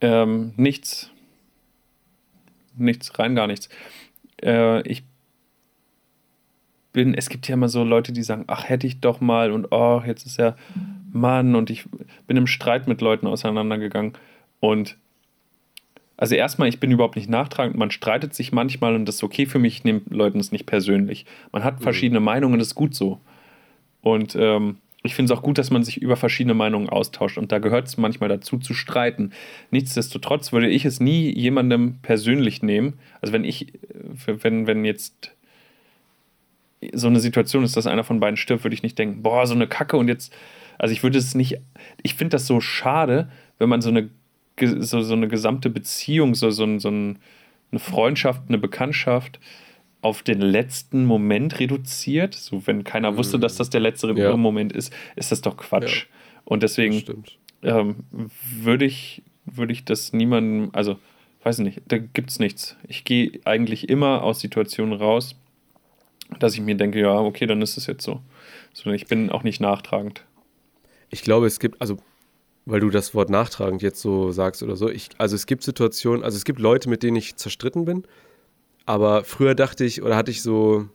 Ähm, 0.00 0.52
nichts. 0.56 1.10
Nichts, 2.76 3.18
rein 3.18 3.34
gar 3.34 3.46
nichts. 3.46 3.68
Äh, 4.42 4.82
ich 4.88 5.02
bin, 6.92 7.14
es 7.14 7.28
gibt 7.28 7.48
ja 7.48 7.54
immer 7.54 7.68
so 7.68 7.84
Leute, 7.84 8.12
die 8.12 8.22
sagen, 8.22 8.44
ach, 8.46 8.68
hätte 8.68 8.86
ich 8.86 9.00
doch 9.00 9.20
mal 9.20 9.52
und 9.52 9.72
oh, 9.72 10.02
jetzt 10.06 10.26
ist 10.26 10.38
er 10.38 10.56
Mann 11.12 11.54
und 11.54 11.70
ich 11.70 11.84
bin 12.26 12.36
im 12.36 12.46
Streit 12.46 12.86
mit 12.86 13.00
Leuten 13.00 13.26
auseinandergegangen 13.26 14.12
und 14.60 14.96
also 16.16 16.34
erstmal, 16.34 16.68
ich 16.68 16.80
bin 16.80 16.90
überhaupt 16.90 17.14
nicht 17.14 17.28
nachtragend, 17.28 17.76
man 17.76 17.92
streitet 17.92 18.34
sich 18.34 18.50
manchmal 18.50 18.96
und 18.96 19.06
das 19.06 19.16
ist 19.16 19.22
okay 19.22 19.46
für 19.46 19.60
mich, 19.60 19.76
ich 19.76 19.84
nehme 19.84 20.00
Leuten 20.10 20.40
es 20.40 20.50
nicht 20.50 20.66
persönlich. 20.66 21.26
Man 21.52 21.62
hat 21.62 21.78
mhm. 21.78 21.84
verschiedene 21.84 22.18
mhm. 22.18 22.24
Meinungen, 22.26 22.58
das 22.58 22.68
ist 22.68 22.74
gut 22.74 22.94
so. 22.94 23.20
Und 24.02 24.34
ähm, 24.34 24.78
ich 25.04 25.14
finde 25.14 25.32
es 25.32 25.38
auch 25.38 25.42
gut, 25.42 25.58
dass 25.58 25.70
man 25.70 25.84
sich 25.84 26.02
über 26.02 26.16
verschiedene 26.16 26.54
Meinungen 26.54 26.88
austauscht 26.88 27.38
und 27.38 27.52
da 27.52 27.58
gehört 27.58 27.86
es 27.86 27.96
manchmal 27.96 28.28
dazu 28.28 28.58
zu 28.58 28.74
streiten. 28.74 29.30
Nichtsdestotrotz 29.70 30.52
würde 30.52 30.68
ich 30.68 30.84
es 30.84 30.98
nie 30.98 31.32
jemandem 31.38 31.98
persönlich 32.02 32.62
nehmen. 32.62 32.98
Also 33.20 33.32
wenn 33.32 33.44
ich, 33.44 33.72
wenn, 34.26 34.66
wenn 34.66 34.84
jetzt 34.84 35.32
so 36.92 37.06
eine 37.06 37.20
Situation 37.20 37.64
ist, 37.64 37.76
dass 37.76 37.86
einer 37.86 38.04
von 38.04 38.20
beiden 38.20 38.36
stirbt, 38.36 38.64
würde 38.64 38.74
ich 38.74 38.82
nicht 38.82 38.98
denken, 38.98 39.22
boah, 39.22 39.46
so 39.46 39.54
eine 39.54 39.68
Kacke 39.68 39.96
und 39.96 40.08
jetzt, 40.08 40.34
also 40.78 40.92
ich 40.92 41.02
würde 41.02 41.18
es 41.18 41.34
nicht, 41.34 41.58
ich 42.02 42.14
finde 42.14 42.30
das 42.30 42.46
so 42.46 42.60
schade, 42.60 43.30
wenn 43.58 43.68
man 43.68 43.80
so 43.80 43.90
eine, 43.90 44.10
so, 44.60 45.00
so 45.00 45.14
eine 45.14 45.28
gesamte 45.28 45.70
Beziehung, 45.70 46.34
so, 46.34 46.50
so, 46.50 46.78
so 46.78 46.88
eine 46.88 47.16
Freundschaft, 47.78 48.42
eine 48.48 48.58
Bekanntschaft, 48.58 49.38
auf 50.00 50.22
den 50.22 50.40
letzten 50.40 51.04
Moment 51.04 51.58
reduziert. 51.58 52.34
So, 52.34 52.66
wenn 52.66 52.84
keiner 52.84 53.16
wusste, 53.16 53.38
dass 53.38 53.56
das 53.56 53.70
der 53.70 53.80
letzte 53.80 54.12
ja. 54.12 54.36
Moment 54.36 54.72
ist, 54.72 54.92
ist 55.16 55.32
das 55.32 55.40
doch 55.40 55.56
Quatsch. 55.56 56.02
Ja, 56.02 56.08
und 56.44 56.62
deswegen 56.62 57.24
ähm, 57.62 57.96
würde 58.10 58.84
ich, 58.84 59.22
würd 59.44 59.70
ich 59.70 59.84
das 59.84 60.12
niemandem, 60.12 60.70
also 60.72 60.98
weiß 61.42 61.58
ich 61.58 61.64
nicht, 61.64 61.82
da 61.88 61.98
gibt 61.98 62.30
es 62.30 62.38
nichts. 62.38 62.76
Ich 62.86 63.04
gehe 63.04 63.40
eigentlich 63.44 63.88
immer 63.88 64.22
aus 64.22 64.40
Situationen 64.40 64.94
raus, 64.94 65.34
dass 66.38 66.54
ich 66.54 66.60
mir 66.60 66.76
denke, 66.76 67.00
ja, 67.00 67.18
okay, 67.18 67.46
dann 67.46 67.62
ist 67.62 67.76
es 67.76 67.86
jetzt 67.86 68.04
so. 68.04 68.20
Sondern 68.72 68.94
ich 68.94 69.06
bin 69.06 69.30
auch 69.30 69.42
nicht 69.42 69.60
nachtragend. 69.60 70.24
Ich 71.10 71.22
glaube, 71.22 71.46
es 71.46 71.58
gibt, 71.58 71.80
also 71.80 71.98
weil 72.66 72.80
du 72.80 72.90
das 72.90 73.14
Wort 73.14 73.30
nachtragend 73.30 73.80
jetzt 73.80 74.02
so 74.02 74.30
sagst 74.30 74.62
oder 74.62 74.76
so, 74.76 74.90
ich, 74.90 75.08
also 75.16 75.34
es 75.34 75.46
gibt 75.46 75.62
Situationen, 75.62 76.22
also 76.22 76.36
es 76.36 76.44
gibt 76.44 76.58
Leute, 76.58 76.90
mit 76.90 77.02
denen 77.02 77.16
ich 77.16 77.36
zerstritten 77.36 77.86
bin 77.86 78.04
aber 78.89 79.23
früher 79.23 79.55
dachte 79.55 79.85
ich, 79.85 80.02
oder 80.02 80.16
hatte 80.16 80.31
ich 80.31 80.40
so, 80.40 80.86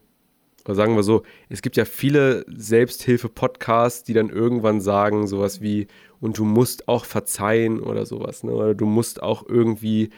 oder 0.65 0.73
sagen 0.73 0.95
wir 0.95 1.03
so, 1.03 1.21
es 1.49 1.61
gibt 1.61 1.77
ja 1.77 1.85
viele 1.85 2.43
Selbsthilfe-Podcasts, 2.47 4.03
die 4.03 4.13
dann 4.13 4.29
irgendwann 4.29 4.81
sagen, 4.81 5.27
sowas 5.27 5.61
wie, 5.61 5.85
und 6.19 6.39
du 6.39 6.43
musst 6.43 6.87
auch 6.87 7.05
verzeihen 7.05 7.79
oder 7.79 8.07
sowas, 8.07 8.43
ne? 8.43 8.51
Oder 8.51 8.73
du 8.73 8.87
musst 8.87 9.21
auch 9.21 9.47
irgendwie 9.47 10.09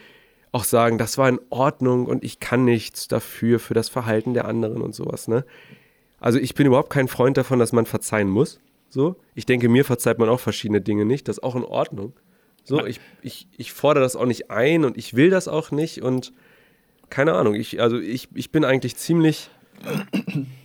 auch 0.52 0.64
sagen, 0.64 0.96
das 0.96 1.18
war 1.18 1.28
in 1.28 1.38
Ordnung 1.50 2.06
und 2.06 2.24
ich 2.24 2.40
kann 2.40 2.64
nichts 2.64 3.08
dafür, 3.08 3.58
für 3.58 3.74
das 3.74 3.90
Verhalten 3.90 4.32
der 4.32 4.46
anderen 4.46 4.80
und 4.80 4.94
sowas, 4.94 5.28
ne? 5.28 5.44
Also 6.18 6.38
ich 6.38 6.54
bin 6.54 6.66
überhaupt 6.66 6.88
kein 6.88 7.08
Freund 7.08 7.36
davon, 7.36 7.58
dass 7.58 7.74
man 7.74 7.84
verzeihen 7.84 8.30
muss. 8.30 8.58
So, 8.88 9.16
ich 9.34 9.44
denke, 9.44 9.68
mir 9.68 9.84
verzeiht 9.84 10.18
man 10.18 10.30
auch 10.30 10.40
verschiedene 10.40 10.80
Dinge 10.80 11.04
nicht. 11.04 11.28
Das 11.28 11.36
ist 11.36 11.44
auch 11.44 11.56
in 11.56 11.64
Ordnung. 11.64 12.14
So, 12.64 12.86
ich, 12.86 13.00
ich, 13.20 13.48
ich 13.58 13.74
fordere 13.74 14.02
das 14.02 14.16
auch 14.16 14.24
nicht 14.24 14.50
ein 14.50 14.86
und 14.86 14.96
ich 14.96 15.14
will 15.14 15.28
das 15.28 15.46
auch 15.46 15.72
nicht 15.72 16.00
und 16.00 16.32
keine 17.10 17.34
Ahnung, 17.34 17.54
ich, 17.54 17.80
also 17.80 17.98
ich, 17.98 18.28
ich 18.34 18.50
bin 18.50 18.64
eigentlich 18.64 18.96
ziemlich, 18.96 19.50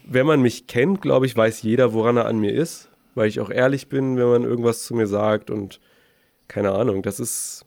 wenn 0.05 0.25
man 0.25 0.41
mich 0.41 0.67
kennt, 0.67 1.01
glaube 1.01 1.25
ich, 1.25 1.35
weiß 1.35 1.61
jeder, 1.61 1.93
woran 1.93 2.17
er 2.17 2.25
an 2.25 2.39
mir 2.39 2.53
ist, 2.53 2.89
weil 3.15 3.27
ich 3.27 3.39
auch 3.39 3.49
ehrlich 3.49 3.87
bin, 3.87 4.17
wenn 4.17 4.27
man 4.27 4.43
irgendwas 4.43 4.83
zu 4.83 4.95
mir 4.95 5.07
sagt 5.07 5.49
und 5.49 5.79
keine 6.47 6.71
Ahnung, 6.71 7.01
das 7.01 7.19
ist, 7.19 7.65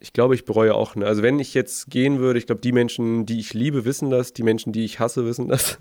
ich 0.00 0.12
glaube, 0.12 0.34
ich 0.34 0.44
bereue 0.44 0.74
auch, 0.74 0.96
ne? 0.96 1.06
also 1.06 1.22
wenn 1.22 1.38
ich 1.38 1.54
jetzt 1.54 1.90
gehen 1.90 2.18
würde, 2.18 2.38
ich 2.38 2.46
glaube, 2.46 2.60
die 2.60 2.72
Menschen, 2.72 3.26
die 3.26 3.38
ich 3.38 3.54
liebe, 3.54 3.84
wissen 3.84 4.10
das, 4.10 4.32
die 4.32 4.42
Menschen, 4.42 4.72
die 4.72 4.84
ich 4.84 4.98
hasse, 4.98 5.24
wissen 5.24 5.48
das 5.48 5.78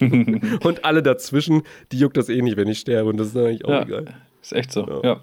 und 0.00 0.84
alle 0.84 1.02
dazwischen, 1.02 1.62
die 1.92 1.98
juckt 1.98 2.16
das 2.16 2.28
eh 2.28 2.42
nicht, 2.42 2.56
wenn 2.56 2.68
ich 2.68 2.80
sterbe 2.80 3.08
und 3.08 3.16
das 3.16 3.28
ist 3.28 3.36
eigentlich 3.36 3.64
auch 3.64 3.70
ja, 3.70 3.82
egal. 3.82 4.14
Ist 4.42 4.52
echt 4.52 4.72
so, 4.72 4.86
ja, 4.86 5.02
ja. 5.02 5.20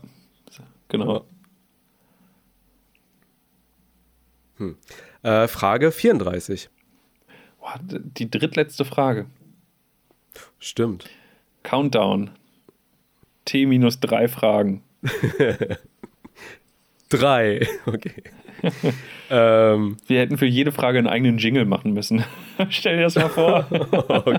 genau. 0.87 1.13
Ja. 1.13 1.21
Hm. 4.57 4.77
Äh, 5.25 5.47
Frage 5.47 5.91
34. 5.91 6.69
Boah, 7.59 7.79
die 7.81 8.29
drittletzte 8.29 8.85
Frage. 8.85 9.25
Stimmt. 10.59 11.05
Countdown. 11.63 12.29
T 13.45 13.65
minus 13.65 13.99
drei 13.99 14.27
Fragen. 14.27 14.83
drei, 17.09 17.67
okay. 17.87 18.21
ähm, 19.31 19.97
Wir 20.05 20.19
hätten 20.19 20.37
für 20.37 20.45
jede 20.45 20.71
Frage 20.71 20.99
einen 20.99 21.07
eigenen 21.07 21.39
Jingle 21.39 21.65
machen 21.65 21.93
müssen. 21.93 22.23
Stell 22.69 22.97
dir 22.97 23.03
das 23.03 23.15
mal 23.15 23.29
vor. 23.29 23.67
oh. 23.71 24.33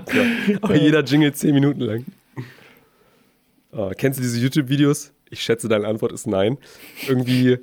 Aber 0.61 0.75
jeder 0.75 1.03
Jingle 1.03 1.33
zehn 1.33 1.53
Minuten 1.53 1.81
lang. 1.81 2.05
Oh, 3.73 3.91
kennst 3.97 4.19
du 4.19 4.23
diese 4.23 4.39
YouTube-Videos? 4.39 5.11
Ich 5.29 5.41
schätze, 5.41 5.67
deine 5.67 5.85
Antwort 5.85 6.13
ist 6.13 6.27
nein. 6.27 6.57
Irgendwie 7.09 7.57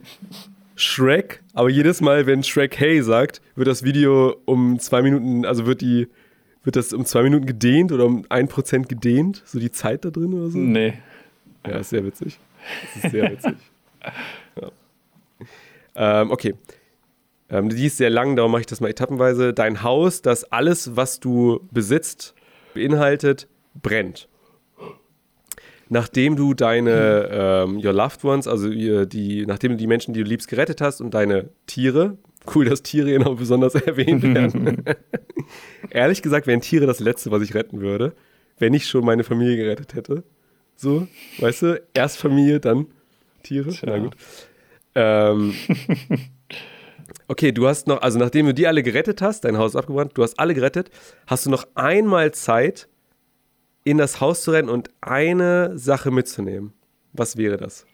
Shrek, 0.77 1.43
aber 1.53 1.69
jedes 1.71 2.01
Mal, 2.01 2.27
wenn 2.27 2.43
Shrek 2.43 2.79
Hey 2.79 3.03
sagt, 3.03 3.41
wird 3.55 3.69
das 3.69 3.83
Video 3.83 4.37
um 4.45 4.79
zwei 4.79 5.03
Minuten, 5.03 5.45
also 5.45 5.67
wird 5.67 5.81
die, 5.81 6.09
wird 6.65 6.77
das 6.77 6.93
um 6.93 7.05
zwei 7.05 7.23
Minuten 7.23 7.47
gedehnt 7.47 7.93
oder 7.93 8.07
um 8.07 8.25
ein 8.29 8.49
Prozent 8.49 8.89
gedehnt? 8.89 9.43
So 9.47 9.59
die 9.59 9.71
Zeit 9.71 10.05
da 10.05 10.11
drin 10.11 10.35
oder 10.35 10.51
so? 10.51 10.59
Nee. 10.59 10.95
Ja, 11.67 11.79
ist 11.79 11.91
sehr 11.91 12.05
witzig. 12.05 12.39
Das 12.95 13.05
ist 13.05 13.11
sehr 13.13 13.31
witzig. 13.31 13.55
ja. 14.61 16.21
ähm, 16.23 16.31
okay. 16.31 16.55
Ähm, 17.51 17.69
die 17.69 17.87
ist 17.87 17.99
sehr 17.99 18.11
lang, 18.11 18.37
darum 18.37 18.53
mache 18.53 18.63
ich 18.63 18.67
das 18.67 18.81
mal 18.81 18.89
etappenweise. 18.89 19.53
Dein 19.53 19.83
Haus, 19.83 20.23
das 20.23 20.45
alles, 20.51 20.97
was 20.97 21.21
du 21.21 21.61
besitzt, 21.71 22.35
beinhaltet, 22.75 23.49
brennt 23.81 24.29
nachdem 25.89 26.37
du 26.37 26.55
deine 26.55 27.29
ähm, 27.31 27.77
your 27.85 27.93
loved 27.93 28.25
ones, 28.25 28.47
also 28.47 28.69
die, 28.69 29.47
nachdem 29.47 29.73
du 29.73 29.77
die 29.77 29.87
Menschen, 29.87 30.15
die 30.15 30.23
du 30.23 30.29
liebst, 30.29 30.49
gerettet 30.49 30.81
hast 30.81 31.01
und 31.01 31.15
deine 31.15 31.51
Tiere, 31.67 32.17
cool, 32.55 32.65
dass 32.65 32.83
Tiere 32.83 33.09
hier 33.09 33.19
noch 33.19 33.37
besonders 33.37 33.75
erwähnt 33.87 34.23
werden. 34.23 34.85
Ehrlich 35.91 36.23
gesagt 36.23 36.47
wären 36.47 36.61
Tiere 36.61 36.87
das 36.87 37.01
Letzte, 37.01 37.31
was 37.31 37.43
ich 37.43 37.55
retten 37.55 37.81
würde, 37.81 38.15
wenn 38.59 38.75
ich 38.75 38.87
schon 38.87 39.05
meine 39.05 39.25
Familie 39.25 39.57
gerettet 39.57 39.95
hätte. 39.95 40.25
So, 40.77 41.07
weißt 41.39 41.63
du, 41.63 41.83
erst 41.95 42.19
Familie, 42.19 42.61
dann 42.61 42.87
Tiere. 43.43 43.71
Tja. 43.71 43.89
Na 43.91 43.99
gut. 43.99 44.17
Ähm, 44.95 45.55
okay, 47.29 47.53
du 47.53 47.67
hast 47.67 47.87
noch, 47.87 48.03
also 48.03 48.19
nachdem 48.19 48.47
du 48.47 48.55
die 48.55 48.67
alle 48.67 48.83
gerettet 48.83 49.23
hast, 49.23 49.45
dein 49.45 49.59
Haus 49.59 49.73
ist 49.73 49.77
abgebrannt, 49.77 50.13
du 50.15 50.23
hast 50.23 50.39
alle 50.39 50.55
gerettet, 50.55 50.91
hast 51.27 51.47
du 51.47 51.51
noch 51.51 51.67
einmal 51.75 52.33
Zeit, 52.33 52.89
in 53.85 53.99
das 53.99 54.21
Haus 54.21 54.43
zu 54.43 54.51
rennen 54.51 54.69
und 54.69 54.91
eine 55.01 55.77
Sache 55.79 56.11
mitzunehmen. 56.11 56.73
Was 57.13 57.37
wäre 57.37 57.57
das? 57.57 57.87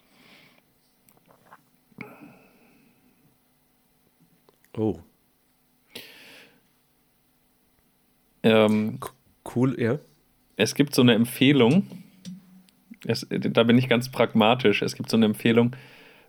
Oh. 4.76 5.00
Ähm, 8.42 8.98
cool, 9.54 9.78
ja. 9.78 9.98
Es 10.56 10.74
gibt 10.74 10.94
so 10.94 11.02
eine 11.02 11.14
Empfehlung, 11.14 11.86
es, 13.06 13.26
da 13.30 13.62
bin 13.62 13.78
ich 13.78 13.88
ganz 13.88 14.10
pragmatisch. 14.10 14.82
Es 14.82 14.94
gibt 14.94 15.10
so 15.10 15.16
eine 15.16 15.26
Empfehlung, 15.26 15.74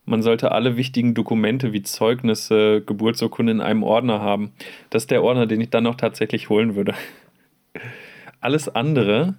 man 0.06 0.22
sollte 0.22 0.52
alle 0.52 0.78
wichtigen 0.78 1.14
Dokumente 1.14 1.74
wie 1.74 1.84
Zeugnisse, 1.84 2.82
Geburtsurkunde 2.82 3.52
in 3.52 3.62
einem 3.62 3.84
Ordner 3.84 4.20
haben. 4.22 4.52
Das 4.90 5.04
ist 5.04 5.12
der 5.12 5.24
Ordner, 5.24 5.46
den 5.46 5.62
ich 5.62 5.70
dann 5.70 5.84
noch 5.84 5.96
tatsächlich 5.96 6.50
holen 6.50 6.76
würde. 6.76 6.96
Alles 8.42 8.68
andere, 8.68 9.36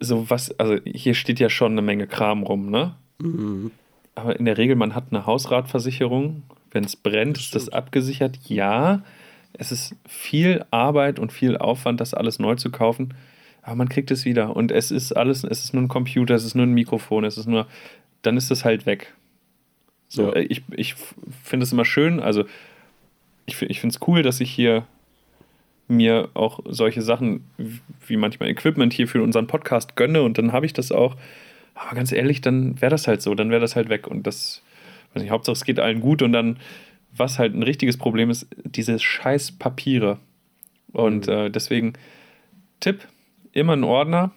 so 0.00 0.28
was, 0.30 0.58
also 0.58 0.76
hier 0.84 1.14
steht 1.14 1.40
ja 1.40 1.48
schon 1.48 1.72
eine 1.72 1.82
Menge 1.82 2.06
Kram 2.06 2.42
rum, 2.42 2.70
ne? 2.70 2.94
Mhm. 3.18 3.70
Aber 4.14 4.38
in 4.38 4.44
der 4.46 4.58
Regel, 4.58 4.76
man 4.76 4.94
hat 4.94 5.06
eine 5.10 5.26
Hausratversicherung. 5.26 6.42
Wenn 6.70 6.84
es 6.84 6.96
brennt, 6.96 7.38
ist 7.38 7.54
das 7.54 7.68
abgesichert. 7.68 8.38
Ja, 8.46 9.02
es 9.54 9.72
ist 9.72 9.94
viel 10.06 10.64
Arbeit 10.70 11.18
und 11.18 11.32
viel 11.32 11.56
Aufwand, 11.56 12.00
das 12.00 12.14
alles 12.14 12.38
neu 12.38 12.54
zu 12.56 12.70
kaufen. 12.70 13.14
Aber 13.62 13.76
man 13.76 13.88
kriegt 13.88 14.10
es 14.10 14.24
wieder. 14.24 14.54
Und 14.54 14.70
es 14.72 14.90
ist 14.90 15.12
alles, 15.12 15.44
es 15.44 15.64
ist 15.64 15.74
nur 15.74 15.82
ein 15.82 15.88
Computer, 15.88 16.34
es 16.34 16.44
ist 16.44 16.54
nur 16.54 16.66
ein 16.66 16.72
Mikrofon, 16.72 17.24
es 17.24 17.36
ist 17.38 17.46
nur, 17.46 17.66
dann 18.22 18.36
ist 18.36 18.50
es 18.50 18.64
halt 18.64 18.86
weg. 18.86 19.14
So, 20.08 20.34
Ja. 20.34 20.36
ich, 20.36 20.62
ich 20.70 20.94
finde 21.42 21.64
es 21.64 21.72
immer 21.72 21.84
schön, 21.84 22.20
also 22.20 22.44
ich, 23.46 23.60
ich 23.62 23.80
finde 23.80 23.94
es 23.94 24.06
cool, 24.08 24.22
dass 24.22 24.40
ich 24.40 24.50
hier 24.50 24.86
mir 25.88 26.28
auch 26.34 26.60
solche 26.64 27.02
Sachen 27.02 27.44
wie 28.06 28.16
manchmal 28.16 28.48
Equipment 28.48 28.92
hier 28.92 29.06
für 29.08 29.22
unseren 29.22 29.46
Podcast 29.46 29.96
gönne 29.96 30.22
und 30.22 30.38
dann 30.38 30.52
habe 30.52 30.66
ich 30.66 30.72
das 30.72 30.90
auch. 30.92 31.16
Aber 31.74 31.94
ganz 31.94 32.10
ehrlich, 32.12 32.40
dann 32.40 32.80
wäre 32.80 32.90
das 32.90 33.06
halt 33.06 33.22
so, 33.22 33.34
dann 33.34 33.50
wäre 33.50 33.60
das 33.60 33.76
halt 33.76 33.88
weg 33.88 34.06
und 34.06 34.26
das, 34.26 34.62
weiß 35.14 35.22
nicht, 35.22 35.30
Hauptsache 35.30 35.54
es 35.54 35.64
geht 35.64 35.78
allen 35.78 36.00
gut 36.00 36.22
und 36.22 36.32
dann, 36.32 36.58
was 37.16 37.38
halt 37.38 37.54
ein 37.54 37.62
richtiges 37.62 37.96
Problem 37.96 38.30
ist, 38.30 38.46
diese 38.64 38.98
scheiß 38.98 39.52
Papiere. 39.52 40.18
Und 40.92 41.26
Mhm. 41.26 41.32
äh, 41.32 41.50
deswegen 41.50 41.92
Tipp, 42.80 43.06
immer 43.52 43.74
einen 43.74 43.84
Ordner 43.84 44.32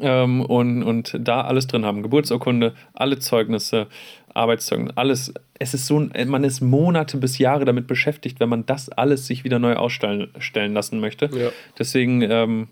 ähm, 0.00 0.40
und, 0.42 0.82
und 0.82 1.16
da 1.18 1.42
alles 1.42 1.66
drin 1.66 1.84
haben. 1.84 2.02
Geburtsurkunde, 2.02 2.74
alle 2.92 3.18
Zeugnisse, 3.18 3.88
Arbeitszeugnisse, 4.34 4.96
alles. 4.96 5.34
Es 5.58 5.74
ist 5.74 5.86
so, 5.86 5.98
man 6.26 6.44
ist 6.44 6.60
Monate 6.60 7.18
bis 7.18 7.38
Jahre 7.38 7.64
damit 7.64 7.86
beschäftigt, 7.86 8.40
wenn 8.40 8.48
man 8.48 8.66
das 8.66 8.88
alles 8.88 9.26
sich 9.26 9.44
wieder 9.44 9.58
neu 9.58 9.74
ausstellen 9.74 10.28
stellen 10.38 10.72
lassen 10.72 11.00
möchte. 11.00 11.30
Ja, 11.32 11.50
Deswegen, 11.78 12.22
ähm, 12.22 12.68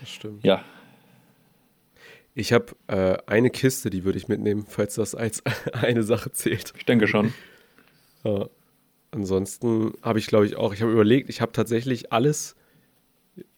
das 0.00 0.10
stimmt. 0.10 0.44
ja, 0.44 0.62
Ich 2.34 2.52
habe 2.52 2.66
äh, 2.88 3.16
eine 3.26 3.50
Kiste, 3.50 3.90
die 3.90 4.04
würde 4.04 4.18
ich 4.18 4.28
mitnehmen, 4.28 4.66
falls 4.68 4.96
das 4.96 5.14
als 5.14 5.42
eine 5.72 6.02
Sache 6.02 6.32
zählt. 6.32 6.72
ich 6.76 6.84
denke 6.84 7.06
schon. 7.08 7.32
Ja. 8.24 8.46
Ansonsten 9.10 9.94
habe 10.02 10.18
ich, 10.18 10.26
glaube 10.26 10.44
ich, 10.44 10.56
auch, 10.56 10.74
ich 10.74 10.82
habe 10.82 10.92
überlegt, 10.92 11.30
ich 11.30 11.40
habe 11.40 11.52
tatsächlich 11.52 12.12
alles 12.12 12.56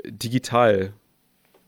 digital, 0.06 0.93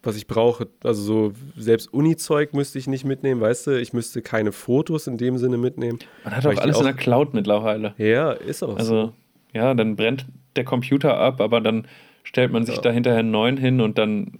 was 0.02 0.16
ich 0.16 0.26
brauche. 0.26 0.68
Also 0.82 1.02
so 1.02 1.32
selbst 1.56 1.92
Uni-Zeug 1.92 2.54
müsste 2.54 2.78
ich 2.78 2.86
nicht 2.86 3.04
mitnehmen, 3.04 3.40
weißt 3.40 3.68
du? 3.68 3.80
Ich 3.80 3.92
müsste 3.92 4.22
keine 4.22 4.52
Fotos 4.52 5.06
in 5.06 5.16
dem 5.18 5.38
Sinne 5.38 5.56
mitnehmen. 5.58 5.98
Man 6.24 6.36
hat 6.36 6.46
auch 6.46 6.56
alles 6.56 6.76
in 6.76 6.82
auch- 6.82 6.86
der 6.86 6.94
Cloud 6.94 7.34
mittlerweile. 7.34 7.94
Ja, 7.98 8.32
ist 8.32 8.62
auch 8.62 8.70
so. 8.70 8.76
Also, 8.76 9.12
ja, 9.52 9.74
dann 9.74 9.96
brennt 9.96 10.26
der 10.56 10.64
Computer 10.64 11.16
ab, 11.18 11.40
aber 11.40 11.60
dann 11.60 11.86
stellt 12.24 12.52
man 12.52 12.64
sich 12.66 12.76
Ja. 12.76 12.82
da 12.82 12.90
hinterher 12.90 13.20
einen 13.20 13.30
neuen 13.30 13.56
hin 13.56 13.80
und 13.80 13.98
dann 13.98 14.38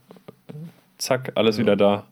zack, 0.99 1.33
alles 1.37 1.59
wieder 1.59 1.77
da. 1.77 2.07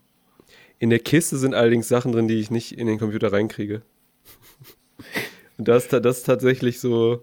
In 0.78 0.90
der 0.90 0.98
Kiste 1.00 1.36
sind 1.36 1.54
allerdings 1.54 1.88
Sachen 1.88 2.12
drin, 2.12 2.26
die 2.28 2.40
ich 2.40 2.50
nicht 2.50 2.72
in 2.72 2.86
den 2.86 2.98
Computer 2.98 3.32
reinkriege. 3.32 3.82
Und 5.58 5.68
das, 5.68 5.88
das 5.88 6.18
ist 6.18 6.22
tatsächlich 6.24 6.80
so, 6.80 7.22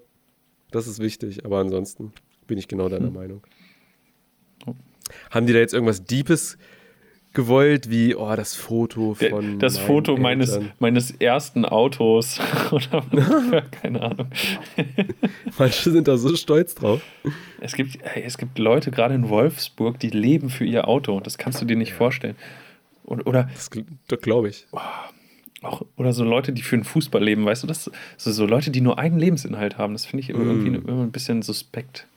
das 0.70 0.86
ist 0.88 1.00
wichtig. 1.00 1.44
Aber 1.44 1.58
ansonsten 1.58 2.14
bin 2.46 2.58
ich 2.60 2.68
genau 2.68 2.88
deiner 2.88 3.10
Meinung. 3.10 3.42
Haben 5.32 5.46
die 5.48 5.54
da 5.54 5.60
jetzt 5.60 5.74
irgendwas 5.74 6.04
Deepes 6.04 6.58
gewollt, 7.34 7.90
wie, 7.92 8.16
oh, 8.16 8.36
das 8.36 8.56
Foto 8.56 9.14
von. 9.14 9.60
das 9.60 9.78
Foto 9.78 10.18
meines, 10.18 10.54
Eltern? 10.54 10.72
meines 10.80 11.12
ersten 11.12 11.66
Autos 11.66 12.40
oder 12.72 13.04
keine 13.82 14.02
Ahnung. 14.02 14.28
Manche 15.58 15.92
sind 15.92 16.08
da 16.08 16.18
so 16.18 16.36
stolz 16.36 16.74
drauf. 16.76 17.02
Es 17.62 17.74
gibt, 17.76 18.00
es 18.16 18.38
gibt 18.40 18.58
Leute, 18.58 18.90
gerade 18.92 19.14
in 19.14 19.30
Wolfsburg, 19.30 20.00
die 20.00 20.10
leben 20.10 20.50
für 20.50 20.66
ihr 20.66 20.88
Auto. 20.88 21.20
Das 21.20 21.38
kannst 21.38 21.62
du 21.62 21.66
dir 21.66 21.76
nicht 21.78 21.94
vorstellen. 21.94 22.36
Und, 23.04 23.28
oder, 23.28 23.50
Das, 23.54 23.70
das 24.08 24.22
glaube 24.22 24.50
ich. 24.50 24.66
auch, 25.62 25.84
oder 25.96 26.14
so 26.14 26.24
Leute, 26.24 26.54
die 26.54 26.62
für 26.64 26.76
den 26.78 26.84
Fußball 26.86 27.24
leben, 27.24 27.46
weißt 27.46 27.64
du, 27.64 27.68
das 27.68 27.92
so, 28.18 28.32
so 28.32 28.46
Leute, 28.48 28.72
die 28.72 28.82
nur 28.82 28.98
einen 28.98 29.20
Lebensinhalt 29.20 29.78
haben. 29.78 29.94
Das 29.94 30.06
finde 30.08 30.24
ich 30.24 30.30
irgendwie 30.30 30.72
Mm. 30.72 30.88
immer 30.88 31.04
ein 31.04 31.12
bisschen 31.12 31.42
suspekt. 31.44 32.08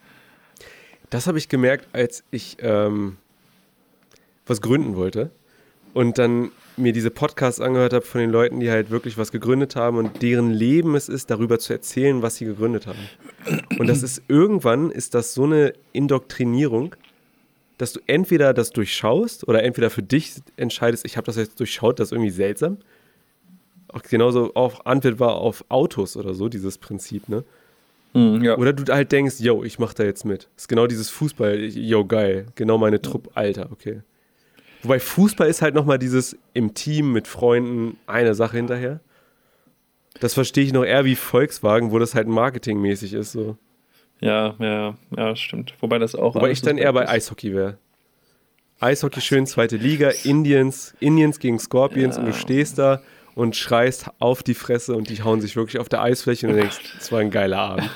Das 1.11 1.27
habe 1.27 1.39
ich 1.39 1.49
gemerkt, 1.49 1.89
als 1.93 2.24
ich 2.31 2.57
ähm, 2.61 3.16
was 4.47 4.61
gründen 4.61 4.97
wollte 4.97 5.31
und 5.93 6.19
dann 6.19 6.53
mir 6.77 6.93
diese 6.93 7.11
Podcasts 7.11 7.61
angehört 7.61 7.93
habe 7.93 8.05
von 8.05 8.20
den 8.20 8.31
Leuten, 8.31 8.61
die 8.61 8.70
halt 8.70 8.91
wirklich 8.91 9.19
was 9.19 9.32
gegründet 9.32 9.77
haben 9.77 9.99
und 9.99 10.23
deren 10.23 10.51
Leben 10.51 10.95
es 10.95 11.09
ist, 11.09 11.31
darüber 11.31 11.59
zu 11.59 11.73
erzählen, 11.73 12.23
was 12.23 12.37
sie 12.37 12.45
gegründet 12.45 12.87
haben. 12.87 12.99
Und 13.78 13.89
das 13.89 14.03
ist 14.03 14.23
irgendwann 14.28 14.91
ist 14.91 15.15
das 15.15 15.35
so 15.35 15.45
eine 15.45 15.73
Indoktrinierung, 15.93 16.95
dass 17.77 17.93
du 17.93 18.01
entweder 18.07 18.55
das 18.55 18.70
durchschaust 18.70 19.49
oder 19.49 19.62
entweder 19.62 19.91
für 19.91 20.03
dich 20.03 20.35
entscheidest, 20.57 21.05
ich 21.05 21.16
habe 21.16 21.27
das 21.27 21.37
jetzt 21.37 21.59
durchschaut, 21.59 21.99
das 21.99 22.09
ist 22.09 22.12
irgendwie 22.12 22.31
seltsam. 22.31 22.78
Auch 23.89 24.03
genauso 24.03 24.55
Antwort 24.55 25.19
war 25.19 25.37
auf 25.37 25.65
Autos 25.69 26.16
oder 26.16 26.35
so, 26.35 26.49
dieses 26.49 26.78
Prinzip, 26.78 27.28
ne? 27.28 27.45
Hm, 28.12 28.43
ja. 28.43 28.57
Oder 28.57 28.73
du 28.73 28.93
halt 28.93 29.12
denkst, 29.12 29.37
yo, 29.41 29.62
ich 29.62 29.78
mach 29.78 29.95
da 29.95 30.05
jetzt 30.05 30.24
mit. 30.24 30.49
ist 30.57 30.69
genau 30.69 30.87
dieses 30.87 31.11
Fußball, 31.11 31.59
yo, 31.61 32.05
geil. 32.05 32.47
Genau 32.57 32.77
meine 32.78 33.01
Trupp, 33.01 33.31
Alter, 33.35 33.69
okay. 33.70 34.03
Wobei 34.82 34.99
Fußball 34.99 35.49
ist 35.49 35.62
halt 35.62 35.74
nochmal 35.74 35.99
dieses 35.99 36.37
im 36.55 36.74
Team 36.74 37.12
mit 37.12 37.28
Freunden 37.28 37.99
eine 38.07 38.35
Sache 38.35 38.57
hinterher. 38.57 39.01
Das 40.20 40.35
verstehe 40.35 40.65
ich 40.65 40.73
noch 40.73 40.85
eher 40.85 41.05
wie 41.05 41.16
Volkswagen, 41.16 41.93
wo 41.93 41.99
das 41.99 42.15
halt 42.15 42.27
marketingmäßig 42.28 43.12
ist. 43.15 43.32
So. 43.32 43.57
ja, 44.20 44.55
ja, 44.59 44.97
ja, 45.16 45.37
stimmt. 45.37 45.74
Wobei 45.81 45.99
das 45.99 46.15
auch. 46.15 46.35
Wobei 46.35 46.51
ich 46.51 46.62
dann 46.62 46.78
eher 46.78 46.93
bei. 46.93 47.09
Eishockey 47.09 47.55
wäre. 47.55 47.78
Eishockey 48.81 49.20
schön, 49.20 49.47
zweite 49.47 49.77
Liga, 49.77 50.11
Indians, 50.24 50.95
Indians 51.01 51.39
gegen 51.39 51.59
Scorpions 51.59 52.16
Ja. 52.16 52.23
und 52.23 52.28
du 52.28 52.32
stehst 52.32 52.78
da 52.78 53.03
und 53.40 53.56
schreist 53.56 54.10
auf 54.18 54.42
die 54.42 54.54
Fresse 54.54 54.94
und 54.94 55.08
die 55.08 55.22
hauen 55.22 55.40
sich 55.40 55.56
wirklich 55.56 55.78
auf 55.80 55.88
der 55.88 56.02
Eisfläche 56.02 56.46
und 56.46 56.52
du 56.54 56.60
denkst, 56.60 56.78
es 56.98 57.10
war 57.10 57.20
ein 57.20 57.30
geiler 57.30 57.58
Abend. 57.58 57.90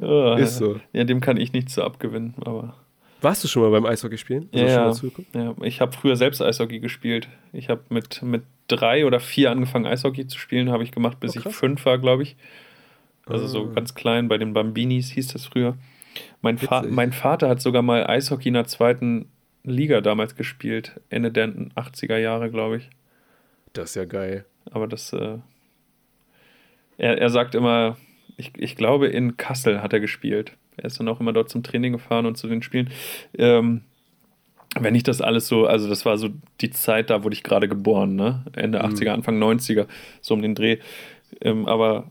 Ah, 0.00 0.36
Ist 0.38 0.58
so. 0.58 0.80
Ja, 0.92 1.04
dem 1.04 1.20
kann 1.20 1.36
ich 1.36 1.52
nichts 1.52 1.74
so 1.74 1.82
abgewinnen, 1.82 2.34
aber. 2.44 2.74
Warst 3.20 3.42
du 3.42 3.48
schon 3.48 3.62
mal 3.62 3.70
beim 3.70 3.86
Eishockey 3.86 4.18
spielen? 4.18 4.48
Du 4.52 4.58
Ja, 4.58 4.94
schon 4.94 5.10
ja. 5.34 5.54
ich 5.62 5.80
habe 5.80 5.92
früher 5.96 6.14
selbst 6.16 6.42
Eishockey 6.42 6.78
gespielt. 6.78 7.28
Ich 7.52 7.68
habe 7.70 7.80
mit, 7.88 8.22
mit 8.22 8.42
drei 8.68 9.06
oder 9.06 9.18
vier 9.18 9.50
angefangen, 9.50 9.86
Eishockey 9.86 10.26
zu 10.26 10.38
spielen, 10.38 10.70
habe 10.70 10.82
ich 10.84 10.92
gemacht, 10.92 11.20
bis 11.20 11.36
Oh, 11.36 11.40
ich 11.48 11.54
fünf 11.56 11.84
war, 11.86 11.98
glaube 11.98 12.22
ich. 12.22 12.36
Also 13.26 13.46
so 13.46 13.64
Ah. 13.70 13.74
ganz 13.74 13.94
klein, 13.94 14.28
bei 14.28 14.36
den 14.36 14.52
Bambinis 14.52 15.10
hieß 15.10 15.28
das 15.28 15.46
früher. 15.46 15.76
Mein, 16.42 16.60
Witzig. 16.60 16.90
mein 16.90 17.12
Vater 17.12 17.48
hat 17.48 17.60
sogar 17.62 17.80
mal 17.82 18.06
Eishockey 18.06 18.48
in 18.48 18.54
der 18.54 18.66
zweiten 18.66 19.30
Liga 19.64 20.02
damals 20.02 20.36
gespielt, 20.36 21.00
Ende 21.08 21.32
der 21.32 21.48
80er 21.48 22.18
Jahre, 22.18 22.50
glaube 22.50 22.76
ich. 22.76 22.90
Das 23.74 23.90
ist 23.90 23.96
ja 23.96 24.04
geil. 24.06 24.46
Aber 24.70 24.86
das, 24.88 25.12
äh, 25.12 25.38
er, 26.96 27.18
er 27.18 27.28
sagt 27.28 27.54
immer, 27.54 27.96
ich, 28.36 28.52
ich 28.56 28.76
glaube, 28.76 29.08
in 29.08 29.36
Kassel 29.36 29.82
hat 29.82 29.92
er 29.92 30.00
gespielt. 30.00 30.52
Er 30.76 30.86
ist 30.86 30.98
dann 30.98 31.08
auch 31.08 31.20
immer 31.20 31.32
dort 31.32 31.50
zum 31.50 31.62
Training 31.62 31.92
gefahren 31.92 32.26
und 32.26 32.36
zu 32.36 32.48
den 32.48 32.62
Spielen. 32.62 32.90
Ähm, 33.36 33.82
wenn 34.78 34.94
ich 34.96 35.04
das 35.04 35.20
alles 35.20 35.46
so, 35.46 35.66
also 35.66 35.88
das 35.88 36.04
war 36.04 36.16
so 36.18 36.30
die 36.60 36.70
Zeit, 36.70 37.10
da 37.10 37.22
wurde 37.22 37.34
ich 37.34 37.44
gerade 37.44 37.68
geboren, 37.68 38.16
ne? 38.16 38.44
Ende 38.56 38.78
Mhm. 38.80 38.86
80er, 38.86 39.10
Anfang 39.10 39.38
90er, 39.38 39.86
so 40.20 40.34
um 40.34 40.42
den 40.42 40.54
Dreh. 40.56 40.78
Ähm, 41.40 41.66
aber 41.66 42.10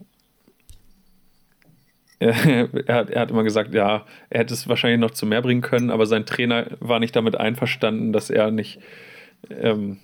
er, 2.20 2.70
er, 2.88 2.96
hat, 2.96 3.10
er 3.10 3.22
hat 3.22 3.32
immer 3.32 3.44
gesagt, 3.44 3.74
ja, 3.74 4.06
er 4.30 4.40
hätte 4.40 4.54
es 4.54 4.70
wahrscheinlich 4.70 5.00
noch 5.00 5.12
zu 5.12 5.26
mehr 5.26 5.42
bringen 5.42 5.62
können, 5.62 5.90
aber 5.90 6.06
sein 6.06 6.26
Trainer 6.26 6.68
war 6.80 7.00
nicht 7.02 7.16
damit 7.18 7.36
einverstanden, 7.36 8.14
dass 8.14 8.30
er 8.30 8.50
nicht, 8.50 8.80
ähm, 9.50 9.98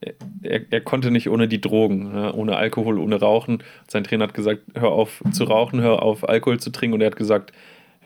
er, 0.00 0.60
er 0.70 0.80
konnte 0.80 1.10
nicht 1.10 1.28
ohne 1.28 1.48
die 1.48 1.60
Drogen, 1.60 2.12
ne? 2.12 2.32
ohne 2.32 2.56
Alkohol, 2.56 2.98
ohne 2.98 3.20
Rauchen. 3.20 3.62
Sein 3.88 4.04
Trainer 4.04 4.24
hat 4.24 4.34
gesagt, 4.34 4.62
hör 4.74 4.90
auf 4.90 5.22
zu 5.32 5.44
rauchen, 5.44 5.80
hör 5.80 6.02
auf 6.02 6.28
Alkohol 6.28 6.58
zu 6.58 6.70
trinken 6.70 6.94
und 6.94 7.00
er 7.00 7.08
hat 7.08 7.16
gesagt, 7.16 7.52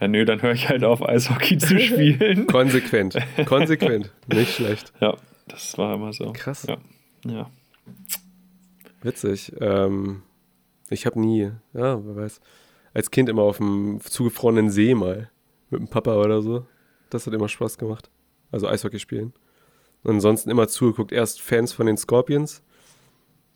ja 0.00 0.08
nö, 0.08 0.24
dann 0.24 0.42
höre 0.42 0.52
ich 0.52 0.68
halt 0.68 0.82
auf 0.84 1.06
Eishockey 1.06 1.58
zu 1.58 1.78
spielen. 1.80 2.46
Konsequent. 2.46 3.16
Konsequent. 3.46 4.12
Nicht 4.32 4.54
schlecht. 4.54 4.92
ja, 5.00 5.16
das 5.46 5.78
war 5.78 5.94
immer 5.94 6.12
so. 6.12 6.32
Krass. 6.32 6.66
Ja. 6.68 6.78
ja. 7.24 7.50
Witzig. 9.02 9.52
Ähm, 9.60 10.22
ich 10.90 11.06
habe 11.06 11.20
nie, 11.20 11.50
ja, 11.72 12.04
wer 12.04 12.16
weiß, 12.16 12.40
als 12.92 13.10
Kind 13.10 13.28
immer 13.28 13.42
auf 13.42 13.58
dem 13.58 14.00
zugefrorenen 14.00 14.70
See 14.70 14.94
mal 14.94 15.30
mit 15.70 15.80
dem 15.80 15.88
Papa 15.88 16.16
oder 16.16 16.42
so. 16.42 16.66
Das 17.10 17.26
hat 17.26 17.34
immer 17.34 17.48
Spaß 17.48 17.78
gemacht. 17.78 18.10
Also 18.50 18.66
Eishockey 18.68 18.98
spielen. 18.98 19.32
Und 20.04 20.16
ansonsten 20.16 20.50
immer 20.50 20.68
zugeguckt. 20.68 21.12
Erst 21.12 21.40
Fans 21.40 21.72
von 21.72 21.86
den 21.86 21.96
Scorpions, 21.96 22.62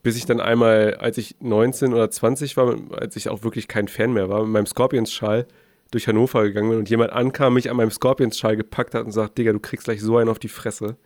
bis 0.03 0.17
ich 0.17 0.25
dann 0.25 0.41
einmal, 0.41 0.95
als 0.95 1.17
ich 1.17 1.37
19 1.39 1.93
oder 1.93 2.09
20 2.09 2.57
war, 2.57 2.75
als 2.91 3.15
ich 3.15 3.29
auch 3.29 3.43
wirklich 3.43 3.67
kein 3.67 3.87
Fan 3.87 4.13
mehr 4.13 4.29
war, 4.29 4.43
mit 4.43 4.51
meinem 4.51 4.65
Scorpions-Schal 4.65 5.47
durch 5.91 6.07
Hannover 6.07 6.43
gegangen 6.43 6.69
bin 6.69 6.79
und 6.79 6.89
jemand 6.89 7.11
ankam, 7.11 7.55
mich 7.55 7.69
an 7.69 7.77
meinem 7.77 7.91
Scorpions-Schal 7.91 8.57
gepackt 8.57 8.93
hat 8.93 9.05
und 9.05 9.11
sagt, 9.11 9.37
Digga, 9.37 9.53
du 9.53 9.59
kriegst 9.59 9.85
gleich 9.85 10.01
so 10.01 10.17
einen 10.17 10.29
auf 10.29 10.39
die 10.39 10.49
Fresse. 10.49 10.97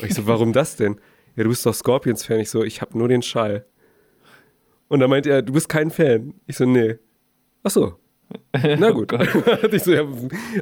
Und 0.00 0.08
ich 0.08 0.14
so, 0.14 0.26
warum 0.26 0.52
das 0.52 0.76
denn? 0.76 1.00
Ja, 1.36 1.44
du 1.44 1.50
bist 1.50 1.64
doch 1.64 1.74
Scorpions-Fan. 1.74 2.40
Ich 2.40 2.50
so, 2.50 2.64
ich 2.64 2.80
hab 2.80 2.94
nur 2.94 3.08
den 3.08 3.22
Schal. 3.22 3.64
Und 4.88 5.00
dann 5.00 5.10
meint 5.10 5.26
er, 5.26 5.42
du 5.42 5.52
bist 5.52 5.68
kein 5.68 5.90
Fan. 5.90 6.34
Ich 6.46 6.56
so, 6.56 6.64
nee. 6.64 6.98
Ach 7.62 7.70
so. 7.70 7.96
Na 8.78 8.90
gut. 8.90 9.12
oh 9.12 9.18
ich, 9.70 9.82
so, 9.82 9.92
ja, 9.92 10.06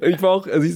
ich 0.02 0.20
war 0.22 0.30
auch, 0.30 0.46
also 0.46 0.66
ich, 0.66 0.74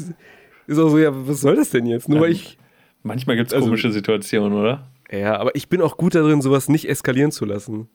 ist 0.66 0.78
auch 0.78 0.88
so, 0.88 0.98
ja, 0.98 1.10
was 1.12 1.40
soll 1.40 1.56
das 1.56 1.70
denn 1.70 1.86
jetzt? 1.86 2.08
Nur 2.08 2.20
weil 2.20 2.32
ich. 2.32 2.58
Manchmal 3.02 3.36
gibt 3.36 3.48
es 3.48 3.54
also, 3.54 3.66
komische 3.66 3.90
Situationen, 3.90 4.58
oder? 4.58 4.86
Ja, 5.10 5.38
aber 5.38 5.54
ich 5.54 5.68
bin 5.68 5.80
auch 5.80 5.96
gut 5.96 6.14
darin, 6.14 6.42
sowas 6.42 6.68
nicht 6.68 6.88
eskalieren 6.88 7.32
zu 7.32 7.44
lassen. 7.44 7.88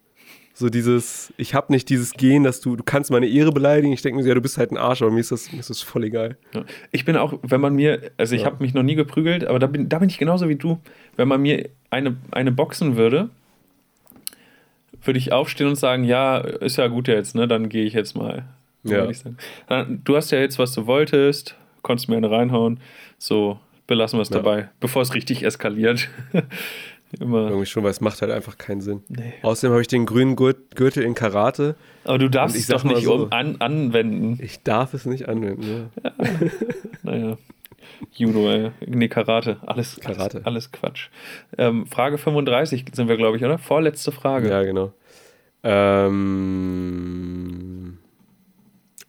So 0.53 0.69
dieses, 0.69 1.33
ich 1.35 1.53
habe 1.53 1.71
nicht 1.73 1.89
dieses 1.89 2.13
Gehen, 2.13 2.43
dass 2.43 2.61
du, 2.61 2.77
du 2.77 2.83
kannst 2.83 3.11
meine 3.11 3.27
Ehre 3.27 3.51
beleidigen. 3.51 3.91
Ich 3.91 4.01
denke 4.01 4.15
mir 4.15 4.23
so, 4.23 4.29
ja, 4.29 4.35
du 4.35 4.41
bist 4.41 4.57
halt 4.57 4.71
ein 4.71 4.77
Arsch, 4.77 5.01
aber 5.01 5.11
mir 5.11 5.19
ist 5.19 5.31
das, 5.31 5.51
mir 5.51 5.59
ist 5.59 5.69
das 5.69 5.81
voll 5.81 6.05
egal. 6.05 6.37
Ja. 6.53 6.63
Ich 6.91 7.03
bin 7.03 7.17
auch, 7.17 7.37
wenn 7.41 7.59
man 7.59 7.75
mir, 7.75 8.11
also 8.17 8.35
ich 8.35 8.41
ja. 8.41 8.47
habe 8.47 8.63
mich 8.63 8.73
noch 8.73 8.83
nie 8.83 8.95
geprügelt, 8.95 9.45
aber 9.45 9.59
da 9.59 9.67
bin, 9.67 9.89
da 9.89 9.99
bin 9.99 10.07
ich 10.07 10.17
genauso 10.17 10.47
wie 10.47 10.55
du. 10.55 10.79
Wenn 11.17 11.27
man 11.27 11.41
mir 11.41 11.69
eine, 11.89 12.15
eine 12.31 12.53
boxen 12.53 12.95
würde, 12.95 13.29
würde 15.03 15.19
ich 15.19 15.33
aufstehen 15.33 15.67
und 15.67 15.75
sagen, 15.75 16.05
ja, 16.05 16.37
ist 16.37 16.77
ja 16.77 16.87
gut 16.87 17.09
jetzt, 17.09 17.35
ne? 17.35 17.49
Dann 17.49 17.67
gehe 17.67 17.83
ich 17.83 17.93
jetzt 17.93 18.15
mal. 18.15 18.45
Ja. 18.83 19.09
Du 20.05 20.15
hast 20.15 20.31
ja 20.31 20.39
jetzt, 20.39 20.57
was 20.57 20.71
du 20.73 20.87
wolltest, 20.87 21.55
konntest 21.81 22.07
mir 22.07 22.17
eine 22.17 22.31
reinhauen. 22.31 22.79
So, 23.17 23.59
belassen 23.87 24.17
wir 24.17 24.23
es 24.23 24.29
ja. 24.29 24.37
dabei, 24.37 24.69
bevor 24.79 25.01
es 25.01 25.13
richtig 25.13 25.43
eskaliert. 25.43 26.09
Immer. 27.19 27.47
Irgendwie 27.47 27.65
schon, 27.65 27.83
weil 27.83 27.91
es 27.91 28.01
macht 28.01 28.21
halt 28.21 28.31
einfach 28.31 28.57
keinen 28.57 28.81
Sinn. 28.81 29.03
Nee. 29.07 29.35
Außerdem 29.41 29.71
habe 29.71 29.81
ich 29.81 29.87
den 29.87 30.05
grünen 30.05 30.35
Gürtel 30.35 31.03
in 31.03 31.13
Karate. 31.15 31.75
Aber 32.03 32.17
du 32.17 32.29
darfst 32.29 32.57
es 32.57 32.67
doch 32.67 32.83
nicht 32.83 33.03
so, 33.03 33.29
an, 33.29 33.61
anwenden. 33.61 34.37
Ich 34.41 34.63
darf 34.63 34.93
es 34.93 35.05
nicht 35.05 35.29
anwenden, 35.29 35.89
ja. 36.03 36.11
ja. 36.11 36.13
naja. 37.03 37.37
Judo, 38.11 38.49
ey. 38.49 38.71
Nee, 38.85 39.07
Karate. 39.07 39.57
Alles, 39.65 39.97
Karate. 39.99 40.37
alles, 40.37 40.45
alles 40.45 40.71
Quatsch. 40.71 41.09
Ähm, 41.57 41.85
Frage 41.87 42.17
35 42.17 42.85
sind 42.93 43.07
wir, 43.07 43.15
glaube 43.17 43.37
ich, 43.37 43.45
oder? 43.45 43.59
Vorletzte 43.59 44.11
Frage. 44.11 44.49
Ja, 44.49 44.63
genau. 44.63 44.91
Ähm. 45.63 46.39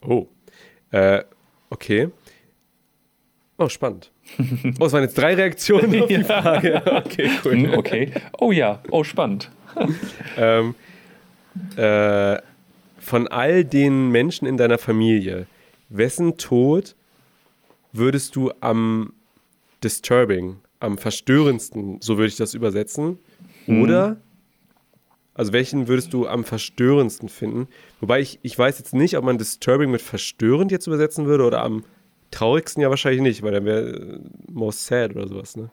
Oh. 0.02 0.26
Äh, 0.90 1.24
okay. 1.70 2.10
Oh, 3.58 3.68
spannend. 3.68 4.12
Oh, 4.80 4.86
es 4.86 4.92
waren 4.92 5.02
jetzt 5.02 5.16
drei 5.16 5.34
Reaktionen 5.34 6.02
auf 6.02 6.08
die 6.08 6.24
Frage. 6.24 6.82
Okay, 6.84 7.30
cool. 7.44 7.52
Hm, 7.52 7.74
okay. 7.74 8.12
Oh 8.38 8.52
ja, 8.52 8.82
oh, 8.90 9.04
spannend. 9.04 9.50
ähm, 10.36 10.74
äh, 11.76 12.38
von 12.98 13.28
all 13.28 13.64
den 13.64 14.10
Menschen 14.10 14.46
in 14.46 14.56
deiner 14.56 14.78
Familie, 14.78 15.46
wessen 15.88 16.36
Tod 16.38 16.96
würdest 17.92 18.36
du 18.36 18.52
am 18.60 19.12
disturbing, 19.82 20.56
am 20.80 20.98
verstörendsten, 20.98 22.00
so 22.00 22.18
würde 22.18 22.28
ich 22.28 22.36
das 22.36 22.54
übersetzen, 22.54 23.18
mhm. 23.66 23.82
oder 23.82 24.16
also 25.34 25.52
welchen 25.52 25.86
würdest 25.86 26.14
du 26.14 26.26
am 26.26 26.44
verstörendsten 26.44 27.28
finden? 27.28 27.68
Wobei 28.00 28.20
ich, 28.20 28.38
ich 28.42 28.58
weiß 28.58 28.78
jetzt 28.78 28.94
nicht, 28.94 29.18
ob 29.18 29.24
man 29.24 29.36
disturbing 29.36 29.90
mit 29.90 30.00
verstörend 30.00 30.72
jetzt 30.72 30.86
übersetzen 30.86 31.26
würde 31.26 31.44
oder 31.44 31.62
am 31.62 31.84
traurigsten 32.36 32.82
ja 32.82 32.90
wahrscheinlich 32.90 33.22
nicht, 33.22 33.42
weil 33.42 33.52
dann 33.52 33.64
wäre 33.64 33.88
äh, 33.88 34.18
most 34.50 34.86
sad 34.86 35.14
oder 35.16 35.26
sowas, 35.28 35.56
ne? 35.56 35.70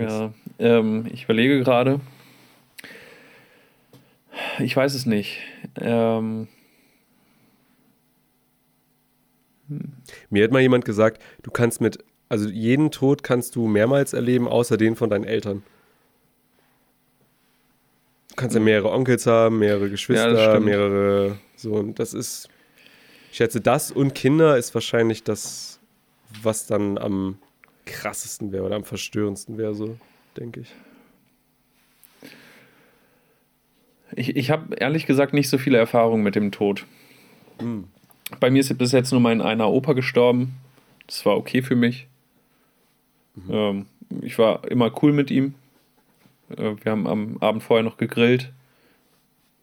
Ja, 0.00 0.32
ähm, 0.58 1.06
ich 1.12 1.24
überlege 1.24 1.60
gerade. 1.60 2.00
Ich 4.58 4.76
weiß 4.76 4.94
es 4.94 5.06
nicht. 5.06 5.38
Ähm, 5.80 6.48
Mir 10.30 10.44
hat 10.44 10.50
mal 10.50 10.60
jemand 10.60 10.84
gesagt, 10.84 11.22
du 11.42 11.50
kannst 11.50 11.80
mit, 11.80 11.98
also 12.28 12.48
jeden 12.48 12.90
Tod 12.90 13.22
kannst 13.22 13.56
du 13.56 13.66
mehrmals 13.66 14.12
erleben, 14.12 14.48
außer 14.48 14.76
den 14.76 14.96
von 14.96 15.10
deinen 15.10 15.24
Eltern. 15.24 15.62
Du 18.30 18.34
kannst 18.36 18.54
ja 18.54 18.60
mehrere 18.60 18.90
Onkels 18.90 19.26
haben, 19.26 19.60
mehrere 19.60 19.88
Geschwister, 19.88 20.54
ja, 20.54 20.60
mehrere, 20.60 21.38
so, 21.56 21.74
und 21.74 21.98
das 21.98 22.14
ist, 22.14 22.48
ich 23.34 23.38
schätze, 23.38 23.60
das 23.60 23.90
und 23.90 24.14
Kinder 24.14 24.56
ist 24.56 24.74
wahrscheinlich 24.74 25.24
das, 25.24 25.80
was 26.44 26.68
dann 26.68 26.98
am 26.98 27.36
krassesten 27.84 28.52
wäre 28.52 28.62
oder 28.62 28.76
am 28.76 28.84
verstörendsten 28.84 29.58
wäre, 29.58 29.74
so, 29.74 29.98
denke 30.36 30.60
ich. 30.60 30.72
Ich, 34.14 34.36
ich 34.36 34.50
habe 34.52 34.76
ehrlich 34.76 35.06
gesagt 35.06 35.34
nicht 35.34 35.48
so 35.48 35.58
viele 35.58 35.78
Erfahrungen 35.78 36.22
mit 36.22 36.36
dem 36.36 36.52
Tod. 36.52 36.86
Hm. 37.58 37.88
Bei 38.38 38.52
mir 38.52 38.60
ist 38.60 38.78
bis 38.78 38.92
jetzt 38.92 39.10
nur 39.10 39.20
mein 39.20 39.40
einer 39.40 39.68
Opa 39.68 39.94
gestorben. 39.94 40.54
Das 41.08 41.26
war 41.26 41.36
okay 41.36 41.60
für 41.60 41.74
mich. 41.74 42.06
Mhm. 43.34 43.50
Ähm, 43.50 43.86
ich 44.22 44.38
war 44.38 44.62
immer 44.70 44.92
cool 45.02 45.12
mit 45.12 45.32
ihm. 45.32 45.56
Äh, 46.50 46.76
wir 46.84 46.92
haben 46.92 47.08
am 47.08 47.38
Abend 47.40 47.64
vorher 47.64 47.82
noch 47.82 47.96
gegrillt. 47.96 48.52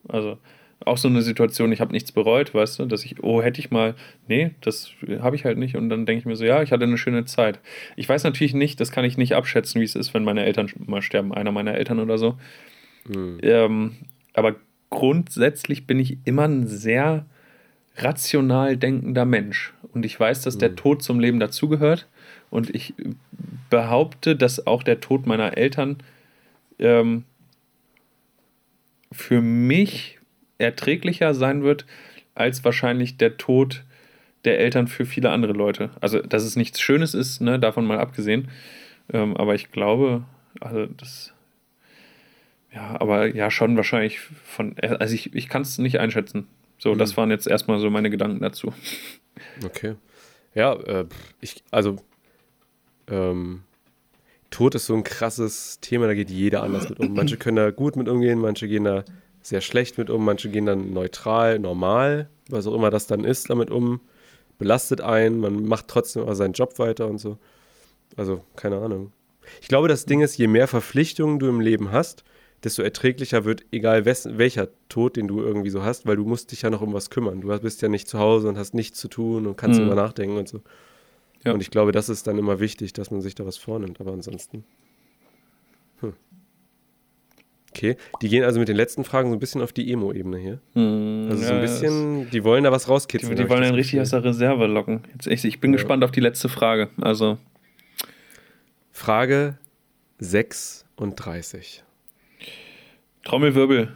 Also 0.10 0.38
auch 0.86 0.98
so 0.98 1.08
eine 1.08 1.22
Situation, 1.22 1.72
ich 1.72 1.82
habe 1.82 1.92
nichts 1.92 2.12
bereut, 2.12 2.54
weißt 2.54 2.80
du, 2.80 2.86
dass 2.86 3.06
ich, 3.06 3.24
oh, 3.24 3.42
hätte 3.42 3.60
ich 3.60 3.72
mal, 3.72 3.96
nee, 4.28 4.52
das 4.62 4.92
habe 5.20 5.36
ich 5.36 5.46
halt 5.46 5.58
nicht. 5.58 5.76
Und 5.76 5.90
dann 5.90 6.06
denke 6.06 6.20
ich 6.20 6.26
mir 6.26 6.36
so, 6.36 6.46
ja, 6.46 6.62
ich 6.62 6.72
hatte 6.72 6.84
eine 6.84 6.98
schöne 6.98 7.26
Zeit. 7.26 7.60
Ich 7.96 8.08
weiß 8.08 8.24
natürlich 8.24 8.54
nicht, 8.54 8.80
das 8.80 8.92
kann 8.92 9.06
ich 9.06 9.18
nicht 9.18 9.36
abschätzen, 9.36 9.80
wie 9.82 9.86
es 9.86 9.96
ist, 9.96 10.14
wenn 10.14 10.24
meine 10.24 10.44
Eltern 10.44 10.72
mal 10.86 11.02
sterben, 11.02 11.34
einer 11.34 11.52
meiner 11.52 11.76
Eltern 11.76 12.00
oder 12.00 12.18
so. 12.18 12.38
Mhm. 13.08 13.40
Ähm, 13.42 13.96
aber 14.34 14.56
grundsätzlich 14.90 15.88
bin 15.88 16.00
ich 16.00 16.18
immer 16.26 16.48
ein 16.48 16.68
sehr 16.68 17.26
rational 17.98 18.78
denkender 18.78 19.26
Mensch. 19.26 19.74
Und 19.94 20.06
ich 20.06 20.20
weiß, 20.20 20.42
dass 20.42 20.58
der 20.58 20.72
mhm. 20.72 20.76
Tod 20.78 21.04
zum 21.04 21.20
Leben 21.20 21.40
dazugehört. 21.40 22.08
Und 22.50 22.74
ich 22.74 22.94
behaupte, 23.70 24.36
dass 24.36 24.66
auch 24.68 24.84
der 24.84 25.00
Tod 25.00 25.26
meiner 25.26 25.58
Eltern 25.58 25.98
ähm, 26.80 27.24
für 29.12 29.42
mich 29.42 30.21
erträglicher 30.62 31.34
sein 31.34 31.64
wird, 31.64 31.86
als 32.36 32.64
wahrscheinlich 32.64 33.18
der 33.18 33.38
Tod 33.38 33.84
der 34.46 34.60
Eltern 34.60 34.88
für 34.88 35.06
viele 35.06 35.30
andere 35.30 35.54
Leute. 35.54 35.92
Also, 36.00 36.22
dass 36.22 36.44
es 36.44 36.56
nichts 36.56 36.80
Schönes 36.80 37.14
ist, 37.14 37.42
ne, 37.42 37.60
davon 37.60 37.86
mal 37.86 38.00
abgesehen. 38.00 38.50
Ähm, 39.12 39.36
aber 39.38 39.56
ich 39.56 39.72
glaube, 39.72 40.24
also 40.60 40.86
das. 40.86 41.34
Ja, 42.74 43.00
aber 43.00 43.28
ja, 43.36 43.52
schon 43.52 43.76
wahrscheinlich 43.76 44.20
von. 44.20 44.76
Also, 44.80 45.14
ich, 45.14 45.34
ich 45.36 45.50
kann 45.50 45.62
es 45.62 45.78
nicht 45.78 46.00
einschätzen. 46.00 46.48
So, 46.78 46.94
mhm. 46.94 46.98
das 46.98 47.18
waren 47.18 47.30
jetzt 47.30 47.48
erstmal 47.48 47.80
so 47.80 47.90
meine 47.90 48.10
Gedanken 48.10 48.40
dazu. 48.40 48.74
Okay. 49.64 49.96
Ja, 50.54 50.74
äh, 50.74 51.06
ich, 51.40 51.64
also, 51.72 51.96
ähm, 53.08 53.64
Tod 54.50 54.76
ist 54.76 54.88
so 54.88 54.94
ein 54.94 55.06
krasses 55.06 55.80
Thema, 55.80 56.08
da 56.08 56.14
geht 56.14 56.30
jeder 56.30 56.64
anders 56.64 56.90
mit 56.90 57.00
um. 57.00 57.14
Manche 57.14 57.38
können 57.38 57.56
da 57.56 57.72
gut 57.72 57.96
mit 57.96 58.10
umgehen, 58.10 58.40
manche 58.40 58.68
gehen 58.68 58.84
da 58.84 59.06
sehr 59.42 59.62
schlecht 59.62 59.98
mit 59.98 60.10
um, 60.10 60.24
manche 60.24 60.50
gehen 60.50 60.66
dann 60.66 60.94
neutral, 60.94 61.60
normal, 61.60 62.30
was 62.50 62.68
auch 62.68 62.76
immer 62.76 62.90
das 62.90 63.08
dann 63.08 63.24
ist, 63.24 63.50
damit 63.50 63.72
um, 63.72 64.02
belastet 64.58 65.02
einen, 65.02 65.40
man 65.40 65.66
macht 65.66 65.88
trotzdem 65.88 66.24
aber 66.24 66.36
seinen 66.36 66.54
Job 66.54 66.78
weiter 66.80 67.08
und 67.08 67.18
so. 67.18 67.38
Also, 68.16 68.44
keine 68.56 68.78
Ahnung. 68.78 69.12
Ich 69.62 69.68
glaube, 69.68 69.88
das 69.88 70.06
Ding 70.06 70.22
ist, 70.22 70.38
je 70.38 70.48
mehr 70.48 70.68
Verpflichtungen 70.68 71.40
du 71.40 71.48
im 71.48 71.60
Leben 71.60 71.92
hast, 71.92 72.24
desto 72.64 72.84
erträglicher 72.84 73.44
wird, 73.44 73.66
egal 73.72 74.06
wes, 74.06 74.28
welcher 74.38 74.70
Tod, 74.88 75.16
den 75.16 75.28
du 75.28 75.42
irgendwie 75.42 75.72
so 75.72 75.84
hast, 75.84 76.06
weil 76.06 76.16
du 76.16 76.26
musst 76.26 76.52
dich 76.52 76.62
ja 76.62 76.70
noch 76.70 76.82
um 76.82 76.94
was 76.94 77.10
kümmern. 77.10 77.42
Du 77.42 77.48
bist 77.60 77.82
ja 77.82 77.90
nicht 77.90 78.08
zu 78.08 78.20
Hause 78.20 78.50
und 78.50 78.58
hast 78.58 78.74
nichts 78.74 79.00
zu 79.00 79.08
tun 79.08 79.48
und 79.48 79.58
kannst 79.58 79.80
mhm. 79.80 79.88
immer 79.88 79.96
nachdenken 79.96 80.38
und 80.38 80.48
so. 80.48 80.62
Ja. 81.44 81.54
Und 81.54 81.62
ich 81.62 81.72
glaube, 81.72 81.92
das 81.92 82.10
ist 82.10 82.28
dann 82.28 82.38
immer 82.38 82.60
wichtig, 82.60 82.94
dass 82.94 83.10
man 83.10 83.22
sich 83.22 83.34
da 83.34 83.46
was 83.46 83.58
vornimmt, 83.58 84.00
aber 84.00 84.12
ansonsten. 84.12 84.64
Hm. 86.02 86.14
Okay, 87.74 87.96
die 88.22 88.28
gehen 88.28 88.44
also 88.44 88.60
mit 88.60 88.68
den 88.68 88.76
letzten 88.76 89.06
Fragen 89.06 89.30
so 89.30 89.36
ein 89.36 89.40
bisschen 89.40 89.62
auf 89.62 89.72
die 89.72 89.92
Emo-Ebene 89.92 90.38
hier. 90.38 90.60
Mhm, 90.74 91.30
also 91.32 91.44
so 91.44 91.54
ein 91.54 91.62
bisschen, 91.62 92.30
die 92.30 92.44
wollen 92.44 92.66
da 92.66 92.72
was 92.72 92.90
rauskitzeln. 92.90 93.36
Die, 93.36 93.44
die 93.44 93.50
wollen 93.50 93.64
einen 93.64 93.76
richtig 93.76 94.02
aus 94.02 94.10
der 94.10 94.24
Reserve 94.24 94.68
locken. 94.68 95.04
Jetzt 95.14 95.28
echt, 95.28 95.46
ich 95.46 95.62
bin 95.62 95.72
ja. 95.72 95.78
gespannt 95.78 96.04
auf 96.04 96.12
die 96.12 96.20
letzte 96.20 96.50
Frage. 96.50 96.90
Also. 97.00 97.38
Frage 98.92 99.58
36. 100.20 101.84
Trommelwirbel. 103.24 103.94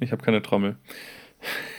Ich 0.00 0.12
habe 0.12 0.22
keine 0.22 0.42
Trommel. 0.42 0.76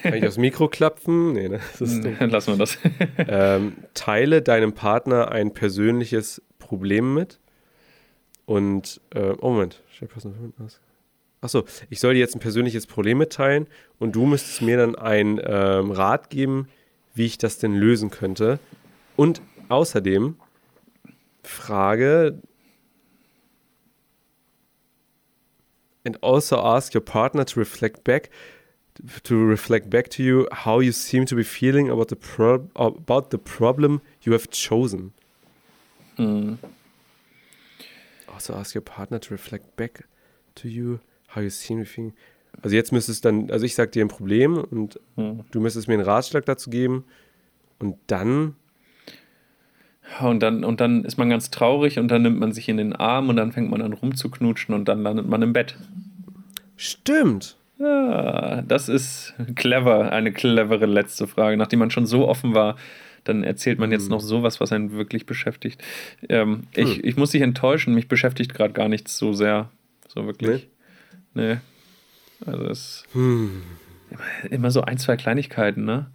Kann 0.01 0.13
ich 0.13 0.21
das 0.21 0.37
Mikro 0.37 0.67
klapfen? 0.67 1.33
Nee, 1.33 1.49
ne? 1.49 1.59
das 1.71 1.81
ist 1.81 2.03
Dann 2.03 2.29
lassen 2.31 2.53
wir 2.53 2.57
das. 2.57 2.77
ähm, 3.17 3.77
teile 3.93 4.41
deinem 4.41 4.73
Partner 4.73 5.31
ein 5.31 5.53
persönliches 5.53 6.41
Problem 6.59 7.13
mit 7.13 7.39
Und, 8.45 9.01
äh, 9.13 9.33
oh 9.39 9.51
Moment, 9.51 9.81
Achso, 11.45 11.63
ich 11.91 11.99
soll 11.99 12.15
dir 12.15 12.21
jetzt 12.21 12.35
ein 12.35 12.39
persönliches 12.39 12.87
Problem 12.87 13.19
mitteilen 13.19 13.67
und 13.99 14.15
du 14.15 14.25
müsstest 14.25 14.63
mir 14.63 14.77
dann 14.77 14.95
einen 14.95 15.39
ähm, 15.43 15.91
Rat 15.91 16.31
geben, 16.31 16.67
wie 17.13 17.27
ich 17.27 17.37
das 17.37 17.59
denn 17.59 17.75
lösen 17.75 18.09
könnte. 18.09 18.57
Und 19.15 19.43
außerdem 19.69 20.37
Frage, 21.43 22.41
and 26.03 26.23
also 26.23 26.57
ask 26.57 26.95
your 26.95 27.05
partner 27.05 27.45
to 27.45 27.59
reflect 27.59 28.03
back 28.03 28.31
to 29.21 29.35
reflect 29.35 29.91
back 29.91 30.09
to 30.09 30.23
you 30.23 30.47
how 30.51 30.79
you 30.79 30.91
seem 30.91 31.27
to 31.27 31.35
be 31.35 31.43
feeling 31.43 31.91
about 31.91 32.07
the 32.09 32.15
pro 32.15 32.67
about 32.75 33.29
the 33.29 33.37
problem 33.37 34.01
you 34.23 34.33
have 34.33 34.49
chosen. 34.49 35.13
Mm. 36.17 36.57
Also 38.33 38.55
ask 38.55 38.73
your 38.73 38.81
partner 38.81 39.19
to 39.19 39.31
reflect 39.31 39.75
back 39.75 40.05
to 40.55 40.67
you 40.67 41.01
how 41.35 41.41
you 41.41 41.75
be 41.77 41.85
feeling. 41.85 42.13
Also 42.61 42.75
jetzt 42.75 42.91
müsstest 42.91 43.25
dann, 43.25 43.51
also 43.51 43.65
ich 43.65 43.75
sag 43.75 43.91
dir 43.91 44.03
ein 44.03 44.07
Problem 44.07 44.57
und 44.57 44.99
mm. 45.17 45.41
du 45.51 45.59
müsstest 45.59 45.87
mir 45.87 45.95
einen 45.95 46.03
Ratschlag 46.03 46.45
dazu 46.45 46.69
geben 46.69 47.03
und 47.79 47.97
dann 48.07 48.55
und 50.21 50.43
dann, 50.43 50.63
und 50.63 50.81
dann 50.81 51.03
ist 51.03 51.17
man 51.17 51.29
ganz 51.29 51.49
traurig 51.49 51.99
und 51.99 52.09
dann 52.09 52.21
nimmt 52.21 52.39
man 52.39 52.51
sich 52.51 52.69
in 52.69 52.77
den 52.77 52.93
Arm 52.93 53.29
und 53.29 53.37
dann 53.37 53.51
fängt 53.51 53.71
man 53.71 53.81
an 53.81 53.93
rumzuknutschen 53.93 54.73
und 54.75 54.87
dann 54.87 55.01
landet 55.01 55.27
man 55.27 55.41
im 55.41 55.51
Bett. 55.51 55.75
Stimmt. 56.77 57.57
Ja, 57.79 58.61
das 58.61 58.87
ist 58.87 59.33
clever, 59.55 60.11
eine 60.11 60.31
clevere 60.31 60.85
letzte 60.85 61.27
Frage. 61.27 61.57
Nachdem 61.57 61.79
man 61.79 61.91
schon 61.91 62.05
so 62.05 62.27
offen 62.27 62.53
war, 62.53 62.77
dann 63.23 63.43
erzählt 63.43 63.79
man 63.79 63.91
jetzt 63.91 64.03
hm. 64.03 64.11
noch 64.11 64.21
sowas, 64.21 64.61
was 64.61 64.71
einen 64.71 64.91
wirklich 64.91 65.25
beschäftigt. 65.25 65.83
Ähm, 66.29 66.67
hm. 66.75 66.83
ich, 66.83 67.03
ich 67.03 67.17
muss 67.17 67.31
dich 67.31 67.41
enttäuschen, 67.41 67.93
mich 67.93 68.07
beschäftigt 68.07 68.53
gerade 68.53 68.73
gar 68.73 68.87
nichts 68.87 69.17
so 69.17 69.33
sehr. 69.33 69.69
So 70.07 70.25
wirklich. 70.25 70.69
Nee. 71.35 71.57
Also 72.45 72.65
es 72.65 73.03
hm. 73.13 73.61
immer, 74.09 74.51
immer 74.51 74.71
so 74.71 74.81
ein, 74.81 74.97
zwei 74.97 75.15
Kleinigkeiten, 75.15 75.85
ne? 75.85 76.07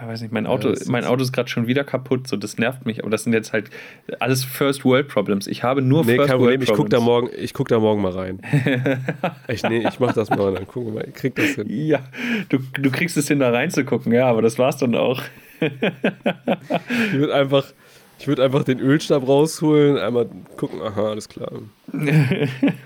ich 0.00 0.06
weiß 0.06 0.22
nicht, 0.22 0.32
mein 0.32 0.46
Auto, 0.46 0.70
ja, 0.70 0.76
mein 0.88 1.04
Auto 1.04 1.22
ist 1.22 1.32
gerade 1.32 1.48
schon 1.48 1.66
wieder 1.66 1.84
kaputt, 1.84 2.26
so 2.26 2.36
das 2.36 2.58
nervt 2.58 2.84
mich, 2.86 3.00
aber 3.00 3.10
das 3.10 3.24
sind 3.24 3.32
jetzt 3.32 3.52
halt 3.52 3.70
alles 4.18 4.44
First 4.44 4.84
World 4.84 5.08
Problems. 5.08 5.46
Ich 5.46 5.62
habe 5.62 5.82
nur 5.82 6.04
nee, 6.04 6.16
First 6.16 6.28
kein 6.28 6.38
Problem. 6.38 6.60
World 6.60 6.66
Problems. 6.66 6.70
Ich 6.70 6.76
guck 6.76 6.90
da 6.90 7.00
morgen, 7.00 7.30
ich 7.36 7.54
guck 7.54 7.68
da 7.68 7.78
morgen 7.78 8.02
mal 8.02 8.12
rein. 8.12 8.40
ich, 9.48 9.62
nee, 9.62 9.86
ich 9.86 10.00
mach 10.00 10.12
das 10.12 10.30
mal, 10.30 10.52
dann 10.52 10.66
gucken 10.66 10.94
wir 10.94 11.00
mal, 11.00 11.08
ich 11.08 11.14
krieg 11.14 11.34
das 11.34 11.50
hin. 11.50 11.66
Ja, 11.68 12.00
du, 12.48 12.58
du 12.58 12.90
kriegst 12.90 13.16
es 13.16 13.28
hin, 13.28 13.38
da 13.38 13.50
reinzugucken, 13.50 14.12
ja, 14.12 14.26
aber 14.26 14.42
das 14.42 14.58
war's 14.58 14.78
dann 14.78 14.94
auch. 14.94 15.22
ich 15.60 17.12
würde 17.12 17.34
einfach, 17.34 17.64
ich 18.18 18.28
würde 18.28 18.44
einfach 18.44 18.64
den 18.64 18.80
Ölstab 18.80 19.26
rausholen, 19.26 19.98
einmal 19.98 20.28
gucken, 20.56 20.80
aha, 20.82 21.10
alles 21.10 21.28
klar. 21.28 21.50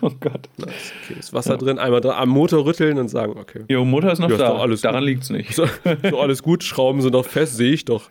oh 0.01 0.11
Gott. 0.21 0.49
Nice, 0.57 0.93
okay, 1.03 1.19
ist 1.19 1.33
Wasser 1.33 1.53
ja. 1.53 1.57
drin, 1.57 1.79
einmal 1.79 2.05
am 2.05 2.29
Motor 2.29 2.65
rütteln 2.65 2.99
und 2.99 3.09
sagen, 3.09 3.35
okay. 3.39 3.65
Jo, 3.69 3.85
Motor 3.85 4.13
ist 4.13 4.19
noch 4.19 4.31
ja, 4.31 4.37
da, 4.37 4.57
alles 4.57 4.81
daran 4.81 5.05
liegt 5.05 5.25
es 5.25 5.31
nicht. 5.31 5.55
So, 5.55 5.67
so, 6.11 6.19
alles 6.21 6.43
gut, 6.43 6.65
Schrauben 6.65 7.03
sind 7.03 7.13
noch 7.13 7.27
fest, 7.27 7.57
sehe 7.57 7.73
ich 7.73 7.85
doch. 7.85 8.11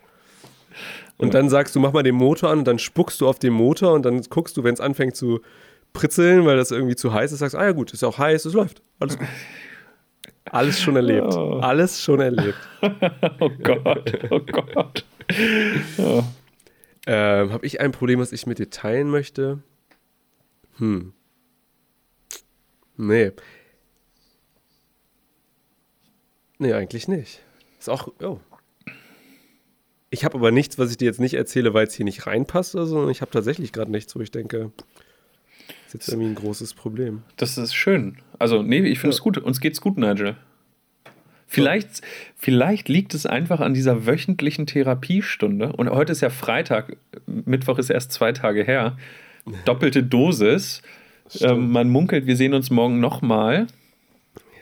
Und 1.18 1.30
ja. 1.30 1.34
dann 1.34 1.49
sagst 1.49 1.76
du, 1.76 1.80
mach 1.80 1.94
mal 1.94 2.03
den 2.03 2.15
Motor 2.15 2.52
an 2.52 2.60
und 2.60 2.68
dann 2.68 2.80
spuckst 2.80 3.19
du 3.22 3.27
auf 3.27 3.39
den 3.39 3.53
Motor 3.53 3.94
und 3.94 4.06
dann 4.06 4.22
guckst 4.30 4.56
du, 4.56 4.64
wenn 4.64 4.73
es 4.73 4.80
anfängt 4.80 5.15
zu 5.15 5.41
pritzeln, 5.94 6.45
weil 6.45 6.57
das 6.57 6.72
irgendwie 6.72 6.95
zu 6.95 7.11
heiß 7.14 7.31
ist, 7.31 7.39
sagst, 7.39 7.56
ah 7.56 7.65
ja 7.65 7.72
gut, 7.72 7.91
ist 7.91 8.03
auch 8.03 8.18
heiß, 8.18 8.45
es 8.45 8.53
läuft, 8.53 8.81
alles 8.99 9.18
gut. 9.18 9.27
Alles 10.52 10.80
schon 10.80 10.95
erlebt. 10.95 11.34
Oh. 11.35 11.60
Alles 11.60 12.02
schon 12.02 12.22
erlebt. 12.22 12.57
oh 13.39 13.49
Gott, 13.64 14.14
oh 14.30 14.39
Gott. 14.39 15.03
Oh. 15.98 16.23
Ähm, 17.10 17.54
Habe 17.54 17.66
ich 17.66 17.80
ein 17.80 17.94
Problem, 17.94 18.20
was 18.20 18.34
ich 18.34 18.46
mit 18.46 18.60
dir 18.60 18.70
teilen 18.70 19.10
möchte? 19.10 19.64
Hm. 20.78 21.14
Nee. 22.98 23.32
Nee, 26.60 26.74
eigentlich 26.74 27.08
nicht. 27.08 27.42
Ist 27.80 27.90
auch. 27.90 28.10
Oh. 28.22 28.40
Ich 30.10 30.26
habe 30.26 30.36
aber 30.36 30.52
nichts, 30.52 30.78
was 30.78 30.92
ich 30.92 30.98
dir 30.98 31.06
jetzt 31.06 31.22
nicht 31.22 31.36
erzähle, 31.36 31.74
weil 31.74 31.88
es 31.88 31.94
hier 31.94 32.04
nicht 32.04 32.28
reinpasst 32.28 32.76
oder 32.76 32.86
so. 32.86 33.10
Ich 33.10 33.22
habe 33.22 33.32
tatsächlich 33.32 33.72
gerade 33.72 33.92
nichts, 33.92 34.14
wo 34.14 34.20
ich 34.20 34.32
denke, 34.32 34.72
das 35.68 35.76
ist 35.88 35.94
jetzt 35.94 36.10
irgendwie 36.10 36.30
ein 36.30 36.36
großes 36.36 36.74
Problem. 36.74 37.24
Das 37.38 37.58
ist 37.58 37.74
schön. 37.74 38.18
Also, 38.38 38.64
nee, 38.64 38.80
ich 38.80 39.00
finde 39.00 39.14
es 39.14 39.20
ja. 39.20 39.24
gut. 39.24 39.38
Uns 39.38 39.62
geht's 39.62 39.80
gut, 39.80 39.98
Nigel. 39.98 40.36
Vielleicht, 41.48 42.02
vielleicht 42.36 42.90
liegt 42.90 43.14
es 43.14 43.26
einfach 43.26 43.61
an 43.61 43.74
dieser 43.74 44.06
wöchentlichen 44.06 44.68
Therapiestunde. 44.68 45.72
Und 45.72 45.90
heute 45.90 46.11
ist 46.11 46.22
ja 46.22 46.30
Freitag, 46.30 46.98
Mittwoch 47.26 47.80
ist 47.80 47.90
erst 47.90 48.11
zwei 48.11 48.34
Tage 48.34 48.64
her. 48.64 48.98
Doppelte 49.65 50.03
Dosis. 50.03 50.82
Ähm, 51.41 51.72
man 51.74 51.90
munkelt, 51.90 52.26
wir 52.26 52.38
sehen 52.38 52.53
uns 52.53 52.69
morgen 52.69 53.02
nochmal. 53.02 53.68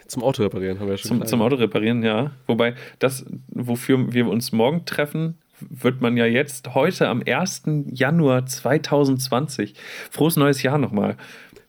Zum 0.08 0.24
Auto 0.24 0.42
reparieren 0.42 0.80
haben 0.80 0.88
wir 0.88 0.98
schon. 0.98 1.10
Zum, 1.10 1.26
zum 1.28 1.42
Auto 1.44 1.58
reparieren, 1.58 2.02
ja. 2.02 2.32
Wobei 2.48 2.74
das, 2.98 3.24
wofür 3.50 4.12
wir 4.14 4.28
uns 4.28 4.52
morgen 4.52 4.84
treffen, 4.84 5.38
wird 5.60 6.02
man 6.02 6.18
ja 6.18 6.26
jetzt 6.26 6.74
heute 6.74 7.08
am 7.08 7.22
1. 7.24 7.64
Januar 7.92 8.48
2020. 8.48 9.76
Frohes 10.10 10.38
neues 10.38 10.64
Jahr 10.64 10.80
nochmal. 10.80 11.18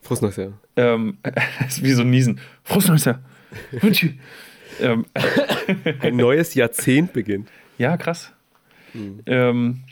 Frohes 0.00 0.22
neues 0.22 0.36
Jahr. 0.36 0.52
Ähm, 0.76 1.18
wie 1.82 1.92
so 1.92 2.00
ein 2.00 2.08
Niesen. 2.08 2.40
Frohes 2.64 2.88
neues 2.88 3.04
Jahr. 3.04 3.20
Ähm. 4.80 5.06
Ein 6.00 6.16
neues 6.16 6.54
Jahrzehnt 6.54 7.12
beginnt. 7.12 7.48
Ja, 7.78 7.96
krass. 7.96 8.32
Mhm. 8.94 9.22
Ähm, 9.26 9.84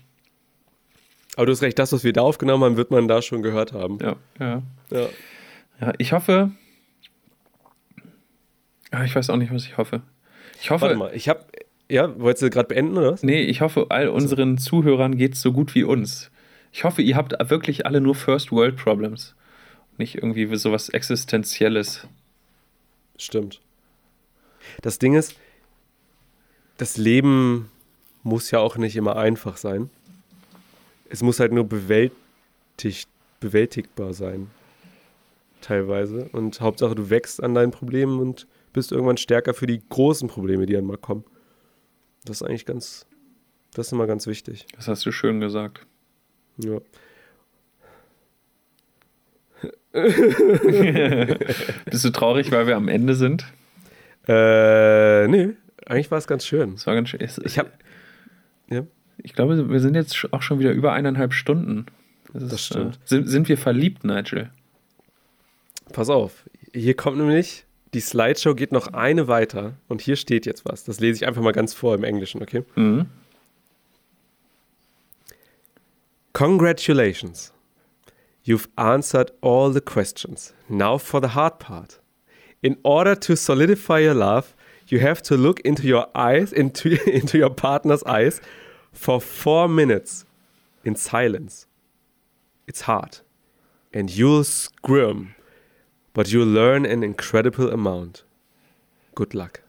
aber 1.37 1.47
du 1.47 1.53
hast 1.53 1.63
recht, 1.63 1.79
das, 1.79 1.93
was 1.93 2.05
wir 2.05 2.13
da 2.13 2.23
aufgenommen 2.23 2.65
haben, 2.65 2.77
wird 2.77 2.91
man 2.91 3.09
da 3.09 3.23
schon 3.23 3.43
gehört 3.43 3.73
haben. 3.73 3.99
Ja, 4.01 4.17
ja. 4.39 4.63
Ja, 4.91 5.09
ja 5.81 5.93
ich 5.99 6.13
hoffe. 6.13 6.51
Ah, 8.91 9.05
ich 9.05 9.15
weiß 9.15 9.31
auch 9.31 9.37
nicht, 9.37 9.53
was 9.53 9.65
ich 9.65 9.77
hoffe. 9.77 10.03
Ich 10.61 10.71
hoffe. 10.71 10.83
Warte 10.83 10.97
mal, 10.97 11.15
ich 11.15 11.29
habe. 11.29 11.45
Ja, 11.91 12.19
wolltest 12.19 12.43
du 12.43 12.51
gerade 12.51 12.69
beenden, 12.69 12.97
oder 12.97 13.13
was? 13.13 13.23
Nee, 13.23 13.43
ich 13.43 13.61
hoffe, 13.61 13.87
all 13.91 14.09
unseren. 14.09 14.57
Zuhörern 14.57 15.17
geht 15.17 15.35
es 15.35 15.43
so 15.43 15.53
gut 15.53 15.75
wie 15.75 15.85
uns. 15.85 16.31
Ich 16.73 16.85
hoffe, 16.85 17.03
ihr 17.03 17.17
habt 17.17 17.35
wirklich 17.51 17.87
alle 17.87 18.01
nur 18.01 18.15
First 18.15 18.51
World 18.53 18.77
Problems. 18.77 19.35
Nicht 19.99 20.17
irgendwie 20.17 20.53
sowas 20.57 20.89
Existenzielles. 20.89 22.09
Stimmt. 23.17 23.61
Das 24.83 24.99
Ding 24.99 25.15
ist, 25.15 25.37
das 26.77 26.97
Leben 26.97 27.71
muss 28.23 28.51
ja 28.51 28.59
auch 28.59 28.77
nicht 28.77 28.97
immer 28.97 29.17
einfach 29.17 29.57
sein. 29.57 29.91
Es 31.09 31.23
muss 31.23 31.39
halt 31.41 31.53
nur 31.53 31.65
bewältigt, 31.65 33.09
bewältigbar 33.41 34.15
sein. 34.15 34.51
Teilweise. 35.61 36.29
Und 36.33 36.61
Hauptsache, 36.61 36.95
du 36.95 37.11
wächst 37.11 37.43
an 37.43 37.55
deinen 37.55 37.71
Problemen 37.71 38.19
und 38.19 38.47
bist 38.73 38.93
irgendwann 38.93 39.17
stärker 39.17 39.55
für 39.55 39.67
die 39.67 39.81
großen 39.89 40.29
Probleme, 40.29 40.67
die 40.67 40.75
dann 40.75 40.85
mal 40.85 40.99
kommen. 40.99 41.25
Das 42.25 42.41
ist 42.41 42.43
eigentlich 42.43 42.67
ganz, 42.67 43.07
das 43.75 43.87
ist 43.87 43.93
immer 43.93 44.07
ganz 44.07 44.27
wichtig. 44.27 44.67
Das 44.75 44.89
hast 44.89 45.07
du 45.07 45.13
schön 45.13 45.41
gesagt. 45.41 45.87
Ja. 46.59 46.81
Bist 51.85 52.05
du 52.05 52.11
traurig, 52.11 52.51
weil 52.51 52.67
wir 52.67 52.77
am 52.77 52.89
Ende 52.89 53.15
sind? 53.15 53.47
Äh, 54.27 55.29
nee, 55.29 55.51
eigentlich 55.87 56.11
war 56.11 56.19
es 56.19 56.27
ganz 56.27 56.47
schön. 56.47 56.75
Es 56.75 56.87
war 56.87 56.95
ganz 56.95 57.09
schön. 57.09 57.21
Es, 57.21 57.39
ich 57.39 57.59
habe. 57.59 57.71
Ja. 58.71 58.85
Ich 59.19 59.35
glaube, 59.35 59.71
wir 59.71 59.81
sind 59.81 59.95
jetzt 59.95 60.27
auch 60.33 60.43
schon 60.43 60.59
wieder 60.59 60.73
über 60.73 60.93
eineinhalb 60.93 61.33
Stunden. 61.33 61.87
Das, 62.33 62.43
ist, 62.43 62.53
das 62.53 62.67
stimmt. 62.67 62.97
Äh, 62.97 62.99
sind, 63.05 63.29
sind 63.29 63.49
wir 63.49 63.57
verliebt, 63.57 64.05
Nigel? 64.05 64.51
Pass 65.93 66.11
auf, 66.11 66.45
hier 66.73 66.95
kommt 66.95 67.19
nämlich, 67.19 67.67
die 67.93 68.01
Slideshow 68.01 68.55
geht 68.55 68.73
noch 68.73 68.89
eine 68.89 69.29
weiter 69.29 69.75
und 69.87 70.01
hier 70.01 70.17
steht 70.17 70.47
jetzt 70.47 70.65
was. 70.65 70.85
Das 70.85 70.99
lese 70.99 71.19
ich 71.23 71.29
einfach 71.29 71.43
mal 71.43 71.53
ganz 71.53 71.75
vor 71.75 71.95
im 71.95 72.03
Englischen, 72.03 72.43
okay? 72.43 72.65
Mhm. 72.75 73.07
Congratulations. 76.33 77.53
You've 78.45 78.69
answered 78.75 79.33
all 79.41 79.73
the 79.73 79.81
questions. 79.81 80.53
Now 80.69 80.99
for 80.99 81.23
the 81.23 81.29
hard 81.29 81.61
part. 81.61 82.01
In 82.65 82.79
order 82.83 83.15
to 83.15 83.37
solidify 83.37 83.99
your 83.99 84.15
love, 84.15 84.57
you 84.89 84.99
have 84.99 85.23
to 85.23 85.37
look 85.37 85.61
into 85.61 85.87
your 85.87 86.09
eyes, 86.15 86.51
into, 86.51 86.99
into 87.11 87.37
your 87.37 87.51
partner's 87.51 88.03
eyes 88.05 88.41
for 88.91 89.21
four 89.21 89.69
minutes 89.69 90.25
in 90.83 90.97
silence. 90.97 91.67
It's 92.67 92.83
hard. 92.83 93.19
And 93.93 94.11
you'll 94.11 94.45
squirm, 94.45 95.35
but 96.15 96.33
you'll 96.33 96.47
learn 96.47 96.87
an 96.87 97.05
incredible 97.05 97.71
amount. 97.71 98.25
Good 99.15 99.35
luck. 99.35 99.61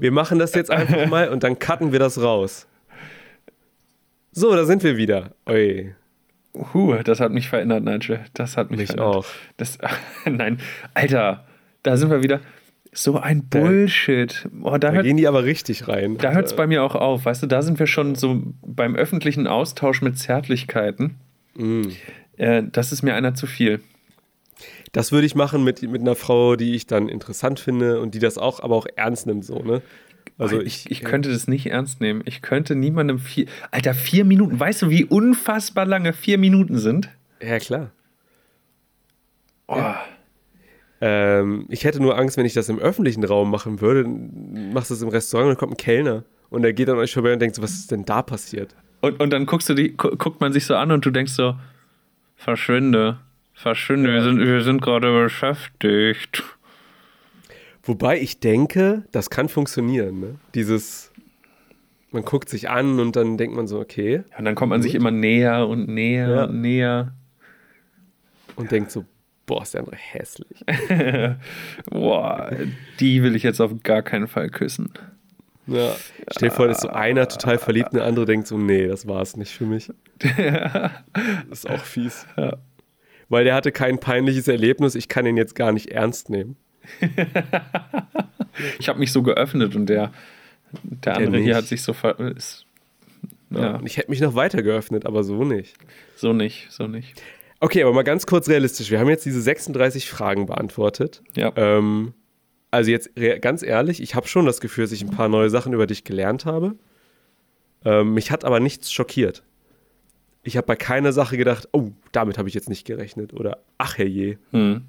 Wir 0.00 0.10
machen 0.10 0.40
das 0.40 0.54
jetzt 0.54 0.70
einfach 0.70 1.06
mal 1.06 1.28
und 1.28 1.44
dann 1.44 1.58
cutten 1.58 1.92
wir 1.92 2.00
das 2.00 2.20
raus. 2.20 2.66
So, 4.32 4.56
da 4.56 4.64
sind 4.64 4.82
wir 4.82 4.96
wieder. 4.96 5.34
Oi. 5.48 5.94
Huh, 6.72 6.96
das 7.04 7.20
hat 7.20 7.32
mich 7.32 7.48
verändert, 7.48 7.84
Nigel. 7.84 8.20
Das 8.34 8.56
hat 8.56 8.70
mich, 8.70 8.80
mich 8.80 8.86
verändert. 8.88 9.16
auch. 9.16 9.26
Das, 9.56 9.78
nein, 10.24 10.58
Alter, 10.94 11.46
da 11.82 11.96
sind 11.96 12.10
wir 12.10 12.22
wieder. 12.22 12.40
So 12.92 13.18
ein 13.18 13.46
Bullshit. 13.48 14.48
Oh, 14.62 14.70
da, 14.70 14.78
da 14.78 14.92
hört, 14.92 15.04
gehen 15.04 15.18
die 15.18 15.26
aber 15.26 15.44
richtig 15.44 15.86
rein. 15.86 16.16
Da 16.16 16.32
hört 16.32 16.46
es 16.46 16.56
bei 16.56 16.66
mir 16.66 16.82
auch 16.82 16.94
auf. 16.94 17.26
Weißt 17.26 17.42
du, 17.42 17.46
da 17.46 17.60
sind 17.60 17.78
wir 17.78 17.86
schon 17.86 18.14
so 18.14 18.42
beim 18.62 18.96
öffentlichen 18.96 19.46
Austausch 19.46 20.00
mit 20.00 20.18
Zärtlichkeiten. 20.18 21.16
Mm. 21.54 21.88
Äh, 22.38 22.62
das 22.72 22.92
ist 22.92 23.02
mir 23.02 23.14
einer 23.14 23.34
zu 23.34 23.46
viel. 23.46 23.80
Das 24.92 25.12
würde 25.12 25.26
ich 25.26 25.34
machen 25.34 25.62
mit, 25.62 25.82
mit 25.82 26.00
einer 26.00 26.14
Frau, 26.14 26.56
die 26.56 26.74
ich 26.74 26.86
dann 26.86 27.10
interessant 27.10 27.60
finde 27.60 28.00
und 28.00 28.14
die 28.14 28.18
das 28.18 28.38
auch, 28.38 28.60
aber 28.60 28.76
auch 28.76 28.86
ernst 28.96 29.26
nimmt, 29.26 29.44
so, 29.44 29.58
ne? 29.58 29.82
Also 30.38 30.60
ich, 30.60 30.90
ich 30.90 31.02
könnte 31.02 31.30
das 31.30 31.48
nicht 31.48 31.66
ernst 31.66 32.00
nehmen. 32.00 32.22
Ich 32.26 32.42
könnte 32.42 32.74
niemandem 32.74 33.18
vier. 33.18 33.46
Alter, 33.70 33.94
vier 33.94 34.24
Minuten. 34.24 34.60
Weißt 34.60 34.82
du, 34.82 34.90
wie 34.90 35.04
unfassbar 35.04 35.86
lange 35.86 36.12
vier 36.12 36.36
Minuten 36.36 36.78
sind? 36.78 37.08
Ja, 37.40 37.58
klar. 37.58 37.90
Oh. 39.66 39.76
Ja. 39.76 40.04
Ähm, 41.00 41.66
ich 41.68 41.84
hätte 41.84 42.00
nur 42.00 42.18
Angst, 42.18 42.36
wenn 42.36 42.46
ich 42.46 42.54
das 42.54 42.68
im 42.68 42.78
öffentlichen 42.78 43.24
Raum 43.24 43.50
machen 43.50 43.80
würde. 43.80 44.04
Machst 44.06 44.90
du 44.90 44.94
es 44.94 45.02
im 45.02 45.08
Restaurant 45.08 45.48
und 45.48 45.54
dann 45.54 45.58
kommt 45.58 45.72
ein 45.72 45.76
Kellner 45.76 46.24
und 46.50 46.62
der 46.62 46.72
geht 46.72 46.88
an 46.88 46.98
euch 46.98 47.12
vorbei 47.12 47.32
und 47.32 47.40
denkt 47.40 47.56
so, 47.56 47.62
was 47.62 47.72
ist 47.72 47.90
denn 47.90 48.04
da 48.04 48.22
passiert? 48.22 48.74
Und, 49.00 49.20
und 49.20 49.30
dann 49.30 49.46
guckst 49.46 49.68
du 49.68 49.74
die, 49.74 49.96
gu 49.96 50.16
guckt 50.16 50.40
man 50.40 50.52
sich 50.52 50.66
so 50.66 50.74
an 50.74 50.90
und 50.90 51.04
du 51.04 51.10
denkst 51.10 51.32
so, 51.32 51.56
verschwinde, 52.36 53.18
verschwinde, 53.52 54.12
wir 54.12 54.22
sind, 54.22 54.38
wir 54.38 54.62
sind 54.62 54.80
gerade 54.80 55.12
beschäftigt. 55.22 56.42
Wobei 57.86 58.20
ich 58.20 58.40
denke, 58.40 59.04
das 59.12 59.30
kann 59.30 59.48
funktionieren, 59.48 60.20
ne? 60.20 60.34
Dieses, 60.54 61.12
man 62.10 62.24
guckt 62.24 62.48
sich 62.48 62.68
an 62.68 62.98
und 63.00 63.16
dann 63.16 63.38
denkt 63.38 63.54
man 63.56 63.66
so, 63.66 63.78
okay. 63.80 64.24
Ja, 64.32 64.38
und 64.38 64.44
dann 64.44 64.54
kommt 64.56 64.70
man 64.70 64.82
sich 64.82 64.94
immer 64.94 65.10
näher 65.12 65.66
und 65.68 65.88
näher 65.88 66.28
Ja. 66.28 66.44
und 66.44 66.60
näher. 66.60 67.14
Und 68.56 68.70
denkt 68.72 68.90
so, 68.90 69.04
boah, 69.46 69.62
ist 69.62 69.74
der 69.74 69.80
andere 69.82 69.96
hässlich. 69.96 70.64
Boah, 71.90 72.50
die 73.00 73.22
will 73.22 73.36
ich 73.36 73.42
jetzt 73.42 73.60
auf 73.60 73.70
gar 73.82 74.02
keinen 74.02 74.26
Fall 74.28 74.48
küssen. 74.48 74.92
Ja. 75.66 75.94
Stell 76.32 76.48
dir 76.48 76.54
vor, 76.54 76.66
da 76.66 76.72
ist 76.72 76.80
so 76.80 76.88
einer 76.88 77.28
total 77.28 77.58
verliebt 77.58 77.88
und 77.90 77.96
der 77.98 78.04
andere 78.06 78.24
denkt 78.24 78.46
so, 78.46 78.56
nee, 78.58 78.86
das 78.86 79.06
war 79.06 79.20
es 79.22 79.36
nicht 79.36 79.52
für 79.52 79.66
mich. 79.66 79.90
Das 81.48 81.64
ist 81.64 81.70
auch 81.70 81.84
fies. 81.84 82.26
Ja. 82.36 82.56
Weil 83.28 83.44
der 83.44 83.54
hatte 83.54 83.72
kein 83.72 83.98
peinliches 83.98 84.48
Erlebnis, 84.48 84.94
ich 84.94 85.08
kann 85.08 85.26
ihn 85.26 85.36
jetzt 85.36 85.54
gar 85.54 85.72
nicht 85.72 85.90
ernst 85.90 86.30
nehmen. 86.30 86.56
Ich 88.78 88.88
habe 88.88 88.98
mich 88.98 89.12
so 89.12 89.22
geöffnet 89.22 89.76
und 89.76 89.86
der, 89.86 90.12
der 90.82 91.16
andere 91.16 91.36
hier 91.38 91.48
nicht. 91.48 91.54
hat 91.56 91.64
sich 91.66 91.82
so 91.82 91.92
ver 91.92 92.18
ist, 92.20 92.64
Ja. 93.50 93.80
ich 93.84 93.96
hätte 93.98 94.10
mich 94.10 94.20
noch 94.20 94.34
weiter 94.34 94.62
geöffnet, 94.62 95.04
aber 95.06 95.24
so 95.24 95.44
nicht. 95.44 95.74
so 96.16 96.32
nicht, 96.32 96.68
so 96.70 96.86
nicht. 96.86 97.20
Okay, 97.60 97.82
aber 97.82 97.92
mal 97.92 98.02
ganz 98.02 98.26
kurz 98.26 98.48
realistisch. 98.48 98.90
Wir 98.90 98.98
haben 99.00 99.08
jetzt 99.08 99.24
diese 99.26 99.40
36 99.42 100.08
Fragen 100.08 100.46
beantwortet. 100.46 101.22
Ja. 101.34 101.52
Ähm, 101.56 102.14
also 102.70 102.90
jetzt 102.90 103.10
ganz 103.40 103.62
ehrlich, 103.62 104.02
ich 104.02 104.14
habe 104.14 104.26
schon 104.28 104.46
das 104.46 104.60
Gefühl, 104.60 104.84
dass 104.84 104.92
ich 104.92 105.02
ein 105.02 105.10
paar 105.10 105.28
neue 105.28 105.50
Sachen 105.50 105.72
über 105.72 105.86
dich 105.86 106.04
gelernt 106.04 106.44
habe. 106.46 106.74
Ähm, 107.84 108.14
mich 108.14 108.30
hat 108.30 108.44
aber 108.44 108.60
nichts 108.60 108.92
schockiert. 108.92 109.42
Ich 110.42 110.56
habe 110.56 110.66
bei 110.66 110.76
keiner 110.76 111.12
Sache 111.12 111.36
gedacht, 111.36 111.68
oh, 111.72 111.90
damit 112.12 112.38
habe 112.38 112.48
ich 112.48 112.54
jetzt 112.54 112.68
nicht 112.68 112.86
gerechnet. 112.86 113.32
Oder 113.34 113.58
ach 113.78 113.98
herrje. 113.98 114.38
Hm. 114.52 114.82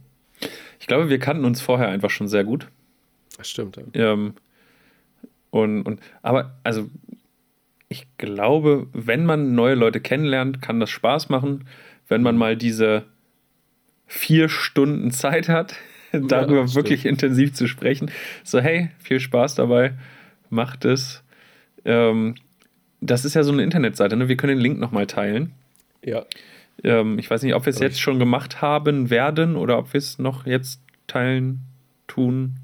Ich 0.80 0.88
glaube, 0.88 1.10
wir 1.10 1.20
kannten 1.20 1.46
uns 1.46 1.62
vorher 1.62 1.90
einfach 1.90 2.10
schon 2.10 2.28
sehr 2.28 2.44
gut. 2.44 2.68
Das 3.38 3.50
stimmt. 3.50 3.80
Ja. 3.94 4.14
Ähm, 4.14 4.34
und, 5.50 5.84
und, 5.84 6.02
aber, 6.22 6.60
also, 6.64 6.90
ich 7.90 8.06
glaube, 8.18 8.88
wenn 8.94 9.26
man 9.26 9.56
neue 9.56 9.76
Leute 9.76 10.02
kennenlernt, 10.02 10.62
kann 10.62 10.80
das 10.80 10.90
Spaß 10.90 11.30
machen. 11.30 11.66
Wenn 12.08 12.22
man 12.22 12.38
mal 12.38 12.56
diese 12.56 13.06
vier 14.06 14.50
Stunden 14.50 15.12
Zeit 15.12 15.50
hat, 15.50 15.76
darüber 16.12 16.68
stimmt. 16.68 16.76
wirklich 16.76 17.06
intensiv 17.06 17.54
zu 17.54 17.68
sprechen. 17.68 18.12
So, 18.44 18.60
hey, 18.60 18.90
viel 19.00 19.20
Spaß 19.20 19.56
dabei, 19.56 19.94
macht 20.50 20.86
es. 20.86 21.24
Ähm, 21.86 22.36
das 23.00 23.26
ist 23.26 23.36
ja 23.36 23.44
so 23.44 23.52
eine 23.52 23.64
Internetseite, 23.64 24.16
ne? 24.16 24.28
Wir 24.28 24.38
können 24.38 24.58
den 24.58 24.62
Link 24.64 24.80
nochmal 24.80 25.08
teilen. 25.08 25.54
ja. 26.04 26.26
Ähm, 26.84 27.20
ich 27.20 27.30
weiß 27.30 27.44
nicht, 27.44 27.54
ob 27.56 27.66
wir 27.66 27.72
es 27.72 27.80
jetzt 27.80 28.00
schon 28.00 28.20
gemacht 28.20 28.62
haben 28.62 29.10
werden 29.10 29.56
oder 29.56 29.78
ob 29.78 29.94
wir 29.94 30.00
es 30.00 30.20
noch 30.20 30.46
jetzt 30.46 30.82
teilen, 31.08 31.62
tun 32.08 32.56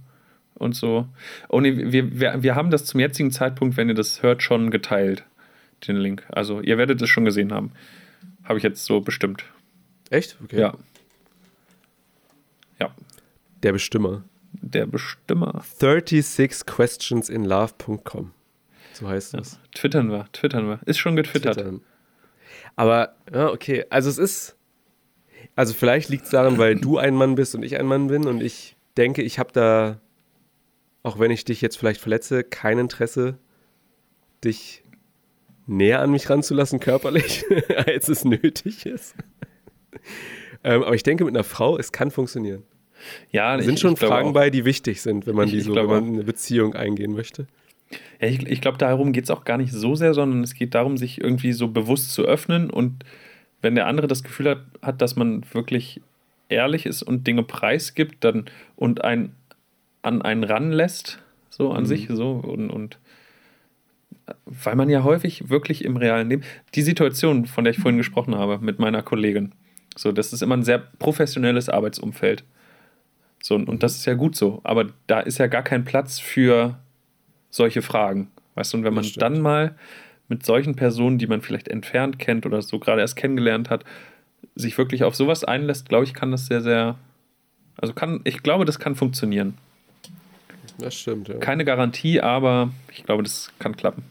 und 0.56 0.76
so. 0.76 1.08
Oh 1.50 1.60
nee, 1.62 1.92
wir, 1.92 2.20
wir, 2.20 2.44
wir 2.44 2.56
haben 2.56 2.70
das 2.72 2.86
zum 2.86 3.00
jetzigen 3.00 3.32
Zeitpunkt, 3.32 3.78
wenn 3.78 3.90
ihr 3.90 3.96
das 3.96 4.22
hört, 4.24 4.44
schon 4.44 4.72
geteilt, 4.72 5.26
den 5.88 5.98
Link. 5.98 6.26
Also 6.30 6.62
ihr 6.62 6.78
werdet 6.78 7.02
es 7.02 7.10
schon 7.10 7.26
gesehen 7.26 7.52
haben. 7.52 7.72
Habe 8.44 8.58
ich 8.58 8.64
jetzt 8.64 8.86
so 8.86 9.02
bestimmt. 9.02 9.46
Echt? 10.10 10.38
Okay. 10.44 10.60
Ja. 10.60 10.74
Ja, 12.80 12.94
Der 13.64 13.72
Bestimmer. 13.72 14.24
der 14.52 14.86
Bestimmer. 14.86 15.64
36questionsinlove.com. 15.80 18.32
So 18.94 19.08
heißt 19.08 19.34
das. 19.34 19.60
Twittern 19.74 20.12
wir, 20.12 20.28
twittern 20.34 20.68
wir. 20.68 20.80
Ist 20.86 21.00
schon 21.00 21.16
getwittert. 21.16 21.56
Twittern. 21.56 21.82
Aber, 22.76 23.16
ja, 23.34 23.50
okay. 23.50 23.86
Also 23.90 24.10
es 24.10 24.18
ist. 24.18 24.56
Also 25.56 25.74
vielleicht 25.74 26.10
liegt 26.10 26.26
es 26.26 26.32
daran, 26.32 26.58
weil 26.58 26.76
du 26.76 26.98
ein 26.98 27.14
Mann 27.16 27.36
bist 27.36 27.54
und 27.54 27.64
ich 27.64 27.78
ein 27.78 27.86
Mann 27.86 28.08
bin 28.08 28.26
und 28.26 28.42
ich 28.42 28.76
denke, 28.98 29.22
ich 29.22 29.38
habe 29.38 29.52
da, 29.52 30.00
auch 31.04 31.20
wenn 31.20 31.30
ich 31.30 31.46
dich 31.46 31.62
jetzt 31.62 31.78
vielleicht 31.78 32.02
verletze, 32.02 32.44
kein 32.44 32.80
Interesse, 32.80 33.38
dich 34.44 34.84
näher 35.68 36.02
an 36.02 36.12
mich 36.12 36.30
ranzulassen 36.30 36.80
körperlich, 36.80 37.46
als 37.86 38.10
es 38.10 38.26
nötig 38.26 38.86
ist. 38.86 39.16
ähm, 40.64 40.84
aber 40.84 40.96
ich 40.96 41.04
denke, 41.04 41.26
mit 41.26 41.36
einer 41.36 41.44
Frau, 41.44 41.78
es 41.78 41.92
kann 41.92 42.10
funktionieren. 42.10 42.64
Ja, 43.30 43.58
Da 43.58 43.64
sind 43.64 43.76
ich, 43.76 43.80
schon 43.80 43.94
ich 43.94 44.00
Fragen 44.00 44.34
bei, 44.34 44.50
die 44.50 44.66
wichtig 44.66 45.02
sind, 45.02 45.28
wenn 45.28 45.36
man 45.36 45.50
die 45.50 45.58
ich 45.58 45.66
so, 45.66 45.76
wenn 45.76 45.86
man 45.86 46.08
eine 46.08 46.24
Beziehung 46.24 46.74
eingehen 46.74 47.14
möchte. 47.14 47.48
Ja, 48.20 48.28
ich, 48.28 48.46
ich 48.48 48.62
glaube, 48.62 48.78
darum 48.78 49.12
geht 49.12 49.26
es 49.26 49.32
auch 49.32 49.44
gar 49.46 49.58
nicht 49.58 49.72
so 49.72 49.96
sehr, 49.96 50.14
sondern 50.14 50.44
es 50.44 50.54
geht 50.54 50.76
darum, 50.76 50.98
sich 50.98 51.22
irgendwie 51.22 51.54
so 51.54 51.68
bewusst 51.68 52.12
zu 52.14 52.24
öffnen 52.24 52.70
und 52.70 53.04
wenn 53.62 53.76
der 53.76 53.88
andere 53.88 54.08
das 54.08 54.24
Gefühl 54.24 54.50
hat, 54.50 54.60
hat 54.82 55.02
dass 55.02 55.16
man 55.16 55.44
wirklich 55.54 56.02
ehrlich 56.50 56.86
ist 56.86 57.02
und 57.04 57.26
Dinge 57.26 57.44
preisgibt 57.44 58.24
dann 58.24 58.46
und 58.76 59.04
einen 59.04 59.36
an 60.02 60.22
einen 60.22 60.44
ranlässt, 60.44 61.20
so 61.50 61.72
an 61.72 61.84
Mhm. 61.84 61.88
sich, 61.88 62.08
so 62.10 62.32
und, 62.32 62.70
und 62.70 63.00
weil 64.46 64.76
man 64.76 64.90
ja 64.90 65.04
häufig 65.04 65.50
wirklich 65.50 65.84
im 65.84 65.98
realen 65.98 66.30
Leben, 66.30 66.44
die 66.76 66.82
Situation, 66.82 67.46
von 67.46 67.64
der 67.64 67.72
ich 67.72 67.80
vorhin 67.80 67.98
gesprochen 67.98 68.36
habe, 68.36 68.60
mit 68.60 68.80
meiner 68.80 69.02
Kollegin, 69.02 69.54
so, 69.96 70.12
das 70.12 70.34
ist 70.34 70.42
immer 70.42 70.58
ein 70.58 70.64
sehr 70.64 70.80
professionelles 70.80 71.70
Arbeitsumfeld. 71.70 72.44
So, 73.42 73.56
und, 73.56 73.68
und 73.70 73.84
das 73.84 73.96
ist 73.96 74.06
ja 74.06 74.14
gut 74.14 74.36
so, 74.36 74.62
aber 74.64 74.88
da 75.08 75.20
ist 75.20 75.38
ja 75.38 75.48
gar 75.48 75.64
kein 75.64 75.86
Platz 75.86 76.20
für 76.20 76.80
solche 77.54 77.82
Fragen. 77.82 78.32
Weißt 78.56 78.74
du, 78.74 78.78
und 78.78 78.84
wenn 78.84 78.94
man 78.94 79.06
dann 79.18 79.42
mal 79.42 79.76
mit 80.28 80.46
solchen 80.46 80.76
Personen, 80.76 81.18
die 81.18 81.28
man 81.28 81.42
vielleicht 81.42 81.68
entfernt 81.68 82.18
kennt 82.18 82.46
oder 82.46 82.62
so 82.62 82.80
gerade 82.80 83.02
erst 83.02 83.16
kennengelernt 83.16 83.70
hat, 83.70 83.84
sich 84.56 84.78
wirklich 84.78 85.04
auf 85.04 85.16
sowas 85.16 85.44
einlässt, 85.44 85.88
glaube 85.88 86.06
ich, 86.06 86.14
kann 86.14 86.32
das 86.32 86.48
sehr, 86.48 86.62
sehr. 86.62 86.98
Also 87.78 87.94
kann, 87.94 88.22
ich 88.24 88.44
glaube, 88.44 88.66
das 88.66 88.80
kann 88.80 88.96
funktionieren. 88.96 89.56
Das 90.80 90.96
stimmt, 90.96 91.28
ja. 91.28 91.36
Keine 91.36 91.66
Garantie, 91.66 92.22
aber 92.22 92.72
ich 92.92 93.04
glaube, 93.04 93.24
das 93.24 93.52
kann 93.60 93.76
klappen. 93.76 94.04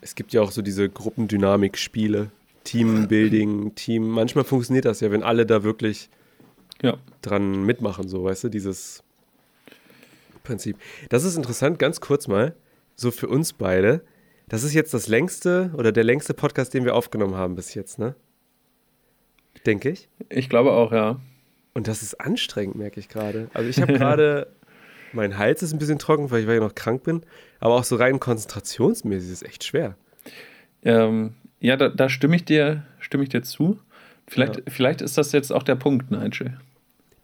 Es 0.00 0.14
gibt 0.14 0.32
ja 0.32 0.40
auch 0.42 0.52
so 0.52 0.62
diese 0.62 0.88
Gruppendynamik-Spiele, 0.88 2.30
Teambuilding, 2.64 3.74
Team. 3.74 4.08
Manchmal 4.08 4.44
funktioniert 4.44 4.84
das 4.84 5.00
ja, 5.00 5.10
wenn 5.10 5.22
alle 5.24 5.46
da 5.46 5.64
wirklich 5.64 6.08
Ja. 6.82 6.94
dran 7.22 7.64
mitmachen, 7.64 8.08
so, 8.08 8.24
weißt 8.24 8.44
du, 8.44 8.48
dieses 8.48 9.02
Prinzip. 10.44 10.76
Das 11.08 11.24
ist 11.24 11.36
interessant, 11.36 11.78
ganz 11.80 12.00
kurz 12.00 12.28
mal, 12.28 12.54
so 12.96 13.10
für 13.10 13.28
uns 13.28 13.52
beide. 13.52 14.02
Das 14.48 14.62
ist 14.62 14.74
jetzt 14.74 14.94
das 14.94 15.08
längste 15.08 15.70
oder 15.76 15.92
der 15.92 16.04
längste 16.04 16.34
Podcast, 16.34 16.72
den 16.74 16.84
wir 16.84 16.94
aufgenommen 16.94 17.34
haben 17.34 17.54
bis 17.56 17.74
jetzt, 17.74 17.98
ne? 17.98 18.14
Denke 19.64 19.90
ich. 19.90 20.08
Ich 20.28 20.48
glaube 20.48 20.72
auch, 20.72 20.92
ja. 20.92 21.20
Und 21.74 21.88
das 21.88 22.02
ist 22.02 22.14
anstrengend, 22.20 22.76
merke 22.76 23.00
ich 23.00 23.08
gerade. 23.08 23.50
Also 23.54 23.68
ich 23.68 23.80
habe 23.80 23.92
gerade, 23.98 24.52
mein 25.12 25.36
Hals 25.38 25.62
ist 25.62 25.72
ein 25.72 25.78
bisschen 25.78 25.98
trocken, 25.98 26.30
weil 26.30 26.42
ich 26.42 26.46
weil 26.46 26.56
ich 26.56 26.60
noch 26.62 26.74
krank 26.74 27.02
bin, 27.02 27.22
aber 27.60 27.74
auch 27.74 27.84
so 27.84 27.96
rein 27.96 28.20
konzentrationsmäßig 28.20 29.30
ist 29.30 29.42
es 29.42 29.48
echt 29.48 29.64
schwer. 29.64 29.96
Ähm, 30.82 31.34
ja, 31.60 31.76
da, 31.76 31.88
da 31.88 32.08
stimme 32.08 32.36
ich 32.36 32.44
dir, 32.44 32.84
stimme 33.00 33.24
ich 33.24 33.28
dir 33.30 33.42
zu. 33.42 33.80
Vielleicht, 34.28 34.56
Ja. 34.56 34.62
vielleicht 34.68 35.02
ist 35.02 35.18
das 35.18 35.32
jetzt 35.32 35.52
auch 35.52 35.62
der 35.62 35.74
Punkt, 35.76 36.10
Nigel. 36.10 36.58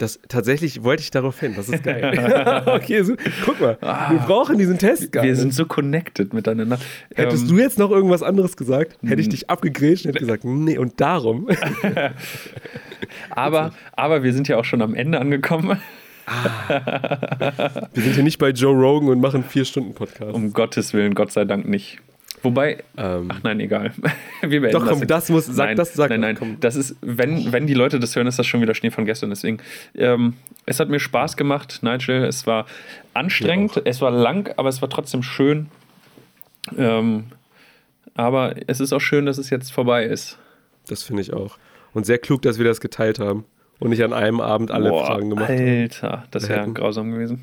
Das, 0.02 0.18
tatsächlich 0.26 0.82
wollte 0.82 1.00
ich 1.00 1.12
darauf 1.12 1.38
hin. 1.38 1.52
Das 1.54 1.68
ist 1.68 1.84
geil. 1.84 2.62
okay, 2.66 3.04
so, 3.04 3.14
guck 3.44 3.60
mal. 3.60 3.78
wir 3.80 4.18
brauchen 4.18 4.58
diesen 4.58 4.76
Test 4.76 5.12
gar 5.12 5.22
Wir 5.22 5.30
nicht. 5.30 5.40
sind 5.40 5.54
so 5.54 5.64
connected 5.64 6.34
miteinander. 6.34 6.80
Hättest 7.14 7.44
Ähm, 7.44 7.50
du 7.50 7.62
jetzt 7.62 7.78
noch 7.78 7.92
irgendwas 7.92 8.24
anderes 8.24 8.56
gesagt, 8.56 8.96
hätte 9.04 9.20
ich 9.20 9.28
dich 9.28 9.48
abgegrätscht 9.48 10.04
und 10.04 10.08
hätte 10.08 10.18
gesagt, 10.18 10.44
nee, 10.44 10.76
und 10.76 11.00
darum. 11.00 11.46
aber, 13.30 13.70
aber 13.92 14.24
wir 14.24 14.32
sind 14.32 14.48
ja 14.48 14.56
auch 14.56 14.64
schon 14.64 14.82
am 14.82 14.96
Ende 14.96 15.20
angekommen. 15.20 15.80
wir 17.92 18.02
sind 18.02 18.14
hier 18.14 18.24
nicht 18.24 18.38
bei 18.38 18.50
Joe 18.50 18.74
Rogan 18.74 19.08
und 19.08 19.20
machen 19.20 19.44
vier 19.44 19.64
Stunden 19.64 19.94
Podcast. 19.94 20.34
Um 20.34 20.52
Gottes 20.52 20.94
Willen, 20.94 21.14
Gott 21.14 21.30
sei 21.30 21.44
Dank 21.44 21.68
nicht. 21.68 22.00
Wobei, 22.42 22.82
Ähm, 22.96 23.28
ach 23.28 23.42
nein, 23.42 23.60
egal. 23.60 23.92
Wir 24.42 24.60
Doch, 24.70 24.84
komm, 24.86 24.98
jetzt. 25.00 25.10
das 25.10 25.28
muss- 25.28 25.46
sag 25.46 25.66
nein, 25.68 25.76
das, 25.76 25.94
sag 25.94 26.10
Nein, 26.10 26.20
das, 26.22 26.28
nein, 26.28 26.36
komm. 26.36 26.56
das 26.60 26.76
ist, 26.76 26.96
wenn, 27.00 27.52
wenn 27.52 27.66
die 27.66 27.74
Leute 27.74 28.00
das 28.00 28.16
hören, 28.16 28.26
ist 28.26 28.38
das 28.38 28.46
schon 28.46 28.60
wieder 28.60 28.74
Schnee 28.74 28.90
von 28.90 29.04
gestern. 29.04 29.30
Deswegen, 29.30 29.58
ähm, 29.94 30.34
es 30.66 30.80
hat 30.80 30.88
mir 30.88 30.98
Spaß 31.00 31.36
gemacht, 31.36 31.80
Nigel. 31.82 32.24
Es 32.24 32.46
war 32.46 32.66
anstrengend, 33.14 33.80
es 33.84 34.00
war 34.00 34.10
lang, 34.10 34.52
aber 34.56 34.68
es 34.68 34.82
war 34.82 34.88
trotzdem 34.90 35.22
schön. 35.22 35.68
Ähm, 36.76 37.24
aber 38.14 38.54
es 38.66 38.80
ist 38.80 38.92
auch 38.92 39.00
schön, 39.00 39.26
dass 39.26 39.38
es 39.38 39.50
jetzt 39.50 39.72
vorbei 39.72 40.04
ist. 40.04 40.38
das 40.88 41.02
finde 41.02 41.22
ich 41.22 41.32
auch. 41.32 41.58
Und 41.94 42.06
sehr 42.06 42.18
klug, 42.18 42.42
dass 42.42 42.58
wir 42.58 42.64
das 42.64 42.80
geteilt 42.80 43.18
haben 43.18 43.44
und 43.78 43.90
nicht 43.90 44.02
an 44.02 44.12
einem 44.12 44.40
Abend 44.40 44.70
alle 44.70 44.90
Boah, 44.90 45.06
Fragen 45.06 45.30
gemacht 45.30 45.48
haben. 45.50 45.58
Alter, 45.82 46.24
das 46.30 46.48
wäre 46.48 46.70
grausam 46.72 47.10
gewesen. 47.12 47.42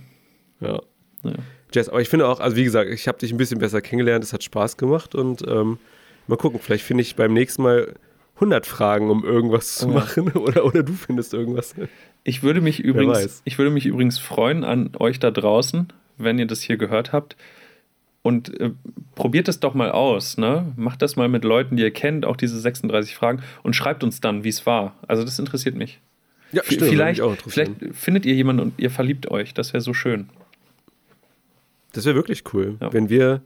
Ja. 0.59 0.79
Ja. 1.23 1.33
Jess, 1.73 1.89
aber 1.89 2.01
ich 2.01 2.09
finde 2.09 2.27
auch, 2.27 2.39
also 2.39 2.55
wie 2.55 2.63
gesagt, 2.63 2.89
ich 2.89 3.07
habe 3.07 3.17
dich 3.19 3.31
ein 3.31 3.37
bisschen 3.37 3.59
besser 3.59 3.81
kennengelernt, 3.81 4.23
es 4.23 4.33
hat 4.33 4.43
Spaß 4.43 4.77
gemacht 4.77 5.13
und 5.15 5.43
ähm, 5.47 5.77
mal 6.27 6.35
gucken, 6.37 6.59
vielleicht 6.61 6.83
finde 6.83 7.01
ich 7.03 7.15
beim 7.15 7.33
nächsten 7.33 7.61
Mal 7.63 7.93
100 8.35 8.65
Fragen, 8.65 9.09
um 9.09 9.23
irgendwas 9.23 9.75
zu 9.75 9.87
Ja. 9.87 9.93
machen 9.95 10.31
oder, 10.33 10.65
oder 10.65 10.81
du 10.83 10.93
findest 10.93 11.33
irgendwas. 11.33 11.75
Ich 12.23 12.41
würde 12.43 12.61
mich 12.61 12.79
übrigens, 12.79 13.41
ich 13.45 13.57
würde 13.57 13.71
mich 13.71 13.85
übrigens 13.85 14.17
freuen 14.19 14.63
an 14.63 14.91
euch 14.99 15.19
da 15.19 15.29
draußen, 15.31 15.87
wenn 16.17 16.39
ihr 16.39 16.47
das 16.47 16.61
hier 16.61 16.77
gehört 16.77 17.11
habt. 17.13 17.35
Und 18.21 18.59
äh, 18.59 18.71
probiert 19.15 19.47
es 19.47 19.61
doch 19.61 19.73
mal 19.73 19.91
aus, 19.91 20.37
ne? 20.37 20.73
Macht 20.75 21.01
das 21.01 21.15
mal 21.15 21.29
mit 21.29 21.45
Leuten, 21.45 21.77
die 21.77 21.83
ihr 21.83 21.91
kennt, 21.91 22.25
auch 22.25 22.35
diese 22.35 22.59
36 22.59 23.15
Fragen 23.15 23.41
und 23.63 23.75
schreibt 23.77 24.03
uns 24.03 24.19
dann, 24.19 24.43
wie 24.43 24.49
es 24.49 24.65
war. 24.65 24.95
Also 25.07 25.23
das 25.23 25.39
interessiert 25.39 25.75
mich. 25.75 25.99
Ja, 26.51 26.61
V- 26.63 26.75
vielleicht, 26.79 27.21
vielleicht 27.47 27.71
findet 27.93 28.25
ihr 28.25 28.33
jemanden 28.33 28.61
und 28.61 28.73
ihr 28.77 28.91
verliebt 28.91 29.31
euch. 29.31 29.53
Das 29.53 29.71
wäre 29.71 29.79
so 29.81 29.93
schön. 29.93 30.27
Das 31.93 32.05
wäre 32.05 32.15
wirklich 32.15 32.43
cool, 32.53 32.77
Ja. 32.81 32.93
wenn 32.93 33.09
wir 33.09 33.41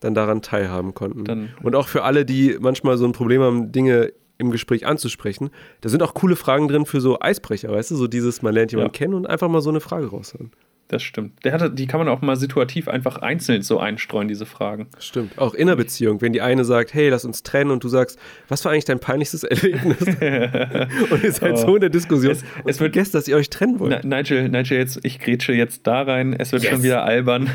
dann 0.00 0.14
daran 0.14 0.42
teilhaben 0.42 0.94
konnten. 0.94 1.24
Dann- 1.24 1.48
und 1.62 1.74
auch 1.74 1.88
für 1.88 2.04
alle, 2.04 2.24
die 2.24 2.56
manchmal 2.60 2.96
so 2.98 3.04
ein 3.04 3.12
Problem 3.12 3.42
haben, 3.42 3.72
Dinge 3.72 4.12
im 4.38 4.52
Gespräch 4.52 4.86
anzusprechen, 4.86 5.50
da 5.80 5.88
sind 5.88 6.02
auch 6.02 6.14
coole 6.14 6.36
Fragen 6.36 6.68
drin 6.68 6.86
für 6.86 7.00
so 7.00 7.18
Eisbrecher, 7.20 7.70
weißt 7.72 7.90
du? 7.90 7.96
So 7.96 8.06
dieses, 8.06 8.40
man 8.42 8.54
lernt 8.54 8.70
jemanden 8.70 8.94
Ja. 8.94 8.98
kennen 8.98 9.14
und 9.14 9.26
einfach 9.28 9.48
mal 9.48 9.60
so 9.60 9.70
eine 9.70 9.80
Frage 9.80 10.06
raushauen. 10.06 10.52
Das 10.86 11.02
stimmt. 11.02 11.44
Der 11.44 11.52
hatte, 11.52 11.70
die 11.70 11.86
kann 11.86 11.98
man 12.00 12.08
auch 12.08 12.22
mal 12.22 12.36
situativ 12.36 12.88
einfach 12.88 13.18
einzeln 13.18 13.60
so 13.60 13.78
einstreuen, 13.78 14.26
diese 14.26 14.46
Fragen. 14.46 14.86
Stimmt. 14.98 15.36
Auch 15.36 15.52
in 15.52 15.68
einer 15.68 15.76
Beziehung, 15.76 16.22
wenn 16.22 16.32
die 16.32 16.40
eine 16.40 16.64
sagt, 16.64 16.94
hey, 16.94 17.10
lass 17.10 17.26
uns 17.26 17.42
trennen 17.42 17.70
und 17.72 17.84
du 17.84 17.88
sagst, 17.88 18.18
was 18.48 18.64
war 18.64 18.72
eigentlich 18.72 18.86
dein 18.86 18.98
peinlichstes 19.00 19.42
Erlebnis? 19.44 19.98
und 21.10 21.24
ihr 21.24 21.32
seid 21.32 21.58
so 21.58 21.74
in 21.74 21.80
der 21.82 21.90
Diskussion 21.90 22.32
Es- 22.32 22.38
es 22.60 22.64
wird- 22.64 22.76
vergesst, 22.76 23.14
dass 23.14 23.28
ihr 23.28 23.36
euch 23.36 23.50
trennen 23.50 23.78
wollt. 23.80 24.00
Na, 24.04 24.16
Nigel, 24.22 24.48
Nigel, 24.48 24.78
jetzt, 24.78 25.00
ich 25.02 25.18
grätsche 25.18 25.52
jetzt 25.52 25.86
da 25.86 26.02
rein. 26.02 26.32
Es 26.32 26.52
wird 26.52 26.62
Yes. 26.62 26.72
schon 26.72 26.82
wieder 26.82 27.04
albern. 27.04 27.50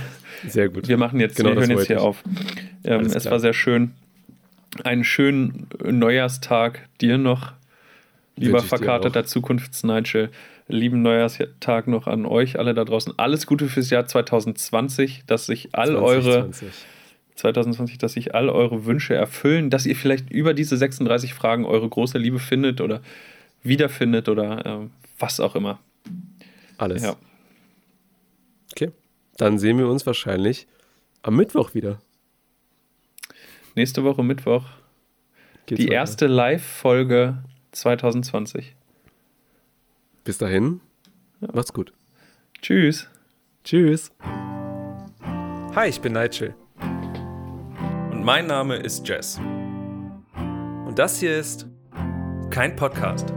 Sehr 0.48 0.70
gut. 0.70 0.88
Wir 0.88 0.98
machen 0.98 1.20
jetzt, 1.20 1.36
Genau 1.36 1.50
wir 1.50 1.56
hören 1.56 1.72
jetzt 1.72 1.88
hier 1.88 1.98
ich. 1.98 2.02
auf. 2.02 2.24
Ähm, 2.84 3.02
es 3.06 3.24
klar. 3.24 3.34
war 3.34 3.40
sehr 3.40 3.54
schön. 3.54 3.92
Einen 4.84 5.04
schönen 5.04 5.68
Neujahrstag 5.84 6.88
dir 7.00 7.18
noch, 7.18 7.54
lieber 8.36 8.62
verkaterter 8.62 9.26
Zukunfts-Nigel. 9.26 10.30
Lieben 10.68 11.02
Neujahrstag 11.02 11.88
noch 11.88 12.08
an 12.08 12.26
euch 12.26 12.58
alle 12.58 12.74
da 12.74 12.86
draußen. 12.86 13.14
Alles 13.18 13.46
Gute 13.46 13.68
fürs 13.68 13.90
Jahr 13.90 14.06
2020, 14.06 15.24
dass 15.28 15.46
sich 15.46 15.70
all 15.74 15.96
eure 15.96 16.50
2020. 16.50 16.70
2020, 17.36 17.98
dass 17.98 18.14
sich 18.14 18.34
all 18.34 18.50
eure 18.50 18.86
Wünsche 18.86 19.14
erfüllen, 19.14 19.70
dass 19.70 19.86
ihr 19.86 19.96
vielleicht 19.96 20.32
über 20.32 20.54
diese 20.54 20.78
36 20.78 21.34
Fragen 21.34 21.66
eure 21.66 21.88
große 21.88 22.18
Liebe 22.18 22.40
findet 22.40 22.80
oder 22.80 23.02
wiederfindet 23.64 24.30
oder 24.30 24.66
ähm, 24.66 24.92
was 25.20 25.40
auch 25.40 25.56
immer. 25.56 25.80
Alles. 26.78 27.04
Ja. 27.04 27.16
Okay. 28.72 28.92
Dann 29.38 29.58
sehen 29.58 29.78
wir 29.78 29.88
uns 29.88 30.06
wahrscheinlich 30.06 30.68
am 31.22 31.36
Mittwoch 31.36 31.74
wieder. 31.74 32.00
Nächste 33.76 34.04
Woche 34.04 34.24
Mittwoch 34.24 34.66
Geht's 35.66 35.80
die 35.82 35.88
weiter. 35.88 35.96
erste 35.96 36.28
Live-Folge 36.28 37.44
2020. 37.72 38.76
Bis 40.24 40.38
dahin. 40.38 40.82
Macht's 41.40 41.74
gut. 41.74 41.94
Tschüss. 42.62 43.10
Tschüss. 43.64 44.12
Hi, 45.76 45.88
ich 45.90 46.00
bin 46.02 46.14
Nigel. 46.14 46.54
Und 48.12 48.24
mein 48.24 48.46
Name 48.48 48.76
ist 48.78 49.08
Jess. 49.08 49.40
Und 50.38 50.94
das 51.00 51.20
hier 51.20 51.36
ist 51.38 51.66
kein 52.52 52.76
Podcast. 52.76 53.34